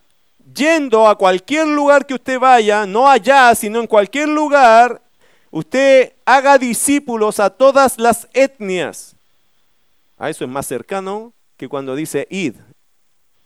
yendo 0.54 1.08
a 1.08 1.16
cualquier 1.16 1.66
lugar 1.66 2.06
que 2.06 2.14
usted 2.14 2.38
vaya, 2.38 2.86
no 2.86 3.08
allá, 3.08 3.54
sino 3.54 3.80
en 3.80 3.86
cualquier 3.86 4.28
lugar, 4.28 5.00
usted 5.50 6.12
haga 6.24 6.58
discípulos 6.58 7.40
a 7.40 7.50
todas 7.50 7.98
las 7.98 8.28
etnias. 8.32 9.16
A 10.18 10.30
eso 10.30 10.44
es 10.44 10.50
más 10.50 10.66
cercano 10.66 11.32
que 11.56 11.68
cuando 11.68 11.96
dice 11.96 12.26
id. 12.30 12.54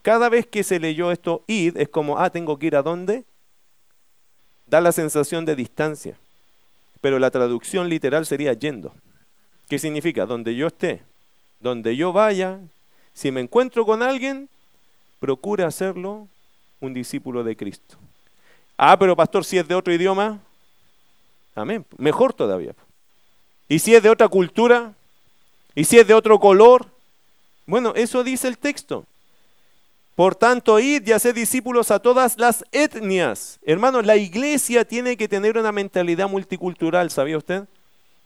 Cada 0.02 0.28
vez 0.28 0.46
que 0.46 0.62
se 0.62 0.78
leyó 0.78 1.10
esto 1.10 1.42
id 1.46 1.76
es 1.76 1.88
como, 1.88 2.18
ah, 2.18 2.30
tengo 2.30 2.58
que 2.58 2.66
ir 2.66 2.76
a 2.76 2.82
dónde. 2.82 3.24
Da 4.66 4.80
la 4.80 4.92
sensación 4.92 5.44
de 5.44 5.56
distancia. 5.56 6.18
Pero 7.06 7.20
la 7.20 7.30
traducción 7.30 7.88
literal 7.88 8.26
sería 8.26 8.52
yendo. 8.52 8.92
¿Qué 9.68 9.78
significa? 9.78 10.26
Donde 10.26 10.56
yo 10.56 10.66
esté, 10.66 11.04
donde 11.60 11.94
yo 11.94 12.12
vaya, 12.12 12.58
si 13.14 13.30
me 13.30 13.40
encuentro 13.40 13.86
con 13.86 14.02
alguien, 14.02 14.48
procure 15.20 15.62
hacerlo 15.62 16.26
un 16.80 16.92
discípulo 16.92 17.44
de 17.44 17.56
Cristo. 17.56 17.96
Ah, 18.76 18.98
pero 18.98 19.14
pastor, 19.14 19.44
si 19.44 19.56
es 19.56 19.68
de 19.68 19.76
otro 19.76 19.94
idioma, 19.94 20.40
amén, 21.54 21.86
mejor 21.96 22.32
todavía. 22.32 22.74
¿Y 23.68 23.78
si 23.78 23.94
es 23.94 24.02
de 24.02 24.10
otra 24.10 24.26
cultura? 24.26 24.92
¿Y 25.76 25.84
si 25.84 26.00
es 26.00 26.08
de 26.08 26.14
otro 26.14 26.40
color? 26.40 26.88
Bueno, 27.66 27.92
eso 27.94 28.24
dice 28.24 28.48
el 28.48 28.58
texto. 28.58 29.06
Por 30.16 30.34
tanto, 30.34 30.80
id 30.80 31.06
y 31.06 31.12
haced 31.12 31.34
discípulos 31.34 31.90
a 31.90 31.98
todas 31.98 32.38
las 32.38 32.64
etnias. 32.72 33.60
Hermanos, 33.62 34.06
la 34.06 34.16
iglesia 34.16 34.86
tiene 34.86 35.14
que 35.18 35.28
tener 35.28 35.58
una 35.58 35.72
mentalidad 35.72 36.26
multicultural, 36.26 37.10
¿sabía 37.10 37.36
usted? 37.36 37.64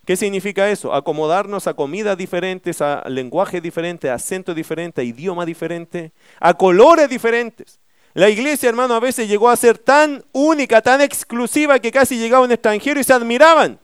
¿Qué 0.07 0.17
significa 0.17 0.71
eso? 0.71 0.95
Acomodarnos 0.95 1.67
a 1.67 1.75
comidas 1.75 2.17
diferentes, 2.17 2.81
a 2.81 3.03
lenguaje 3.09 3.61
diferente, 3.61 4.09
a 4.09 4.15
acento 4.15 4.55
diferente, 4.55 5.01
a 5.01 5.05
idioma 5.05 5.45
diferente, 5.45 6.13
a 6.39 6.55
colores 6.55 7.09
diferentes. 7.09 7.81
La 8.15 8.29
iglesia, 8.29 8.69
hermano, 8.69 8.95
a 8.95 9.01
veces 9.01 9.29
llegó 9.29 9.51
a 9.51 9.57
ser 9.57 9.77
tan 9.77 10.25
única, 10.31 10.81
tan 10.81 11.01
exclusiva 11.01 11.81
que 11.81 11.91
casi 11.91 12.19
llegaba 12.19 12.45
un 12.45 12.53
extranjero 12.53 13.01
y 13.01 13.05
se 13.05 13.13
admiraban. 13.13 13.81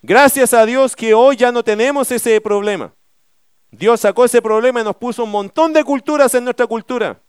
Gracias 0.00 0.54
a 0.54 0.64
Dios 0.64 0.94
que 0.94 1.12
hoy 1.12 1.36
ya 1.36 1.50
no 1.50 1.64
tenemos 1.64 2.12
ese 2.12 2.40
problema. 2.40 2.92
Dios 3.72 4.00
sacó 4.00 4.26
ese 4.26 4.42
problema 4.42 4.82
y 4.82 4.84
nos 4.84 4.96
puso 4.96 5.24
un 5.24 5.30
montón 5.30 5.72
de 5.72 5.82
culturas 5.82 6.34
en 6.34 6.44
nuestra 6.44 6.66
cultura. 6.66 7.20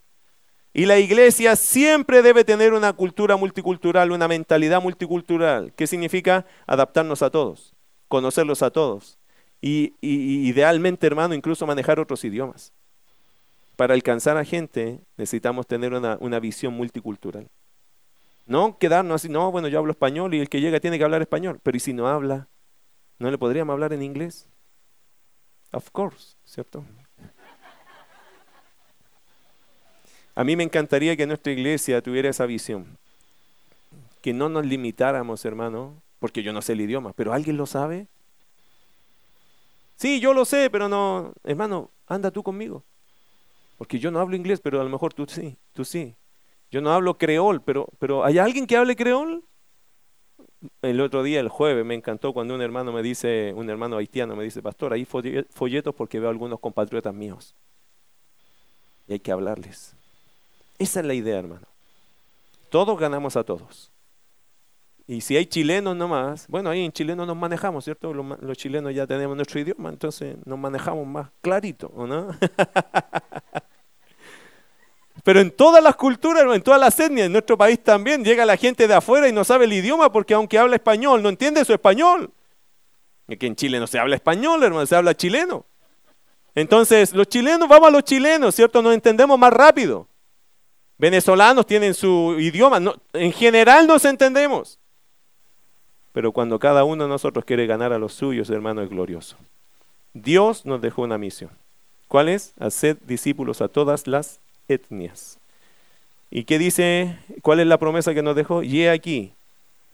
Y 0.74 0.86
la 0.86 0.99
iglesia 0.99 1.56
siempre 1.56 2.22
debe 2.22 2.44
tener 2.44 2.74
una 2.74 2.91
cultura 2.94 3.38
multicultural, 3.38 4.11
una 4.11 4.28
mentalidad 4.28 4.82
multicultural. 4.82 5.72
¿Qué 5.74 5.88
significa? 5.88 6.45
Adaptarnos 6.68 7.22
a 7.22 7.30
todos, 7.30 7.74
conocerlos 8.10 8.61
a 8.61 8.72
todos. 8.72 9.18
Y, 9.61 9.94
idealmente, 10.02 11.07
hermano, 11.07 11.34
incluso 11.34 11.65
manejar 11.65 11.99
otros 11.99 12.26
idiomas. 12.26 12.74
Para 13.78 13.94
alcanzar 13.94 14.36
a 14.36 14.44
gente 14.44 14.99
necesitamos 15.15 15.65
tener 15.65 15.94
una, 15.94 16.18
una 16.20 16.40
visión 16.40 16.74
multicultural. 16.74 17.48
No 18.45 18.78
quedarnos 18.78 19.15
así, 19.15 19.30
no, 19.30 19.49
bueno, 19.52 19.70
yo 19.70 19.80
hablo 19.80 19.91
español 19.91 20.34
y 20.34 20.41
el 20.41 20.49
que 20.49 20.60
llega 20.60 20.82
tiene 20.82 20.98
que 20.98 21.06
hablar 21.06 21.22
español. 21.22 21.61
Pero 21.64 21.78
¿y 21.78 21.80
si 21.80 21.94
no 21.94 22.07
habla? 22.07 22.49
¿No 23.18 23.32
le 23.32 23.38
podríamos 23.38 23.72
hablar 23.72 23.94
en 23.94 24.03
inglés? 24.03 24.49
Of 25.73 25.89
course, 25.91 26.35
¿cierto? 26.45 26.85
A 30.35 30.43
mí 30.43 30.55
me 30.55 30.63
encantaría 30.63 31.17
que 31.17 31.27
nuestra 31.27 31.51
iglesia 31.51 32.01
tuviera 32.01 32.29
esa 32.29 32.45
visión. 32.45 32.97
Que 34.21 34.33
no 34.33 34.49
nos 34.49 34.65
limitáramos, 34.65 35.43
hermano, 35.45 36.01
porque 36.19 36.43
yo 36.43 36.53
no 36.53 36.61
sé 36.61 36.73
el 36.73 36.81
idioma, 36.81 37.11
pero 37.13 37.33
¿alguien 37.33 37.57
lo 37.57 37.65
sabe? 37.65 38.07
Sí, 39.97 40.19
yo 40.19 40.33
lo 40.33 40.45
sé, 40.45 40.69
pero 40.69 40.87
no, 40.87 41.33
hermano, 41.43 41.89
anda 42.07 42.31
tú 42.31 42.43
conmigo. 42.43 42.83
Porque 43.77 43.99
yo 43.99 44.11
no 44.11 44.19
hablo 44.19 44.35
inglés, 44.35 44.59
pero 44.61 44.79
a 44.79 44.83
lo 44.83 44.89
mejor 44.89 45.13
tú 45.13 45.25
sí, 45.27 45.57
tú 45.73 45.83
sí. 45.83 46.15
Yo 46.71 46.81
no 46.81 46.91
hablo 46.91 47.17
creol, 47.17 47.61
pero, 47.61 47.87
pero 47.99 48.23
¿hay 48.23 48.37
alguien 48.37 48.65
que 48.65 48.77
hable 48.77 48.95
creol? 48.95 49.43
El 50.81 51.02
otro 51.02 51.23
día, 51.23 51.40
el 51.40 51.49
jueves, 51.49 51.85
me 51.85 51.95
encantó 51.95 52.34
cuando 52.34 52.56
un 52.56 52.61
hermano 52.61 52.91
me 52.91 53.02
dice, 53.02 53.53
un 53.56 53.69
hermano 53.69 53.98
haitiano 53.98 54.35
me 54.35 54.44
dice, 54.44 54.61
pastor, 54.61 54.94
ahí 54.94 55.06
folletos 55.06 55.95
porque 55.95 56.19
veo 56.19 56.30
algunos 56.30 56.60
compatriotas 56.60 57.14
míos. 57.14 57.56
Y 59.07 59.14
hay 59.14 59.19
que 59.19 59.31
hablarles. 59.31 59.95
Esa 60.80 61.02
es 61.02 61.06
la 61.06 61.14
idea, 61.14 61.40
hermano. 61.40 61.68
Todos 62.69 62.98
ganamos 62.99 63.35
a 63.35 63.44
todos. 63.44 63.91
Y 65.06 65.22
si 65.22 65.35
hay 65.35 65.45
chilenos 65.45 65.95
nomás, 65.95 66.48
bueno, 66.48 66.69
ahí 66.69 66.85
en 66.85 66.91
chileno 66.91 67.26
nos 67.26 67.35
manejamos, 67.35 67.84
¿cierto? 67.84 68.14
Los, 68.14 68.41
los, 68.41 68.57
chilenos 68.57 68.95
ya 68.95 69.06
tenemos 69.06 69.35
nuestro 69.35 69.60
idioma, 69.60 69.90
entonces 69.90 70.38
nos 70.45 70.57
manejamos 70.57 71.06
más 71.06 71.30
clarito, 71.41 71.91
¿o 71.94 72.07
no? 72.07 72.30
Pero 75.23 75.39
en 75.39 75.51
todas 75.51 75.81
las 75.81 75.95
culturas, 75.95 76.43
en 76.53 76.61
todas 76.61 76.79
las 76.79 76.99
etnias, 76.99 77.27
en 77.27 77.31
nuestro 77.31 77.57
país 77.57 77.81
también, 77.81 78.23
llega 78.25 78.45
la 78.45 78.57
gente 78.57 78.87
de 78.87 78.93
afuera 78.93 79.27
y 79.29 79.31
no 79.31 79.45
sabe 79.45 79.65
el 79.65 79.73
idioma 79.73 80.11
porque 80.11 80.33
aunque 80.33 80.59
habla 80.59 80.75
español, 80.75 81.23
no 81.23 81.29
entiende 81.29 81.63
su 81.63 81.73
español. 81.73 82.31
Y 83.29 83.37
que 83.37 83.47
en 83.47 83.55
Chile 83.55 83.79
no 83.79 83.87
se 83.87 83.99
habla 83.99 84.15
español, 84.15 84.61
hermano, 84.61 84.85
se 84.85 84.95
habla 84.97 85.15
chileno. 85.15 85.65
Entonces, 86.55 87.13
los 87.13 87.27
chilenos, 87.27 87.69
vamos 87.69 87.87
a 87.87 87.91
los 87.91 88.03
chilenos, 88.03 88.53
¿cierto? 88.53 88.81
Nos 88.81 88.93
entendemos 88.93 89.39
más 89.39 89.53
rápido. 89.53 90.07
Venezolanos 90.97 91.65
tienen 91.65 91.93
su 91.93 92.35
idioma, 92.37 92.79
en 93.13 93.31
general 93.31 93.87
nos 93.87 94.03
entendemos. 94.05 94.77
Pero 96.11 96.31
cuando 96.31 96.59
cada 96.59 96.83
uno 96.83 97.03
de 97.03 97.09
nosotros 97.09 97.45
quiere 97.45 97.65
ganar 97.65 97.93
a 97.93 97.97
los 97.97 98.13
suyos, 98.13 98.49
hermano, 98.49 98.81
es 98.81 98.89
glorioso. 98.89 99.37
Dios 100.13 100.65
nos 100.65 100.81
dejó 100.81 101.01
una 101.01 101.17
misión. 101.17 101.49
¿Cuál 102.07 102.29
es? 102.29 102.53
Hacer 102.59 102.97
discípulos 103.03 103.61
a 103.61 103.67
todas 103.67 104.05
las 104.05 104.39
etnias. 104.73 105.39
¿Y 106.29 106.45
qué 106.45 106.57
dice? 106.57 107.17
¿Cuál 107.41 107.59
es 107.59 107.67
la 107.67 107.77
promesa 107.77 108.13
que 108.13 108.23
nos 108.23 108.35
dejó? 108.35 108.63
Y 108.63 108.81
he 108.81 108.89
aquí, 108.89 109.33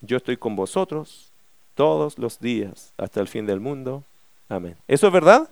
yo 0.00 0.16
estoy 0.16 0.36
con 0.36 0.56
vosotros 0.56 1.32
todos 1.74 2.18
los 2.18 2.40
días 2.40 2.92
hasta 2.96 3.20
el 3.20 3.28
fin 3.28 3.46
del 3.46 3.60
mundo. 3.60 4.04
Amén. 4.48 4.76
¿Eso 4.88 5.06
es 5.06 5.12
verdad? 5.12 5.50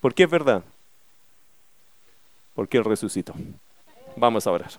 ¿Por 0.00 0.14
qué 0.14 0.24
es 0.24 0.30
verdad? 0.30 0.62
Porque 2.54 2.78
Él 2.78 2.84
resucitó. 2.84 3.34
Vamos 4.16 4.46
a 4.46 4.50
orar. 4.50 4.70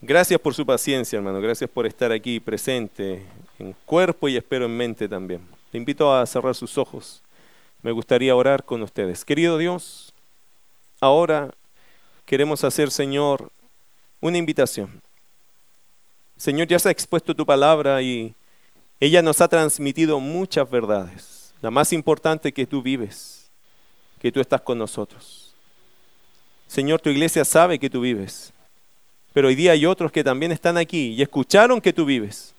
Gracias 0.00 0.40
por 0.40 0.54
su 0.54 0.64
paciencia, 0.64 1.16
hermano. 1.16 1.40
Gracias 1.40 1.68
por 1.68 1.86
estar 1.86 2.12
aquí 2.12 2.38
presente 2.38 3.26
en 3.58 3.74
cuerpo 3.84 4.28
y 4.28 4.36
espero 4.36 4.66
en 4.66 4.76
mente 4.76 5.08
también. 5.08 5.40
Te 5.70 5.78
invito 5.78 6.14
a 6.14 6.24
cerrar 6.24 6.54
sus 6.54 6.78
ojos 6.78 7.22
me 7.82 7.92
gustaría 7.92 8.34
orar 8.34 8.64
con 8.64 8.82
ustedes. 8.82 9.24
Querido 9.24 9.58
Dios, 9.58 10.12
ahora 11.00 11.52
queremos 12.24 12.64
hacer, 12.64 12.90
Señor, 12.90 13.50
una 14.20 14.38
invitación. 14.38 15.00
Señor, 16.36 16.68
ya 16.68 16.78
se 16.78 16.88
ha 16.88 16.92
expuesto 16.92 17.34
tu 17.34 17.46
palabra 17.46 18.02
y 18.02 18.34
ella 19.00 19.22
nos 19.22 19.40
ha 19.40 19.48
transmitido 19.48 20.20
muchas 20.20 20.68
verdades. 20.68 21.54
La 21.60 21.70
más 21.70 21.92
importante 21.92 22.52
que 22.52 22.66
tú 22.66 22.82
vives, 22.82 23.50
que 24.20 24.30
tú 24.30 24.40
estás 24.40 24.60
con 24.60 24.78
nosotros. 24.78 25.54
Señor, 26.66 27.00
tu 27.00 27.10
iglesia 27.10 27.44
sabe 27.44 27.78
que 27.78 27.90
tú 27.90 28.00
vives, 28.00 28.52
pero 29.32 29.48
hoy 29.48 29.54
día 29.54 29.72
hay 29.72 29.86
otros 29.86 30.12
que 30.12 30.24
también 30.24 30.52
están 30.52 30.76
aquí 30.76 31.14
y 31.14 31.22
escucharon 31.22 31.80
que 31.80 31.92
tú 31.92 32.04
vives 32.04 32.54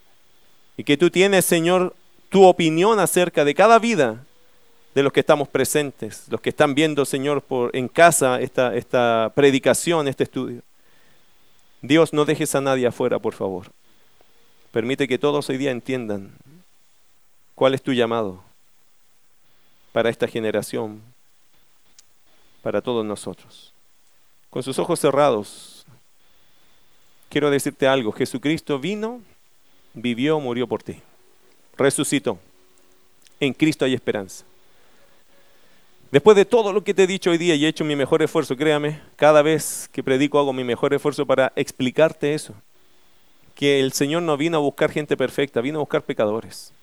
y 0.78 0.84
que 0.84 0.98
tú 0.98 1.10
tienes, 1.10 1.46
Señor, 1.46 1.96
tu 2.30 2.46
opinión 2.46 3.00
acerca 3.00 3.44
de 3.46 3.54
cada 3.54 3.80
vida 3.80 4.26
de 4.96 5.04
los 5.04 5.14
que 5.14 5.20
estamos 5.20 5.48
presentes, 5.48 6.26
los 6.30 6.42
que 6.42 6.50
están 6.50 6.74
viendo, 6.74 7.06
Señor, 7.06 7.42
por, 7.42 7.76
en 7.76 7.88
casa 7.88 8.42
esta, 8.42 8.76
esta 8.76 9.32
predicación, 9.36 10.08
este 10.08 10.24
estudio. 10.24 10.62
Dios, 11.82 12.14
no 12.14 12.26
dejes 12.26 12.56
a 12.56 12.62
nadie 12.62 12.88
afuera, 12.88 13.20
por 13.20 13.34
favor. 13.34 13.68
Permite 14.72 15.08
que 15.08 15.18
todos 15.18 15.50
hoy 15.50 15.58
día 15.58 15.72
entiendan 15.72 16.32
cuál 17.56 17.74
es 17.74 17.82
tu 17.82 17.94
llamado 17.94 18.44
para 19.92 20.10
esta 20.10 20.28
generación, 20.28 21.02
para 22.62 22.82
todos 22.82 23.06
nosotros. 23.06 23.74
Con 24.50 24.64
sus 24.64 24.78
ojos 24.80 25.00
cerrados, 25.00 25.86
quiero 27.30 27.50
decirte 27.50 27.88
algo. 27.88 28.12
Jesucristo 28.12 28.80
vino, 28.80 29.22
vivió, 29.94 30.40
murió 30.40 30.68
por 30.68 30.84
ti. 30.84 31.02
Resucitó. 31.78 32.40
En 33.40 33.54
Cristo 33.54 33.86
hay 33.86 33.94
esperanza. 33.94 34.44
Después 36.12 36.36
de 36.36 36.46
todo 36.46 36.74
lo 36.74 36.84
que 36.84 36.96
te 36.96 37.04
he 37.04 37.08
dicho 37.08 37.30
hoy 37.30 37.38
día 37.38 37.54
y 37.54 37.66
he 37.66 37.68
hecho 37.68 37.86
mi 37.86 37.96
mejor 37.96 38.24
esfuerzo, 38.24 38.58
créame, 38.58 39.00
cada 39.16 39.44
vez 39.44 39.88
que 39.92 40.02
predico 40.02 40.40
hago 40.40 40.54
mi 40.54 40.64
mejor 40.64 40.94
esfuerzo 40.94 41.26
para 41.26 41.54
explicarte 41.56 42.34
eso. 42.34 42.56
Que 43.54 43.80
el 43.80 43.94
Señor 43.94 44.24
no 44.24 44.36
vino 44.36 44.58
a 44.58 44.62
buscar 44.62 44.90
gente 44.90 45.16
perfecta, 45.16 45.62
vino 45.62 45.78
a 45.78 45.82
buscar 45.82 46.02
pecadores. 46.02 46.74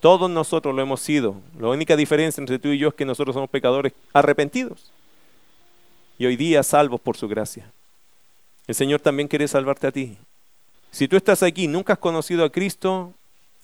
Todos 0.00 0.30
nosotros 0.30 0.74
lo 0.74 0.80
hemos 0.80 1.00
sido. 1.00 1.36
La 1.58 1.68
única 1.68 1.94
diferencia 1.96 2.40
entre 2.40 2.58
tú 2.58 2.68
y 2.68 2.78
yo 2.78 2.88
es 2.88 2.94
que 2.94 3.04
nosotros 3.04 3.34
somos 3.34 3.50
pecadores 3.50 3.92
arrepentidos. 4.14 4.90
Y 6.18 6.24
hoy 6.24 6.36
día 6.36 6.62
salvos 6.62 7.00
por 7.00 7.16
su 7.16 7.28
gracia. 7.28 7.70
El 8.66 8.74
Señor 8.74 9.00
también 9.00 9.28
quiere 9.28 9.46
salvarte 9.46 9.88
a 9.88 9.92
ti. 9.92 10.16
Si 10.90 11.06
tú 11.06 11.16
estás 11.16 11.42
aquí 11.42 11.64
y 11.64 11.68
nunca 11.68 11.94
has 11.94 11.98
conocido 11.98 12.44
a 12.44 12.50
Cristo, 12.50 13.12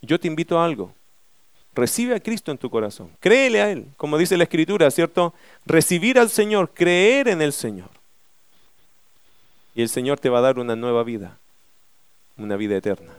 yo 0.02 0.20
te 0.20 0.28
invito 0.28 0.58
a 0.58 0.64
algo. 0.64 0.92
Recibe 1.80 2.14
a 2.14 2.20
Cristo 2.20 2.52
en 2.52 2.58
tu 2.58 2.68
corazón. 2.68 3.10
Créele 3.20 3.62
a 3.62 3.70
Él, 3.70 3.86
como 3.96 4.18
dice 4.18 4.36
la 4.36 4.44
Escritura, 4.44 4.90
¿cierto? 4.90 5.32
Recibir 5.64 6.18
al 6.18 6.28
Señor, 6.28 6.72
creer 6.74 7.26
en 7.26 7.40
el 7.40 7.54
Señor. 7.54 7.88
Y 9.74 9.80
el 9.80 9.88
Señor 9.88 10.20
te 10.20 10.28
va 10.28 10.40
a 10.40 10.42
dar 10.42 10.58
una 10.58 10.76
nueva 10.76 11.04
vida, 11.04 11.38
una 12.36 12.56
vida 12.56 12.76
eterna. 12.76 13.14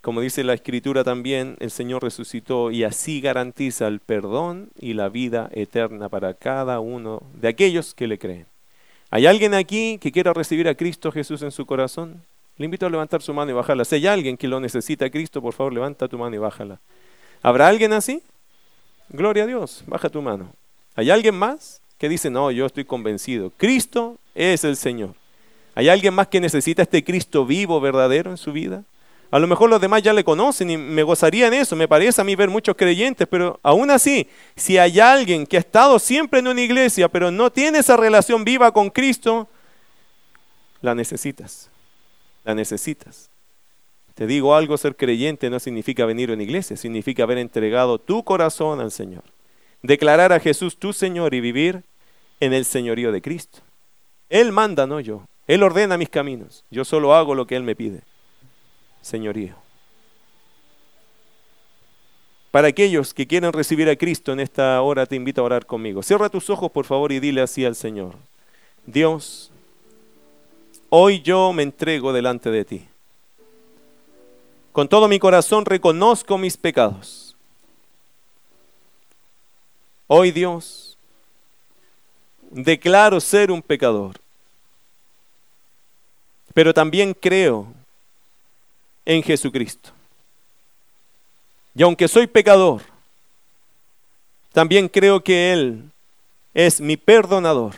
Como 0.00 0.20
dice 0.20 0.44
la 0.44 0.54
Escritura 0.54 1.02
también, 1.02 1.56
el 1.58 1.72
Señor 1.72 2.04
resucitó 2.04 2.70
y 2.70 2.84
así 2.84 3.20
garantiza 3.20 3.88
el 3.88 3.98
perdón 3.98 4.70
y 4.78 4.92
la 4.94 5.08
vida 5.08 5.50
eterna 5.52 6.08
para 6.08 6.34
cada 6.34 6.78
uno 6.78 7.24
de 7.34 7.48
aquellos 7.48 7.94
que 7.94 8.06
le 8.06 8.20
creen. 8.20 8.46
¿Hay 9.10 9.26
alguien 9.26 9.54
aquí 9.54 9.98
que 10.00 10.12
quiera 10.12 10.32
recibir 10.32 10.68
a 10.68 10.76
Cristo 10.76 11.10
Jesús 11.10 11.42
en 11.42 11.50
su 11.50 11.66
corazón? 11.66 12.22
Le 12.58 12.66
invito 12.66 12.86
a 12.86 12.90
levantar 12.90 13.22
su 13.22 13.32
mano 13.32 13.50
y 13.50 13.54
bajarla. 13.54 13.84
Si 13.84 13.94
hay 13.96 14.06
alguien 14.06 14.36
que 14.36 14.46
lo 14.46 14.60
necesita 14.60 15.08
Cristo, 15.10 15.40
por 15.40 15.54
favor, 15.54 15.72
levanta 15.72 16.08
tu 16.08 16.18
mano 16.18 16.34
y 16.36 16.38
bájala. 16.38 16.80
¿Habrá 17.42 17.68
alguien 17.68 17.92
así? 17.92 18.22
Gloria 19.08 19.44
a 19.44 19.46
Dios, 19.46 19.82
baja 19.86 20.08
tu 20.08 20.22
mano. 20.22 20.52
¿Hay 20.94 21.10
alguien 21.10 21.34
más 21.34 21.80
que 21.98 22.08
dice, 22.08 22.30
no, 22.30 22.50
yo 22.50 22.66
estoy 22.66 22.84
convencido? 22.84 23.52
Cristo 23.56 24.18
es 24.34 24.64
el 24.64 24.76
Señor. 24.76 25.14
¿Hay 25.74 25.88
alguien 25.88 26.12
más 26.14 26.28
que 26.28 26.40
necesita 26.40 26.82
este 26.82 27.02
Cristo 27.02 27.46
vivo, 27.46 27.80
verdadero 27.80 28.30
en 28.30 28.36
su 28.36 28.52
vida? 28.52 28.84
A 29.30 29.38
lo 29.38 29.46
mejor 29.46 29.70
los 29.70 29.80
demás 29.80 30.02
ya 30.02 30.12
le 30.12 30.22
conocen 30.22 30.70
y 30.70 30.76
me 30.76 31.02
gozaría 31.02 31.46
en 31.46 31.54
eso. 31.54 31.74
Me 31.74 31.88
parece 31.88 32.20
a 32.20 32.24
mí 32.24 32.36
ver 32.36 32.50
muchos 32.50 32.76
creyentes, 32.76 33.26
pero 33.26 33.58
aún 33.62 33.90
así, 33.90 34.28
si 34.54 34.76
hay 34.76 35.00
alguien 35.00 35.46
que 35.46 35.56
ha 35.56 35.60
estado 35.60 35.98
siempre 35.98 36.40
en 36.40 36.48
una 36.48 36.60
iglesia, 36.60 37.08
pero 37.08 37.30
no 37.30 37.50
tiene 37.50 37.78
esa 37.78 37.96
relación 37.96 38.44
viva 38.44 38.70
con 38.72 38.90
Cristo, 38.90 39.48
la 40.82 40.94
necesitas 40.94 41.71
la 42.44 42.54
necesitas. 42.54 43.30
Te 44.14 44.26
digo 44.26 44.54
algo, 44.54 44.76
ser 44.76 44.96
creyente 44.96 45.48
no 45.48 45.58
significa 45.58 46.04
venir 46.04 46.30
a 46.30 46.34
una 46.34 46.42
iglesia, 46.42 46.76
significa 46.76 47.22
haber 47.22 47.38
entregado 47.38 47.98
tu 47.98 48.24
corazón 48.24 48.80
al 48.80 48.90
Señor. 48.90 49.24
Declarar 49.82 50.32
a 50.32 50.40
Jesús 50.40 50.76
tu 50.76 50.92
Señor 50.92 51.34
y 51.34 51.40
vivir 51.40 51.84
en 52.40 52.52
el 52.52 52.64
señorío 52.64 53.12
de 53.12 53.22
Cristo. 53.22 53.60
Él 54.28 54.52
manda, 54.52 54.86
no 54.86 55.00
yo. 55.00 55.26
Él 55.46 55.62
ordena 55.62 55.96
mis 55.96 56.08
caminos. 56.08 56.64
Yo 56.70 56.84
solo 56.84 57.14
hago 57.14 57.34
lo 57.34 57.46
que 57.46 57.56
Él 57.56 57.62
me 57.62 57.76
pide. 57.76 58.02
Señorío. 59.00 59.56
Para 62.50 62.68
aquellos 62.68 63.14
que 63.14 63.26
quieren 63.26 63.52
recibir 63.52 63.88
a 63.88 63.96
Cristo 63.96 64.32
en 64.32 64.40
esta 64.40 64.80
hora, 64.82 65.06
te 65.06 65.16
invito 65.16 65.40
a 65.40 65.44
orar 65.44 65.64
conmigo. 65.64 66.02
Cierra 66.02 66.28
tus 66.28 66.50
ojos, 66.50 66.70
por 66.70 66.84
favor, 66.84 67.10
y 67.12 67.18
dile 67.18 67.40
así 67.40 67.64
al 67.64 67.74
Señor. 67.74 68.14
Dios, 68.84 69.51
hoy 70.94 71.22
yo 71.22 71.54
me 71.54 71.62
entrego 71.62 72.12
delante 72.12 72.50
de 72.50 72.66
ti. 72.66 72.86
Con 74.72 74.86
todo 74.88 75.08
mi 75.08 75.18
corazón 75.18 75.64
reconozco 75.64 76.36
mis 76.36 76.54
pecados. 76.54 77.34
Hoy 80.06 80.30
Dios, 80.32 80.98
declaro 82.50 83.20
ser 83.20 83.50
un 83.50 83.62
pecador, 83.62 84.20
pero 86.52 86.74
también 86.74 87.14
creo 87.14 87.72
en 89.06 89.22
Jesucristo. 89.22 89.92
Y 91.74 91.82
aunque 91.84 92.06
soy 92.06 92.26
pecador, 92.26 92.82
también 94.52 94.90
creo 94.90 95.24
que 95.24 95.54
Él 95.54 95.90
es 96.52 96.82
mi 96.82 96.98
perdonador, 96.98 97.76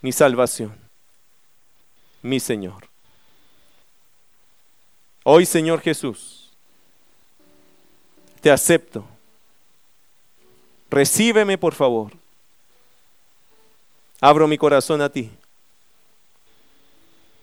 mi 0.00 0.12
salvación, 0.12 0.81
mi 2.22 2.40
Señor. 2.40 2.88
Hoy, 5.24 5.44
Señor 5.46 5.80
Jesús, 5.80 6.50
te 8.40 8.50
acepto. 8.50 9.04
Recíbeme, 10.90 11.58
por 11.58 11.74
favor. 11.74 12.12
Abro 14.20 14.46
mi 14.48 14.56
corazón 14.56 15.02
a 15.02 15.08
ti. 15.08 15.30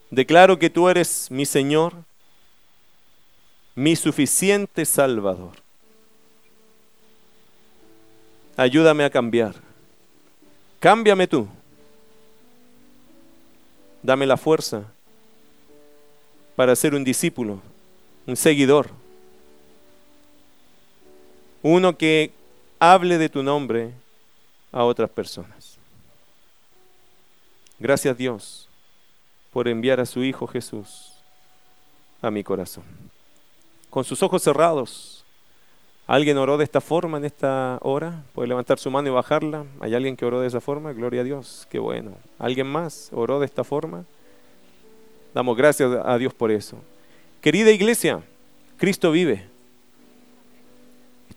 Declaro 0.10 0.58
que 0.58 0.70
tú 0.70 0.90
eres 0.90 1.30
mi 1.30 1.46
Señor 1.46 1.94
mi 3.80 3.96
suficiente 3.96 4.84
Salvador. 4.84 5.54
Ayúdame 8.58 9.06
a 9.06 9.10
cambiar. 9.10 9.56
Cámbiame 10.82 11.28
tú. 11.28 11.48
Dame 14.02 14.26
la 14.26 14.38
fuerza 14.38 14.84
para 16.56 16.76
ser 16.76 16.96
un 16.96 17.04
discípulo, 17.04 17.62
un 18.26 18.36
seguidor. 18.36 18.90
Uno 21.62 21.98
que 21.98 22.32
hable 22.80 23.18
de 23.18 23.30
tu 23.30 23.44
nombre 23.44 23.92
a 24.72 24.84
otras 24.84 25.10
personas. 25.10 25.78
Gracias 27.80 28.18
Dios 28.18 28.70
por 29.52 29.68
enviar 29.68 30.00
a 30.00 30.06
su 30.06 30.24
Hijo 30.24 30.48
Jesús 30.48 31.14
a 32.22 32.30
mi 32.30 32.44
corazón 32.44 32.84
con 33.90 34.04
sus 34.04 34.22
ojos 34.24 34.44
cerrados. 34.44 35.19
¿Alguien 36.10 36.40
oró 36.40 36.58
de 36.58 36.64
esta 36.64 36.82
forma 36.82 37.20
en 37.20 37.26
esta 37.26 37.78
hora? 37.84 38.24
¿Puede 38.34 38.48
levantar 38.48 38.80
su 38.80 38.90
mano 38.90 39.10
y 39.10 39.12
bajarla? 39.12 39.66
¿Hay 39.80 39.94
alguien 39.94 40.18
que 40.18 40.26
oró 40.26 40.42
de 40.42 40.48
esa 40.48 40.60
forma? 40.60 40.92
Gloria 40.92 41.22
a 41.22 41.24
Dios, 41.24 41.68
qué 41.70 41.78
bueno. 41.78 42.14
¿Alguien 42.40 42.66
más 42.66 43.12
oró 43.14 43.40
de 43.40 43.46
esta 43.46 43.64
forma? 43.64 44.06
Damos 45.36 45.56
gracias 45.56 45.92
a 46.04 46.18
Dios 46.18 46.34
por 46.34 46.50
eso. 46.50 46.80
Querida 47.42 47.70
iglesia, 47.70 48.24
Cristo 48.78 49.12
vive. 49.12 49.46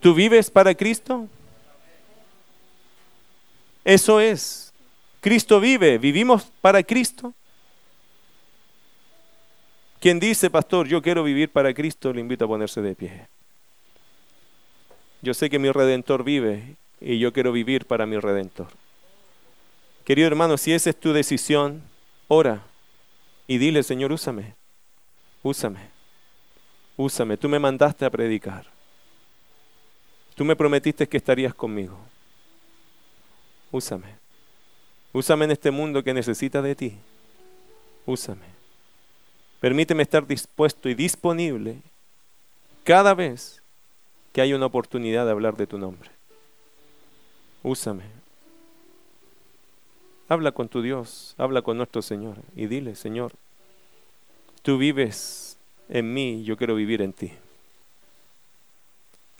¿Tú 0.00 0.14
vives 0.14 0.50
para 0.50 0.74
Cristo? 0.74 1.28
Eso 3.84 4.20
es. 4.20 4.72
Cristo 5.20 5.60
vive. 5.60 5.98
¿Vivimos 5.98 6.50
para 6.62 6.82
Cristo? 6.82 7.34
Quien 10.00 10.18
dice, 10.18 10.48
pastor, 10.48 10.88
yo 10.88 11.02
quiero 11.02 11.22
vivir 11.22 11.50
para 11.50 11.74
Cristo, 11.74 12.10
le 12.10 12.22
invito 12.22 12.46
a 12.46 12.48
ponerse 12.48 12.80
de 12.80 12.94
pie. 12.94 13.28
Yo 15.22 15.34
sé 15.34 15.48
que 15.48 15.60
mi 15.60 15.70
redentor 15.70 16.24
vive 16.24 16.76
y 17.00 17.18
yo 17.18 17.32
quiero 17.32 17.52
vivir 17.52 17.86
para 17.86 18.06
mi 18.06 18.18
redentor. 18.18 18.68
Querido 20.04 20.26
hermano, 20.26 20.58
si 20.58 20.72
esa 20.72 20.90
es 20.90 20.98
tu 20.98 21.12
decisión, 21.12 21.80
ora 22.26 22.62
y 23.46 23.58
dile, 23.58 23.84
Señor, 23.84 24.12
úsame, 24.12 24.56
úsame, 25.44 25.88
úsame. 26.96 27.36
Tú 27.36 27.48
me 27.48 27.60
mandaste 27.60 28.04
a 28.04 28.10
predicar. 28.10 28.66
Tú 30.34 30.44
me 30.44 30.56
prometiste 30.56 31.08
que 31.08 31.18
estarías 31.18 31.54
conmigo. 31.54 31.98
Úsame. 33.70 34.16
Úsame 35.12 35.44
en 35.44 35.52
este 35.52 35.70
mundo 35.70 36.02
que 36.02 36.14
necesita 36.14 36.60
de 36.62 36.74
ti. 36.74 36.98
Úsame. 38.06 38.46
Permíteme 39.60 40.02
estar 40.02 40.26
dispuesto 40.26 40.88
y 40.88 40.94
disponible 40.94 41.78
cada 42.82 43.14
vez 43.14 43.61
que 44.32 44.40
hay 44.40 44.54
una 44.54 44.66
oportunidad 44.66 45.24
de 45.24 45.30
hablar 45.30 45.56
de 45.56 45.66
tu 45.66 45.78
nombre. 45.78 46.10
Úsame. 47.62 48.04
Habla 50.28 50.52
con 50.52 50.68
tu 50.68 50.82
Dios, 50.82 51.34
habla 51.36 51.62
con 51.62 51.76
nuestro 51.76 52.00
Señor 52.00 52.36
y 52.56 52.66
dile, 52.66 52.94
Señor, 52.94 53.32
tú 54.62 54.78
vives 54.78 55.58
en 55.88 56.14
mí, 56.14 56.42
yo 56.44 56.56
quiero 56.56 56.74
vivir 56.74 57.02
en 57.02 57.12
ti. 57.12 57.32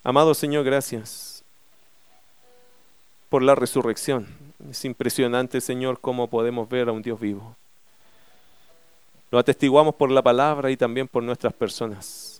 Amado 0.05 0.35
Señor, 0.35 0.65
gracias 0.65 1.43
por 3.29 3.43
la 3.43 3.55
resurrección. 3.55 4.27
Es 4.69 4.85
impresionante, 4.85 5.61
Señor, 5.61 6.01
cómo 6.01 6.29
podemos 6.29 6.69
ver 6.69 6.89
a 6.89 6.93
un 6.93 7.03
Dios 7.03 7.19
vivo. 7.19 7.57
Lo 9.31 9.39
atestiguamos 9.39 9.95
por 9.95 10.11
la 10.11 10.21
palabra 10.21 10.71
y 10.71 10.77
también 10.77 11.09
por 11.09 11.23
nuestras 11.23 11.55
personas. 11.55 12.32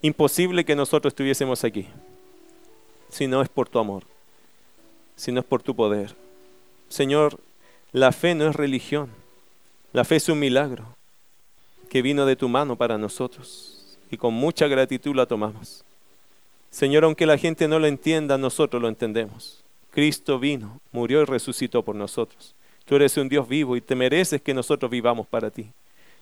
Imposible 0.00 0.64
que 0.64 0.76
nosotros 0.76 1.12
estuviésemos 1.12 1.64
aquí 1.64 1.86
si 3.08 3.26
no 3.26 3.42
es 3.42 3.48
por 3.48 3.68
tu 3.68 3.78
amor, 3.78 4.04
si 5.16 5.32
no 5.32 5.40
es 5.40 5.46
por 5.46 5.62
tu 5.62 5.74
poder. 5.74 6.14
Señor, 6.88 7.40
la 7.92 8.12
fe 8.12 8.34
no 8.34 8.48
es 8.48 8.54
religión, 8.54 9.10
la 9.92 10.04
fe 10.04 10.16
es 10.16 10.28
un 10.28 10.38
milagro 10.38 10.84
que 11.88 12.02
vino 12.02 12.26
de 12.26 12.36
tu 12.36 12.48
mano 12.48 12.76
para 12.76 12.98
nosotros 12.98 13.98
y 14.10 14.16
con 14.16 14.34
mucha 14.34 14.68
gratitud 14.68 15.16
la 15.16 15.26
tomamos. 15.26 15.84
Señor, 16.70 17.04
aunque 17.04 17.26
la 17.26 17.38
gente 17.38 17.66
no 17.66 17.78
lo 17.78 17.86
entienda, 17.86 18.36
nosotros 18.36 18.80
lo 18.80 18.88
entendemos. 18.88 19.64
Cristo 19.90 20.38
vino, 20.38 20.80
murió 20.92 21.22
y 21.22 21.24
resucitó 21.24 21.82
por 21.82 21.96
nosotros. 21.96 22.54
Tú 22.84 22.96
eres 22.96 23.16
un 23.16 23.28
Dios 23.28 23.48
vivo 23.48 23.74
y 23.76 23.80
te 23.80 23.94
mereces 23.94 24.40
que 24.40 24.54
nosotros 24.54 24.90
vivamos 24.90 25.26
para 25.26 25.50
ti. 25.50 25.70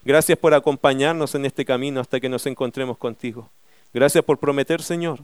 Gracias 0.05 0.39
por 0.39 0.55
acompañarnos 0.55 1.35
en 1.35 1.45
este 1.45 1.65
camino 1.65 2.01
hasta 2.01 2.21
que 2.21 2.29
nos 2.29 2.47
encontremos 2.47 2.97
contigo. 2.97 3.51
Gracias 3.97 4.23
por 4.23 4.37
prometer, 4.39 4.83
Señor, 4.83 5.21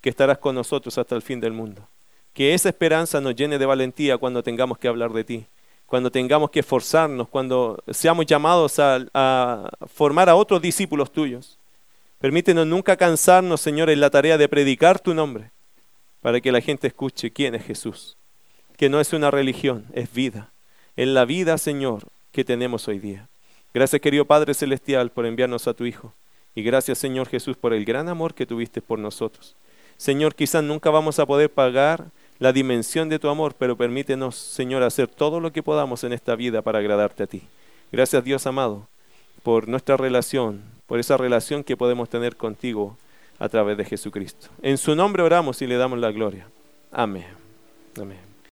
que 0.00 0.08
estarás 0.08 0.38
con 0.38 0.54
nosotros 0.54 0.96
hasta 0.96 1.14
el 1.14 1.20
fin 1.20 1.40
del 1.40 1.52
mundo. 1.52 1.86
Que 2.32 2.54
esa 2.54 2.70
esperanza 2.70 3.20
nos 3.20 3.36
llene 3.36 3.58
de 3.58 3.66
valentía 3.66 4.16
cuando 4.16 4.42
tengamos 4.42 4.78
que 4.78 4.88
hablar 4.88 5.12
de 5.12 5.24
ti, 5.24 5.46
cuando 5.84 6.10
tengamos 6.10 6.50
que 6.50 6.60
esforzarnos, 6.60 7.28
cuando 7.28 7.84
seamos 7.90 8.24
llamados 8.24 8.78
a, 8.78 9.04
a 9.12 9.68
formar 9.92 10.30
a 10.30 10.36
otros 10.36 10.62
discípulos 10.62 11.12
tuyos. 11.12 11.58
Permítenos 12.18 12.66
nunca 12.66 12.96
cansarnos, 12.96 13.60
Señor, 13.60 13.90
en 13.90 14.00
la 14.00 14.08
tarea 14.08 14.38
de 14.38 14.48
predicar 14.48 15.00
tu 15.00 15.12
nombre, 15.12 15.50
para 16.22 16.40
que 16.40 16.50
la 16.50 16.62
gente 16.62 16.86
escuche 16.86 17.30
quién 17.30 17.54
es 17.54 17.66
Jesús, 17.66 18.16
que 18.78 18.88
no 18.88 19.00
es 19.00 19.12
una 19.12 19.30
religión, 19.30 19.84
es 19.92 20.10
vida 20.10 20.50
en 20.96 21.12
la 21.12 21.26
vida, 21.26 21.58
Señor, 21.58 22.04
que 22.32 22.42
tenemos 22.42 22.88
hoy 22.88 23.00
día. 23.00 23.28
Gracias, 23.74 24.00
querido 24.00 24.24
Padre 24.24 24.54
Celestial, 24.54 25.10
por 25.10 25.26
enviarnos 25.26 25.68
a 25.68 25.74
tu 25.74 25.84
Hijo. 25.84 26.14
Y 26.54 26.62
gracias, 26.62 26.98
Señor 26.98 27.28
Jesús, 27.28 27.56
por 27.56 27.74
el 27.74 27.84
gran 27.84 28.08
amor 28.08 28.34
que 28.34 28.46
tuviste 28.46 28.80
por 28.80 28.98
nosotros. 28.98 29.56
Señor, 29.96 30.34
quizás 30.34 30.62
nunca 30.62 30.90
vamos 30.90 31.18
a 31.18 31.26
poder 31.26 31.50
pagar 31.50 32.06
la 32.38 32.52
dimensión 32.52 33.08
de 33.08 33.18
tu 33.18 33.28
amor, 33.28 33.54
pero 33.58 33.76
permítenos, 33.76 34.36
Señor, 34.36 34.82
hacer 34.82 35.08
todo 35.08 35.40
lo 35.40 35.52
que 35.52 35.62
podamos 35.62 36.04
en 36.04 36.12
esta 36.12 36.34
vida 36.34 36.62
para 36.62 36.78
agradarte 36.78 37.22
a 37.22 37.26
ti. 37.26 37.42
Gracias, 37.92 38.24
Dios 38.24 38.46
amado, 38.46 38.88
por 39.42 39.68
nuestra 39.68 39.96
relación, 39.96 40.62
por 40.86 40.98
esa 40.98 41.16
relación 41.16 41.62
que 41.62 41.76
podemos 41.76 42.08
tener 42.08 42.36
contigo 42.36 42.96
a 43.38 43.48
través 43.48 43.76
de 43.76 43.84
Jesucristo. 43.84 44.48
En 44.62 44.78
su 44.78 44.94
nombre 44.94 45.22
oramos 45.22 45.62
y 45.62 45.66
le 45.66 45.76
damos 45.76 45.98
la 45.98 46.10
gloria. 46.10 46.48
Amén. 46.90 47.26
Amén. 48.00 48.33